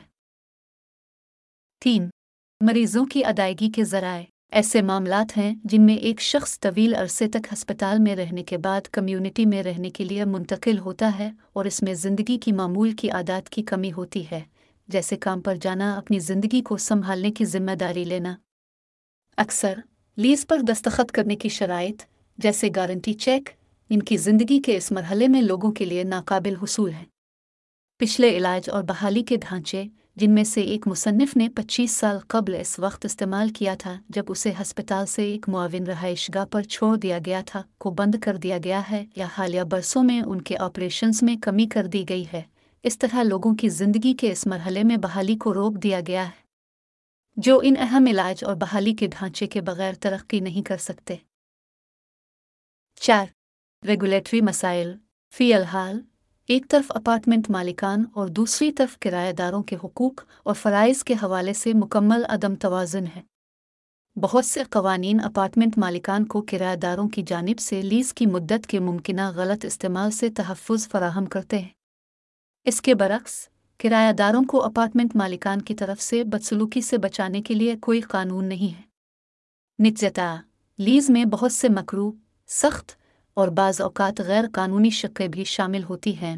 تین، 1.81 2.09
مریضوں 2.61 3.05
کی 3.05 3.25
ادائیگی 3.25 3.71
کے 3.71 3.85
ذرائع۔ 3.85 4.25
ایسے 4.53 4.83
معاملات 4.83 5.37
ہیں 5.37 5.55
جن 5.65 5.83
میں 5.83 5.95
ایک 5.95 6.21
شخص 6.21 6.61
طویل 6.61 6.95
عرصے 6.95 7.29
تک 7.29 7.53
ہسپتال 7.53 7.99
میں 7.99 8.17
رہنے 8.17 8.43
کے 8.43 8.59
بعد 8.59 8.81
کمیونٹی 8.81 9.47
میں 9.47 9.63
رہنے 9.63 9.91
کے 9.91 10.05
لیے 10.05 10.25
منتقل 10.25 10.79
ہوتا 10.79 11.19
ہے 11.19 11.31
اور 11.53 11.65
اس 11.65 11.83
میں 11.83 11.95
زندگی 11.95 12.39
کی 12.39 12.53
معمول 12.53 12.91
کی 12.91 13.11
عادات 13.11 13.49
کی 13.49 13.63
کمی 13.63 13.93
ہوتی 13.93 14.25
ہے، 14.31 14.41
جیسے 14.89 15.17
کام 15.17 15.41
پر 15.41 15.55
جانا، 15.57 15.95
اپنی 15.95 16.19
زندگی 16.19 16.63
کو 16.63 16.77
سنبھالنے 16.77 17.31
کی 17.31 17.45
ذمہ 17.45 17.73
داری 17.73 18.05
لینا۔ 18.05 18.37
اکثر، 19.37 19.79
لیز 20.17 20.47
پر 20.47 20.59
دستخط 20.59 21.13
کرنے 21.13 21.37
کی 21.37 21.49
شرائط 21.49 22.03
جیسے 22.43 22.69
گارنٹی 22.77 23.13
چیک 23.15 23.49
ان 23.91 24.03
کی 24.03 24.17
زندگی 24.17 24.61
کے 24.61 24.77
اس 24.77 24.91
مرحلے 24.93 25.29
میں 25.29 25.43
لوگوں 25.43 25.73
کے 25.73 25.85
لیے 25.85 26.03
ناقابل 26.05 26.55
حصول 26.63 26.93
ہیں۔ 26.93 27.05
پچھلے 28.01 28.37
علاج 28.37 28.71
اور 28.71 28.83
بحالی 28.83 29.23
کے 29.23 29.37
ڈھانچے، 29.37 29.85
جن 30.17 30.31
میں 30.31 30.45
سے 30.45 30.61
ایک 30.61 30.87
مصنف 30.87 31.37
نے 31.37 31.49
پچیس 31.49 31.91
سال 31.91 32.19
قبل 32.29 32.55
اس 32.55 32.79
وقت 32.79 33.05
استعمال 33.05 33.49
کیا 33.49 33.75
تھا 33.79 33.97
جب 34.09 34.25
اسے 34.29 34.53
ہسپتال 34.61 35.07
سے 35.07 35.23
ایک 35.23 35.49
معاون 35.49 35.87
رہائش 35.87 36.31
گاہ 36.35 36.45
پر 36.45 36.63
چھوڑ 36.63 36.97
دیا 36.97 37.19
گیا 37.27 37.41
تھا، 37.47 37.63
کو 37.79 37.91
بند 37.91 38.15
کر 38.23 38.37
دیا 38.37 38.59
گیا 38.65 38.81
ہے 38.91 39.05
یا 39.17 39.27
حالیہ 39.39 39.63
برسوں 39.63 40.03
میں 40.03 40.21
ان 40.21 40.43
کے 40.43 40.57
آپریشنز 40.59 41.23
میں 41.23 41.37
کمی 41.43 41.67
کر 41.67 41.87
دی 41.87 42.05
گئی 42.09 42.25
ہے۔ 42.33 42.43
اس 42.85 42.99
طرح 42.99 43.23
لوگوں 43.23 43.55
کی 43.55 43.69
زندگی 43.69 44.13
کے 44.13 44.33
اس 44.33 44.47
مرحلے 44.47 44.83
میں 44.83 44.97
بحالی 44.97 45.37
کو 45.37 45.55
روک 45.55 45.83
دیا 45.83 46.01
گیا 46.07 46.25
ہے، 46.25 46.41
جو 47.37 47.61
ان 47.65 47.75
اہم 47.79 48.07
علاج 48.07 48.45
اور 48.45 48.55
بحالی 48.55 48.93
کے 48.93 49.07
ڈھانچے 49.07 49.47
کے 49.47 49.61
بغیر 49.61 49.95
ترقی 50.01 50.41
نہیں 50.41 50.63
کر 50.63 50.77
سکتے۔ 50.77 51.17
چار 53.03 53.27
ریگولیٹری 53.87 54.41
مسائل، 54.41 54.95
فی 55.31 55.55
الحال، 55.55 56.01
ایک 56.47 56.67
طرف 56.69 56.85
اپارٹمنٹ 56.89 57.51
مالکان 57.51 58.05
اور 58.13 58.29
دوسری 58.29 58.73
طرف 58.73 58.99
کرایہ 58.99 59.33
داروں 59.33 59.63
کے 59.63 59.77
حقوق 59.85 60.25
اور 60.43 60.55
فرائض 60.55 61.05
کے 61.05 61.15
حوالے 61.15 61.53
سے 61.53 61.73
مکمل 61.75 62.25
عدم 62.29 62.55
توازن 62.55 63.05
ہے۔ 63.17 63.23
بہت 64.17 64.45
سے 64.45 64.63
قوانین 64.71 65.21
اپارٹمنٹ 65.25 65.79
مالکان 65.79 66.25
کو 66.25 66.43
کرایہ 66.43 66.77
داروں 66.77 67.09
کی 67.09 67.23
جانب 67.27 67.59
سے 67.59 67.83
لیز 67.83 68.15
کی 68.15 68.27
مدت 68.27 68.67
کے 68.67 68.79
ممکنہ 68.79 69.31
غلط 69.35 69.65
استعمال 69.65 70.11
سے 70.11 70.31
تحفظ 70.31 70.89
فراہم 70.89 71.25
کرتے 71.25 71.59
ہیں۔ 71.59 71.69
اس 72.65 72.81
کے 72.81 72.95
برعکس، 72.95 73.49
کرایہ 73.79 74.13
داروں 74.13 74.45
کو 74.45 74.65
اپارٹمنٹ 74.65 75.17
مالکان 75.17 75.63
کی 75.63 75.75
طرف 75.75 76.03
سے 76.03 76.25
بدسلوکی 76.25 76.81
سے 76.81 76.99
بچانے 76.99 77.43
کے 77.43 77.55
لیے 77.55 77.77
کوئی 77.83 78.01
قانون 78.01 78.45
نہیں 78.45 78.79
ہے۔ 78.79 78.83
نچتا 79.91 80.37
لیز 80.79 81.11
میں 81.11 81.25
بہت 81.25 81.53
سے 81.53 81.69
مکرو 81.69 82.13
سخت 82.53 82.93
اور 83.35 83.49
بعض 83.49 83.81
اوقات 83.81 84.21
غیر 84.21 84.45
قانونی 84.53 84.91
شقیں 84.91 85.29
بھی 85.29 85.45
شامل 85.45 85.85
ہوتی 85.85 86.17
ہیں 86.17 86.37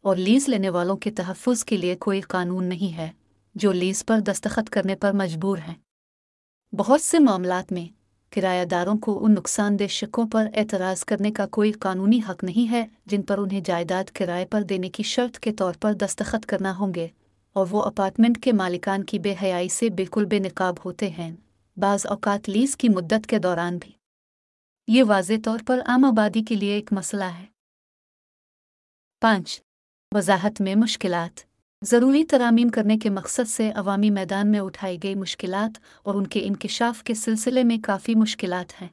اور 0.00 0.16
لیز 0.16 0.48
لینے 0.48 0.70
والوں 0.70 0.96
کے 0.96 1.10
تحفظ 1.10 1.64
کے 1.64 1.76
لیے 1.76 1.96
کوئی 1.96 2.20
قانون 2.20 2.64
نہیں 2.64 2.96
ہے 2.96 3.10
جو 3.54 3.72
لیز 3.72 4.06
پر 4.06 4.20
دستخط 4.20 4.70
کرنے 4.70 4.96
پر 4.96 5.12
مجبور 5.12 5.58
ہیں۔ 5.58 5.74
بہت 6.74 7.00
سے 7.00 7.18
معاملات 7.18 7.72
میں 7.72 7.86
کرایہ 8.30 8.64
داروں 8.64 8.98
کو 8.98 9.24
ان 9.24 9.32
نقصان 9.32 9.78
دہ 9.78 9.86
شکوں 9.86 10.26
پر 10.32 10.46
اعتراض 10.54 11.04
کرنے 11.04 11.32
کا 11.32 11.46
کوئی 11.46 11.72
قانونی 11.72 12.20
حق 12.28 12.44
نہیں 12.44 12.70
ہے 12.70 12.86
جن 13.06 13.22
پر 13.22 13.38
انہیں 13.38 13.60
جائیداد 13.64 14.04
کرائے 14.04 14.46
پر 14.46 14.62
دینے 14.62 14.88
کی 14.88 15.02
شرط 15.02 15.38
کے 15.38 15.52
طور 15.52 15.74
پر 15.80 15.92
دستخط 15.92 16.46
کرنا 16.46 16.78
ہوں 16.78 16.94
گے 16.94 17.08
اور 17.52 17.66
وہ 17.70 17.82
اپارٹمنٹ 17.82 18.42
کے 18.44 18.52
مالکان 18.52 19.04
کی 19.04 19.18
بے 19.18 19.34
حیائی 19.42 19.68
سے 19.68 19.90
بالکل 19.90 20.24
بے 20.24 20.38
نقاب 20.38 20.74
ہوتے 20.84 21.10
ہیں۔ 21.10 21.36
بعض 21.76 22.06
اوقات 22.06 22.48
لیز 22.48 22.76
کی 22.76 22.88
مدت 22.88 23.26
کے 23.26 23.38
دوران 23.38 23.78
بھی 23.78 24.01
یہ 24.86 25.04
واضح 25.04 25.32
طور 25.44 25.58
پر 25.66 25.80
عام 25.86 26.04
آبادی 26.04 26.42
کے 26.42 26.54
لیے 26.54 26.72
ایک 26.72 26.92
مسئلہ 26.92 27.24
ہے۔ 27.24 27.46
پانچ، 29.20 29.60
وضاحت 30.12 30.60
میں 30.60 30.74
مشکلات۔ 30.74 31.40
ضروری 31.82 32.24
ترامیم 32.24 32.68
کرنے 32.68 32.98
کے 32.98 33.10
مقصد 33.10 33.48
سے 33.48 33.70
عوامی 33.70 34.10
میدان 34.10 34.50
میں 34.50 34.60
اٹھائی 34.60 34.98
گئی 35.02 35.14
مشکلات 35.14 35.78
اور 36.02 36.14
ان 36.14 36.26
کے 36.26 36.40
انکشاف 36.44 37.02
کے 37.02 37.14
سلسلے 37.14 37.64
میں 37.64 37.78
کافی 37.84 38.14
مشکلات 38.14 38.82
ہیں۔ 38.82 38.88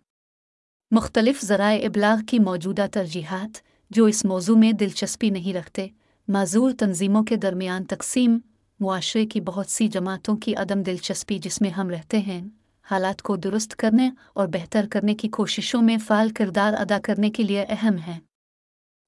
مختلف 0.91 1.41
ذرائع 1.41 1.85
ابلاغ 1.85 2.25
کی 2.25 2.39
موجودہ 2.39 2.85
ترجیحات 2.91 3.57
جو 3.89 4.05
اس 4.05 4.25
موضوع 4.25 4.57
میں 4.57 4.71
دلچسپی 4.71 5.29
نہیں 5.29 5.53
رکھتے، 5.53 5.87
معذور 6.27 6.71
تنظیموں 6.79 7.23
کے 7.23 7.35
درمیان 7.35 7.83
تقسیم، 7.83 8.37
معاشرے 8.79 9.25
کی 9.25 9.41
بہت 9.41 9.67
سی 9.67 9.87
جماعتوں 9.87 10.37
کی 10.37 10.55
عدم 10.55 10.83
دلچسپی 10.83 11.39
جس 11.39 11.61
میں 11.61 11.69
ہم 11.69 11.89
رہتے 11.89 12.19
ہیں۔ 12.19 12.47
حالات 12.91 13.21
کو 13.21 13.35
درست 13.35 13.75
کرنے 13.75 14.11
اور 14.33 14.47
بہتر 14.47 14.85
کرنے 14.91 15.15
کی 15.15 15.27
کوششوں 15.27 15.81
میں 15.81 15.97
فعال 15.97 16.29
کردار 16.29 16.73
ادا 16.73 16.97
کرنے 17.03 17.29
کے 17.29 17.43
لیے 17.43 17.65
اہم 17.69 17.95
ہیں۔ 18.07 18.19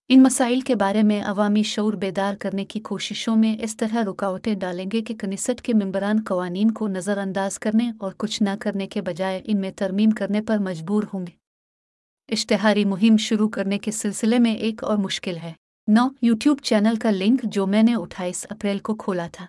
ان 0.09 0.23
مسائل 0.23 0.61
کے 0.61 0.75
بارے 0.75 1.03
میں 1.03 1.23
عوامی 1.23 1.63
شعور 1.63 1.93
بیدار 1.93 2.33
کرنے 2.39 2.65
کی 2.65 2.79
کوششوں 2.79 3.35
میں 3.35 3.57
اس 3.61 3.77
طرح 3.77 4.03
رکاوٹیں 4.03 4.55
ڈالیں 4.55 4.85
گے 4.93 5.01
کہ 5.01 5.15
کنیسٹ 5.15 5.61
کے 5.61 5.73
ممبران 5.73 6.17
قوانین 6.27 6.71
کو 6.71 6.87
نظر 6.87 7.17
انداز 7.17 7.59
کرنے 7.59 7.91
اور 7.99 8.11
کچھ 8.17 8.43
نہ 8.43 8.49
کرنے 8.59 8.87
کے 8.87 9.01
بجائے 9.01 9.41
ان 9.45 9.61
میں 9.61 9.71
ترمیم 9.75 10.09
کرنے 10.09 10.41
پر 10.41 10.57
مجبور 10.57 11.03
ہوں 11.13 11.27
گے۔ 11.27 11.31
اشتہاری 12.33 12.85
مہم 12.85 13.17
شروع 13.17 13.49
کرنے 13.49 13.79
کے 13.79 13.91
سلسلے 13.91 14.39
میں 14.39 14.55
ایک 14.55 14.83
اور 14.83 14.97
مشکل 14.97 15.37
ہے۔ 15.37 15.53
نو، 15.87 16.07
یوٹیوب 16.21 16.59
چینل 16.59 16.95
کا 16.95 17.11
لنک 17.11 17.43
جو 17.43 17.67
میں 17.67 17.83
نے 17.83 17.95
اٹھائیس 17.95 18.45
اپریل 18.49 18.79
کو 18.79 18.95
کھولا 18.95 19.27
تھا۔ 19.31 19.45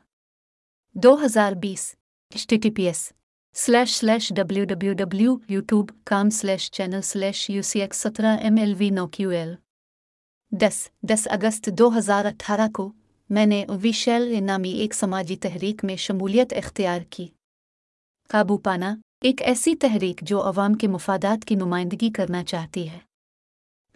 دو 0.95 1.24
ہزار 1.24 1.53
بیس، 1.53 1.95
H 2.30 2.47
T 2.47 2.70
P 2.70 2.83
S. 2.83 3.12
Slash 3.55 3.96
slash 3.96 4.32
W 4.36 4.64
W 4.64 4.92
W 4.92 5.36
YouTube 5.48 5.90
com 6.05 6.30
slash 6.30 6.70
channel 6.70 7.03
slash 7.03 7.50
U 7.50 7.62
C 7.62 7.80
X 7.80 7.96
سترہ 7.96 8.36
ایم 8.36 8.57
ایل 8.59 8.74
وی 8.78 8.90
نو 8.90 9.07
کیو 9.07 9.28
ایل 9.28 9.55
دس 10.50 10.88
دس 11.03 11.28
اگست 11.30 11.68
دو 11.78 11.98
ہزار 11.98 12.24
اٹھارہ 12.24 12.68
کو 12.74 12.92
میں 13.30 13.46
نے 13.46 13.64
ویشیل 13.82 14.44
نامی 14.44 14.70
ایک 14.70 14.94
سماجی 14.94 15.36
تحریک 15.36 15.84
میں 15.84 15.96
شمولیت 15.96 16.53
اختیار 16.53 17.00
کی۔ 17.11 17.26
قابو 18.28 18.57
پانا 18.57 18.94
ایک 19.20 19.42
ایسی 19.42 19.74
تحریک 19.76 20.20
جو 20.22 20.42
عوام 20.42 20.74
کے 20.74 20.88
مفادات 20.88 21.44
کی 21.44 21.55
نمائندگی 21.55 22.11
کرنا 22.11 22.44
چاہتی 22.44 22.88
ہے۔ 22.88 22.98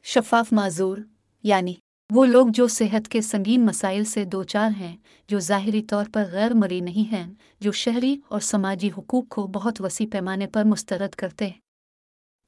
شفاف 0.03 0.53
معذور 0.53 0.99
یعنی 1.43 1.75
وہ 2.11 2.25
لوگ 2.27 2.47
جو 2.55 2.69
صحت 2.69 3.09
کے 3.09 3.21
سنگین 3.21 3.65
مسائل 3.67 4.05
سے 4.05 4.25
دو 4.25 4.43
چار 4.43 4.71
ہیں، 4.71 4.97
جو 5.29 5.39
ظاہری 5.41 5.83
طور 5.83 6.05
پر 6.13 6.25
غیر 6.33 6.55
مری 6.55 6.81
نہیں 6.81 7.13
ہیں، 7.13 7.27
جو 7.61 7.73
شہری 7.73 8.17
اور 8.29 8.41
سماجی 8.41 8.91
حقوق 8.99 9.29
کو 9.29 9.47
بہت 9.47 9.81
وسیع 9.81 10.07
پیمانے 10.13 10.47
پر 10.47 10.65
مسترد 10.65 11.15
کرتے 11.15 11.47
ہیں۔ 11.47 11.59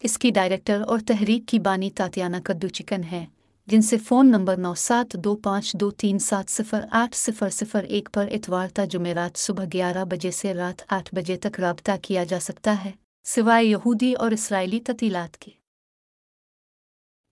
اس 0.03 0.19
کی 0.19 0.31
ڈائریکٹر 0.31 0.81
اور 0.81 0.99
تحریک 1.07 1.47
کی 1.47 1.59
بانی 1.59 1.91
تاتیانہ 1.91 2.37
کدو 2.37 2.69
چکن 2.69 3.05
ہے، 3.05 3.25
جن 3.67 3.83
سے 3.83 3.99
فون 3.99 4.31
نمبر 4.31 4.57
نو 4.57 4.75
سات 4.75 5.17
دو 5.25 5.37
پانچ 5.37 5.73
دو 5.73 5.91
تین 5.91 6.19
سات 6.19 6.51
صفر 6.51 6.85
آٹھ 6.91 7.17
صفر 7.17 7.51
صفر 7.51 7.85
ایک 7.85 8.09
پر 8.15 8.29
اتوار 8.31 8.69
تا 8.69 8.85
جمعرات 8.85 9.39
صبح 9.39 9.65
گیارہ 9.73 10.05
بجے 10.05 10.31
سے 10.31 10.55
رات 10.55 10.83
آٹھ 10.89 11.15
بجے 11.15 11.37
تک 11.37 11.61
رابطہ 11.61 11.93
کیا 12.03 12.25
جا 12.25 12.41
سکتا 12.41 12.85
ہے، 12.85 12.93
سوائے 13.27 13.65
یہودی 13.65 14.13
اور 14.13 14.31
اسرائیلی 14.31 14.81
تعطیلات 14.81 15.37
کی 15.37 15.51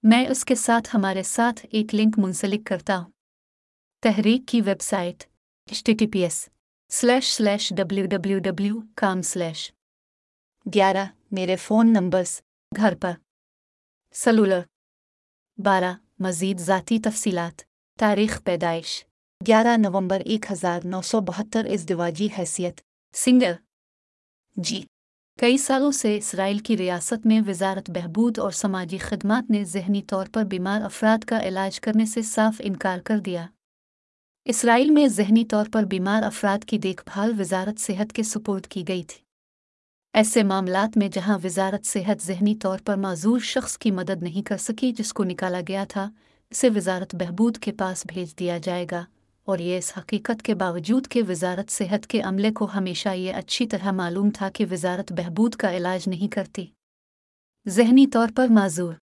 میں 0.08 0.26
اس 0.26 0.44
کے 0.44 0.54
ساتھ 0.54 0.88
ہمارے 0.94 1.22
ساتھ 1.22 1.66
ایک 1.70 1.94
لنک 1.94 2.18
منسلک 2.18 2.66
کرتا 2.66 2.98
ہوں۔ 2.98 3.10
تحریک 4.02 4.48
کی 4.48 4.60
website 4.80 5.24
H 5.66 5.84
T 5.84 5.94
T 5.94 6.06
P 6.06 6.18
S 6.18 6.48
slash 6.90 7.32
slash 7.32 7.72
W 7.76 8.06
W 8.06 8.38
W 8.38 8.74
com 8.94 9.22
slash 9.22 9.72
گیارہ 10.74 11.04
میرے 11.30 11.56
فون 11.56 11.92
نمبرس 11.92 12.42
گھر 12.76 12.94
پر۔ 13.00 13.12
سلولر 14.12 14.60
بارہ 15.58 15.92
مزید 16.18 16.58
ذاتی 16.58 16.98
تفصیلات۔ 16.98 17.62
تاریخ 17.98 18.42
پیدائش 18.44 19.04
گیارہ 19.46 19.76
نومبر 19.76 20.20
ایک 20.20 20.52
ہزار 20.52 20.80
نو 20.84 21.02
سو 21.02 21.20
بہتر۔ 21.20 21.66
ازدواجی 21.72 22.28
حیثیت۔ 22.38 22.80
سنگر 23.14 23.52
جی 24.56 24.84
کئی 25.40 25.56
سالوں 25.56 25.90
سے 25.90 26.16
اسرائیل 26.16 26.58
کی 26.58 26.76
ریاست 26.76 27.26
میں 27.26 27.40
وزارت 27.48 27.90
بہبود 27.90 28.38
اور 28.38 28.50
سماجی 28.50 28.98
خدمات 28.98 29.50
نے 29.50 29.64
ذہنی 29.64 30.02
طور 30.02 30.26
پر 30.32 30.44
بیمار 30.44 30.82
افراد 30.82 31.24
کا 31.24 31.48
علاج 31.48 31.80
کرنے 31.80 32.06
سے 32.06 32.22
صاف 32.22 32.54
انکار 32.64 32.98
کر 32.98 33.18
دیا۔ 33.18 33.46
اسرائیل 34.44 34.90
میں 34.90 35.06
ذہنی 35.06 35.44
طور 35.44 35.66
پر 35.72 35.82
بیمار 35.82 36.22
افراد 36.22 36.64
کی 36.64 36.78
دیکھ 36.78 37.02
بھال 37.06 37.32
وزارت 37.40 37.80
صحت 37.80 38.12
کے 38.12 38.22
سپورٹ 38.22 38.66
کی 38.66 38.88
گئی 38.88 39.02
تھی۔ 39.02 39.20
ایسے 40.12 40.42
معاملات 40.42 40.96
میں 40.96 41.08
جہاں 41.08 41.38
وزارت 41.44 41.86
صحت 41.86 42.26
ذہنی 42.26 42.54
طور 42.54 42.78
پر 42.84 42.96
معذور 42.96 43.38
شخص 43.38 43.78
کی 43.78 43.90
مدد 43.90 44.22
نہیں 44.22 44.42
کر 44.42 44.56
سکی 44.56 44.92
جس 44.92 45.12
کو 45.12 45.24
نکالا 45.24 45.60
گیا 45.68 45.84
تھا، 45.88 46.10
اسے 46.50 46.68
وزارت 46.76 47.14
بہبود 47.14 47.58
کے 47.58 47.72
پاس 47.72 48.06
بھیج 48.06 48.38
دیا 48.38 48.58
جائے 48.58 48.86
گا۔ 48.90 49.04
اور 49.46 49.58
یہ 49.58 49.78
اس 49.78 49.92
حقیقت 49.98 50.42
کے 50.42 50.54
باوجود 50.54 51.08
کہ 51.08 51.22
وزارت 51.28 51.70
صحت 51.72 52.06
کے 52.06 52.20
عملے 52.20 52.52
کو 52.52 52.68
ہمیشہ 52.74 53.08
یہ 53.08 53.32
اچھی 53.32 53.66
طرح 53.66 53.90
معلوم 53.90 54.30
تھا 54.30 54.50
کہ 54.50 54.64
وزارت 54.70 55.12
بہبود 55.12 55.54
کا 55.54 55.76
علاج 55.76 56.08
نہیں 56.08 56.28
کرتی۔ 56.28 56.66
ذہنی 57.68 58.06
طور 58.06 58.28
پر 58.36 58.46
معذور۔ 58.48 58.94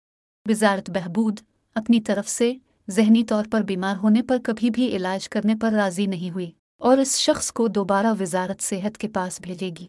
وزارت 0.49 0.91
بہبود 0.91 1.41
اپنی 1.75 2.01
طرف 2.01 2.29
سے 2.29 2.55
ذہنی 2.91 3.25
طور 3.25 3.45
پر 3.53 3.61
بیمار 3.61 3.97
ہونے 3.97 4.23
پر 4.23 4.37
کبھی 4.45 4.71
بھی 4.71 4.97
علاج 4.97 5.29
کرنے 5.29 5.55
پر 5.61 5.73
راضی 5.73 6.07
نہیں 6.07 6.31
ہوئی 6.31 6.51
اور 6.79 6.99
اس 6.99 7.19
شخص 7.19 7.53
کو 7.53 7.69
دوبارہ 7.69 8.15
وزارت 8.21 8.63
صحت 8.63 8.99
کے 8.99 9.09
پاس 9.09 9.41
بھیجے 9.41 9.71
گی۔ 9.81 9.87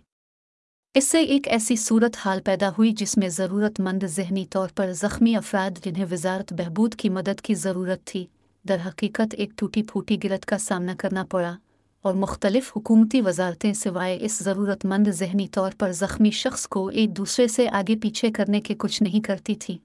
اس 0.94 1.08
سے 1.08 1.22
ایک 1.22 1.48
ایسی 1.48 1.76
صورت 1.76 2.18
حال 2.18 2.42
پیدا 2.42 2.70
ہوئی 2.70 2.92
جس 2.92 3.18
میں 3.18 3.30
ضرورت 3.30 3.80
مند 3.80 4.04
ذہنی 4.06 4.46
طور 4.46 4.70
پر 4.76 4.92
زخمی 4.92 5.36
افراد 5.36 5.86
جنہیں 5.86 6.06
وزارت 6.12 6.54
بہبود 6.54 6.96
کی 6.96 7.10
مدد 7.10 7.42
کی 7.42 7.54
ضرورت 7.54 8.06
تھی۔ 8.06 8.26
در 8.68 8.78
حقیقت 8.88 9.34
ایک 9.34 9.50
ٹوٹی 9.56 9.84
پھوٹی 9.84 10.18
گرت 10.24 10.46
کا 10.46 10.58
سامنا 10.58 10.96
کرنا 10.98 11.26
پڑا 11.26 11.58
اور 12.02 12.14
مختلف 12.14 12.72
حکومتی 12.78 13.22
وزارتیں 13.22 13.74
سوائے 13.74 14.18
اس 14.22 14.40
ضرورت 14.40 14.86
مند 14.86 15.08
ذہنی 15.08 15.48
طور 15.48 15.72
پر 15.80 15.92
زخمی 15.92 16.32
شخص 16.32 16.68
کو 16.68 16.88
ایک 16.88 17.18
دوسرے 17.18 17.48
سے 17.48 17.70
آگے 17.70 17.96
پیچھے 18.02 18.32
کرنے 18.32 18.62
کے 18.62 18.76
کچھ 18.78 19.04
نہیں 19.04 19.26
کرتی 19.26 19.56
تھی۔ 19.56 19.78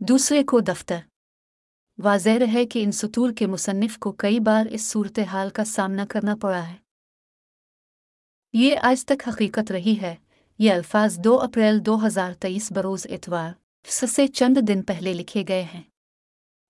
دوسرے 0.00 0.42
کو 0.42 0.60
دفتر۔ 0.60 0.98
واضح 1.98 2.30
ہے 2.52 2.66
کہ 2.66 2.82
ان 2.84 2.92
سطور 2.92 3.32
کے 3.32 3.46
مصنف 3.46 3.98
کو 3.98 4.12
کئی 4.12 4.40
بار 4.40 4.66
اس 4.66 4.90
صورتحال 4.90 5.50
کا 5.50 5.64
سامنا 5.64 6.04
کرنا 6.08 6.36
پڑا 6.36 6.68
ہے۔ 6.68 6.74
یہ 8.52 8.76
آج 8.82 9.04
تک 9.04 9.28
حقیقت 9.28 9.72
رہی 9.72 10.00
ہے۔ 10.00 10.14
یہ 10.58 10.72
الفاظ 10.72 11.18
دو 11.18 11.40
اپریل 11.40 11.86
دو 11.86 12.06
ہزار 12.06 12.32
تیئیس 12.32 12.72
بروز 12.72 13.06
اتوار 13.10 13.52
سے 13.90 14.26
چند 14.26 14.56
دن 14.68 14.82
پہلے 14.82 15.12
لکھے 15.12 15.44
گئے 15.48 15.62
ہیں۔ 15.62 15.82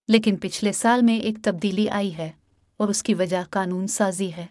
لیکن 0.09 0.37
پچھلے 0.37 0.73
سال 0.73 1.03
میں 1.03 1.19
ایک 1.21 1.37
تبدیلی 1.43 1.89
آئی 1.89 2.17
ہے 2.17 2.31
اور 2.77 2.89
اس 2.89 3.03
کی 3.03 3.15
وجہ 3.15 3.43
قانون 3.51 3.87
سازی 3.87 4.33
ہے۔ 4.33 4.47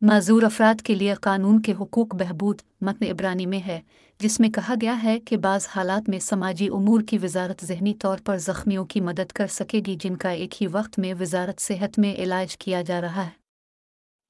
معذور 0.00 0.42
افراد 0.42 0.80
کے 0.82 0.94
لیے 0.94 1.14
قانون 1.14 1.62
کے 1.62 1.72
حقوق 1.80 2.14
بہبود 2.14 2.60
متن 2.80 3.10
ابرانی 3.10 3.46
میں 3.46 3.60
ہے، 3.66 3.80
جس 4.18 4.40
میں 4.40 4.48
کہا 4.48 4.74
گیا 4.80 5.02
ہے 5.02 5.20
کہ 5.20 5.36
بعض 5.36 5.66
حالات 5.76 6.08
میں 6.08 6.18
سماجی 6.18 6.68
امور 6.68 7.00
کی 7.00 7.18
وزارت 7.22 7.64
ذہنی 7.64 7.94
طور 7.94 8.18
پر 8.24 8.38
زخمیوں 8.38 8.84
کی 8.84 9.00
مدد 9.00 9.32
کر 9.32 9.46
سکے 9.46 9.82
گی 9.86 9.96
جن 10.00 10.16
کا 10.16 10.28
ایک 10.28 10.62
ہی 10.62 10.66
وقت 10.66 10.98
میں 10.98 11.14
وزارت 11.20 11.60
صحت 11.60 11.98
میں 11.98 12.14
علاج 12.14 12.56
کیا 12.56 12.82
جا 12.82 13.00
رہا 13.00 13.24
ہے۔ 13.24 13.46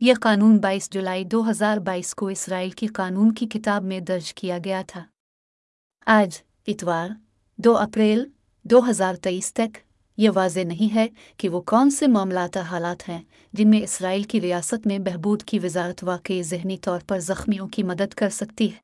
یہ 0.01 0.14
قانون 0.20 0.59
بائیس 0.59 0.91
جولائی 0.91 1.24
دو 1.24 1.51
ہزار 1.51 1.76
بائیس 1.76 2.14
کو 2.14 2.26
اسرائیل 2.26 2.70
کی 2.70 2.87
قانون 2.87 3.32
کی 3.32 3.47
کتاب 3.47 3.84
میں 3.84 4.01
درج 4.01 4.34
کیا 4.34 4.59
گیا 4.64 4.82
تھا۔ 4.87 5.05
آج 6.07 6.43
اتوار 6.66 7.09
دو 7.59 7.76
اپریل 7.76 8.24
دو 8.62 8.91
ہزار 8.91 9.14
تیئیس 9.14 9.55
تک 9.55 9.78
یہ 10.17 10.31
واضح 10.35 10.61
نہیں 10.61 10.95
ہے 10.95 11.09
کہ 11.37 11.49
وہ 11.49 11.61
کون 11.61 11.91
سے 11.91 12.07
معاملات 12.07 12.57
حالات 12.57 13.09
ہیں 13.09 13.23
جن 13.53 13.71
میں 13.71 13.81
اسرائیل 13.81 14.23
کی 14.23 14.41
ریاست 14.41 14.87
میں 14.87 14.99
بہبود 14.99 15.43
کی 15.43 15.59
وزارت 15.59 16.05
واقعی 16.05 16.43
ذہنی 16.43 16.77
طور 16.77 17.01
پر 17.07 17.19
زخمیوں 17.19 17.69
کی 17.69 17.83
مدد 17.83 18.14
کر 18.14 18.29
سکتی 18.29 18.73
ہے۔ 18.73 18.79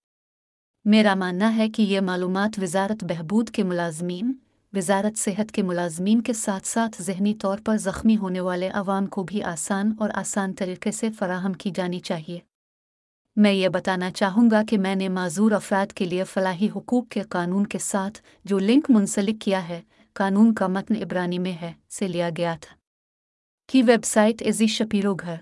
میرا 0.85 1.15
ماننا 1.15 1.57
ہے 1.57 1.71
کہ 1.71 1.83
یہ 1.83 2.01
معلومات 2.01 2.59
وزارت 2.63 3.05
بہبود 3.05 3.51
کے 3.51 3.63
ملازمین، 3.63 4.33
وزارت 4.73 5.19
صحت 5.19 5.53
کے 5.53 5.63
ملازمین 5.63 6.23
کے 6.23 6.33
ساتھ 6.33 6.67
ساتھ 6.67 7.03
ذہنی 7.03 7.35
طور 7.35 7.59
پر 7.65 7.77
زخمی 7.77 8.17
ہونے 8.17 8.41
والے 8.41 8.69
عوام 8.69 9.07
کو 9.07 9.23
بھی 9.23 9.43
آسان 9.43 9.93
اور 9.99 10.11
آسان 10.15 10.53
طریقے 10.53 10.91
سے 10.91 11.11
فراہم 11.11 11.53
کی 11.53 11.71
جانی 11.75 12.01
چاہیے۔ 12.01 12.39
میں 13.37 13.53
یہ 13.53 13.69
بتانا 13.69 14.11
چاہوں 14.11 14.51
گا 14.51 14.63
کہ 14.69 14.79
میں 14.79 14.95
نے 14.95 15.09
معذور 15.09 15.53
افراد 15.53 15.93
کے 15.93 16.05
لیے 16.05 16.25
فلاحی 16.25 16.69
حقوق 16.77 17.09
کے 17.09 17.21
قانون 17.21 17.67
کے 17.67 17.79
ساتھ 17.79 18.21
جو 18.45 18.59
لنک 18.59 18.91
منسلک 18.91 19.41
کیا 19.41 19.69
ہے 19.69 19.81
قانون 20.13 20.55
کا 20.55 20.67
متن 20.67 21.03
ابرانی 21.03 21.39
میں 21.39 21.53
ہے، 21.53 21.73
سے 21.91 22.09
لیا 22.09 22.31
گیا 22.37 22.57
تھا۔ 22.61 22.77
کی 23.69 23.83
ویب 23.83 24.05
سائٹ 24.05 24.43
ایزی 24.43 24.67
شپیرو 24.67 25.15
گھر۔ 25.15 25.37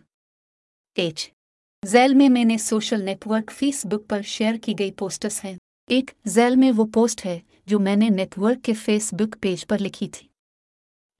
ایچ 0.94 1.30
ذیل 1.86 2.14
میں 2.14 2.28
میں 2.28 2.44
نے 2.44 2.58
سوشل 2.58 3.04
نیٹ 3.04 3.26
ورک 3.26 3.50
فیس 3.50 3.86
بک 3.86 4.08
پر 4.08 4.22
شیئر 4.22 4.54
کی 4.62 4.74
گئی 4.78 4.90
پوسٹس 4.90 5.44
ہیں۔ 5.44 5.56
ایک 5.86 6.10
ذیل 6.26 6.56
میں 6.56 6.72
وہ 6.76 6.86
پوسٹ 6.94 7.26
ہے 7.26 7.38
جو 7.66 7.78
میں 7.78 7.96
نے 7.96 8.08
نیٹ 8.08 8.38
ورک 8.38 8.64
کے 8.64 8.72
فیس 8.74 9.14
بک 9.14 9.36
پیج 9.40 9.66
پر 9.66 9.78
لکھی 9.78 10.08
تھی۔ 10.08 10.28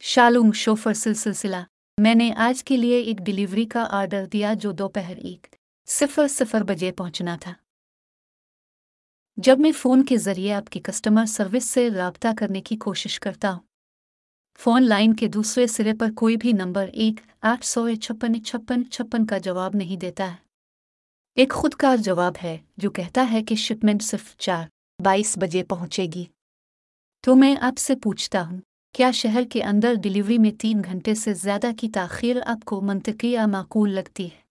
شالوم 0.00 0.52
شوفر 0.52 0.92
سلسلہ۔ 0.92 1.56
میں 2.00 2.14
نے 2.14 2.32
آج 2.36 2.64
کے 2.64 2.76
لیے 2.76 2.98
ایک 3.00 3.18
ڈلیوری 3.18 3.64
کا 3.64 3.86
آرڈر 3.90 4.24
دیا 4.26 4.54
جو 4.54 4.72
دوپہر 4.72 5.16
ایک 5.16 5.46
صفر 5.86 6.28
صفر 6.28 6.62
بجے 6.62 6.92
پہنچنا 6.92 7.36
تھا۔ 7.40 7.54
جب 9.36 9.58
میں 9.58 9.72
فون 9.72 10.04
کے 10.04 10.16
ذریعے 10.16 10.54
آپ 10.54 10.68
کی 10.70 10.80
کسٹمر 10.80 11.24
سروس 11.24 11.64
سے 11.64 11.90
رابطہ 11.90 12.28
کرنے 12.38 12.62
کی 12.62 12.76
کوشش 12.76 13.20
کرتا 13.20 13.52
ہوں۔ 13.52 13.60
فون 14.58 14.82
لائن 14.82 15.14
کے 15.14 15.28
دوسرے 15.28 15.66
سرے 15.66 15.92
پر 16.00 16.08
کوئی 16.16 16.36
بھی 16.36 16.52
نمبر 16.52 16.88
ایک 16.92 17.20
آٹھ 17.40 17.66
سو 17.66 17.94
چھپن 18.02 18.44
چھپن 18.44 18.90
چھپن 18.90 19.26
کا 19.26 19.38
جواب 19.38 19.74
نہیں 19.74 19.96
دیتا 19.96 20.30
ہے۔ 20.30 20.36
ایک 21.34 21.52
خود 21.52 21.74
کار 21.74 21.96
جواب 21.96 22.32
ہے 22.42 22.58
جو 22.76 22.90
کہتا 22.90 23.26
ہے 23.32 23.42
کہ 23.42 23.54
شپمنٹ 23.54 24.02
صرف 24.02 24.36
چار، 24.36 24.66
بائیس 25.02 25.38
بجے 25.38 25.64
پہنچے 25.64 26.06
گی۔ 26.14 26.24
تو 27.20 27.34
میں 27.34 27.56
آپ 27.60 27.78
سے 27.78 27.96
پوچھتا 27.96 28.46
ہوں، 28.46 28.58
کیا 28.92 29.10
شہر 29.10 29.42
کے 29.50 29.62
اندر 29.62 29.94
ڈلیوری 30.02 30.38
میں 30.38 30.50
تین 30.50 30.82
گھنٹے 30.84 31.14
سے 31.14 31.34
زیادہ 31.34 31.70
کی 31.78 31.88
تاخیر 31.88 32.36
آپ 32.46 32.64
کو 32.64 32.80
منطقی 32.80 33.32
یا 33.32 33.46
معقول 33.46 33.90
لگتی 33.90 34.24
ہے؟ 34.24 34.49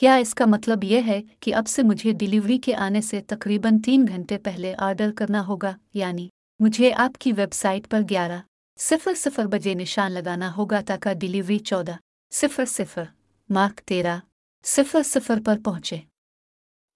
کیا 0.00 0.14
اس 0.14 0.34
کا 0.34 0.44
مطلب 0.46 0.84
یہ 0.84 1.00
ہے 1.06 1.22
کہ 1.40 1.54
اب 1.54 1.68
سے 1.68 1.82
مجھے 1.82 2.12
ڈلیوری 2.12 2.58
کے 2.58 2.74
آنے 2.74 3.00
سے 3.00 3.20
تقریباً 3.20 3.78
تین 3.78 4.04
گھنٹے 4.08 4.38
پہلے 4.38 4.74
آرڈر 4.78 5.10
کرنا 5.16 5.46
ہوگا 5.46 5.76
یعنی 5.94 6.28
مجھے 6.60 6.92
آپ 6.96 7.18
کی 7.18 7.32
ویب 7.32 7.52
سائٹ 7.52 7.90
پر 7.90 8.00
گیارہ 8.10 8.38
صفر 8.78 9.14
صفر 9.14 9.46
بجے 9.46 9.74
نشان 9.74 10.12
لگانا 10.12 10.56
ہوگا 10.56 10.80
تاکہ 10.86 11.14
ڈلیوری 11.14 11.58
چودہ 11.58 11.92
صفر 12.30 12.64
صفر 12.64 13.02
مارک 13.50 13.80
تیرہ 13.80 14.18
صفر 14.64 15.02
صفر 15.02 15.38
پر 15.46 15.58
پہنچے۔ 15.64 15.96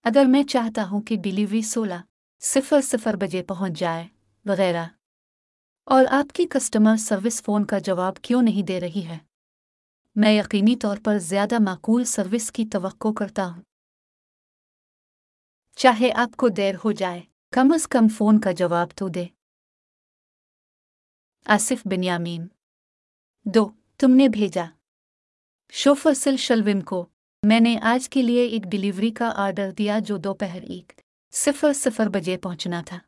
اگر 0.04 0.24
میں 0.28 0.42
چاہتا 0.42 0.88
ہوں 0.88 1.00
کہ 1.00 1.16
ڈلیوری 1.16 1.62
سولہ 1.62 2.00
صفر 2.40 2.80
صفر 2.80 3.16
بجے 3.16 3.42
پہنچ 3.42 3.78
جائے، 3.78 4.08
وغیرہ۔ 4.44 4.84
اور 5.86 6.04
آپ 6.10 6.32
کی 6.32 6.46
کسٹمر 6.50 6.96
سروس 6.96 7.42
فون 7.42 7.64
کا 7.64 7.78
جواب 7.78 8.16
کیوں 8.16 8.42
نہیں 8.42 8.62
دے 8.62 8.80
رہی 8.80 9.06
ہے؟ 9.06 9.18
میں 10.16 10.32
یقینی 10.32 10.76
طور 10.76 10.96
پر 11.04 11.18
زیادہ 11.18 11.58
معقول 11.58 12.04
سروس 12.04 12.52
کی 12.52 12.66
توقع 12.66 13.12
کرتا 13.12 13.46
ہوں۔ 13.46 13.62
چاہے 15.76 16.12
آپ 16.12 16.36
کو 16.36 16.48
دیر 16.48 16.74
ہو 16.84 16.92
جائے، 16.92 17.20
کم 17.50 17.72
از 17.72 17.88
کم 17.88 18.08
فون 18.08 18.40
کا 18.40 18.52
جواب 18.52 18.88
تو 18.94 19.08
دے۔ 19.08 19.26
آصف 21.46 21.82
بنیامین 21.84 22.46
دو، 23.44 23.70
تم 23.98 24.10
نے 24.10 24.28
بھیجا۔ 24.28 24.64
شوفرسل 25.72 26.36
شلوم 26.36 26.80
کو، 26.80 27.06
میں 27.42 27.60
نے 27.60 27.78
آج 27.82 28.08
کے 28.08 28.22
لیے 28.22 28.46
ایک 28.46 28.62
ڈلیوری 28.62 29.10
کا 29.10 29.32
آرڈر 29.36 29.70
دیا 29.70 29.98
جو 29.98 30.16
دوپہر 30.16 30.62
ایک 30.62 31.00
صفر 31.32 31.72
صفر 31.72 32.08
بجے 32.08 32.36
پہنچنا 32.36 32.82
تھا۔ 32.86 32.98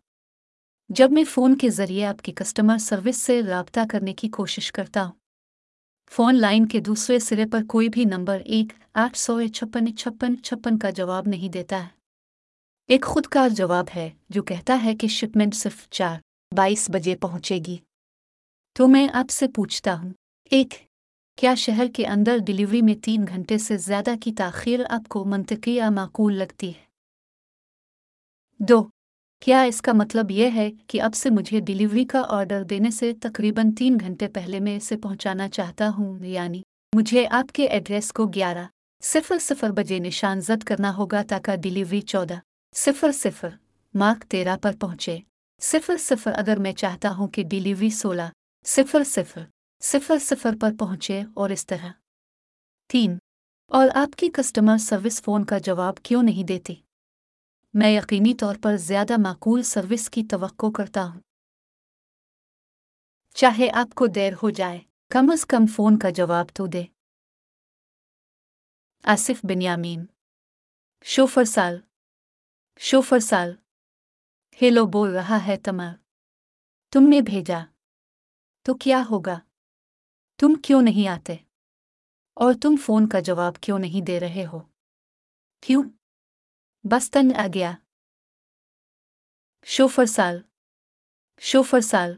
جب 0.88 1.12
میں 1.12 1.24
فون 1.24 1.58
کے 1.58 1.70
ذریعے 1.70 2.06
آپ 2.06 2.22
کی 2.22 2.32
کسٹمر 2.32 2.78
سروس 2.78 3.16
سے 3.16 3.42
رابطہ 3.42 3.80
کرنے 3.90 4.14
کی 4.14 4.28
کوشش 4.28 4.72
کرتا 4.72 5.04
ہوں 5.04 5.12
فون 6.10 6.34
لائن 6.34 6.66
کے 6.66 6.80
دوسرے 6.80 7.18
سرے 7.18 7.44
پر 7.52 7.60
کوئی 7.68 7.88
بھی 7.88 8.04
نمبر 8.04 8.40
ایک 8.40 8.66
آٹھ 8.94 9.18
سو 9.18 9.46
چھپن 9.54 9.96
چھپن 9.96 10.42
چھپن 10.42 10.78
کا 10.78 10.90
جواب 10.90 11.24
نہیں 11.26 11.48
دیتا 11.48 11.82
ہے۔ 11.82 11.88
ایک 12.88 13.04
خودکار 13.04 13.48
جواب 13.48 13.86
ہے 13.96 14.10
جو 14.28 14.42
کہتا 14.42 14.80
ہے 14.84 14.96
کہ 14.96 15.08
شپمنٹ 15.08 15.54
صرف 15.54 15.88
چار، 15.88 16.20
بائیس 16.54 16.90
بجے 16.90 17.16
پہنچے 17.16 17.58
گی۔ 17.66 17.76
تو 18.72 18.88
میں 18.88 19.08
آپ 19.12 19.30
سے 19.30 19.48
پوچھتا 19.48 19.98
ہوں، 19.98 20.10
ایک، 20.50 20.74
کیا 21.36 21.54
شہر 21.54 21.86
کے 21.94 22.06
اندر 22.06 22.36
ڈیلیوری 22.46 22.82
میں 22.82 22.94
تین 22.94 23.24
گھنٹے 23.28 23.58
سے 23.58 23.76
زیادہ 23.76 24.10
کی 24.20 24.32
تاخیر 24.32 24.80
آپ 24.90 25.08
کو 25.08 25.24
منطقی 25.24 25.76
یا 25.76 25.90
معقول 25.90 26.34
لگتی 26.34 26.68
ہے؟ 26.68 26.84
دو 28.58 28.84
کیا 29.40 29.60
اس 29.62 29.82
کا 29.82 29.92
مطلب 29.92 30.30
یہ 30.30 30.50
ہے 30.54 30.70
کہ 30.86 31.02
اب 31.02 31.14
سے 31.14 31.30
مجھے 31.30 31.60
ڈیلیوری 31.60 32.04
کا 32.04 32.22
آرڈر 32.28 32.62
دینے 32.62 32.90
سے 32.90 33.12
تقریباً 33.22 33.70
تین 33.72 33.96
گھنٹے 34.00 34.28
پہلے 34.28 34.60
میں 34.60 34.76
اسے 34.76 34.96
پہنچانا 34.96 35.48
چاہتا 35.48 35.88
ہوں 35.98 36.24
یعنی 36.24 36.62
مجھے 36.94 37.26
آپ 37.30 37.52
کے 37.52 37.66
ایڈریس 37.66 38.12
کو 38.12 38.26
گیارہ 38.26 38.64
صفر 39.02 39.38
صفر 39.38 39.70
بجے 39.70 39.98
نشان 39.98 40.40
زد 40.40 40.64
کرنا 40.64 40.96
ہوگا 40.96 41.22
تاکہ 41.28 41.56
ڈیلیوری 41.56 42.00
چودہ 42.00 42.34
صفر 42.74 43.12
صفر 43.12 43.48
مارک 43.94 44.24
تیرہ 44.24 44.56
پر 44.62 44.72
پہنچے۔ 44.80 45.18
صفر 45.60 45.96
صفر 45.96 46.32
اگر 46.34 46.58
میں 46.58 46.72
چاہتا 46.72 47.10
ہوں 47.14 47.28
کہ 47.28 47.42
ڈیلیوری 47.42 47.90
سولہ 47.90 48.28
صفر 48.64 49.04
صفر 49.04 49.42
صفر 49.82 50.18
صفر 50.18 50.54
پر 50.60 50.72
پہنچے 50.78 51.22
اور 51.34 51.50
اس 51.50 51.66
طرح۔ 51.66 51.90
تین 52.90 53.16
اور 53.70 53.88
آپ 53.94 54.16
کی 54.16 54.28
کسٹمر 54.32 54.76
سروس 54.78 55.22
فون 55.22 55.44
کا 55.44 55.58
جواب 55.58 56.02
کیوں 56.02 56.22
نہیں 56.22 56.44
دیتی 56.44 56.74
میں 57.78 57.90
یقینی 57.90 58.34
طور 58.34 58.56
پر 58.62 58.76
زیادہ 58.76 59.12
معقول 59.18 59.62
سروس 59.62 60.10
کی 60.10 60.24
توقع 60.30 60.66
کرتا 60.76 61.04
ہوں۔ 61.04 61.20
چاہے 63.34 63.70
آپ 63.70 63.94
کو 63.94 64.06
دیر 64.06 64.32
ہو 64.42 64.50
جائے، 64.50 64.80
کم 65.08 65.30
از 65.32 65.46
کم 65.46 65.66
فون 65.66 65.98
کا 65.98 66.10
جواب 66.10 66.46
تو 66.54 66.66
دے۔ 66.66 66.84
آصف 69.04 69.40
بنیامین 69.42 70.06
شوفر 71.04 71.44
سال 71.44 71.80
شوفر 72.78 73.18
سال، 73.18 73.54
ہیلو 74.62 74.86
بول 74.86 75.14
رہا 75.16 75.46
ہے 75.46 75.56
تمار 75.56 75.94
تم 76.92 77.00
نے 77.08 77.20
بھیجا۔ 77.20 77.58
تو 78.62 78.74
کیا 78.74 79.02
ہوگا؟ 79.10 79.38
تم 80.38 80.54
کیوں 80.64 80.82
نہیں 80.82 81.08
آتے؟ 81.08 81.36
اور 82.34 82.54
تم 82.62 82.76
فون 82.76 83.08
کا 83.08 83.20
جواب 83.20 83.60
کیوں 83.60 83.78
نہیں 83.78 84.04
دے 84.04 84.20
رہے 84.20 84.46
ہو؟ 84.52 84.60
کیوں؟ 85.60 85.82
بس 86.90 87.10
تنگ 87.10 87.32
آ 87.36 87.46
گیا۔ 87.54 87.72
شوفر 89.64 90.06
سال۔ 90.06 90.40
شوفر 91.40 91.80
سال۔ 91.80 92.14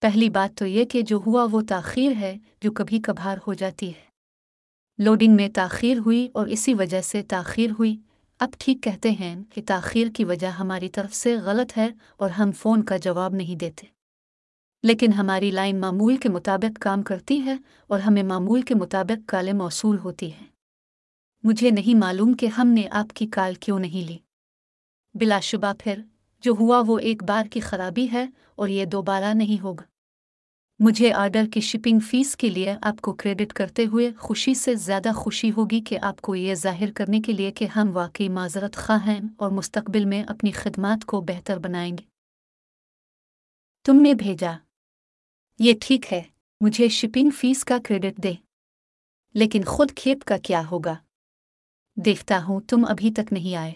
پہلی 0.00 0.28
بات 0.28 0.58
تو 0.58 0.66
یہ 0.66 0.84
کہ 0.84 1.02
جو 1.02 1.20
ہوا 1.26 1.46
وہ 1.50 1.60
تاخیر 1.68 2.12
ہے 2.12 2.38
جو 2.60 2.72
کبھی 2.72 3.00
کبھار 3.00 3.38
ہو 3.46 3.54
جاتی 3.54 3.88
ہے۔ 3.88 4.04
لوڈنگ 4.98 5.36
میں 5.36 5.48
تاخیر 5.54 5.98
ہوئی 5.98 6.28
اور 6.34 6.46
اسی 6.46 6.74
وجہ 6.74 7.00
سے 7.00 7.22
تاخیر 7.22 7.70
ہوئی۔ 7.70 7.96
اب 8.38 8.48
ٹھیک 8.58 8.82
کہتے 8.82 9.10
ہیں 9.10 9.44
کہ 9.44 9.62
تاخیر 9.66 10.06
کی 10.16 10.24
وجہ 10.24 10.46
ہماری 10.46 10.88
طرف 10.88 11.14
سے 11.14 11.36
غلط 11.36 11.78
ہے 11.78 11.88
اور 12.16 12.30
ہم 12.30 12.52
فون 12.52 12.84
کا 12.84 12.96
جواب 12.96 13.34
نہیں 13.34 13.56
دیتے۔ 13.56 13.86
لیکن 14.82 15.12
ہماری 15.12 15.50
لائن 15.50 15.80
معمول 15.80 16.16
کے 16.16 16.28
مطابق 16.28 16.78
کام 16.80 17.02
کرتی 17.02 17.44
ہے 17.44 17.56
اور 17.86 18.00
ہمیں 18.00 18.22
معمول 18.22 18.62
کے 18.62 18.74
مطابق 18.74 19.28
کالے 19.28 19.52
موصول 19.52 19.98
ہوتی 19.98 20.32
ہے 20.32 20.53
مجھے 21.44 21.70
نہیں 21.70 21.98
معلوم 21.98 22.34
کہ 22.34 22.46
ہم 22.46 22.68
نے 22.68 22.82
آپ 22.90 23.06
کی 23.14 23.26
کال 23.26 23.54
کیوں 23.54 23.78
نہیں 23.78 24.08
لی۔ 24.08 24.18
بلا 25.14 25.40
شبہ 25.40 25.72
پھر، 25.78 26.00
جو 26.40 26.54
ہوا 26.60 26.82
وہ 26.86 26.98
ایک 26.98 27.22
بار 27.22 27.46
کی 27.46 27.60
خرابی 27.60 28.08
ہے 28.12 28.26
اور 28.54 28.68
یہ 28.68 28.84
دوبارہ 28.84 29.34
نہیں 29.34 29.62
ہوگا۔ 29.62 29.84
مجھے 30.78 31.12
آرڈر 31.12 31.42
کی 31.54 31.60
شپنگ 31.60 31.98
فیس 31.98 32.36
کے 32.36 32.48
لیے 32.48 32.74
آپ 32.82 33.00
کو 33.00 33.12
کریڈٹ 33.12 33.52
کرتے 33.52 33.86
ہوئے 33.86 34.10
خوشی 34.18 34.54
سے 34.54 34.74
زیادہ 34.74 35.10
خوشی 35.16 35.50
ہوگی 35.50 35.80
کہ 35.80 35.98
آپ 36.02 36.20
کو 36.20 36.34
یہ 36.34 36.54
ظاہر 36.54 36.92
کرنے 36.94 37.20
کے 37.20 37.32
لیے 37.32 37.50
کہ 37.52 37.64
ہم 37.64 37.90
واقعی 37.92 38.28
معذرت 38.28 38.76
خواہ 38.76 39.06
ہیں 39.06 39.20
اور 39.36 39.50
مستقبل 39.50 40.04
میں 40.04 40.22
اپنی 40.22 40.50
خدمات 40.50 41.04
کو 41.04 41.20
بہتر 41.20 41.58
بنائیں 41.58 41.98
گے۔ 41.98 42.04
تم 43.84 44.00
نے 44.00 44.14
بھیجا۔ 44.14 44.52
یہ 45.58 45.72
ٹھیک 45.80 46.12
ہے، 46.12 46.22
مجھے 46.60 46.88
شپنگ 46.88 47.30
فیس 47.30 47.64
کا 47.64 47.78
کریڈٹ 47.84 48.22
دے 48.22 48.32
لیکن 49.34 49.62
خود 49.64 49.90
کھیپ 49.96 50.18
کا 50.24 50.36
کیا 50.38 50.62
ہوگا؟ 50.70 50.94
دیکھتا 51.96 52.42
ہوں 52.48 52.60
تم 52.60 52.84
ابھی 52.88 53.12
تک 53.12 53.32
نہیں 53.32 53.56
آئے۔ 53.56 53.72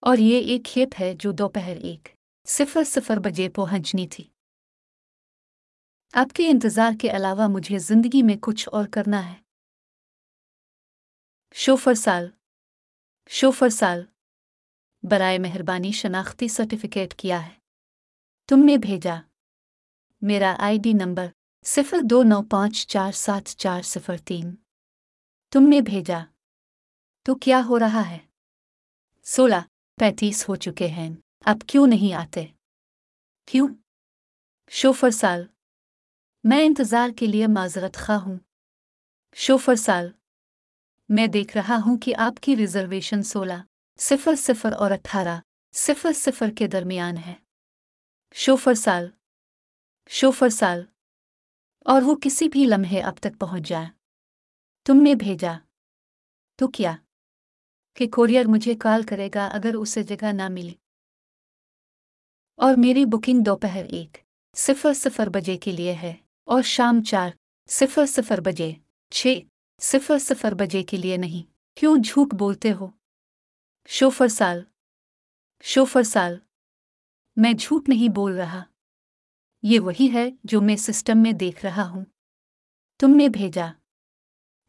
اور 0.00 0.16
یہ 0.16 0.40
ایک 0.40 0.64
کھیپ 0.64 0.88
ہے 1.00 1.14
جو 1.18 1.32
دوپہر 1.32 1.76
ایک 1.76 2.08
صفر 2.46 2.84
صفر 2.84 3.16
بجے 3.16 3.48
پہنچنی 3.48 4.08
تھی۔ 4.08 4.28
آپ 6.12 6.32
کے 6.34 6.48
انتظار 6.48 6.90
کے 7.00 7.16
علاوہ 7.16 7.48
مجھے 7.48 7.78
زندگی 7.78 8.22
میں 8.22 8.36
کچھ 8.42 8.68
اور 8.72 8.84
کرنا 8.92 9.32
ہے۔ 9.32 9.42
شوفر 11.54 11.94
سال۔ 11.94 12.30
شوفر 13.28 13.68
سال۔ 13.68 14.04
برائے 15.02 15.38
مہربانی 15.38 15.92
شناختی 15.92 16.48
سرٹیفکیٹ 16.48 17.14
کیا 17.14 17.46
ہے۔ 17.46 17.54
تم 18.48 18.64
نے 18.64 18.76
بھیجا۔ 18.78 19.14
میرا 20.20 20.56
آئی 20.58 20.78
ڈی 20.82 20.92
نمبر 20.92 21.26
صفر 21.64 21.96
دو 22.10 22.22
نو 22.22 22.42
پانچ 22.50 22.86
چار 22.86 23.12
سات 23.12 23.48
چار 23.48 23.82
صفر 23.82 24.16
تین۔ 24.16 24.54
تم 25.52 25.68
نے 25.68 25.80
بھیجا۔ 25.80 26.24
تو 27.26 27.34
کیا 27.34 27.62
ہو 27.66 27.78
رہا 27.78 28.10
ہے؟ 28.10 28.18
سولہ، 29.22 29.54
پینتیس 30.00 30.48
ہو 30.48 30.56
چکے 30.56 30.86
ہیں، 30.86 31.10
اب 31.44 31.56
کیوں 31.66 31.86
نہیں 31.86 32.14
آتے؟ 32.14 32.46
کیوں؟ 33.46 33.68
شوفر 34.70 35.10
سال۔ 35.10 35.46
میں 36.44 36.66
انتظار 36.66 37.08
کے 37.16 37.26
لیے 37.26 37.46
معذرت 37.46 37.96
خواہ 37.96 38.18
ہوں۔ 38.18 38.38
شوفر 39.34 39.74
سال۔ 39.74 40.10
میں 41.08 41.26
دیکھ 41.26 41.56
رہا 41.56 41.76
ہوں 41.86 41.98
کہ 41.98 42.16
آپ 42.16 42.42
کی 42.42 42.56
ریزرویشن 42.56 43.22
سولہ، 43.22 43.62
صفر 43.98 44.34
صفر 44.34 44.72
اور 44.72 44.90
اٹھارہ، 44.90 45.40
صفر 45.72 46.12
صفر 46.12 46.50
کے 46.58 46.66
درمیان 46.66 47.16
ہے۔ 47.16 47.34
شوفر 48.34 48.74
سال۔ 48.74 49.10
شوفر 50.08 50.48
سال۔ 50.48 50.84
اور 51.80 52.02
وہ 52.02 52.14
کسی 52.22 52.48
بھی 52.48 52.64
لمحے 52.64 53.02
اب 53.02 53.16
تک 53.16 53.40
پہنچ 53.40 53.68
جائے۔ 53.68 53.86
تم 54.84 55.02
نے 55.02 55.14
بھیجا۔ 55.14 55.52
تو 56.56 56.68
کیا؟ 56.68 56.96
کہ 57.96 58.08
کوریئر 58.08 58.44
مجھے 58.44 58.74
کال 58.74 59.02
کرے 59.02 59.28
گا 59.34 59.46
اگر 59.46 59.74
اسے 59.74 60.02
جگہ 60.02 60.32
نہ 60.32 60.48
ملی۔ 60.48 60.74
اور 62.56 62.74
میری 62.76 63.04
بکنگ 63.04 63.42
دوپہر 63.46 63.84
ایک، 63.84 64.16
صفر 64.56 64.92
صفر 64.92 65.26
بجے 65.26 65.56
کے 65.56 65.72
لیے 65.72 65.94
ہے، 65.94 66.14
اور 66.44 66.62
شام 66.62 67.02
چار، 67.02 67.30
صفر 67.68 68.06
صفر 68.06 68.40
بجے، 68.40 68.72
چھ، 69.10 69.38
صفر 69.80 70.18
صفر 70.18 70.54
بجے 70.54 70.82
کے 70.82 70.96
لیے 70.96 71.16
نہیں۔ 71.16 71.56
کیوں 71.76 71.96
جھوٹ 72.04 72.34
بولتے 72.34 72.72
ہو؟ 72.72 72.90
شوفر 73.86 74.28
سال۔ 74.28 74.62
شوفر 75.62 76.02
سال۔ 76.02 76.38
میں 77.36 77.52
جھوٹ 77.52 77.88
نہیں 77.88 78.12
بول 78.12 78.36
رہا۔ 78.36 78.64
یہ 79.62 79.80
وہی 79.80 80.10
ہے 80.12 80.30
جو 80.44 80.60
میں 80.60 80.76
سسٹم 80.76 81.22
میں 81.22 81.32
دیکھ 81.32 81.64
رہا 81.64 81.88
ہوں۔ 81.88 82.04
تم 82.98 83.16
نے 83.16 83.28
بھیجا۔ 83.28 83.66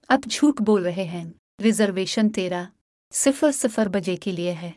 اب 0.07 0.19
جھوٹ 0.29 0.61
بول 0.61 0.83
رہے 0.83 1.03
ہیں۔ 1.03 1.31
ریزرویشن 1.63 2.29
تیرہ 2.29 2.63
صفر 3.13 3.51
صفر 3.51 3.85
بجے 3.85 4.15
کے 4.15 4.31
لیے 4.31 4.53
ہے۔ 4.53 4.71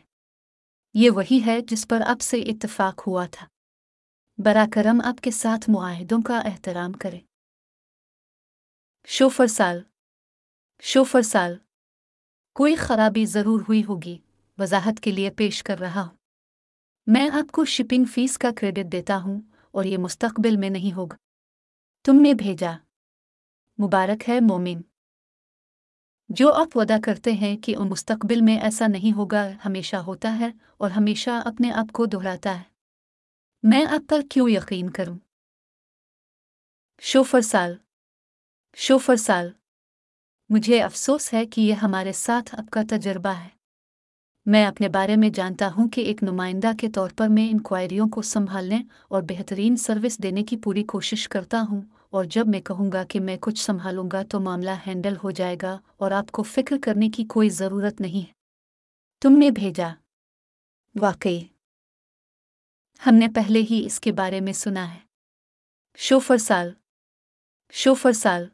یہ 0.94 1.10
وہی 1.10 1.40
ہے 1.46 1.60
جس 1.60 1.88
پر 1.88 2.00
اب 2.06 2.20
سے 2.20 2.40
اتفاق 2.40 3.06
ہوا 3.06 3.26
تھا۔ 3.26 3.46
برا 4.38 4.66
کرم 4.72 5.00
آپ 5.04 5.20
کے 5.20 5.30
ساتھ 5.30 5.70
معاہدوں 5.70 6.22
کا 6.22 6.38
احترام 6.38 6.92
کرے 6.92 7.18
شوفر 9.06 9.46
سال۔ 9.46 9.82
شوفر 10.80 11.22
سال۔ 11.22 11.56
کوئی 12.54 12.74
خرابی 12.74 13.24
ضرور 13.24 13.60
ہوئی 13.60 13.84
ہوگی۔ 13.84 14.18
وضاحت 14.58 15.00
کے 15.02 15.10
لیے 15.10 15.30
پیش 15.30 15.62
کر 15.62 15.78
رہا 15.78 16.00
ہوں۔ 16.00 16.16
میں 17.06 17.30
آپ 17.32 17.52
کو 17.52 17.64
شپنگ 17.64 18.04
فیس 18.04 18.38
کا 18.38 18.48
کریڈٹ 18.56 18.92
دیتا 18.92 19.16
ہوں 19.16 19.40
اور 19.70 19.84
یہ 19.84 19.98
مستقبل 19.98 20.56
میں 20.56 20.70
نہیں 20.70 20.96
ہوگا۔ 20.96 21.16
تم 22.04 22.22
نے 22.22 22.34
بھیجا۔ 22.34 22.72
مبارک 23.82 24.28
ہے 24.28 24.40
مومن۔ 24.40 24.80
جو 26.30 26.52
آپ 26.52 26.76
ودا 26.76 26.96
کرتے 27.04 27.32
ہیں 27.32 27.56
کہ 27.56 27.76
ان 27.76 27.88
مستقبل 27.88 28.40
میں 28.40 28.58
ایسا 28.58 28.86
نہیں 28.86 29.16
ہوگا، 29.16 29.48
ہمیشہ 29.64 29.96
ہوتا 29.96 30.38
ہے 30.38 30.48
اور 30.78 30.90
ہمیشہ 30.90 31.30
اپنے 31.30 31.72
آپ 31.72 31.92
کو 31.92 32.06
دہراتا 32.06 32.58
ہے۔ 32.58 32.62
میں 33.62 33.86
آپ 33.86 34.08
پر 34.08 34.20
کیوں 34.30 34.48
یقین 34.48 34.90
کروں؟ 34.90 35.18
شوفر 37.00 37.40
سال۔ 37.40 37.76
شوفر 38.76 39.16
سال۔ 39.16 39.50
مجھے 40.48 40.82
افسوس 40.82 41.34
ہے 41.34 41.46
کہ 41.46 41.60
یہ 41.60 41.72
ہمارے 41.72 42.12
ساتھ 42.12 42.54
آپ 42.54 42.70
کا 42.70 42.82
تجربہ 42.90 43.28
ہے۔ 43.28 43.48
میں 44.46 44.66
اپنے 44.66 44.88
بارے 44.88 45.16
میں 45.16 45.30
جانتا 45.30 45.70
ہوں 45.76 45.88
کہ 45.88 46.00
ایک 46.00 46.22
نمائندہ 46.22 46.70
کے 46.80 46.90
طور 46.90 47.10
پر 47.16 47.28
میں 47.28 47.50
انکوائریوں 47.50 48.08
کو 48.08 48.22
سنبھالنے 48.22 48.82
اور 49.08 49.22
بہترین 49.28 49.76
سروس 49.76 50.18
دینے 50.18 50.42
کی 50.42 50.56
پوری 50.56 50.84
کوشش 50.84 51.28
کرتا 51.28 51.64
ہوں۔ 51.70 51.80
اور 52.10 52.24
جب 52.24 52.46
میں 52.46 52.60
کہوں 52.60 52.92
گا 52.92 53.04
کہ 53.04 53.20
میں 53.20 53.36
کچھ 53.40 53.58
سنبھالوں 53.58 54.08
گا 54.12 54.22
تو 54.22 54.40
معاملہ 54.40 54.70
ہینڈل 54.86 55.14
ہو 55.24 55.30
جائے 55.30 55.56
گا 55.62 55.78
اور 55.96 56.10
آپ 56.10 56.30
کو 56.30 56.42
فکر 56.42 56.76
کرنے 56.82 57.10
کی 57.10 57.24
کوئی 57.24 57.48
ضرورت 57.48 58.00
نہیں۔ 58.00 58.26
ہے 58.26 58.32
تم 59.20 59.38
نے 59.38 59.50
بھیجا۔ 59.50 59.88
واقعی۔ 61.00 61.40
ہم 63.06 63.14
نے 63.14 63.28
پہلے 63.34 63.62
ہی 63.70 63.82
اس 63.86 64.00
کے 64.00 64.12
بارے 64.12 64.40
میں 64.40 64.52
سنا 64.52 64.94
ہے۔ 64.94 65.00
شوفر 65.96 66.36
سال۔ 66.36 66.72
شوفر 67.72 68.12
سال۔ 68.12 68.48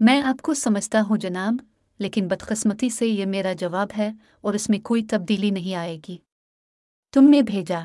میں 0.00 0.22
آپ 0.22 0.42
کو 0.42 0.54
سمجھتا 0.54 1.00
ہوں 1.02 1.16
جناب، 1.16 1.54
لیکن 1.98 2.28
بدقسمتی 2.28 2.90
سے 2.90 3.06
یہ 3.06 3.26
میرا 3.26 3.52
جواب 3.52 3.88
ہے 3.98 4.10
اور 4.40 4.54
اس 4.54 4.70
میں 4.70 4.78
کوئی 4.78 5.06
تبدیلی 5.10 5.50
نہیں 5.50 5.74
آئے 5.74 5.98
گی۔ 6.08 6.18
تم 7.12 7.28
نے 7.30 7.42
بھیجا۔ 7.42 7.80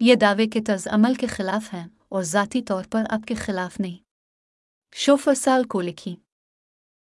یہ 0.00 0.14
دعوے 0.14 0.46
کے 0.46 0.60
طرز 0.62 0.88
عمل 0.88 1.14
کے 1.14 1.26
خلاف 1.26 1.74
ہیں۔ 1.74 1.86
اور 2.08 2.22
ذاتی 2.22 2.62
طور 2.62 2.84
پر 2.90 3.04
آپ 3.10 3.28
کے 3.28 3.34
خلاف 3.34 3.80
نہیں۔ 3.80 3.96
شوفر 4.92 5.34
سال 5.34 5.64
کو 5.64 5.80
لکھی۔ 5.80 6.16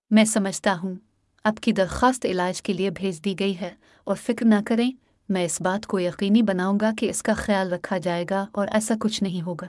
میں 0.10 0.26
سمجھتا 0.26 0.78
ہوں، 0.84 0.96
آپ 1.44 1.56
کی 1.62 1.72
درخواست 1.72 2.26
علاج 2.26 2.62
کے 2.62 2.74
لیے 2.74 2.90
بھیج 2.90 3.26
دی 3.26 3.36
گئی 3.40 3.60
ہے 3.60 3.76
اور 4.04 4.16
فکر 4.16 4.46
نہ 4.46 4.56
کریں، 4.66 4.92
میں 5.30 5.46
اس 5.46 5.62
بات 5.62 5.86
کو 5.86 6.00
یقینی 6.00 6.42
بناؤں 6.42 6.78
گا 6.82 6.92
کہ 6.98 7.10
اس 7.10 7.24
کا 7.24 7.34
خیال 7.34 7.74
رکھا 7.74 7.98
جائے 7.98 8.26
گا 8.30 8.46
اور 8.52 8.68
ایسا 8.72 8.96
کچھ 9.00 9.24
نہیں 9.24 9.42
ہوگا۔ 9.42 9.68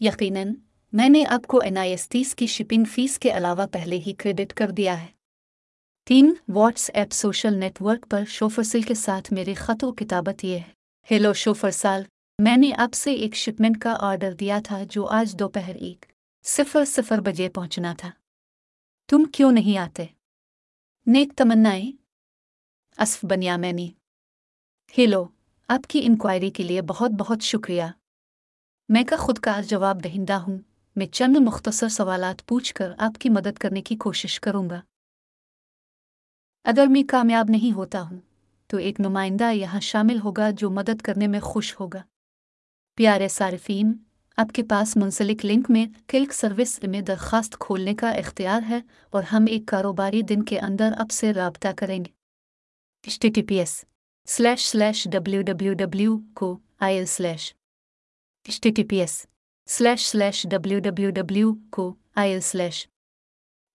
یقیناً، 0.00 0.54
میں 0.92 1.08
نے 1.08 1.24
آپ 1.24 1.46
کو 1.46 1.60
این 1.60 1.78
آئی 1.78 1.90
ایس 1.90 2.08
ٹیس 2.08 2.34
کی 2.34 2.46
شپنگ 2.46 2.84
فیس 2.84 3.18
کے 3.18 3.36
علاوہ 3.36 3.66
پہلے 3.66 3.98
ہی 4.06 4.12
کریڈٹ 4.12 4.52
کر 4.52 4.70
دیا 4.70 5.00
ہے۔ 5.00 5.06
تین 6.06 6.34
what's 6.48 6.90
app 6.94 7.12
social 7.12 7.54
net 7.54 7.82
work 7.82 8.06
پر 8.10 8.22
شوفرسل 8.28 8.82
کے 8.82 8.94
ساتھ 8.94 9.32
میرے 9.32 9.54
خط 9.54 9.84
و 9.84 9.92
کتابت 9.92 10.44
یہ 10.44 10.54
ہے۔ 10.54 10.70
ہیلو 11.10 11.32
شوفرسال 11.32 12.02
میں 12.40 12.56
نے 12.56 12.70
آپ 12.76 12.94
سے 12.94 13.12
ایک 13.12 13.34
شپمنٹ 13.34 13.82
کا 13.82 13.96
آرڈر 14.00 14.32
دیا 14.32 14.60
تھا 14.64 14.82
جو 14.90 15.06
آج 15.06 15.36
دوپہر 15.38 15.74
ایک 15.74 16.06
صفر 16.42 16.84
صفر 16.84 17.20
بجے 17.20 17.48
پہنچنا 17.48 17.94
تھا۔ 17.98 18.10
تم 19.08 19.24
کیوں 19.24 19.52
نہیں 19.52 19.78
آتے؟ 19.78 20.06
نیک 21.06 21.32
تمنائیں۔ 21.36 21.92
اسف 23.00 23.24
بنیا 23.24 23.56
میں 23.56 23.72
نے۔ 23.72 23.88
ہیلو، 24.98 25.24
آپ 25.68 25.86
کی 25.88 26.00
انکوائری 26.04 26.50
کے 26.50 26.62
لیے 26.62 26.82
بہت 26.82 27.10
بہت 27.10 27.42
شکریہ۔ 27.42 27.82
میں 28.88 29.04
کا 29.04 29.16
خود 29.16 29.38
کا 29.38 29.60
جواب 29.60 30.04
دہندہ 30.04 30.32
ہوں۔ 30.32 30.58
میں 30.96 31.06
چند 31.06 31.36
مختصر 31.40 31.88
سوالات 31.88 32.46
پوچھ 32.46 32.74
کر 32.74 32.92
آپ 32.98 33.20
کی 33.20 33.28
مدد 33.28 33.58
کرنے 33.58 33.82
کی 33.82 33.96
کوشش 33.96 34.40
کروں 34.40 34.70
گا۔ 34.70 34.80
اگر 36.64 36.84
میں 36.88 37.02
کامیاب 37.08 37.46
نہیں 37.48 37.72
ہوتا 37.72 38.02
ہوں، 38.02 38.20
تو 38.66 38.76
ایک 38.76 39.00
نمائندہ 39.00 39.52
یہاں 39.52 39.80
شامل 39.80 40.18
ہوگا 40.24 40.50
جو 40.50 40.70
مدد 40.70 41.00
کرنے 41.00 41.26
میں 41.26 41.40
خوش 41.40 41.80
ہوگا۔ 41.80 42.02
پیارے 42.98 43.28
صارفین، 43.28 43.92
آپ 44.36 44.46
کے 44.54 44.62
پاس 44.62 44.96
منسلک 44.96 45.44
لنک 45.46 45.70
میں 45.70 45.86
کلک 46.06 46.32
سروس 46.32 46.80
میں 46.82 47.00
درخواست 47.00 47.58
کھولنے 47.60 47.94
کا 47.94 48.10
اختیار 48.10 48.60
ہے 48.68 48.80
اور 49.10 49.22
ہم 49.22 49.44
ایک 49.48 49.66
کاروباری 49.66 50.22
دن 50.22 50.42
کے 50.42 50.60
اندر 50.60 50.92
آپ 50.98 51.10
سے 51.10 51.32
رابطہ 51.32 51.68
کریں 51.76 51.98
گے۔ 51.98 52.10
H 53.04 53.18
T 53.20 53.42
P 53.42 53.58
S 53.58 53.84
slash 54.26 54.66
slash 54.66 55.08
W 55.12 55.42
W 55.42 55.72
W 55.72 56.18
co 56.34 56.58
I 56.80 56.96
L 56.96 57.06
slash 57.06 57.54
H 58.46 58.60
T 58.60 58.84
P 58.84 58.96
S 58.96 59.26
slash 59.66 60.06
slash 60.06 60.46
W 60.50 60.80
W 60.80 61.10
W 61.10 61.54
co 61.70 61.94
I 62.14 62.32
L 62.32 62.40
slash 62.40 62.88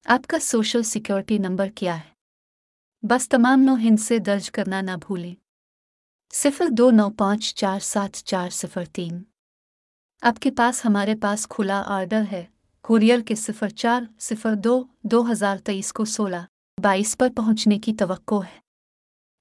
آپ 0.06 0.28
کا 0.28 0.40
سوشل 0.40 0.84
سیکیورٹی 0.84 1.38
نمبر 1.38 1.70
کیا 1.76 1.96
ہے؟ 1.96 2.12
بس 3.04 3.30
تمام 3.30 3.62
نو 3.62 3.76
ہند 3.76 4.00
سے 4.00 4.18
درج 4.18 4.52
کرنا 4.52 4.82
نہ 4.82 4.92
بھولیں۔ 5.08 5.43
صفر 6.36 6.66
دو 6.78 6.92
نو 6.92 7.10
پانچ 7.10 7.56
چار 7.56 7.80
سات 7.80 8.16
چار 8.16 8.50
صفر 8.50 8.86
تین۔ 8.86 9.24
آپ 10.22 10.40
کے 10.40 10.52
پاس 10.52 10.86
ہمارے 10.86 11.16
پاس 11.22 11.48
کھلا 11.48 11.84
آرڈر 11.86 12.22
ہے۔ 12.32 12.46
کوریئر 12.82 13.20
کے 13.20 13.36
صفر 13.36 13.70
چار 13.70 14.02
صفر 14.20 14.56
دو 14.56 14.84
دو 15.04 15.32
ہزار 15.32 15.58
تیئیس 15.58 15.94
کو 15.94 16.06
سولہ۔ 16.06 16.36
بائیس 16.84 17.18
پر 17.18 17.28
پہنچنے 17.36 17.80
کی 17.80 17.94
توقع 17.94 18.36
ہے۔ 18.36 18.60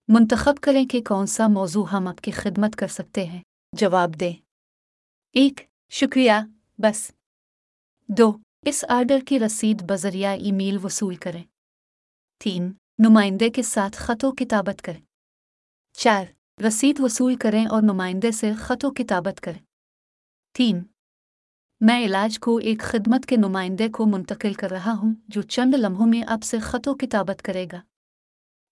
منتخب 0.08 0.54
کریں 0.60 0.86
کہ 0.86 1.02
کون 1.08 1.26
سا 1.26 1.46
موضوع 1.46 1.86
ہم 1.86 2.08
آپ 2.08 2.20
کی 2.20 2.30
خدمت 2.30 2.76
کر 2.76 2.86
سکتے 2.86 3.24
ہیں۔ 3.24 3.42
جواب 3.72 4.20
دیں۔ 4.20 4.34
ایک، 5.32 5.60
شکریہ، 5.90 6.32
بس۔ 6.78 7.10
دو، 8.08 8.32
اس 8.66 8.84
آرڈر 8.88 9.18
کی 9.28 9.40
رسید 9.40 9.82
بذریعہ 9.82 10.30
ای 10.30 10.52
میل 10.52 10.78
وصول 10.84 11.14
کریں۔ 11.14 11.44
تین، 12.44 12.72
نمائندے 12.98 13.50
کے 13.50 13.62
ساتھ 13.62 13.96
خط 13.96 14.24
و 14.24 14.32
کتابت 14.32 14.82
کریں۔ 14.82 15.00
چار 15.92 16.24
رسید 16.66 17.00
وصول 17.00 17.36
کریں 17.36 17.66
اور 17.66 17.82
نمائندے 17.82 18.30
سے 18.30 18.52
خط 18.52 18.84
و 18.84 18.90
کتابت 18.90 19.40
کریں۔ 19.40 19.58
تین، 20.54 20.82
میں 21.80 22.04
علاج 22.04 22.38
کو 22.38 22.56
ایک 22.56 22.80
خدمت 22.80 23.26
کے 23.26 23.36
نمائندے 23.36 23.88
کو 23.88 24.06
منتقل 24.06 24.52
کر 24.52 24.70
رہا 24.70 24.92
ہوں 24.92 25.14
جو 25.28 25.42
چند 25.42 25.74
لمحوں 25.74 26.06
میں 26.06 26.22
آپ 26.26 26.42
سے 26.42 26.58
خط 26.58 26.88
و 26.88 26.94
کتابت 26.94 27.42
کرے 27.42 27.66
گا۔ 27.72 27.80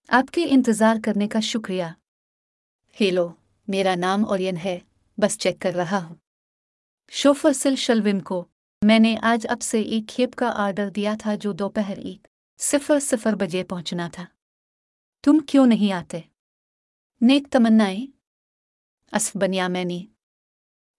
آپ 0.08 0.30
کے 0.30 0.46
انتظار 0.48 0.96
کرنے 1.04 1.28
کا 1.28 1.40
شکریہ۔ 1.40 1.84
ہیلو، 3.00 3.28
میرا 3.68 3.94
نام 3.94 4.24
اورین 4.28 4.56
ہے، 4.56 4.78
بس 5.18 5.38
چیک 5.38 5.60
کر 5.60 5.74
رہا 5.74 6.04
ہوں۔ 6.06 6.14
شوفر 7.10 7.52
سل 7.52 7.76
شلوم 7.76 8.20
کو، 8.20 8.44
میں 8.82 8.98
نے 8.98 9.16
آج 9.22 9.46
اب 9.50 9.62
سے 9.62 9.80
ایک 9.80 10.04
کھیپ 10.08 10.34
کا 10.34 10.52
آرڈر 10.54 10.88
دیا 10.88 11.14
تھا 11.20 11.34
جو 11.34 11.52
دوپہر 11.52 11.98
ایک 11.98 12.28
صفر 12.58 12.98
صفر 12.98 13.32
بجے 13.32 13.64
پہنچنا 13.64 14.08
تھا۔ 14.12 14.24
تم 15.22 15.38
کیوں 15.38 15.66
نہیں 15.66 15.92
آتے؟ 15.92 16.20
نیک 17.22 17.42
تمنائیں۔ 17.50 18.06
اسف 19.12 19.36
نے 19.84 20.04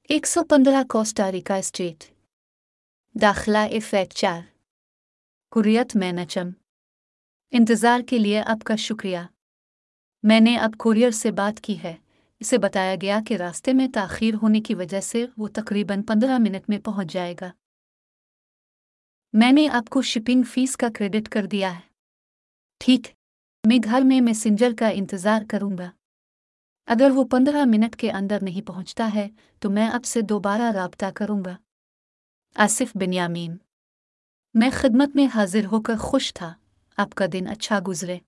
ایک 0.10 0.28
سو 0.28 0.44
پندرہ 0.44 0.84
کوسٹاریکا 0.90 1.56
اسٹیٹ 1.56 2.04
داخلہ 3.22 3.58
افیکٹ 3.58 4.14
چار۔ 4.14 4.42
کوریت 5.52 5.96
میں 5.96 6.12
نچم 6.12 6.50
انتظار 7.52 8.00
کے 8.08 8.18
لیے 8.18 8.42
آپ 8.42 8.64
کا 8.64 8.76
شکریہ۔ 8.76 9.18
میں 10.24 10.40
نے 10.40 10.58
اب 10.58 10.72
کوریئر 10.80 11.12
سے 11.12 11.32
بات 11.32 11.62
کی 11.62 11.84
ہے۔ 11.84 11.96
اسے 12.40 12.58
بتایا 12.58 12.96
گیا 13.02 13.20
کہ 13.28 13.34
راستے 13.34 13.74
میں 13.74 13.88
تاخیر 13.94 14.34
ہونے 14.34 14.62
کی 14.62 14.76
وجہ 14.76 15.02
سے 15.02 15.26
وہ 15.38 15.48
تقریباً 15.48 16.04
پندرہ 16.04 16.38
منٹ 16.38 16.70
میں 16.70 16.80
پہنچ 16.80 17.14
جائے 17.14 17.36
گا۔ 17.42 17.52
میں 19.34 19.52
نے 19.52 19.68
آپ 19.68 19.90
کو 19.90 20.02
شپنگ 20.02 20.44
فیس 20.44 20.78
کا 20.78 20.88
کریڈٹ 20.96 21.30
کر 21.30 21.46
دیا 21.46 21.76
ہے۔ 21.76 21.90
ٹھیک۔ 22.78 23.02
میں 23.68 23.78
گھر 23.84 24.02
میں 24.04 24.22
میسنجر 24.22 24.72
کا 24.80 24.88
انتظار 24.88 25.42
کروں 25.50 25.78
گا۔ 25.78 25.92
اگر 26.86 27.12
وہ 27.16 27.24
پندرہ 27.24 27.66
منٹ 27.66 27.96
کے 27.96 28.12
اندر 28.12 28.38
نہیں 28.42 28.68
پہنچتا 28.68 29.10
ہے، 29.16 29.30
تو 29.60 29.70
میں 29.70 29.90
اب 29.90 30.06
سے 30.06 30.22
دوبارہ 30.22 30.72
رابطہ 30.72 31.06
کروں 31.16 31.44
گا۔ 31.46 31.56
آصف 32.56 32.98
بنیامین 32.98 33.58
میں 34.54 34.70
خدمت 34.74 35.16
میں 35.16 35.28
حاضر 35.36 35.66
ہو 35.66 35.82
کر 35.82 35.96
خوش 35.96 36.34
تھا۔ 36.34 36.54
آپ 36.98 37.16
کا 37.16 37.26
دن 37.34 37.48
اچھا 37.48 37.80
گزرے۔ 37.88 38.20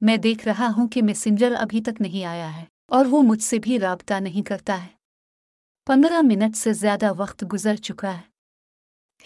میں 0.00 0.16
دیکھ 0.16 0.48
رہا 0.48 0.72
ہوں 0.76 0.88
کہ 0.88 1.02
میسنجر 1.02 1.54
ابھی 1.58 1.80
تک 1.80 2.00
نہیں 2.00 2.24
آیا 2.24 2.56
ہے 2.56 2.64
اور 2.86 3.06
وہ 3.06 3.22
مجھ 3.22 3.42
سے 3.42 3.58
بھی 3.58 3.78
رابطہ 3.78 4.14
نہیں 4.14 4.42
کرتا 4.42 4.82
ہے۔ 4.82 4.88
پندرہ 5.86 6.20
منٹ 6.22 6.56
سے 6.56 6.72
زیادہ 6.72 7.12
وقت 7.16 7.44
گزر 7.52 7.76
چکا 7.76 8.16
ہے۔ 8.16 8.22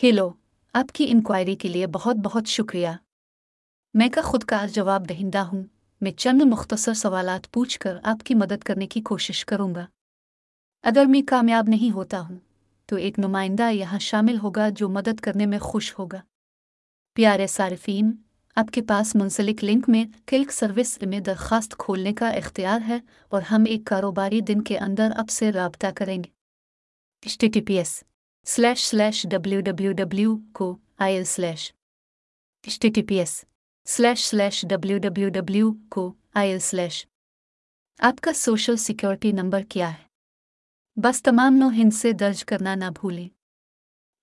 ہیلو، 0.02 0.30
آپ 0.72 0.94
کی 0.94 1.06
انکوائری 1.08 1.56
کے 1.56 1.68
لیے 1.68 1.86
بہت 1.86 2.16
بہت 2.16 2.46
شکریہ۔ 2.46 2.88
میں 3.94 4.08
کا 4.08 4.20
خود 4.20 4.44
کار 4.44 4.66
جواب 4.66 5.08
دہندہ 5.08 5.38
ہوں۔ 5.38 5.64
میں 6.02 6.12
چند 6.12 6.42
مختصر 6.42 6.94
سوالات 6.94 7.52
پوچھ 7.52 7.80
کر 7.80 7.96
آپ 8.02 8.22
کی 8.24 8.34
مدد 8.34 8.62
کرنے 8.62 8.86
کی 8.86 9.00
کوشش 9.00 9.44
کروں 9.44 9.74
گا۔ 9.74 9.86
اگر 10.82 11.04
میں 11.04 11.22
کامیاب 11.26 11.64
نہیں 11.68 11.94
ہوتا 11.94 12.20
ہوں، 12.20 12.36
تو 12.86 12.96
ایک 12.96 13.18
نمائندہ 13.18 13.70
یہاں 13.70 13.98
شامل 13.98 14.38
ہوگا 14.42 14.68
جو 14.68 14.88
مدد 14.88 15.20
کرنے 15.20 15.46
میں 15.46 15.58
خوش 15.58 15.98
ہوگا۔ 15.98 16.20
پیارے 17.14 17.46
صارفین، 17.46 18.12
آپ 18.56 18.70
کے 18.72 18.82
پاس 18.82 19.14
منسلک 19.14 19.64
لنک 19.64 19.84
میں 19.88 20.04
کلک 20.26 20.52
سروس 20.52 20.98
میں 21.06 21.20
درخواست 21.20 21.76
کھولنے 21.78 22.12
کا 22.12 22.28
اختیار 22.28 22.80
ہے 22.88 22.98
اور 23.28 23.42
ہم 23.42 23.64
ایک 23.66 23.84
کاروباری 23.84 24.40
دن 24.40 24.62
کے 24.62 24.78
اندر 24.78 25.10
آپ 25.16 25.30
سے 25.30 25.52
رابطہ 25.52 25.86
کریں 25.96 26.24
گے۔ 26.24 26.30
H 27.22 27.38
T 27.38 27.82
slash 28.46 28.86
slash 28.86 29.26
W 29.30 29.60
W 29.60 29.92
W 29.92 30.36
co 30.52 30.76
I 30.98 31.24
slash 31.24 31.72
H 32.66 32.80
slash 33.86 34.24
slash 34.24 34.64
W 34.68 34.98
W 34.98 35.28
W 35.28 35.72
co 35.88 36.12
I 36.34 36.50
L 36.50 36.58
slash 36.58 37.06
آپ 38.00 38.20
کا 38.20 38.32
سوشل 38.32 38.76
سیکیورٹی 38.76 39.32
نمبر 39.32 39.62
کیا 39.68 39.90
ہے 39.90 40.04
بس 40.96 41.22
تمام 41.22 41.54
نو 41.54 41.68
ہند 41.68 41.94
سے 41.94 42.12
درج 42.12 42.44
کرنا 42.44 42.74
نہ 42.74 42.84
بھولیں 42.94 43.28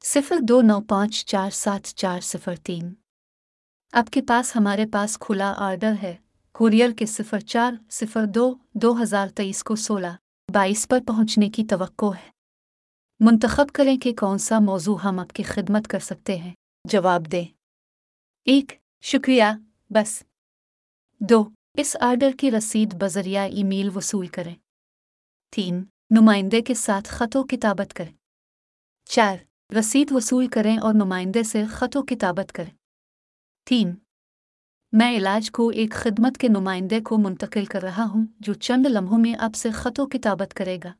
صفر 0.03 0.40
دو 0.40 0.61
نو 0.61 0.80
پانچ 0.81 1.26
چار 1.26 1.49
سات 1.49 1.94
چار 1.95 2.19
صفر 2.19 2.56
تین 2.64 2.94
آپ 3.94 4.10
کے 4.10 4.22
پاس 4.22 4.56
ہمارے 4.56 4.86
پاس 4.86 5.18
کھلا 5.18 5.53
آرڈر 5.57 5.94
ہے 6.02 6.15
کوریئر 6.56 6.91
کے 6.98 7.06
صفر 7.06 7.40
چار 7.40 7.73
صفر 7.90 8.26
دو 8.26 8.53
دو 8.73 9.02
ہزار 9.02 9.27
تیئیس 9.27 9.64
کو 9.64 9.76
سولہ 9.76 10.15
بائیس 10.49 10.88
پر 10.88 10.99
پہنچنے 11.07 11.49
کی 11.49 11.65
توقع 11.65 12.14
ہے 12.15 12.30
منتخب 13.19 13.73
کریں 13.73 13.98
کہ 13.98 14.14
کون 14.14 14.38
سا 14.38 14.60
موضوع 14.60 14.98
ہم 14.98 15.19
آپ 15.19 15.34
کی 15.34 15.44
خدمت 15.44 15.88
کر 15.88 15.99
سکتے 15.99 16.38
ہیں 16.38 16.53
جواب 16.86 17.31
دیں 17.31 17.45
ایک 18.48 18.78
شکریہ، 19.02 19.44
بس۔ 19.90 20.24
دو، 21.20 21.50
اس 21.78 21.98
آرڈر 22.02 22.32
کی 22.40 22.52
رسید 22.52 22.94
بذریعہ 22.94 23.44
ای 23.44 23.64
میل 23.64 23.90
وصول 23.96 24.28
کریں۔ 24.28 24.56
تین، 25.52 25.84
نمائندے 26.10 26.62
کے 26.62 26.74
ساتھ 26.74 27.10
خط 27.10 27.36
و 27.36 27.44
کتابت 27.44 27.94
کریں۔ 27.94 28.14
چار، 29.06 29.38
رسید 29.80 30.12
وصول 30.12 30.48
کریں 30.48 30.78
اور 30.78 30.94
نمائندے 30.94 31.44
سے 31.44 31.66
خط 31.66 31.98
و 31.98 32.02
کتابت 32.02 32.52
کریں۔ 32.52 32.72
تین، 33.66 33.96
میں 34.92 35.18
علاج 35.18 35.52
کو 35.52 35.70
ایک 35.70 35.92
خدمت 35.92 36.38
کے 36.38 36.48
نمائندے 36.48 37.00
کو 37.02 37.18
منتقل 37.18 37.66
کر 37.66 37.82
رہا 37.82 38.06
ہوں 38.06 38.26
جو 38.40 38.54
چند 38.54 38.86
لمحوں 38.86 39.18
میں 39.18 39.34
آپ 39.40 39.56
سے 39.56 39.72
خط 39.72 40.00
و 40.00 40.06
کتابت 40.06 40.54
کرے 40.54 40.78
گا۔ 40.84 40.94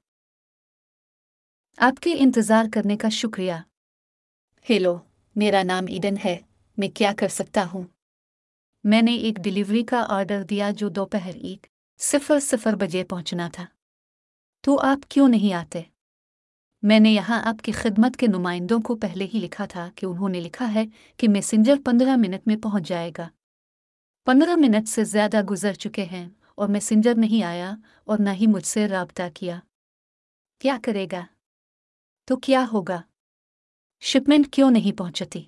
آپ 1.78 2.00
کے 2.00 2.16
انتظار 2.18 2.66
کرنے 2.74 2.98
کا 2.98 3.10
شکریہ۔ 3.10 3.54
ہیلو، 4.70 4.98
میرا 5.36 5.64
نام 5.64 5.84
ایڈن 5.90 6.16
ہے۔ 6.26 6.38
میں 6.80 6.90
کیا 6.90 7.14
کر 7.18 7.28
سکتا 7.28 7.66
ہوں؟ 7.74 7.84
میں 8.84 9.02
نے 9.02 9.16
ایک 9.16 9.36
ڈیلیوری 9.36 9.84
کا 9.84 10.06
آرڈر 10.10 10.44
دیا 10.44 10.72
جو 10.72 10.90
دوپہر 10.90 11.36
ایک 11.36 11.68
صفر 11.98 12.40
صفر 12.40 12.76
بجے 12.76 13.04
پہنچنا 13.04 13.50
تھا۔ 13.54 13.66
تو 14.62 14.80
آپ 14.80 15.10
کیوں 15.10 15.28
نہیں 15.28 15.54
آتے؟ 15.54 15.82
میں 16.82 17.00
نے 17.00 17.12
یہاں 17.12 17.42
آپ 17.44 17.64
کی 17.64 17.72
خدمت 17.72 18.18
کے 18.18 18.28
نمائندوں 18.28 18.80
کو 18.80 18.96
پہلے 18.96 19.28
ہی 19.34 19.40
لکھا 19.40 19.66
تھا 19.66 19.90
کہ 19.96 20.06
انہوں 20.06 20.30
نے 20.30 20.40
لکھا 20.40 20.74
ہے 20.74 20.86
کہ 21.18 21.30
میسنجر 21.30 21.76
پندرہ 21.86 22.16
منٹ 22.16 22.48
میں 22.48 22.56
پہنچ 22.56 22.88
جائے 22.88 23.12
گا۔ 23.18 23.30
پندرہ 24.26 24.56
منٹ 24.56 24.90
سے 24.90 25.04
زیادہ 25.04 25.42
گزر 25.42 25.74
چکے 25.74 26.04
ہیں 26.04 26.30
اور 26.56 26.68
میسنجر 26.68 27.14
نہیں 27.18 27.44
آیا 27.44 27.76
اور 28.06 28.18
نہ 28.20 28.30
ہی 28.30 28.48
مجھ 28.48 28.66
سے 28.66 28.88
رابطہ 28.88 29.24
کیا۔ 29.34 29.60
کیا 30.60 30.78
کرے 30.84 31.08
گا؟ 31.12 31.26
تو 32.26 32.38
کیا 32.38 32.66
ہوگا؟ 32.74 33.02
شپمنٹ 34.00 34.54
کیوں 34.54 34.72
نہیں 34.72 34.98
پہنچتی؟ 34.98 35.44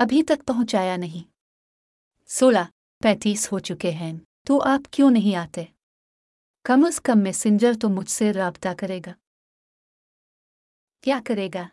ابھی 0.00 0.22
تک 0.22 0.46
پہنچایا 0.46 0.96
نہیں۔ 0.96 1.30
سولہ، 2.26 2.58
پینتیس 3.02 3.52
ہو 3.52 3.58
چکے 3.58 3.90
ہیں، 3.90 4.18
تو 4.46 4.62
آپ 4.62 4.92
کیوں 4.92 5.10
نہیں 5.10 5.36
آتے؟ 5.36 5.64
کم 6.64 6.84
از 6.84 7.00
کم 7.00 7.18
میسنجر 7.18 7.72
تو 7.80 7.88
مجھ 7.88 8.10
سے 8.10 8.32
رابطہ 8.32 8.68
کرے 8.78 9.00
گا۔ 9.06 9.12
کیا 11.00 11.20
کرے 11.26 11.48
گا؟ 11.54 11.68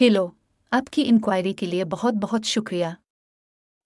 ہیلو، 0.00 0.28
آپ 0.70 0.90
کی 0.90 1.04
انکوائری 1.06 1.52
کے 1.52 1.66
لیے 1.66 1.84
بہت 1.84 2.14
بہت 2.14 2.44
شکریہ۔ 2.44 2.86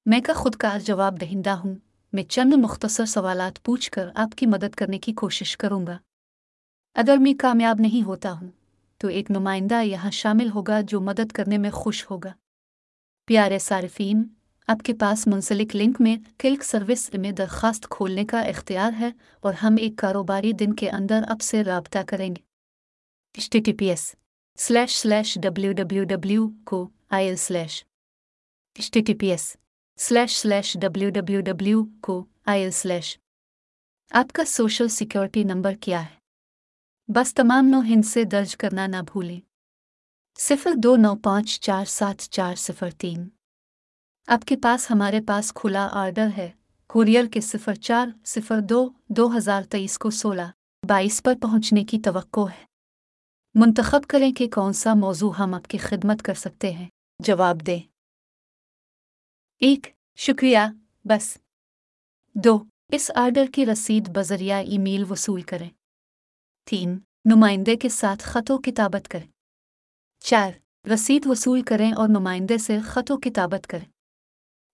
میں 0.06 0.20
کا 0.20 0.32
خود 0.32 0.54
کار 0.54 0.78
جواب 0.78 1.20
دہندہ 1.20 1.50
ہوں۔ 1.50 1.74
میں 2.12 2.22
چند 2.22 2.54
مختصر 2.56 3.04
سوالات 3.04 3.62
پوچھ 3.62 3.90
کر 3.90 4.08
آپ 4.14 4.38
کی 4.38 4.46
مدد 4.46 4.74
کرنے 4.74 4.98
کی 4.98 5.12
کوشش 5.12 5.56
کروں 5.56 5.86
گا۔ 5.86 5.98
اگر 6.94 7.16
میں 7.20 7.34
کامیاب 7.40 7.76
نہیں 7.80 8.06
ہوتا 8.06 8.32
ہوں، 8.32 8.50
تو 8.98 9.08
ایک 9.08 9.30
نمائندہ 9.30 9.82
یہاں 9.82 10.10
شامل 10.10 10.48
ہوگا 10.50 10.80
جو 10.80 11.00
مدد 11.00 11.32
کرنے 11.32 11.58
میں 11.58 11.70
خوش 11.70 12.10
ہوگا۔ 12.10 12.32
پیارے 13.28 13.58
صارفین، 13.58 14.22
آپ 14.66 14.82
کے 14.84 14.94
پاس 14.94 15.26
منسلک 15.26 15.76
لنک 15.76 16.00
میں 16.00 16.16
کلک 16.38 16.64
سروس 16.64 17.10
میں 17.14 17.32
درخواست 17.32 17.86
کھولنے 17.90 18.24
کا 18.24 18.40
اختیار 18.40 18.92
ہے 19.00 19.10
اور 19.40 19.54
ہم 19.54 19.76
ایک 19.78 19.92
کاروباری 19.96 20.52
دن 20.52 20.72
کے 20.72 20.90
اندر 20.90 21.22
آپ 21.28 21.40
سے 21.40 21.64
رابطہ 21.64 21.98
کریں 22.06 22.34
گے۔ 22.36 22.42
Slash 24.58 24.98
slash 24.98 25.38
W 25.42 25.72
W 25.72 26.04
W 26.04 26.48
co 26.64 26.88
I 27.10 27.26
L 27.26 27.36
slash 27.36 27.84
T 28.92 29.14
P 29.14 29.26
S 29.26 29.56
slash 29.96 30.36
slash 30.36 30.76
W 30.80 31.10
W 31.10 31.40
W 31.40 31.84
co 32.00 32.24
I 32.46 32.62
L 32.62 32.70
slash 32.70 33.18
آپ 34.10 34.32
کا 34.32 34.44
سوشل 34.44 34.88
سیکیورٹی 34.88 35.44
نمبر 35.44 35.74
کیا 35.80 36.02
ہے؟ 36.02 36.14
بس 37.08 37.34
تمام 37.34 37.66
نو 37.66 37.80
ہند 37.80 38.04
سے 38.04 38.24
درج 38.24 38.56
کرنا 38.56 38.86
نہ 38.86 39.02
بھولیں۔ 39.12 39.40
صفر 40.38 40.70
دو 40.82 40.96
نو 40.96 41.16
پانچ 41.16 41.60
چار 41.60 41.84
سات 41.84 42.22
چار 42.22 42.54
صفر 42.54 42.90
تین۔ 42.90 43.28
آپ 44.26 44.44
کے 44.44 44.56
پاس 44.56 44.90
ہمارے 44.90 45.20
پاس 45.26 45.52
کھلا 45.52 45.88
آرڈر 45.92 46.28
ہے۔ 46.36 46.50
کوریئر 46.86 47.24
کے 47.26 47.40
صفر 47.40 47.74
چار 47.74 48.08
صفر 48.24 48.60
دو 48.60 48.90
دو 49.08 49.36
ہزار 49.36 49.62
تیئیس 49.62 49.98
کو 49.98 50.10
سولہ۔ 50.10 50.42
بائیس 50.88 51.22
پر 51.22 51.34
پہنچنے 51.42 51.84
کی 51.84 52.00
توقع 52.00 52.40
ہے۔ 52.40 52.64
منتخب 53.54 54.00
کریں 54.08 54.32
کہ 54.32 54.48
کون 54.54 54.72
سا 54.72 54.94
موضوع 54.94 55.32
ہم 55.32 55.54
آپ 55.54 55.66
کی 55.66 55.78
خدمت 55.78 56.22
کر 56.22 56.34
سکتے 56.34 56.70
ہیں۔ 56.70 56.88
جواب 57.18 57.66
دیں۔ 57.66 57.80
ایک، 59.58 59.86
شکریہ، 60.16 60.58
بس۔ 61.04 61.38
دو، 62.34 62.64
اس 62.92 63.10
آرڈر 63.14 63.44
کی 63.54 63.66
رسید 63.66 64.08
بذریعہ 64.08 64.58
ای 64.58 64.78
میل 64.78 65.04
وصول 65.10 65.42
کریں۔ 65.42 65.70
تین، 66.70 66.98
نمائندے 67.24 67.76
کے 67.76 67.88
ساتھ 67.88 68.22
خط 68.22 68.50
و 68.50 68.58
کتابت 68.58 69.08
کریں۔ 69.08 69.35
چار، 70.20 70.50
رسید 70.88 71.26
وصول 71.26 71.62
کریں 71.62 71.92
اور 71.92 72.08
نمائندے 72.08 72.58
سے 72.58 72.78
خط 72.80 73.10
و 73.10 73.16
کتابت 73.16 73.66
کریں۔ 73.66 73.84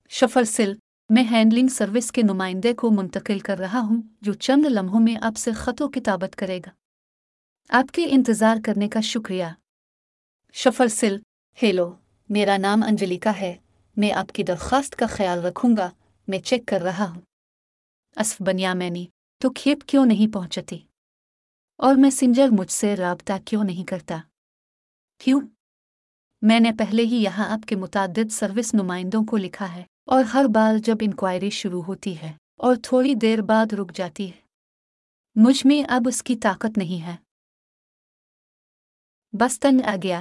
شفرسل 0.09 0.75
میں 1.09 1.25
ہینڈلنگ 1.31 1.69
سروس 1.69 2.13
کے 2.13 2.23
نمائندے 2.23 2.75
کو 2.75 2.91
منتقل 2.91 3.39
کر 3.39 3.59
رہا 3.59 3.81
ہوں، 3.81 4.03
جو 4.21 4.33
چند 4.33 4.67
لمحوں 4.67 5.01
میں 5.01 5.17
آپ 5.23 5.37
سے 5.37 5.53
خط 5.53 5.83
و 5.83 5.89
کتابت 5.89 6.37
کرے 6.37 6.59
گا۔ 6.59 6.71
آپ 7.69 7.93
کے 7.93 8.07
انتظار 8.11 8.57
کرنے 8.65 8.89
کا 8.89 9.01
شکریہ۔ 9.01 9.45
شفرسل 10.53 11.17
ہیلو، 11.63 11.95
میرا 12.29 12.57
نام 12.57 12.83
انجلیکا 12.83 13.33
ہے۔ 13.41 13.55
میں 13.97 14.13
آپ 14.13 14.33
کی 14.33 14.43
درخواست 14.43 14.97
کا 14.97 15.07
خیال 15.07 15.39
رکھوں 15.39 15.77
گا۔ 15.77 15.91
میں 16.29 16.39
چیک 16.39 16.67
کر 16.67 16.81
رہا 16.81 17.11
ہوں۔ 17.11 17.21
اسف 18.17 18.43
بنیا 18.43 18.75
میں 18.75 18.91
نے 18.91 19.05
تو 19.39 19.51
کھیپ 19.51 19.79
کیوں 19.87 20.07
نہیں 20.07 20.35
پہنچتی؟ 20.35 20.79
اور 21.77 21.95
میں 21.95 22.11
سنجر 22.11 22.49
مجھ 22.49 22.73
سے 22.73 22.97
رابطہ 22.97 23.33
کیوں 23.45 23.65
نہیں 23.65 23.85
کرتا؟ 23.85 24.21
کیوں؟ 25.25 25.41
میں 26.43 26.61
نے 26.61 26.73
پہلے 26.79 27.03
ہی 27.03 27.15
یہاں 27.15 27.53
آپ 27.53 27.69
کے 27.69 27.77
متعدد 27.77 28.33
سروس 28.33 28.75
نمائندوں 28.75 29.25
کو 29.25 29.37
لکھا 29.37 29.75
ہے 29.75 29.85
اور 30.07 30.25
ہر 30.25 30.45
بار 30.55 30.75
جب 30.79 30.95
انکوائری 31.01 31.51
شروع 31.51 31.83
ہوتی 31.83 32.21
ہے 32.21 32.33
اور 32.57 32.77
تھوڑی 32.83 33.15
دیر 33.15 33.43
بعد 33.43 33.73
رک 33.73 33.93
جاتی 33.95 34.33
ہے۔ 34.33 34.41
مجھ 35.35 35.67
میں 35.67 35.85
اب 35.89 36.03
اس 36.09 36.23
کی 36.23 36.37
طاقت 36.37 36.79
نہیں 36.79 37.07
ہے۔ 37.07 37.17
بس 39.33 39.61
تنگ 39.61 39.81
آ 39.85 39.97
گیا۔ 40.03 40.21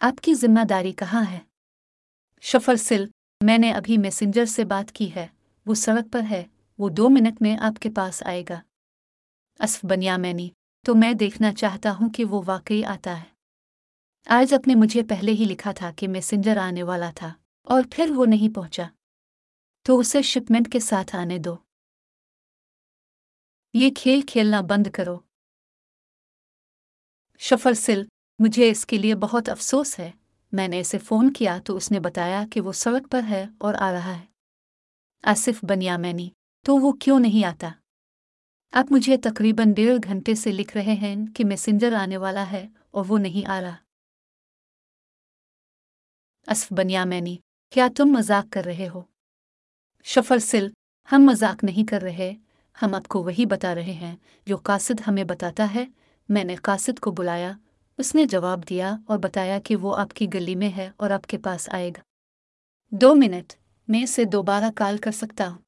آپ 0.00 0.20
کی 0.22 0.34
ذمہ 0.34 0.64
داری 0.64 0.92
کہاں 0.92 1.24
ہے؟ 1.30 1.40
شفر 2.40 2.76
سل، 2.76 3.04
میں 3.44 3.58
نے 3.58 3.72
ابھی 3.72 3.98
میسنجر 3.98 4.44
سے 4.44 4.64
بات 4.64 4.92
کی 4.92 5.14
ہے۔ 5.14 5.26
وہ 5.66 5.74
سڑک 5.74 6.12
پر 6.12 6.20
ہے۔ 6.30 6.44
وہ 6.78 6.88
دو 6.88 7.08
منٹ 7.08 7.42
میں 7.42 7.56
آپ 7.56 7.82
کے 7.82 7.90
پاس 7.90 8.22
آئے 8.22 8.44
گا۔ 8.48 8.60
اسف 9.64 9.84
بنیا 9.84 10.16
میں 10.16 10.32
نے 10.32 10.48
تو 10.84 10.94
میں 10.94 11.12
دیکھنا 11.12 11.52
چاہتا 11.52 11.92
ہوں 11.92 12.10
کہ 12.10 12.24
وہ 12.24 12.42
واقعی 12.46 12.84
آتا 12.84 13.20
ہے۔ 13.20 13.34
آج 14.26 14.54
اپنے 14.54 14.74
مجھے 14.74 15.02
پہلے 15.02 15.32
ہی 15.32 15.44
لکھا 15.44 15.72
تھا 15.72 15.90
کہ 15.96 16.08
میسنجر 16.08 16.56
آنے 16.56 16.82
والا 16.82 17.10
تھا 17.14 17.34
اور 17.62 17.82
پھر 17.90 18.10
وہ 18.16 18.26
نہیں 18.26 18.54
پہنچا۔ 18.54 18.82
تو 19.82 19.98
اسے 19.98 20.22
شپمنٹ 20.22 20.72
کے 20.72 20.80
ساتھ 20.80 21.16
آنے 21.16 21.38
دو۔ 21.38 21.56
یہ 23.74 23.90
کھیل 23.96 24.20
کھیلنا 24.20 24.60
بند 24.60 24.86
کرو۔ 24.86 25.18
شفر 27.38 27.72
سل، 27.72 28.02
مجھے 28.38 28.70
اس 28.70 28.86
کے 28.86 28.98
لیے 28.98 29.14
بہت 29.14 29.48
افسوس 29.48 29.98
ہے۔ 29.98 30.12
میں 30.52 30.68
نے 30.68 30.80
اسے 30.80 30.98
فون 30.98 31.32
کیا 31.32 31.58
تو 31.64 31.76
اس 31.76 31.90
نے 31.90 32.00
بتایا 32.00 32.44
کہ 32.52 32.60
وہ 32.60 32.72
سڑک 32.72 33.10
پر 33.10 33.20
ہے 33.28 33.46
اور 33.58 33.74
آ 33.74 33.92
رہا 33.92 34.18
ہے۔ 34.20 34.26
آصف 35.22 35.64
بنیا 35.68 35.96
میں 35.96 36.12
نے 36.12 36.28
تو 36.64 36.76
وہ 36.76 36.92
کیوں 36.92 37.20
نہیں 37.20 37.46
آتا؟ 37.46 37.70
آپ 38.76 38.86
مجھے 38.90 39.16
تقریباً 39.16 39.72
ڈیڑھ 39.72 39.98
گھنٹے 40.04 40.34
سے 40.34 40.52
لکھ 40.52 40.76
رہے 40.76 40.92
ہیں 40.92 41.16
کہ 41.34 41.44
میسنجر 41.44 41.92
آنے 41.92 42.16
والا 42.16 42.50
ہے 42.50 42.66
اور 42.90 43.04
وہ 43.08 43.18
نہیں 43.18 43.50
آ 43.50 43.60
رہا۔ 43.60 43.76
اسف 46.46 46.72
بنیا 46.72 47.04
مینی، 47.04 47.36
کیا 47.70 47.88
تم 47.96 48.04
مذاق 48.04 48.52
کر 48.52 48.64
رہے 48.64 48.88
ہو؟ 48.94 49.02
شفر 50.04 50.38
سل، 50.38 50.68
ہم 51.12 51.22
مذاق 51.22 51.64
نہیں 51.64 51.88
کر 51.88 52.02
رہے، 52.02 52.34
ہم 52.82 52.94
آپ 52.94 53.08
کو 53.08 53.22
وہی 53.22 53.46
بتا 53.46 53.74
رہے 53.74 53.92
ہیں 53.92 54.16
جو 54.46 54.56
قاصد 54.56 55.00
ہمیں 55.06 55.24
بتاتا 55.24 55.74
ہے۔ 55.74 55.86
میں 56.28 56.44
نے 56.44 56.54
قاصد 56.54 56.98
کو 57.00 57.10
بلایا، 57.10 57.52
اس 57.98 58.14
نے 58.14 58.24
جواب 58.24 58.68
دیا 58.68 58.96
اور 59.06 59.18
بتایا 59.18 59.58
کہ 59.64 59.76
وہ 59.76 59.96
آپ 59.96 60.12
کی 60.14 60.26
گلی 60.34 60.54
میں 60.54 60.70
ہے 60.76 60.90
اور 60.96 61.10
آپ 61.10 61.26
کے 61.26 61.38
پاس 61.38 61.68
آئے 61.72 61.90
گا۔ 61.90 62.00
دو 62.90 63.14
منٹ، 63.14 63.52
میں 63.88 64.02
اسے 64.02 64.24
دوبارہ 64.24 64.64
کال 64.76 64.98
کر 64.98 65.10
سکتا 65.10 65.48
ہوں۔ 65.48 65.58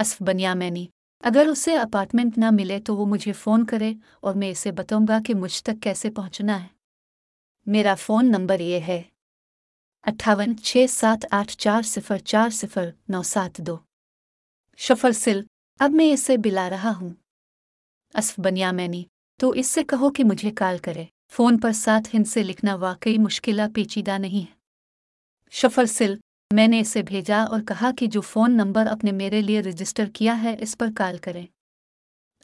اسف 0.00 0.22
بنیا 0.22 0.54
مینی 0.54 0.86
اگر 1.20 1.46
اسے 1.50 1.76
اپارٹمنٹ 1.76 2.38
نہ 2.38 2.44
ملے 2.52 2.80
تو 2.80 2.96
وہ 2.96 3.06
مجھے 3.06 3.32
فون 3.32 3.66
کرے 3.66 3.94
اور 4.20 4.34
میں 4.34 4.50
اسے 4.50 4.72
بتاؤں 4.72 5.06
گا 5.08 5.18
کہ 5.26 5.34
مجھ 5.34 5.62
تک 5.62 5.82
کیسے 5.82 6.10
پہنچنا 6.10 6.62
ہے۔ 6.62 6.68
میرا 7.66 7.94
فون 7.94 8.26
نمبر 8.26 8.60
یہ 8.60 8.80
ہے۔ 8.80 9.02
اٹھاون 10.02 10.56
چھ 10.56 10.86
سات 10.88 11.26
آٹھ 11.30 11.56
چار 11.56 11.82
صفر 11.82 12.18
چار 12.18 12.50
صفر 12.50 12.90
نو 13.08 13.22
سات 13.22 13.58
دو۔ 13.58 13.76
شفر 14.76 15.12
سل، 15.12 15.40
اب 15.78 15.90
میں 15.90 16.12
اسے 16.12 16.36
بلا 16.36 16.70
رہا 16.70 16.92
ہوں۔ 17.00 17.10
اسف 18.14 18.40
بنیا 18.40 18.70
میں 18.70 18.88
نے 18.88 19.02
تو 19.40 19.50
اس 19.50 19.66
سے 19.66 19.84
کہو 19.84 20.10
کہ 20.10 20.24
مجھے 20.24 20.50
کال 20.50 20.78
کرے۔ 20.78 21.04
فون 21.32 21.58
پر 21.58 21.72
سات 21.72 22.14
ہند 22.14 22.26
سے 22.26 22.42
لکھنا 22.42 22.74
واقعی 22.74 23.18
مشکلہ 23.18 23.62
پیچیدہ 23.74 24.18
نہیں 24.18 24.40
ہے۔ 24.40 24.56
شفر 25.50 25.84
سل 25.84 26.14
میں 26.52 26.68
نے 26.68 26.80
اسے 26.80 27.02
بھیجا 27.02 27.42
اور 27.42 27.60
کہا 27.60 27.90
کہ 27.98 28.06
جو 28.06 28.20
فون 28.20 28.56
نمبر 28.56 28.86
اپنے 28.86 29.12
میرے 29.12 29.40
لیے 29.40 29.60
رجسٹر 29.60 30.04
کیا 30.14 30.42
ہے 30.42 30.56
اس 30.58 30.78
پر 30.78 30.86
کال 30.96 31.18
کریں۔ 31.18 31.46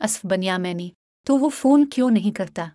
اسف 0.04 0.26
بنیا 0.26 0.56
میں 0.56 0.74
نے 0.74 0.88
تو 1.26 1.36
وہ 1.36 1.48
فون 1.48 1.88
کیوں 1.88 2.10
نہیں 2.10 2.36
کرتا؟ 2.36 2.68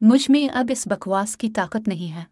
مجھ 0.00 0.30
میں 0.30 0.54
اب 0.54 0.66
اس 0.70 0.86
بکواس 0.86 1.36
کی 1.36 1.50
طاقت 1.50 1.88
نہیں 1.88 2.14
ہے۔ 2.14 2.24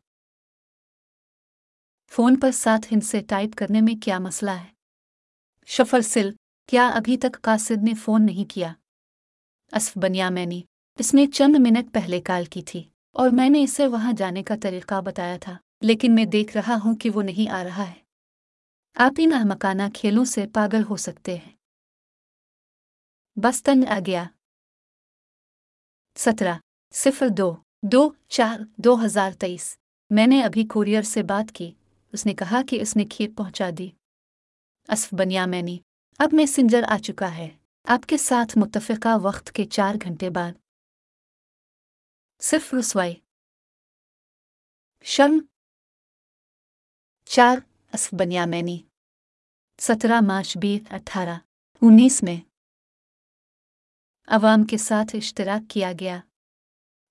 فون 2.11 2.41
پر 2.41 2.51
ساتھ 2.51 2.93
ہند 2.93 3.03
سے 3.03 3.21
ٹائپ 3.21 3.51
کرنے 3.57 3.81
میں 3.81 4.05
کیا 4.05 4.19
مسئلہ 4.19 4.51
ہے؟ 4.51 4.69
شفر 5.67 6.01
سل، 6.01 6.31
کیا 6.67 6.89
ابھی 6.89 7.17
تک 7.17 7.43
قاصد 7.43 7.83
نے 7.83 7.95
فون 7.95 8.27
نہیں 8.27 8.51
کیا؟ 8.51 8.73
اسف 9.73 9.99
بنیا 9.99 10.29
میں 10.29 10.47
نے 10.47 10.61
اس 10.99 11.15
نے 11.15 11.27
چند 11.27 11.57
منٹ 11.59 11.95
پہلے 11.95 12.21
کال 12.21 12.45
کی 12.45 12.63
تھی 12.63 12.85
اور 13.13 13.31
میں 13.31 13.49
نے 13.49 13.63
اسے 13.63 13.87
وہاں 13.87 14.13
جانے 14.13 14.43
کا 14.43 14.55
طریقہ 14.63 15.01
بتایا 15.01 15.37
تھا۔ 15.41 15.59
لیکن 15.87 16.15
میں 16.15 16.25
دیکھ 16.25 16.57
رہا 16.57 16.77
ہوں 16.85 16.97
کہ 16.97 17.11
وہ 17.11 17.23
نہیں 17.23 17.51
آ 17.51 17.65
رہا 17.65 17.91
ہے۔ 17.91 17.95
آپ 18.95 19.13
ان 19.19 19.33
احمقانہ 19.33 19.83
کھیلوں 19.95 20.25
سے 20.25 20.47
پاگل 20.55 20.83
ہو 20.91 20.97
سکتے 20.97 21.39
ہیں۔ 21.39 21.53
بس 23.37 23.63
تنگ 23.63 23.85
آ 23.89 23.99
گیا۔ 24.07 24.25
سترہ، 26.17 26.55
صفر 26.95 27.27
دو 27.37 27.57
دو 27.83 28.11
چار 28.29 28.61
دو 28.77 29.05
ہزار 29.05 29.33
تیئیس۔ 29.33 29.79
میں 30.11 30.27
نے 30.27 30.43
ابھی 30.43 30.67
کوریئر 30.67 31.03
سے 31.03 31.23
بات 31.23 31.55
کی۔ 31.55 31.73
اس 32.13 32.27
نے 32.27 32.35
کہا 32.35 32.61
کہ 32.69 32.81
اس 32.81 32.97
نے 32.97 33.05
کھیر 33.05 33.31
پہنچا 33.37 33.71
دی۔ 33.79 33.91
اسف 34.89 35.15
بنیا 35.15 35.47
میں 35.47 35.63
نے 35.63 35.79
اب 36.19 36.29
میں 36.33 36.47
سنجر 36.47 36.83
آ 36.89 36.99
چکا 36.99 37.37
ہے۔ 37.37 37.49
آپ 37.85 38.07
کے 38.07 38.17
ساتھ 38.17 38.59
متفقہ 38.59 39.19
وقت 39.23 39.53
کے 39.53 39.65
چار 39.65 39.95
گھنٹے 40.03 40.31
بعد۔ 40.31 40.53
صرف 42.41 42.75
رسوائی۔ 42.75 43.15
شرم 45.03 45.39
چار 47.25 47.59
اسف 47.93 48.15
بنیامینی 48.15 48.79
سترہ 49.79 50.21
مارچ 50.21 50.57
بیر 50.57 50.93
اٹھارہ، 50.95 51.39
انیس 51.83 52.23
میں۔ 52.23 52.37
عوام 54.27 54.65
کے 54.65 54.77
ساتھ 54.77 55.17
اشتراک 55.17 55.71
کیا 55.71 55.93
گیا۔ 56.01 56.21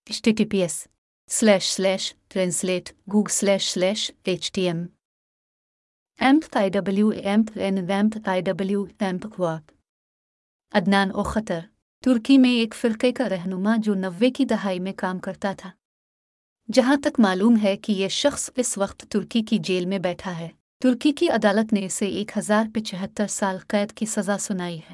H 0.07 0.21
T 0.21 0.31
T 0.31 0.45
P 0.45 0.61
S 0.61 0.87
slash 1.27 1.75
slash 1.75 2.13
translate 2.27 2.91
goog 3.13 3.25
slash 3.29 3.73
slash 3.73 4.11
H 4.23 4.51
T 4.51 4.61
M 4.61 4.85
M 6.19 6.39
I 6.53 6.69
W 6.69 7.09
M 7.09 7.41
N 7.55 7.77
Vim 7.87 8.09
I 8.25 8.41
W 8.41 8.85
amp 8.99 9.39
واک 9.39 9.71
عدنان 10.73 11.11
اوختر 11.11 11.59
ترکی 12.03 12.37
میں 12.37 12.49
ایک 12.49 12.75
فرقے 12.75 13.11
کا 13.11 13.29
رہنما 13.29 13.75
جو 13.77 13.93
نوے 13.93 14.31
کی 14.31 14.45
دہائی 14.45 14.79
میں 14.79 14.93
کام 14.97 15.19
کرتا 15.19 15.53
تھا۔ 15.57 15.71
جہاں 16.73 16.95
تک 16.95 17.19
معلوم 17.19 17.57
ہے 17.63 17.77
کہ 17.77 17.93
یہ 17.93 18.07
شخص 18.07 18.49
اس 18.55 18.77
وقت 18.77 19.05
ترکی 19.09 19.41
کی 19.41 19.57
جیل 19.57 19.85
میں 19.85 19.99
بیٹھا 19.99 20.39
ہے۔ 20.39 20.49
ترکی 20.81 21.11
کی 21.11 21.29
عدالت 21.29 21.73
نے 21.73 21.85
اسے 21.85 22.05
ایک 22.05 22.37
ہزار 22.37 22.65
پچہتر 22.73 23.27
سال 23.27 23.57
قید 23.67 23.91
کی 23.91 24.05
سزا 24.05 24.37
سنائی 24.37 24.77
ہے۔ 24.77 24.93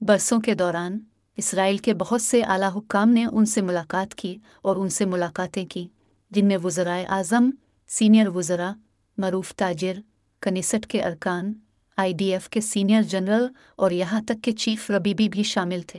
برسوں 0.00 0.40
کے 0.40 0.54
دوران، 0.54 0.98
اسرائیل 1.36 1.78
کے 1.78 1.94
بہت 1.94 2.22
سے 2.22 2.42
اعلیٰ 2.42 2.70
حکام 2.76 3.08
نے 3.08 3.24
ان 3.24 3.46
سے 3.46 3.60
ملاقات 3.60 4.14
کی 4.14 4.36
اور 4.62 4.76
ان 4.76 4.88
سے 4.88 5.04
ملاقاتیں 5.04 5.66
کی، 5.66 5.88
جن 6.30 6.46
میں 6.46 6.58
وزرائے 6.64 7.04
اعظم، 7.04 7.50
سینئر 7.88 8.28
وزراء، 8.28 8.72
معروف 9.18 9.54
تاجر، 9.54 9.94
کنیسٹ 10.40 10.86
کے 10.86 11.02
ارکان، 11.02 11.52
آئی 11.96 12.12
ڈی 12.12 12.32
ایف 12.32 12.48
کے 12.48 12.60
سینئر 12.60 13.02
جنرل 13.02 13.46
اور 13.76 13.90
یہاں 13.90 14.20
تک 14.22 14.44
کے 14.44 14.52
چیف 14.52 14.90
ربیبی 14.90 15.28
بھی 15.28 15.42
شامل 15.42 15.80
تھے۔ 15.86 15.98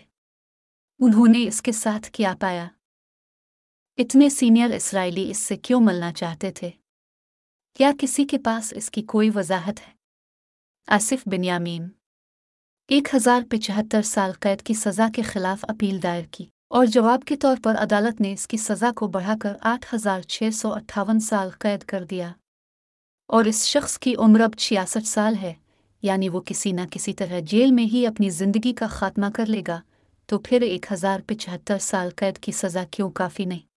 انہوں 0.99 1.27
نے 1.27 1.47
اس 1.47 1.61
کے 1.61 1.72
ساتھ 1.72 2.11
کیا 2.11 2.35
پایا۔ 2.39 2.68
اتنے 3.98 4.30
سینئر 4.30 4.70
اسرائیلی 4.70 5.30
اس 5.30 5.38
سے 5.38 5.56
کیوں 5.56 5.82
ملنا 5.82 6.14
چاہتے 6.14 6.52
تھے؟ 6.52 6.70
کیا 7.76 7.91
کسی 7.99 8.26
کے 8.26 8.38
پاس 8.38 8.74
اس 8.76 8.91
کی 8.91 9.02
کوئی 9.02 9.30
وضاحت 9.36 9.80
ہے؟ 9.80 9.94
آصف 10.88 11.28
بنیامین۔ 11.32 11.88
ایک 12.88 13.15
ہزار 13.15 13.41
پچہتر 13.49 14.02
سال 14.02 14.32
قید 14.40 14.61
کی 14.61 14.74
سزا 14.74 15.07
کے 15.15 15.22
خلاف 15.22 15.65
اپیل 15.68 16.03
دائر 16.03 16.24
کی 16.32 16.45
اور 16.70 16.86
جواب 16.86 17.22
کے 17.26 17.36
طور 17.36 17.56
پر 17.64 17.76
عدالت 17.76 18.22
نے 18.22 18.34
اس 18.34 18.48
کی 18.48 18.57
سزا 18.57 18.91
کو 18.95 19.07
بڑھا 19.07 19.36
کر 19.41 19.53
آٹھ 19.61 19.95
ہزار 19.95 20.22
چھ 20.22 20.49
سو 20.53 20.74
اٹھاون 20.74 21.20
سال 21.20 21.49
قید 21.49 21.84
کر 21.84 22.03
دیا۔ 22.03 22.32
اور 23.28 23.45
اس 23.45 23.65
شخص 23.65 23.99
کی 23.99 24.15
عمر 24.15 24.40
اب 24.40 24.52
چھیاسٹھ 24.57 25.07
سال 25.07 25.36
ہے 25.41 25.53
یعنی 26.02 26.30
وہ 26.30 26.41
کسی 26.41 26.72
نہ 26.72 26.82
کسی 26.91 27.14
طرح 27.14 27.40
جیل 27.40 27.72
میں 27.72 27.86
ہی 27.86 28.07
اپنی 28.07 28.30
زندگی 28.30 28.74
کا 28.74 28.88
خاتمہ 28.88 29.26
کر 29.36 29.45
لے 29.45 29.61
گا، 29.68 29.82
تو 30.26 30.40
پھر 30.40 30.61
ایک 30.61 30.86
ہزار 30.91 31.20
پچہتر 31.28 31.78
سال 31.78 32.10
قید 32.15 32.38
کی 32.38 32.52
سزا 32.52 32.84
کیوں 32.91 33.11
کافی 33.11 33.45
نہیں؟ 33.45 33.72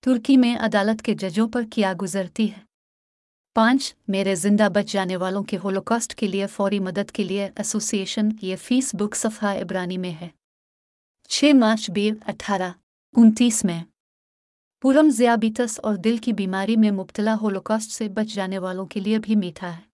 ترکی 0.00 0.36
میں 0.36 0.56
عدالت 0.56 1.02
کے 1.02 1.14
ججوں 1.14 1.48
پر 1.48 1.62
کیا 1.72 1.92
گزرتی 2.02 2.52
ہے؟ 2.52 2.60
پانچ، 3.54 3.94
میرے 4.08 4.34
زندہ 4.34 4.68
بچ 4.74 4.92
جانے 4.92 5.16
والوں 5.16 5.42
کے 5.42 5.58
ہولوکاسٹ 5.64 6.14
کے 6.14 6.26
لیے 6.26 6.46
فوری 6.46 6.78
مدد 6.78 7.10
کے 7.10 7.24
لیے 7.24 7.50
ایسوسی 7.56 7.98
ایشن 7.98 8.28
یہ 8.42 8.56
فیس 8.56 8.94
بک 8.94 9.16
صفحہ 9.16 9.48
عبرانی 9.48 9.98
میں 9.98 10.12
ہے۔ 10.20 10.28
چھ 11.28 11.44
مارچ 11.54 11.90
بی 11.90 12.10
اٹھارہ، 12.26 12.72
انتیس 13.16 13.64
میں۔ 13.64 13.84
پورم 14.82 15.08
زیابیتس 15.08 15.80
اور 15.82 15.94
دل 15.94 16.16
کی 16.16 16.32
بیماری 16.32 16.76
میں 16.76 16.90
مبتلا 16.90 17.36
ہولوکاسٹ 17.42 17.90
سے 17.90 18.08
بچ 18.08 18.34
جانے 18.34 18.58
والوں 18.58 18.86
کے 18.86 19.00
لیے 19.00 19.18
بھی 19.18 19.36
میٹھا 19.36 19.76
ہے۔ 19.76 19.87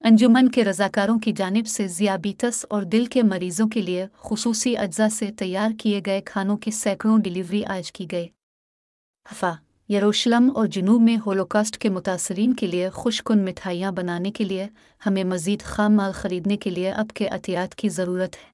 انجمن 0.00 0.48
کے 0.48 0.64
رضاکاروں 0.64 1.18
کی 1.18 1.32
جانب 1.32 1.66
سے 1.66 1.86
ذیابیطس 1.88 2.66
اور 2.70 2.82
دل 2.82 3.06
کے 3.06 3.22
مریضوں 3.22 3.68
کے 3.68 3.82
لیے 3.82 4.06
خصوصی 4.16 4.76
اجزاء 4.76 5.08
سے 5.08 5.30
تیار 5.38 5.70
کیے 5.80 6.00
گئے 6.06 6.20
کھانوں 6.20 6.56
کی 6.56 6.70
سینکڑوں 6.70 7.18
ڈیلیوری 7.18 7.64
آج 7.64 7.92
کی 7.92 8.06
گئی۔ 8.12 8.26
حفا، 9.32 9.52
یروشلم 9.88 10.50
اور 10.54 10.66
جنوب 10.66 11.02
میں 11.02 11.16
ہولوکاسٹ 11.26 11.78
کے 11.78 11.88
متاثرین 11.88 12.54
کے 12.54 12.66
لیے 12.66 12.90
خوش 12.90 13.22
کن 13.22 13.44
مٹھائیاں 13.44 13.92
بنانے 13.92 14.30
کے 14.30 14.44
لیے 14.44 14.66
ہمیں 15.06 15.24
مزید 15.24 15.62
خام 15.62 15.96
مال 15.96 16.12
خریدنے 16.12 16.56
کے 16.56 16.70
لیے 16.70 16.90
اب 16.90 17.08
کے 17.08 17.28
احتیاط 17.28 17.74
کی 17.74 17.88
ضرورت 17.88 18.34
ہے۔ 18.34 18.50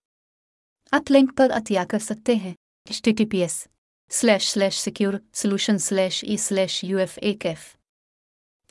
آپ 0.93 1.11
لنک 1.11 1.37
پر 1.37 1.51
عطیہ 1.53 1.81
کر 1.89 1.99
سکتے 1.99 2.35
ہیں۔ 2.35 2.55
H 2.89 3.03
T 3.03 3.13
T 3.13 3.27
P 3.27 3.39
S 3.39 3.67
slash 4.11 4.49
slash 4.53 4.75
secure 4.75 5.15
solution 5.33 5.79
slash 5.79 6.25
E 6.25 6.37
slash 6.37 6.85
U 6.85 6.99
F 6.99 7.19
A 7.23 7.35
Kaif. 7.35 7.80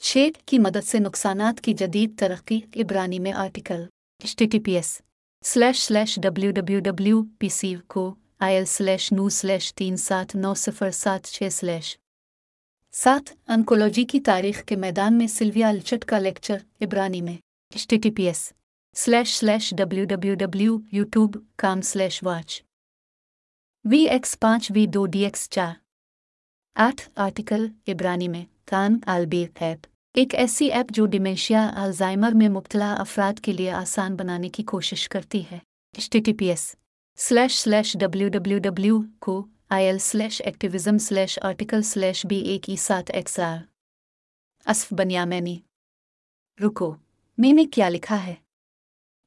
sheet 0.01 0.37
کی 0.45 0.59
مدد 0.59 0.83
سے 0.85 0.99
نقصانات 0.99 1.61
کی 1.61 1.73
جدید 1.73 2.19
ترقی 2.19 2.59
عبرانی 2.75 3.19
میں 3.19 3.33
article 3.33 3.83
H 4.19 4.35
T 4.35 4.45
T 4.45 4.59
P 4.59 4.71
S 4.71 5.01
slash 5.43 5.83
slash 5.83 6.19
W 6.23 6.51
W 6.51 6.79
W 6.79 7.23
P 7.39 7.49
C 7.49 7.75
co 7.87 8.15
I 8.39 8.55
L 8.55 8.65
slash 8.65 9.11
know 9.11 9.29
slash 9.29 9.73
تین 9.75 9.97
سات 9.97 10.35
نو 10.35 10.53
صفر 10.53 10.91
سات 10.91 11.23
چھ 11.23 11.47
سلیش 11.51 11.97
سات، 12.91 13.33
انکولوجی 13.47 14.03
کی 14.03 14.19
تاریخ 14.19 14.63
کے 14.65 14.75
میدان 14.75 15.17
میں 15.17 15.27
سلویا 15.27 15.69
الچٹ 15.69 16.05
کا 16.05 16.19
لیکچر 16.19 16.57
عبرانی 16.81 17.21
میں 17.21 17.33
H 17.33 17.87
T 17.87 17.97
T 17.97 18.11
P 18.11 18.23
S 18.23 18.53
slash 18.93 19.37
slash 19.39 19.73
W 19.77 20.05
W 20.05 20.35
W 20.35 20.77
YouTube 20.91 21.37
com 21.55 21.81
slash 21.81 22.23
watch 22.23 22.61
V 23.85 24.07
X 24.07 24.39
پانچ، 24.39 24.71
وی 24.75 24.85
دو 24.85 25.05
ڈی 25.05 25.23
ایکس 25.23 25.49
چار 25.49 25.73
آٹھ، 26.75 27.09
آرٹیکل 27.15 27.67
عبرانی 27.87 28.27
میں 28.27 28.45
سرطان 28.69 28.99
آلبی 29.05 29.45
ایپ 29.55 29.87
ایک 30.13 30.35
ایسی 30.35 30.71
ایپ 30.71 30.85
جو 30.89 31.05
ڈیمینشیا 31.05 31.71
الزائمر 31.75 32.31
میں 32.35 32.49
مبتلا 32.49 32.93
افراد 32.93 33.39
کے 33.39 33.51
لیے 33.51 33.71
آسان 33.71 34.15
بنانے 34.15 34.49
کی 34.49 34.63
کوشش 34.63 35.09
کرتی 35.09 35.41
ہے۔ 35.51 35.59
H 35.95 36.09
T 36.09 36.19
T 36.19 36.33
P 36.33 36.45
S 36.45 36.75
slash 37.17 37.59
slash 37.59 37.97
W 37.99 38.29
W 38.29 38.59
W 38.59 38.99
co 39.19 39.47
I 39.69 39.85
L 39.85 39.99
slash 39.99 40.41
activism 40.45 40.97
slash 40.97 41.39
article 41.41 41.81
slash 41.81 42.25
B 42.25 42.37
A 42.39 42.59
کی 42.59 42.75
سات 42.75 43.11
ایکس 43.11 43.39
آر 43.39 43.57
اسف 44.69 44.93
بنیا 44.93 45.25
میں 45.25 45.41
نے 45.41 45.55
رکو۔ 46.65 46.95
میں 47.37 47.53
نے 47.53 47.65
کیا 47.65 47.89
لکھا 47.89 48.25
ہے؟ 48.25 48.35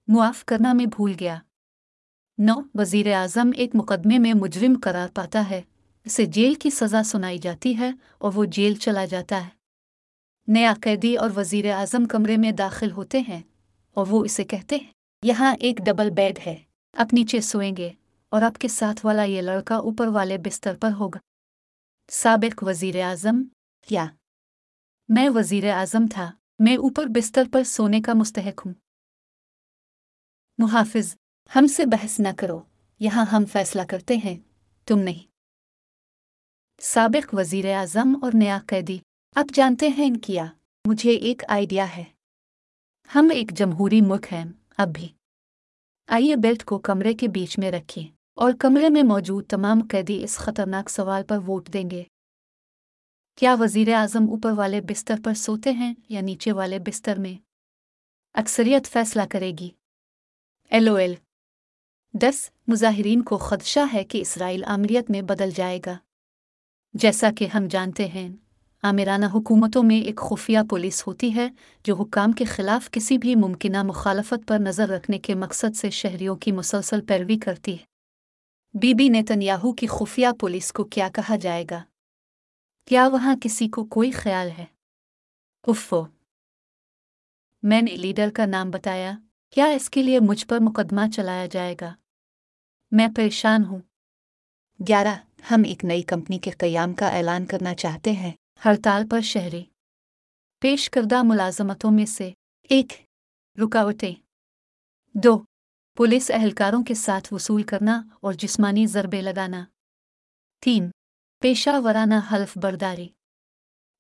معاف 0.09 0.45
کرنا 0.45 0.73
میں 0.73 0.87
بھول 0.87 1.13
گیا۔ 1.21 1.39
نو 2.39 2.55
وزیر 2.75 3.13
اعظم 3.13 3.51
ایک 3.57 3.71
مقدمے 3.75 4.19
میں 4.19 4.33
مجرم 4.35 4.75
قرار 4.83 5.09
پاتا 5.15 5.51
ہے۔ 5.51 5.63
اسے 6.05 6.27
جیل 6.27 6.55
کی 6.55 6.71
سزا 6.71 7.03
سنائی 7.03 7.39
جاتی 7.39 7.79
ہے 7.79 7.91
اور 8.19 8.33
وہ 8.35 8.45
جیل 8.45 8.75
چلا 8.75 9.05
جاتا 9.05 9.45
ہے۔ 9.45 9.51
نیا 10.49 10.75
قیدی 10.83 11.17
اور 11.17 11.31
وزیر 11.37 11.73
اعظم 11.73 12.05
کمرے 12.05 12.37
میں 12.37 12.53
داخل 12.53 12.91
ہوتے 12.91 13.21
ہیں 13.21 13.43
اور 13.95 14.07
وہ 14.11 14.25
اسے 14.25 14.45
کہتے 14.45 14.77
ہیں، 14.77 14.91
یہاں 15.23 15.55
ایک 15.61 15.77
ڈبل 15.77 16.11
بیڈ 16.11 16.39
ہے، 16.47 16.57
آپ 16.97 17.15
نیچے 17.15 17.41
سوئیں 17.41 17.77
گے 17.77 17.91
اور 18.29 18.43
آپ 18.43 18.59
کے 18.59 18.69
ساتھ 18.69 19.07
والا 19.07 19.25
یہ 19.25 19.41
لڑکا 19.41 19.77
اوپر 19.77 20.07
والے 20.07 20.39
بستر 20.39 20.77
پر 20.81 20.91
ہوگا۔ 20.93 21.19
سابق 22.11 22.65
وزیر 22.67 23.03
اعظم، 23.03 23.43
یا۔ 23.91 24.07
میں 25.09 25.29
وزیر 25.29 25.71
اعظم 25.71 26.07
تھا، 26.11 26.31
میں 26.59 26.77
اوپر 26.77 27.07
بستر 27.07 27.43
پر 27.53 27.63
سونے 27.63 28.01
کا 28.01 28.13
مستحق 28.15 28.67
ہوں۔ 28.67 28.75
محافظ، 30.59 31.17
ہم 31.57 31.67
سے 31.67 31.87
بحث 31.87 32.21
نہ 32.21 32.29
کرو، 32.39 32.61
یہاں 32.99 33.25
ہم 33.33 33.45
فیصلہ 33.45 33.83
کرتے 33.89 34.17
ہیں، 34.17 34.39
تم 34.87 34.99
نہیں۔ 34.99 35.32
سابق 36.83 37.35
وزیر 37.35 37.75
اعظم 37.75 38.13
اور 38.23 38.31
نیا 38.35 38.59
قیدی۔ 38.67 38.99
اب 39.35 39.47
جانتے 39.55 39.89
ہیں 39.89 40.07
ان 40.07 40.17
کیا 40.17 40.47
مجھے 40.87 41.11
ایک 41.11 41.43
آئیڈیا 41.49 41.97
ہے۔ 41.97 42.05
ہم 43.15 43.29
ایک 43.35 43.51
جمہوری 43.51 44.01
ملک 44.01 44.33
ہیں، 44.33 44.45
اب 44.77 44.89
بھی۔ 44.89 45.09
آئیے 46.07 46.37
بیلٹ 46.37 46.65
کو 46.65 46.79
کمرے 46.79 47.15
کے 47.15 47.29
بیچ 47.29 47.59
میں 47.59 47.71
رکھیں 47.71 48.09
اور 48.35 48.53
کمرے 48.59 48.89
میں 48.89 49.03
موجود 49.03 49.47
تمام 49.47 49.81
قیدی 49.91 50.25
اس 50.25 50.37
خطرناک 50.37 50.91
سوال 50.91 51.23
پر 51.29 51.39
ووٹ 51.39 51.73
دیں 51.73 51.91
گے۔ 51.91 52.03
کیا 53.37 53.55
وزیر 53.61 53.95
اعظم 53.95 54.31
اوپر 54.31 54.53
والے 54.53 54.81
بستر 54.81 55.15
پر 55.25 55.35
سوتے 55.35 55.73
ہیں 55.73 55.95
یا 56.09 56.21
نیچے 56.21 56.53
والے 56.53 56.79
بستر 56.79 57.19
میں؟ 57.19 57.41
اکثریت 58.35 58.87
فیصلہ 58.87 59.23
کرے 59.31 59.53
گی۔ 59.59 59.71
ایل 60.71 60.89
او 60.89 60.95
ایل 60.95 61.15
دس، 62.13 62.51
مظاہرین 62.69 63.23
کو 63.23 63.39
خدشہ 63.39 63.81
ہے 63.93 64.05
کہ 64.05 64.21
اسرائیل 64.21 64.65
عملیت 64.65 65.11
میں 65.11 65.23
بدل 65.23 65.51
جائے 65.51 65.81
گا۔ 65.87 65.99
جیسا 66.95 67.31
کہ 67.39 67.47
ہم 67.55 67.69
جانتے 67.69 68.09
ہیں 68.09 68.29
آمرانہ 68.83 69.27
حکومتوں 69.27 69.83
میں 69.83 70.01
ایک 70.01 70.17
خفیہ 70.17 70.59
پولیس 70.71 71.07
ہوتی 71.07 71.35
ہے 71.37 71.49
جو 71.85 71.97
حکام 71.97 72.33
کے 72.33 72.45
خلاف 72.45 72.91
کسی 72.91 73.19
بھی 73.19 73.35
ممکنہ 73.35 73.83
مخالفت 73.83 74.49
پر 74.49 74.59
نظر 74.59 74.89
رکھنے 74.89 75.19
کے 75.19 75.35
مقصد 75.35 75.77
سے 75.77 75.91
شہریوں 75.91 76.37
کی 76.37 76.53
مسلسل 76.53 77.01
پیروی 77.01 77.39
کرتی 77.39 77.73
ہے۔ 77.73 77.85
بی 78.79 78.95
بی 78.95 79.09
نیتن 79.09 79.43
یاہو 79.43 79.73
کی 79.73 79.87
خفیہ 79.87 80.29
پولیس 80.41 80.73
کو 80.73 80.85
کیا 80.85 81.09
کہا 81.15 81.37
جائے 81.37 81.65
گا؟ 81.71 81.83
کیا 82.87 83.09
وہاں 83.09 83.37
کسی 83.43 83.69
کو 83.69 83.85
کوئی 83.85 84.11
خیال 84.11 84.51
ہے؟ 84.59 84.65
افو 85.67 86.05
میں 87.63 87.83
نے 87.83 87.97
لیڈر 87.97 88.31
کا 88.35 88.47
نام 88.47 88.71
بتایا، 88.71 89.13
کیا 89.51 89.65
اس 89.65 89.91
کے 89.91 90.03
لیے 90.03 90.21
مجھ 90.21 90.47
پر 90.47 90.59
مقدمہ 90.61 91.01
چلایا 91.15 91.47
جائے 91.47 91.77
گا؟ 91.81 91.95
میں 92.91 93.09
پریشان 93.17 93.65
ہوں۔ 93.65 93.79
گیارہ۔ 94.89 95.15
ہم 95.51 95.63
ایک 95.67 95.85
نئی 95.85 96.03
کمپنی 96.03 96.39
کے 96.39 96.51
قیام 96.51 96.95
کا 96.95 97.09
اعلان 97.09 97.47
کرنا 97.47 97.75
چاہتے 97.75 98.13
ہیں۔ 98.13 98.33
ہڑتال 98.65 99.09
پر 99.11 99.21
شہری۔ 99.21 99.65
پیش 100.61 100.91
کردہ 100.91 101.23
ملازمتوں 101.23 101.91
میں 101.91 102.07
سے 102.07 102.33
ایک۔ 102.69 102.93
رکاوٹیں۔ 103.63 104.15
دو۔ 105.15 105.43
پولیس 105.97 106.31
اہلکاروں 106.31 106.85
کے 106.85 106.95
ساتھ 106.95 107.33
وصول 107.33 107.63
کرنا 107.63 108.03
اور 108.21 108.33
جسمانی 108.33 108.87
ضربے 108.87 109.23
لگانا۔ 109.23 109.65
تین۔ 110.61 110.91
پیشہ 111.43 111.71
ورانہ 111.85 112.15
حلف 112.33 112.59
برداری۔ 112.63 113.09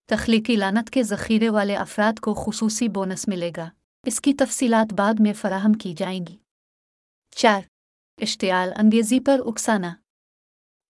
تخلیقی 0.07 0.57
لانت 0.57 0.91
کے 0.91 1.03
ذخیرے 1.03 1.49
والے 1.49 1.77
افراد 1.77 2.19
کو 2.21 2.35
خصوصی 2.35 2.89
بونس 2.89 3.29
ملے 3.29 3.51
گا۔ 3.57 3.71
اس 4.07 4.21
کی 4.21 4.35
تفصیلات 4.35 4.93
بعد 4.93 5.15
میں 5.19 5.33
فراہم 5.33 5.73
کی 5.73 5.95
جائیں 5.97 6.27
گی۔ 6.27 6.37
چار۔ 7.37 7.63
اشتعال 8.21 8.73
انگیزی 8.77 9.21
پر 9.21 9.41
اکسانا۔ 9.47 9.95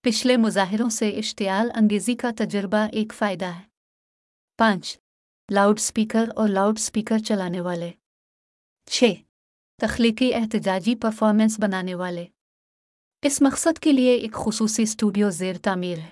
پچھلے 0.03 0.37
مظاہروں 0.37 0.89
سے 0.89 1.09
اشتعال 1.09 1.71
انگیزی 1.75 2.15
کا 2.15 2.29
تجربہ 2.37 2.87
ایک 2.91 3.13
فائدہ 3.13 3.45
ہے۔ 3.45 3.61
پانچ، 4.57 4.97
لاؤڈ 5.51 5.79
اسپیکر 5.79 6.29
اور 6.35 6.47
لاؤڈ 6.47 6.79
اسپیکر 6.79 7.17
چلانے 7.19 7.61
والے۔ 7.61 7.91
چھ، 8.85 9.13
تخلیقی 9.81 10.33
احتجاجی 10.33 10.95
پرفارمنس 10.95 11.59
بنانے 11.59 11.95
والے۔ 11.95 12.25
اس 13.21 13.41
مقصد 13.41 13.79
کے 13.79 13.91
لیے 13.91 14.13
ایک 14.13 14.33
خصوصی 14.33 14.83
اسٹوڈیو 14.83 15.29
زیر 15.29 15.55
تعمیر 15.57 15.97
ہے۔ 15.97 16.09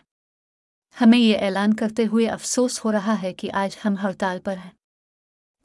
ہمیں 1.01 1.19
یہ 1.19 1.37
اعلان 1.39 1.73
کرتے 1.73 2.05
ہوئے 2.05 2.27
افسوس 2.27 2.85
ہو 2.85 2.91
رہا 2.91 3.21
ہے 3.21 3.33
کہ 3.33 3.51
آج 3.51 3.77
ہم 3.85 3.95
ہڑتال 3.97 4.39
پر 4.43 4.57
ہیں۔ 4.57 4.71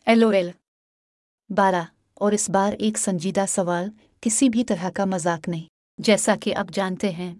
L 0.07 0.23
O 0.23 0.29
L. 0.29 0.51
بارہ، 1.49 1.83
اور 2.15 2.33
اس 2.33 2.51
بار 2.51 2.73
ایک 2.73 2.99
سنجیدہ 2.99 3.45
سوال 3.49 3.91
کسی 4.21 4.49
بھی 4.49 4.65
طرح 4.65 4.91
کا 4.91 5.05
مذاق 5.05 5.49
نہیں، 5.49 5.67
جیسا 5.99 6.35
کہ 6.41 6.55
آپ 6.55 6.67
جانتے 6.73 7.11
ہیں۔ 7.11 7.35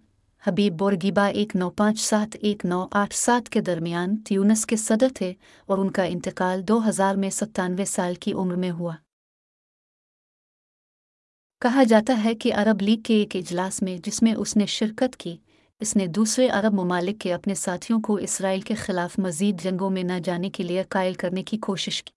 حبیب 0.49 0.79
بورگیبا 0.79 1.27
ایک 1.27 1.57
نو 1.57 1.71
پانچ 1.71 2.01
سات 2.01 2.37
ایک 2.41 2.65
نو 2.65 2.87
آٹھ 2.93 3.15
سات 3.15 3.49
کے 3.49 3.61
درمیان 3.61 4.17
تیونس 4.17 4.67
کے 4.67 4.77
صدر 4.77 5.07
تھے 5.15 5.35
اور 5.67 5.79
ان 5.79 5.91
کا 5.91 6.03
انتقال 6.03 6.69
دو 6.69 6.89
ہزار 6.89 7.15
میں 7.15 7.31
ستانوے 7.31 7.85
سال 7.85 8.15
کی 8.15 8.33
عمر 8.33 8.55
میں 8.55 8.71
ہوا۔ 8.71 8.95
کہا 11.61 11.83
جاتا 11.83 12.25
ہے 12.25 12.35
کہ 12.35 12.55
عرب 12.55 12.83
لیگ 12.83 12.97
کے 13.05 13.15
ایک 13.15 13.37
اجلاس 13.37 13.83
میں 13.83 13.99
جس 14.05 14.23
میں 14.23 14.35
اس 14.35 14.57
نے 14.57 14.67
شرکت 14.67 15.17
کی، 15.17 15.37
اس 15.81 15.97
نے 15.97 16.07
دوسرے 16.07 16.49
عرب 16.49 16.73
ممالک 16.73 17.21
کے 17.21 17.35
اپنے 17.35 17.55
ساتھیوں 17.55 18.01
کو 18.01 18.15
اسرائیل 18.15 18.61
کے 18.61 18.75
خلاف 18.75 19.19
مزید 19.19 19.63
جنگوں 19.63 19.91
میں 19.91 20.03
نہ 20.03 20.19
جانے 20.25 20.51
کے 20.51 20.63
لیے 20.63 20.83
قائل 20.89 21.15
کرنے 21.15 21.43
کی 21.43 21.59
کوشش 21.59 22.03
کی۔ 22.03 22.13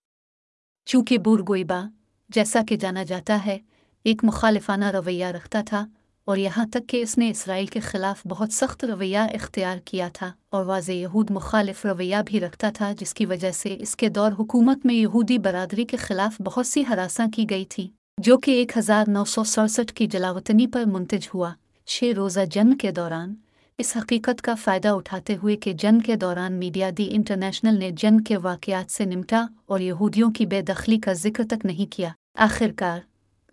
چونکہ 0.86 1.18
بورگوئبا 1.18 1.84
جیسا 2.28 2.60
کہ 2.68 2.76
جانا 2.76 3.02
جاتا 3.02 3.38
ہے، 3.46 3.58
ایک 4.02 4.24
مخالفانہ 4.24 4.90
رویہ 4.90 5.26
رکھتا 5.26 5.62
تھا 5.66 5.86
اور 6.30 6.38
یہاں 6.38 6.64
تک 6.66 6.88
کہ 6.88 7.02
اس 7.02 7.18
نے 7.18 7.30
اسرائیل 7.30 7.66
کے 7.66 7.80
خلاف 7.80 8.20
بہت 8.28 8.52
سخت 8.52 8.84
رویہ 8.84 9.18
اختیار 9.18 9.78
کیا 9.84 10.08
تھا 10.12 10.30
اور 10.50 10.64
واضح 10.64 10.92
یہود 10.92 11.30
مخالف 11.30 11.84
رویہ 11.86 12.16
بھی 12.26 12.40
رکھتا 12.40 12.70
تھا، 12.74 12.92
جس 12.98 13.14
کی 13.14 13.26
وجہ 13.26 13.50
سے 13.50 13.76
اس 13.80 13.96
کے 13.96 14.08
دور 14.08 14.32
حکومت 14.38 14.86
میں 14.86 14.94
یہودی 14.94 15.38
برادری 15.38 15.84
کے 15.84 15.96
خلاف 15.96 16.40
بہت 16.40 16.66
سی 16.66 16.84
ہراساں 16.88 17.26
کی 17.26 17.46
گئی 17.50 17.64
تھی، 17.64 17.88
جو 18.18 18.38
کہ 18.38 18.50
ایک 18.50 18.78
ہزار 18.78 19.08
نو 19.08 19.24
سو 19.24 19.44
سڑسٹھ 19.44 19.94
کی 19.94 20.06
جلاوطنی 20.06 20.66
پر 20.66 20.84
منتج 20.86 21.28
ہوا۔ 21.34 21.52
چھ 21.86 22.12
روزہ 22.16 22.44
جنگ 22.50 22.72
کے 22.72 22.90
دوران 22.90 23.34
اس 23.78 23.96
حقیقت 23.96 24.42
کا 24.42 24.54
فائدہ 24.54 24.88
اٹھاتے 24.88 25.36
ہوئے 25.42 25.56
کہ 25.56 25.72
جنگ 25.72 25.98
کے 25.98 26.16
دوران 26.16 26.52
میڈیا 26.52 26.90
دی 26.98 27.08
انٹرنیشنل 27.10 27.78
نے 27.78 27.90
جنگ 27.90 28.18
کے 28.18 28.36
واقعات 28.36 28.92
سے 28.92 29.04
نمٹا 29.04 29.44
اور 29.66 29.80
یہودیوں 29.80 30.30
کی 30.30 30.46
بے 30.46 30.62
دخلی 30.62 30.98
کا 30.98 31.12
ذکر 31.12 31.44
تک 31.50 31.66
نہیں 31.66 31.92
کیا۔ 31.92 32.08
آخرکار 32.34 33.00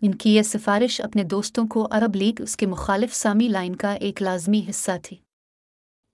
ان 0.02 0.14
کی 0.14 0.34
یہ 0.34 0.42
سفارش 0.42 1.00
اپنے 1.00 1.22
دوستوں 1.22 1.66
کو 1.66 1.88
عرب 1.90 2.16
لیگ 2.16 2.40
اس 2.42 2.56
کے 2.56 2.66
مخالف 2.66 3.14
سامی 3.14 3.48
لائن 3.48 3.76
کا 3.76 3.92
ایک 3.92 4.22
لازمی 4.22 4.62
حصہ 4.70 4.90
تھی۔ 5.02 5.16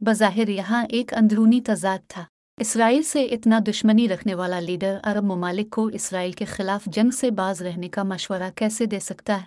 بظاہر 0.00 0.48
یہاں 0.48 0.84
ایک 0.88 1.14
اندرونی 1.14 1.60
تضاد 1.60 1.98
تھا۔ 2.08 2.24
اسرائیل 2.58 3.02
سے 3.02 3.22
اتنا 3.22 3.58
دشمنی 3.68 4.08
رکھنے 4.08 4.34
والا 4.34 4.60
لیڈر 4.60 4.98
عرب 5.02 5.24
ممالک 5.24 5.70
کو 5.70 5.86
اسرائیل 5.86 6.32
کے 6.32 6.44
خلاف 6.44 6.84
جنگ 6.86 7.10
سے 7.10 7.30
باز 7.30 7.62
رہنے 7.62 7.88
کا 7.88 8.02
مشورہ 8.02 8.50
کیسے 8.54 8.86
دے 8.86 9.00
سکتا 9.00 9.36
ہے؟ 9.36 9.46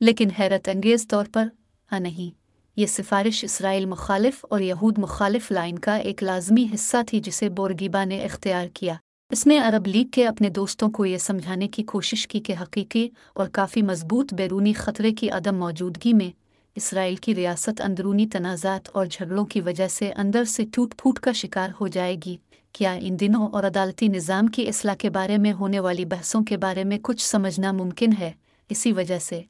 لیکن 0.00 0.28
حیرت 0.38 0.68
انگیز 0.68 1.08
طور 1.08 1.24
پر 1.32 1.48
ہاں 1.92 2.00
نہیں، 2.00 2.38
یہ 2.76 2.86
سفارش 2.86 3.44
اسرائیل 3.44 3.86
مخالف 3.86 4.44
اور 4.50 4.60
یہود 4.60 4.98
مخالف 4.98 5.50
لائن 5.50 5.78
کا 5.78 5.96
ایک 5.96 6.22
لازمی 6.22 6.66
حصہ 6.74 6.96
تھی 7.06 7.20
جسے 7.20 7.48
بورگیبا 7.48 8.04
نے 8.04 8.24
اختیار 8.24 8.66
کیا۔ 8.74 8.94
اس 9.30 9.46
نے 9.46 9.58
عرب 9.58 9.86
لیگ 9.86 10.04
کے 10.12 10.26
اپنے 10.26 10.48
دوستوں 10.48 10.90
کو 10.90 11.06
یہ 11.06 11.18
سمجھانے 11.18 11.68
کی 11.68 11.82
کوشش 11.82 12.28
کی 12.28 12.40
کہ 12.40 12.54
حقیقی 12.62 13.08
اور 13.34 13.48
کافی 13.48 13.82
مضبوط 13.82 14.34
بیرونی 14.34 14.72
خطرے 14.72 15.12
کی 15.12 15.30
عدم 15.30 15.56
موجودگی 15.56 16.12
میں 16.12 16.30
اسرائیل 16.74 17.16
کی 17.16 17.34
ریاست 17.34 17.80
اندرونی 17.80 18.26
تنازعات 18.26 18.88
اور 18.92 19.06
جھگڑوں 19.10 19.44
کی 19.44 19.60
وجہ 19.60 19.88
سے 19.88 20.12
اندر 20.16 20.44
سے 20.44 20.64
ٹوٹ 20.74 20.94
پھوٹ 20.96 21.18
کا 21.18 21.32
شکار 21.32 21.70
ہو 21.80 21.86
جائے 21.86 22.16
گی۔ 22.26 22.36
کیا 22.72 22.92
ان 23.00 23.20
دنوں 23.20 23.48
اور 23.48 23.64
عدالتی 23.64 24.08
نظام 24.08 24.46
کی 24.46 24.68
اصلاح 24.68 24.94
کے 24.94 25.10
بارے 25.10 25.38
میں 25.38 25.52
ہونے 25.52 25.80
والی 25.80 26.04
بحثوں 26.04 26.42
کے 26.42 26.56
بارے 26.56 26.84
میں 26.84 26.98
کچھ 27.02 27.26
سمجھنا 27.26 27.72
ممکن 27.72 28.10
ہے؟ 28.18 28.32
اسی 28.68 28.92
وجہ 28.92 29.18
سے 29.18 29.40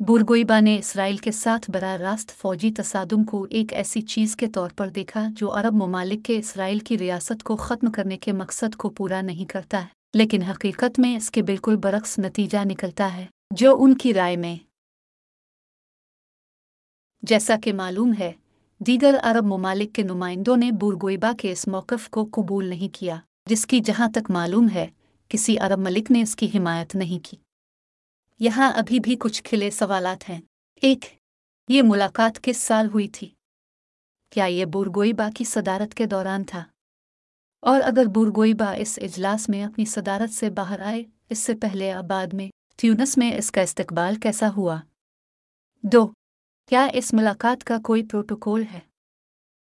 برگوئیبا 0.00 0.60
نے 0.60 0.78
اسرائیل 0.78 1.16
کے 1.16 1.32
ساتھ 1.32 1.70
براہ 1.70 1.96
راست 1.96 2.30
فوجی 2.30 2.70
تصادم 2.72 3.24
کو 3.24 3.46
ایک 3.50 3.72
ایسی 3.72 4.00
چیز 4.00 4.36
کے 4.36 4.46
طور 4.46 4.70
پر 4.76 4.88
دیکھا 4.88 5.26
جو 5.36 5.54
عرب 5.54 5.74
ممالک 5.74 6.24
کے 6.24 6.38
اسرائیل 6.38 6.78
کی 6.78 6.98
ریاست 6.98 7.42
کو 7.42 7.56
ختم 7.56 7.90
کرنے 7.90 8.18
کے 8.18 8.32
مقصد 8.32 8.76
کو 8.76 8.90
پورا 8.90 9.20
نہیں 9.20 9.44
کرتا 9.44 9.82
ہے، 9.82 9.86
لیکن 10.14 10.42
حقیقت 10.42 10.98
میں 10.98 11.16
اس 11.16 11.30
کے 11.30 11.42
بالکل 11.42 11.76
برعکس 11.76 12.18
نتیجہ 12.18 12.58
نکلتا 12.64 13.16
ہے، 13.16 13.26
جو 13.50 13.76
ان 13.80 13.94
کی 13.94 14.14
رائے 14.14 14.36
میں۔ 14.36 14.56
جیسا 17.22 17.56
کہ 17.62 17.72
معلوم 17.72 18.12
ہے، 18.18 18.32
دیگر 18.80 19.14
عرب 19.22 19.44
ممالک 19.44 19.94
کے 19.94 20.02
نمائندوں 20.02 20.56
نے 20.56 20.70
برگوئیبا 20.72 21.32
کے 21.38 21.52
اس 21.52 21.68
موقف 21.68 22.08
کو 22.10 22.28
قبول 22.32 22.66
نہیں 22.66 22.94
کیا، 22.94 23.16
جس 23.46 23.66
کی 23.66 23.80
جہاں 23.80 24.08
تک 24.08 24.30
معلوم 24.30 24.68
ہے، 24.74 24.86
کسی 25.28 25.58
عرب 25.58 25.78
ملک 25.78 26.10
نے 26.10 26.22
اس 26.22 26.36
کی 26.36 26.48
حمایت 26.54 26.94
نہیں 26.94 27.24
کی۔ 27.24 27.36
یہاں 28.38 28.72
ابھی 28.72 29.00
بھی 29.00 29.16
کچھ 29.20 29.42
کھلے 29.42 29.70
سوالات 29.70 30.28
ہیں۔ 30.28 30.40
ایک، 30.82 31.04
یہ 31.68 31.82
ملاقات 31.82 32.42
کس 32.42 32.56
سال 32.56 32.88
ہوئی 32.88 33.08
تھی؟ 33.08 33.30
کیا 34.30 34.44
یہ 34.44 34.64
بورگوئیبا 34.64 35.28
کی 35.36 35.44
صدارت 35.44 35.94
کے 35.94 36.06
دوران 36.06 36.44
تھا؟ 36.44 36.64
اور 37.60 37.80
اگر 37.84 38.04
بورگوئیبا 38.14 38.72
اس 38.72 38.98
اجلاس 39.02 39.48
میں 39.48 39.64
اپنی 39.64 39.84
صدارت 39.84 40.30
سے 40.30 40.50
باہر 40.50 40.80
آئے، 40.80 41.04
اس 41.30 41.38
سے 41.38 41.54
پہلے 41.54 41.92
آباد 41.92 42.32
میں 42.32 42.50
تیونس 42.76 43.18
میں 43.18 43.32
اس 43.32 43.50
کا 43.50 43.60
استقبال 43.60 44.14
کیسا 44.14 44.48
ہوا؟ 44.56 44.80
دو، 45.82 46.06
کیا 46.68 46.88
اس 46.92 47.12
ملاقات 47.12 47.64
کا 47.64 47.78
کوئی 47.84 48.02
پروٹوکول 48.02 48.64
ہے؟ 48.72 48.80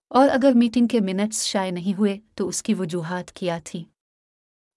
اور 0.08 0.28
اگر 0.28 0.52
میٹنگ 0.54 0.86
کے 0.86 1.00
منٹس 1.00 1.44
شائع 1.44 1.70
نہیں 1.70 1.98
ہوئے، 1.98 2.18
تو 2.34 2.48
اس 2.48 2.62
کی 2.62 2.74
وجوہات 2.74 3.32
کیا 3.32 3.58
تھیں؟ 3.64 3.89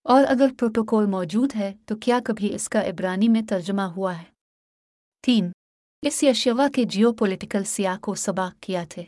اور 0.04 0.24
اگر 0.28 0.48
پروٹوکول 0.60 1.06
موجود 1.06 1.56
ہے 1.56 1.74
تو 1.86 1.96
کیا 1.96 2.20
کبھی 2.26 2.56
اس 2.56 2.70
کا 2.70 2.86
عبرانی 2.86 3.28
میں 3.28 3.42
ترجمہ 3.50 3.82
ہوا 3.82 4.18
ہے؟ 4.18 4.24
تین، 5.22 5.52
اس 6.02 6.24
یشوا 6.24 6.68
کے 6.76 6.84
جیو 6.84 7.14
پولیٹیکل 7.14 7.64
سیاہ 7.64 7.98
کو 7.98 8.16
سباق 8.16 8.60
کیا 8.60 8.84
تھے۔ 8.90 9.04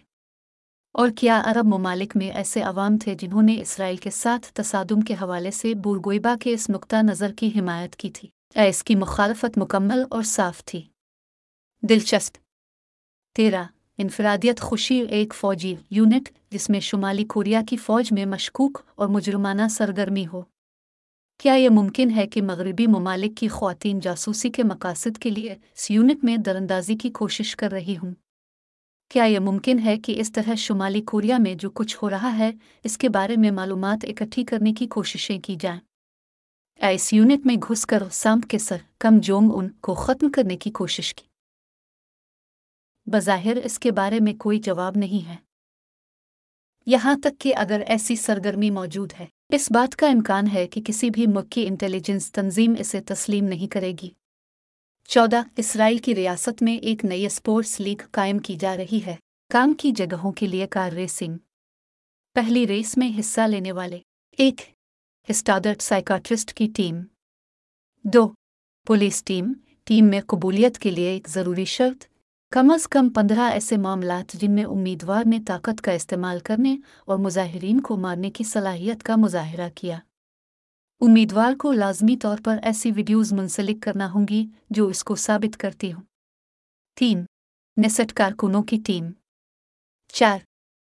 اور 0.94 1.10
کیا 1.18 1.42
عرب 1.46 1.66
ممالک 1.66 2.18
میں 2.18 2.32
ایسے 2.32 2.62
عوام 2.62 2.98
تھے 2.98 3.16
جنہوں 3.16 3.42
نے 3.42 3.62
اسرائیل 3.62 3.98
کے 3.98 4.10
ساتھ 4.10 4.54
تصادم 4.54 5.02
کے 5.02 5.14
حوالے 5.14 5.52
سے 5.52 5.74
بورگوئبا 5.74 6.36
کے 6.42 6.54
اس 6.54 6.70
نقطہ 6.70 6.96
نظر 6.96 7.34
کی 7.34 7.60
حمایت 7.60 7.96
کی 7.96 8.10
تھی؟ 8.10 8.28
یا 8.56 8.64
اس 8.64 8.84
کی 8.84 8.96
مخالفت 8.96 9.58
مکمل 9.58 10.04
اور 10.10 10.24
صاف 10.24 10.66
تھی۔ 10.66 10.82
دلچسپ۔ 11.82 12.38
تیرہ، 13.36 13.64
انفرادیت 13.98 14.60
خوشی 14.60 15.02
ایک 15.10 15.34
فوجی 15.34 15.76
یونٹ 15.90 16.30
جس 16.50 16.70
میں 16.70 16.80
شمالی 16.80 17.26
کوریا 17.26 17.62
کی 17.70 17.78
فوج 17.78 18.08
میں 18.12 18.26
مشکوک 18.26 18.82
اور 18.96 19.08
مجرمانہ 19.08 19.62
سرگرمی 19.70 20.26
ہو۔ 20.34 20.42
کیا 21.38 21.54
یہ 21.54 21.70
ممکن 21.70 22.12
ہے 22.16 22.28
کہ 22.28 22.42
مغربی 22.42 22.88
ممالک 22.88 23.38
کی 23.38 23.48
خواتین 23.48 24.00
جاسوسی 24.00 24.50
کے 24.50 24.64
مقاصد 24.64 25.18
کے 25.18 25.30
لیے 25.30 25.56
سیونٹ 25.76 26.24
میں 26.24 26.38
دراندازی 26.38 26.96
کی 26.96 27.10
کوشش 27.10 27.56
کر 27.56 27.72
رہی 27.72 27.96
ہوں؟ 28.04 28.14
کیا 29.10 29.24
یہ 29.24 29.40
ممکن 29.40 29.80
ہے 29.80 29.98
کہ 29.98 30.20
اس 30.20 30.32
طرح 30.32 30.56
شمالی 30.56 31.02
کوریا 31.02 31.38
میں 31.38 31.56
جو 31.56 31.70
کچھ 31.70 31.98
ہو 32.02 32.10
رہا 32.10 32.38
ہے، 32.38 32.52
اس 32.84 32.98
کے 32.98 33.10
بارے 33.10 33.36
میں 33.38 33.52
معلومات 33.52 34.06
اکٹھی 34.06 34.44
کرنے 34.44 34.74
کی 34.74 34.88
کوششیں 34.88 35.40
کی 35.40 35.56
جائیں؟ 35.60 35.80
ایس 36.76 37.14
یونٹ 37.14 37.46
میں 37.46 37.56
گھس 37.56 37.86
کر 37.86 38.04
سامپ 38.12 38.50
کے 38.50 38.60
سر 38.60 38.78
کم 39.00 39.20
جونگ 39.20 39.52
ان 39.54 39.70
کو 39.70 39.94
ختم 39.94 40.32
کرنے 40.32 40.58
کی 40.58 40.72
کوشش 40.72 41.16
کی۔ 41.16 41.28
بظاہر 43.12 43.58
اس 43.64 43.80
کے 43.80 43.92
بارے 43.92 44.20
میں 44.20 44.34
کوئی 44.34 44.60
جواب 44.60 44.94
نہیں 44.96 45.30
ہے۔ 45.30 45.36
یہاں 46.86 47.16
تک 47.24 47.40
کہ 47.40 47.56
اگر 47.56 47.84
ایسی 47.88 48.16
سرگرمی 48.16 48.70
موجود 48.70 49.14
ہے۔ 49.20 49.26
اس 49.50 49.72
بات 49.72 49.96
کا 49.96 50.08
امکان 50.08 50.44
ہے 50.54 50.68
کہ 50.68 50.82
کسی 50.86 51.10
بھی 51.10 51.26
مکی 51.28 51.68
انٹیلیجنس 51.68 52.32
تنظیم 52.32 52.74
اسے 52.80 53.02
تسلیم 53.02 53.46
نہیں 53.46 53.68
کرے 53.68 53.94
گی۔ 54.02 54.10
چودہ، 55.08 55.42
اسرائیل 55.58 55.98
کی 55.98 56.16
ریاست 56.16 56.64
میں 56.64 56.78
ایک 56.78 57.06
نئی 57.06 57.26
اسپورٹس 57.26 57.80
لیگ 57.80 57.98
قائم 58.12 58.38
کی 58.38 58.56
جا 58.56 58.78
رہی 58.78 59.00
ہے۔ 59.06 59.16
کام 59.50 59.74
کی 59.74 59.92
جگہوں 59.92 60.32
کے 60.32 60.48
لیے 60.48 60.68
کار 60.68 60.92
ریسنگ۔ 60.92 61.38
پہلی 62.34 62.68
ریس 62.68 62.98
میں 62.98 63.20
حصہ 63.20 63.42
لینے 63.42 63.72
والے۔ 63.72 64.00
ایک 64.38 64.62
اسٹارڈرڈ 65.28 65.82
سائیکاٹرسٹ 65.82 66.54
کی 66.54 66.68
ٹیم۔ 66.76 66.96
دو، 68.04 68.34
پولیس 68.88 69.24
ٹیم۔ 69.24 69.54
ٹیم 69.84 70.06
میں 70.06 70.22
قبولیت 70.28 70.80
کے 70.80 70.92
لیے 70.92 71.10
ایک 71.10 71.28
ضروری 71.30 71.66
شرط۔ 71.66 72.15
کم 72.52 72.72
از 72.72 72.88
کم 72.88 73.10
پندرہ 73.10 73.40
ایسے 73.40 73.78
معاملات 73.78 74.34
جن 74.34 74.52
میں 74.52 74.64
امیدوار 74.64 75.24
نے 75.26 75.40
طاقت 75.48 75.82
کا 75.82 75.92
استعمال 75.92 76.40
کرنے 76.40 76.78
اور 77.06 77.18
مظاہرین 77.18 77.82
کو 77.82 77.98
مارنے 77.98 78.32
کی 78.32 78.44
صلاحیت 78.44 79.04
کا 79.04 79.16
مظاہرہ 79.16 79.70
کیا۔ 79.76 80.00
امیدوار 81.00 81.54
کو 81.60 81.72
لازمی 81.72 82.18
طور 82.18 82.38
پر 82.46 82.58
ایسی 82.64 82.92
ویڈیوز 82.96 83.34
منسلک 83.34 83.84
کرنا 83.84 84.12
ہوں 84.12 84.28
گی 84.30 84.46
جو 84.70 84.88
اس 84.88 85.04
کو 85.04 85.16
ثابت 85.16 85.58
کرتی 85.58 85.94
ہوں۔ 85.94 86.02
تین، 86.96 87.26
نسٹ 87.86 88.14
کارکنوں 88.14 88.64
کی 88.64 88.78
ٹیم۔ 88.86 89.06
چار، 90.14 90.40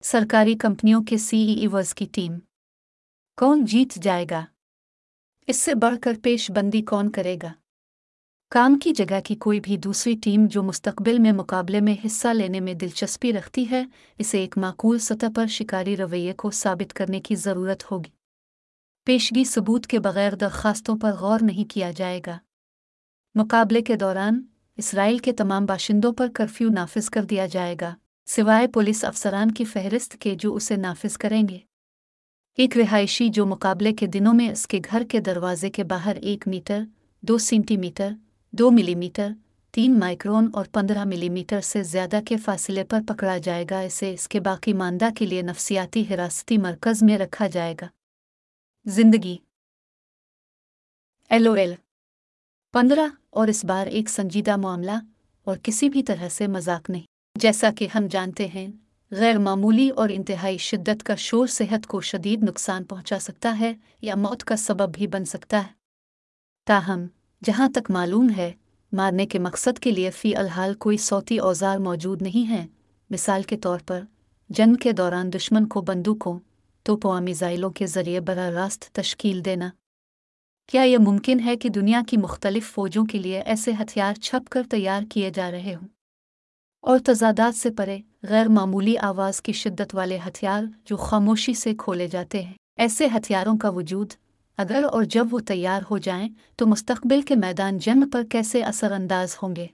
سرکاری 0.03 0.55
کمپنیوں 0.57 1.03
کے 1.03 1.17
سی 1.17 1.37
ای 1.37 1.53
ایورز 1.53 1.93
کی 1.93 2.05
ٹیم۔ 2.11 2.33
کون 3.37 3.65
جیت 3.65 3.93
جائے 3.93 4.25
گا؟ 4.29 4.45
اس 5.47 5.57
سے 5.57 5.75
بڑھ 5.75 5.97
کر 6.01 6.13
پیش 6.23 6.51
بندی 6.51 6.81
کون 6.81 7.11
کرے 7.11 7.37
گا؟ 7.43 7.53
کام 8.53 8.79
کی 8.79 8.93
جگہ 8.93 9.19
کی 9.25 9.35
کوئی 9.35 9.59
بھی 9.59 9.77
دوسری 9.77 10.15
ٹیم 10.23 10.45
جو 10.45 10.63
مستقبل 10.63 11.19
میں 11.19 11.31
مقابلے 11.31 11.79
میں 11.79 11.95
حصہ 12.05 12.27
لینے 12.27 12.59
میں 12.59 12.73
دلچسپی 12.73 13.33
رکھتی 13.33 13.71
ہے، 13.71 13.85
اسے 14.17 14.39
ایک 14.39 14.57
معقول 14.57 14.99
سطح 14.99 15.25
پر 15.35 15.47
شکاری 15.47 15.97
رویے 15.97 16.33
کو 16.33 16.51
ثابت 16.51 16.93
کرنے 16.93 17.21
کی 17.21 17.35
ضرورت 17.35 17.91
ہوگی۔ 17.91 18.09
پیشگی 19.05 19.43
ثبوت 19.43 19.87
کے 19.87 19.99
بغیر 19.99 20.35
درخواستوں 20.35 20.97
پر 20.97 21.11
غور 21.11 21.39
نہیں 21.41 21.71
کیا 21.71 21.91
جائے 21.91 22.21
گا۔ 22.27 22.37
مقابلے 23.35 23.81
کے 23.81 23.95
دوران 23.95 24.41
اسرائیل 24.77 25.17
کے 25.17 25.31
تمام 25.31 25.65
باشندوں 25.65 26.13
پر 26.13 26.27
کرفیو 26.33 26.69
نافذ 26.69 27.09
کر 27.09 27.23
دیا 27.23 27.45
جائے 27.45 27.75
گا، 27.81 27.95
سوائے 28.25 28.67
پولیس 28.67 29.03
افسران 29.03 29.51
کی 29.51 29.63
فہرست 29.63 30.17
کے 30.19 30.35
جو 30.35 30.55
اسے 30.55 30.75
نافذ 30.75 31.17
کریں 31.17 31.43
گے۔ 31.49 31.57
ایک 32.57 32.77
رہائشی 32.77 33.29
جو 33.29 33.45
مقابلے 33.45 33.93
کے 33.93 34.07
دنوں 34.07 34.33
میں 34.33 34.49
اس 34.49 34.67
کے 34.67 34.79
گھر 34.91 35.03
کے 35.09 35.19
دروازے 35.19 35.69
کے 35.69 35.83
باہر 35.83 36.15
ایک 36.15 36.47
میٹر، 36.47 36.83
دو 37.21 37.37
سینٹی 37.37 37.77
میٹر 37.77 38.13
دو 38.53 38.71
ملی 38.71 38.95
میٹر 38.95 39.29
تین 39.71 39.99
مائکرون 39.99 40.49
اور 40.53 40.65
پندرہ 40.71 41.03
ملی 41.03 41.29
میٹر 41.29 41.61
سے 41.61 41.83
زیادہ 41.83 42.19
کے 42.25 42.37
فاصلے 42.37 42.83
پر 42.83 42.99
پکڑا 43.07 43.37
جائے 43.37 43.65
گا، 43.69 43.79
اسے 43.79 44.13
اس 44.13 44.27
کے 44.27 44.39
باقی 44.39 44.73
ماندہ 44.73 45.09
کے 45.15 45.25
لیے 45.25 45.41
نفسیاتی 45.41 46.03
حراستی 46.09 46.57
مرکز 46.57 47.03
میں 47.03 47.17
رکھا 47.17 47.47
جائے 47.47 47.75
گا۔ 47.81 47.87
زندگی۔ 48.85 49.37
L 51.29 51.47
O 51.47 51.53
L. 51.53 51.73
پندرہ 52.73 53.07
اور 53.29 53.47
اس 53.47 53.65
بار 53.65 53.87
ایک 53.87 54.09
سنجیدہ 54.09 54.55
معاملہ 54.55 54.99
اور 55.43 55.57
کسی 55.63 55.89
بھی 55.89 56.03
طرح 56.03 56.29
سے 56.29 56.47
مذاق 56.47 56.89
نہیں۔ 56.89 57.03
جیسا 57.35 57.69
کہ 57.77 57.87
ہم 57.95 58.07
جانتے 58.07 58.47
ہیں، 58.47 58.67
غیر 59.11 59.37
معمولی 59.37 59.89
اور 59.89 60.09
انتہائی 60.09 60.57
شدت 60.57 61.03
کا 61.03 61.15
شور 61.15 61.47
صحت 61.47 61.87
کو 61.87 62.01
شدید 62.01 62.43
نقصان 62.43 62.83
پہنچا 62.83 63.19
سکتا 63.19 63.59
ہے 63.59 63.73
یا 64.01 64.15
موت 64.15 64.43
کا 64.43 64.55
سبب 64.55 64.93
بھی 64.93 65.07
بن 65.07 65.25
سکتا 65.25 65.63
ہے۔ 65.67 65.71
تاہم 66.65 67.07
جہاں 67.43 67.69
تک 67.69 67.91
معلوم 67.91 68.27
ہے، 68.37 68.51
مارنے 68.91 69.25
کے 69.25 69.39
مقصد 69.39 69.79
کے 69.79 69.91
لیے 69.91 70.11
فی 70.11 70.35
الحال 70.35 70.73
کوئی 70.73 70.97
صوتی 70.97 71.37
اوزار 71.37 71.77
موجود 71.77 72.21
نہیں 72.21 72.49
ہیں۔ 72.49 72.67
مثال 73.09 73.43
کے 73.43 73.57
طور 73.57 73.79
پر، 73.85 74.01
جنگ 74.49 74.75
کے 74.75 74.91
دوران 74.91 75.33
دشمن 75.33 75.67
کو 75.67 75.81
بندوقوں 75.81 76.39
توپوں 76.83 77.21
میزائلوں 77.21 77.69
کے 77.69 77.85
ذریعے 77.85 78.19
براہ 78.19 78.49
راست 78.49 78.81
تشکیل 78.91 79.45
دینا۔ 79.45 79.69
کیا 80.67 80.81
یہ 80.81 80.97
ممکن 80.97 81.39
ہے 81.39 81.55
کہ 81.57 81.69
دنیا 81.69 82.01
کی 82.07 82.17
مختلف 82.17 82.73
فوجوں 82.73 83.05
کے 83.05 83.17
لیے 83.17 83.41
ایسے 83.41 83.71
ہتھیار 83.71 84.13
چھپ 84.13 84.49
کر 84.49 84.61
تیار 84.69 85.01
کیے 85.09 85.29
جا 85.29 85.51
رہے 85.51 85.75
ہوں؟ 85.81 85.87
اور 86.81 86.99
تضادات 87.05 87.57
سے 87.57 87.71
پرے، 87.71 87.99
غیر 88.23 88.47
معمولی 88.47 88.97
آواز 88.97 89.41
کی 89.41 89.51
شدت 89.51 89.95
والے 89.95 90.17
ہتھیار 90.27 90.63
جو 90.85 90.97
خاموشی 90.97 91.53
سے 91.53 91.73
کھولے 91.77 92.07
جاتے 92.07 92.43
ہیں، 92.43 92.53
ایسے 92.77 93.07
ہتھیاروں 93.17 93.57
کا 93.57 93.69
وجود 93.69 94.13
اگر 94.57 94.83
اور 94.91 95.03
جب 95.03 95.27
وہ 95.31 95.39
تیار 95.47 95.81
ہو 95.89 95.97
جائیں 95.97 96.29
تو 96.55 96.67
مستقبل 96.67 97.21
کے 97.21 97.35
میدان 97.35 97.77
جنگ 97.77 98.09
پر 98.09 98.23
کیسے 98.23 98.63
اثر 98.63 98.91
انداز 98.91 99.37
ہوں 99.43 99.55
گے؟ 99.55 99.67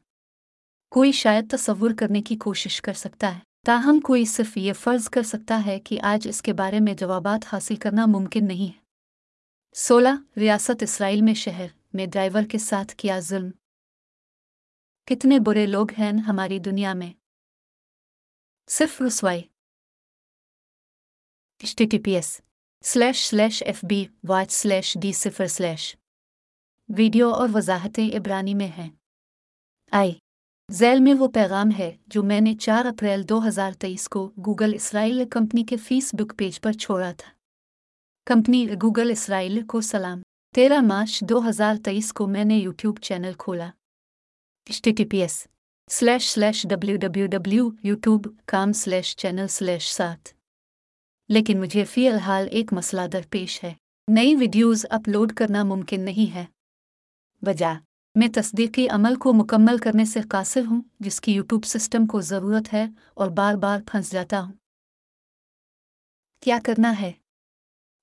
کوئی 0.90 1.12
شاید 1.12 1.52
تصور 1.52 1.92
کرنے 2.00 2.22
کی 2.22 2.36
کوشش 2.36 2.82
کر 2.82 2.94
سکتا 2.94 3.36
ہے۔ 3.36 3.40
تاہم، 3.66 4.00
کوئی 4.00 4.26
صرف 4.26 4.58
یہ 4.58 4.74
فرض 4.74 5.10
کر 5.10 5.24
سکتا 5.24 5.62
ہے 5.66 5.80
کہ 5.80 6.02
آج 6.02 6.28
اس 6.28 6.42
کے 6.42 6.54
بارے 6.54 6.80
میں 6.80 6.94
جوابات 6.94 7.54
حاصل 7.54 7.76
کرنا 7.76 8.06
ممکن 8.06 8.48
نہیں 8.48 8.74
ہے۔ 8.74 8.82
سولہ، 9.76 10.38
ریاست 10.38 10.84
اسرائیل 10.84 11.22
میں 11.22 11.34
شہر 11.34 11.68
میں 11.94 12.06
ڈرائیور 12.06 12.42
کے 12.44 12.58
ساتھ 12.58 12.96
کیا 12.96 13.20
ظلم؟ 13.20 13.50
کتنے 15.06 15.40
برے 15.40 15.66
لوگ 15.66 15.88
ہیں 16.00 16.12
ہماری 16.12 16.60
دنیا 16.60 16.94
میں۔ 16.94 17.14
صرف 18.68 19.02
رسوائی۔ 19.02 19.42
T 21.78 22.00
P 22.00 22.12
S. 22.12 22.42
Slash 22.84 23.26
slash 23.28 23.62
F 23.64 23.84
B 23.90 24.06
watch 24.28 24.52
slash 24.52 24.98
D 25.02 25.12
صفر 25.12 25.48
سلیش 25.48 25.96
ویڈیو 26.90 27.30
اور 27.30 27.50
وضاحتیں 27.54 28.10
عبرانی 28.18 28.54
میں 28.54 28.68
ہیں. 28.68 28.90
آئی 29.92 30.14
زیل 30.70 31.00
میں 31.00 31.14
وہ 31.14 31.28
پیغام 31.28 31.72
ہے 31.78 31.92
جو 32.08 32.24
میں 32.24 32.40
نے 32.42 32.54
چار 32.56 32.86
اپریل 32.86 33.28
دو 33.30 33.40
ہزار 33.48 33.72
تیئیس 33.80 34.08
کو 34.10 34.26
گوگل 34.46 34.74
اسرائیل 34.76 35.24
کمپنی 35.30 35.64
کے 35.64 35.78
فیس 35.78 36.14
بک 36.14 36.38
پیج 36.38 36.62
پر 36.62 36.72
چھوڑا 36.74 37.12
تھا. 37.18 37.32
کمپنی 38.28 38.66
گوگل 38.84 39.12
اسرائیل 39.12 39.62
کو 39.68 39.82
سلام. 39.82 40.22
تیرہ 40.56 40.80
مارچ 40.82 41.22
دو 41.30 41.48
ہزار 41.50 41.76
تیئیس 41.84 42.14
کو 42.14 42.28
میں 42.28 42.46
نے 42.46 42.58
یوٹیوب 42.58 43.00
چینل 43.02 43.34
کھولا. 43.38 43.70
T 44.84 45.06
P 45.06 45.18
S 45.18 45.48
slash 45.90 46.30
slash 46.30 46.66
W 46.70 46.98
W 46.98 47.28
W 47.28 47.70
YouTube 47.84 48.28
com 48.46 48.74
slash 48.74 49.16
channel 49.16 49.48
slash 49.48 49.92
ساتھ 49.94 50.37
لیکن 51.30 51.60
مجھے 51.60 51.86
فی 51.86 52.10
الحال 52.10 52.48
ایک 52.52 52.74
مسئلہ 52.74 53.02
درپیش 53.14 53.64
ہے۔ 53.64 53.74
نئی 54.08 54.36
ویڈیوز 54.36 54.86
اپلوڈ 54.90 55.34
کرنا 55.34 55.64
ممکن 55.64 56.02
نہیں 56.02 56.36
ہے۔ 56.36 56.46
بجا، 57.42 57.74
میں 58.16 58.28
تصدیقی 58.36 58.90
عمل 58.90 59.16
کو 59.16 59.34
مکمل 59.34 59.78
کرنے 59.78 60.06
سے 60.06 60.22
قاصر 60.22 60.62
ہوں، 60.66 60.82
جس 61.00 61.22
کی 61.22 61.32
یوٹیوب 61.32 61.66
سسٹم 61.66 62.06
کو 62.06 62.22
ضرورت 62.22 62.74
ہے 62.74 62.86
اور 63.14 63.30
بار 63.30 63.56
بار 63.56 63.80
پھنس 63.92 64.12
جاتا 64.12 64.42
ہوں۔ 64.42 64.52
کیا 66.42 66.60
کرنا 66.66 67.02
ہے؟ 67.02 67.12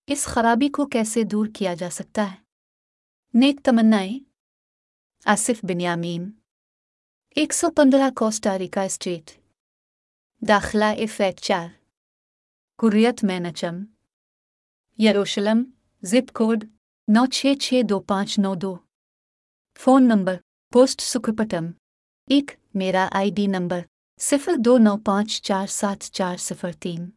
اس 0.07 0.25
خرابی 0.25 0.69
کو 0.69 0.87
کیسے 0.87 1.23
دور 1.23 1.47
کیا 1.55 1.75
جا 1.75 1.91
سکتا 1.91 2.31
ہے؟ 2.31 2.37
نیک 3.35 3.61
تمنائیں۔ 3.65 4.19
آصف 5.25 5.65
بنیامین 5.69 6.31
ایک 7.31 7.53
سو 7.53 7.71
پندرہ 7.71 8.11
کوسٹاریکا 8.17 8.83
اسٹریٹ۔ 8.83 9.31
داخلہ 10.49 10.85
افیکٹ 10.85 11.41
چار۔ 11.41 11.69
کریت 12.79 13.23
مینچم 13.25 13.77
یروشلم 14.99 15.63
زپ 16.03 16.33
کوڈ 16.33 16.65
نو 17.09 17.25
چھ 17.27 17.55
چھ 17.61 17.83
دو 17.89 17.99
پانچ 18.01 18.39
نو 18.39 18.55
دو 18.55 18.75
فون 19.79 20.09
نمبر 20.09 20.37
پوسٹ 20.73 21.01
سکھپٹم 21.01 21.67
ایک 22.29 22.51
میرا 22.75 23.07
آئی 23.13 23.31
ڈی 23.31 23.47
نمبر 23.47 23.81
صفر 24.21 24.57
دو 24.65 24.77
نو 24.79 24.97
پانچ 25.05 25.41
چار 25.43 25.67
سات 25.71 26.11
چار 26.11 26.37
صفر 26.37 26.73
تین 26.81 27.09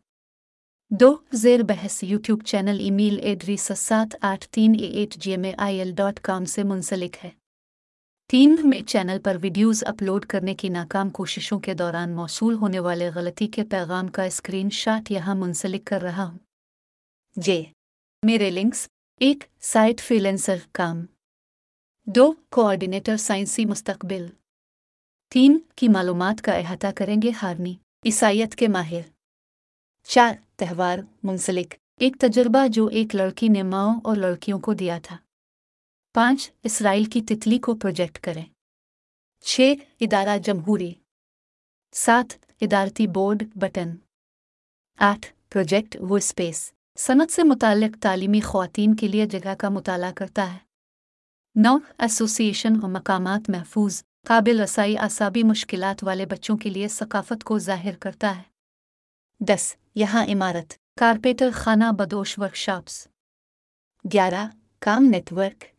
دو 0.91 1.13
زیر 1.34 1.63
بحث 1.63 2.03
یوٹیوب 2.03 2.43
چینل 2.43 2.79
ای 2.79 2.91
میل 2.91 3.19
ایڈریس 3.21 3.71
سات 3.77 4.15
آٹھ 4.21 4.47
تین 4.47 4.75
A 4.79 4.88
at 4.89 5.15
G 5.15 5.31
M 5.31 5.43
A 5.43 5.53
I 5.57 5.79
L 5.79 5.93
dot 5.95 6.19
com 6.19 6.45
سے 6.45 6.63
منسلک 6.63 7.17
ہے 7.23 7.29
تین 8.32 8.56
میں 8.64 8.88
چینل 8.88 9.18
پر 9.24 9.38
ویڈیوز 9.41 9.84
اپلوڈ 9.88 10.26
کرنے 10.26 10.56
کی 10.56 10.70
ناکام 10.70 11.10
کوششوں 11.10 11.60
کے 11.60 11.74
دوران 11.74 12.16
موصول 12.16 12.54
ہونے 12.54 12.80
والے 12.80 13.10
غلطی 13.16 13.48
کے 13.48 13.64
پیغام 13.64 14.08
کا 14.08 14.24
اسکرین 14.24 14.70
شاٹ 14.70 15.12
یہاں 15.12 15.36
منسلک 15.36 15.86
کر 15.86 16.02
رہا 16.02 16.24
ہوں۔ 16.24 16.38
جے 17.36 17.64
میرے 18.26 18.49
لنکس، 18.49 18.88
ایک 19.20 19.44
سائٹ 19.62 20.02
فیلنسر 20.02 20.56
کام۔ 20.72 21.06
دو، 22.06 22.34
کوآرڈینیٹر 22.49 23.18
سائنسی 23.18 23.66
مستقبل۔ 23.66 24.26
تین، 25.30 25.60
کی 25.76 25.88
معلومات 25.88 26.41
کا 26.41 26.52
احاطہ 26.52 26.88
کریں 26.95 27.16
گے 27.24 27.32
ہارنی، 27.44 27.76
عیسائیت 28.06 28.56
کے 28.56 28.68
ماہر۔ 28.68 29.02
چار، 30.04 30.34
تہوار، 30.56 30.99
منسلک۔ 31.24 31.74
ایک 31.99 32.16
تجربہ 32.20 32.68
جو 32.68 32.88
ایک 32.88 33.16
لڑکی 33.16 33.48
نے 33.48 33.64
ماؤں 33.64 34.02
اور 34.04 34.16
لڑکیوں 34.16 34.60
کو 34.60 34.74
دیا 34.74 34.99
تھا۔ 35.04 35.18
پانچ 36.18 36.52
اسرائیل 36.64 37.06
کی 37.06 37.22
تتلی 37.22 37.57
کو 37.57 37.76
پروجیکٹ 37.76 38.19
کریں۔ 38.19 38.45
چھ، 39.41 39.73
ادارہ 39.99 40.38
جمہوری۔ 40.38 40.94
سات، 41.94 42.45
ادارتی 42.61 43.07
بورڈ 43.07 43.44
بٹن۔ 43.56 43.95
آٹھ 44.99 45.27
پروجیکٹ 45.49 45.98
وہ 45.99 46.18
اسپیس 46.18 46.72
صنعت 46.98 47.31
سے 47.31 47.44
متعلق 47.44 47.98
تعلیمی 48.02 48.39
خواتین 48.39 48.95
کے 48.95 49.07
لیے 49.07 49.26
جگہ 49.26 49.53
کا 49.60 49.69
مطالعہ 49.69 50.11
کرتا 50.11 50.53
ہے۔ 50.53 50.57
نو 51.56 51.77
ایسوسیشن 51.98 52.73
اور 52.81 52.89
مقامات 52.89 53.49
محفوظ۔ 53.49 54.03
قابل 54.27 54.60
رسائی، 54.60 54.98
اعصابی 54.98 55.44
مشکلات 55.44 56.03
والے 56.03 56.26
بچوں 56.26 56.57
کے 56.57 56.69
لیے 56.69 56.88
ثقافت 56.88 57.44
کو 57.44 57.60
ظاہر 57.60 57.95
کرتا 57.95 58.38
ہے۔ 58.38 58.44
دس، 59.39 59.76
یہاں 59.95 60.26
عمارت۔ 60.26 60.73
کارپیٹر 60.99 61.49
خانہ 61.53 61.91
بدوش 61.91 62.39
ورکشاپس۔ 62.39 63.07
گیارہ، 64.14 64.48
کام 64.80 65.03
نیٹ 65.03 65.34
ورک۔ 65.34 65.77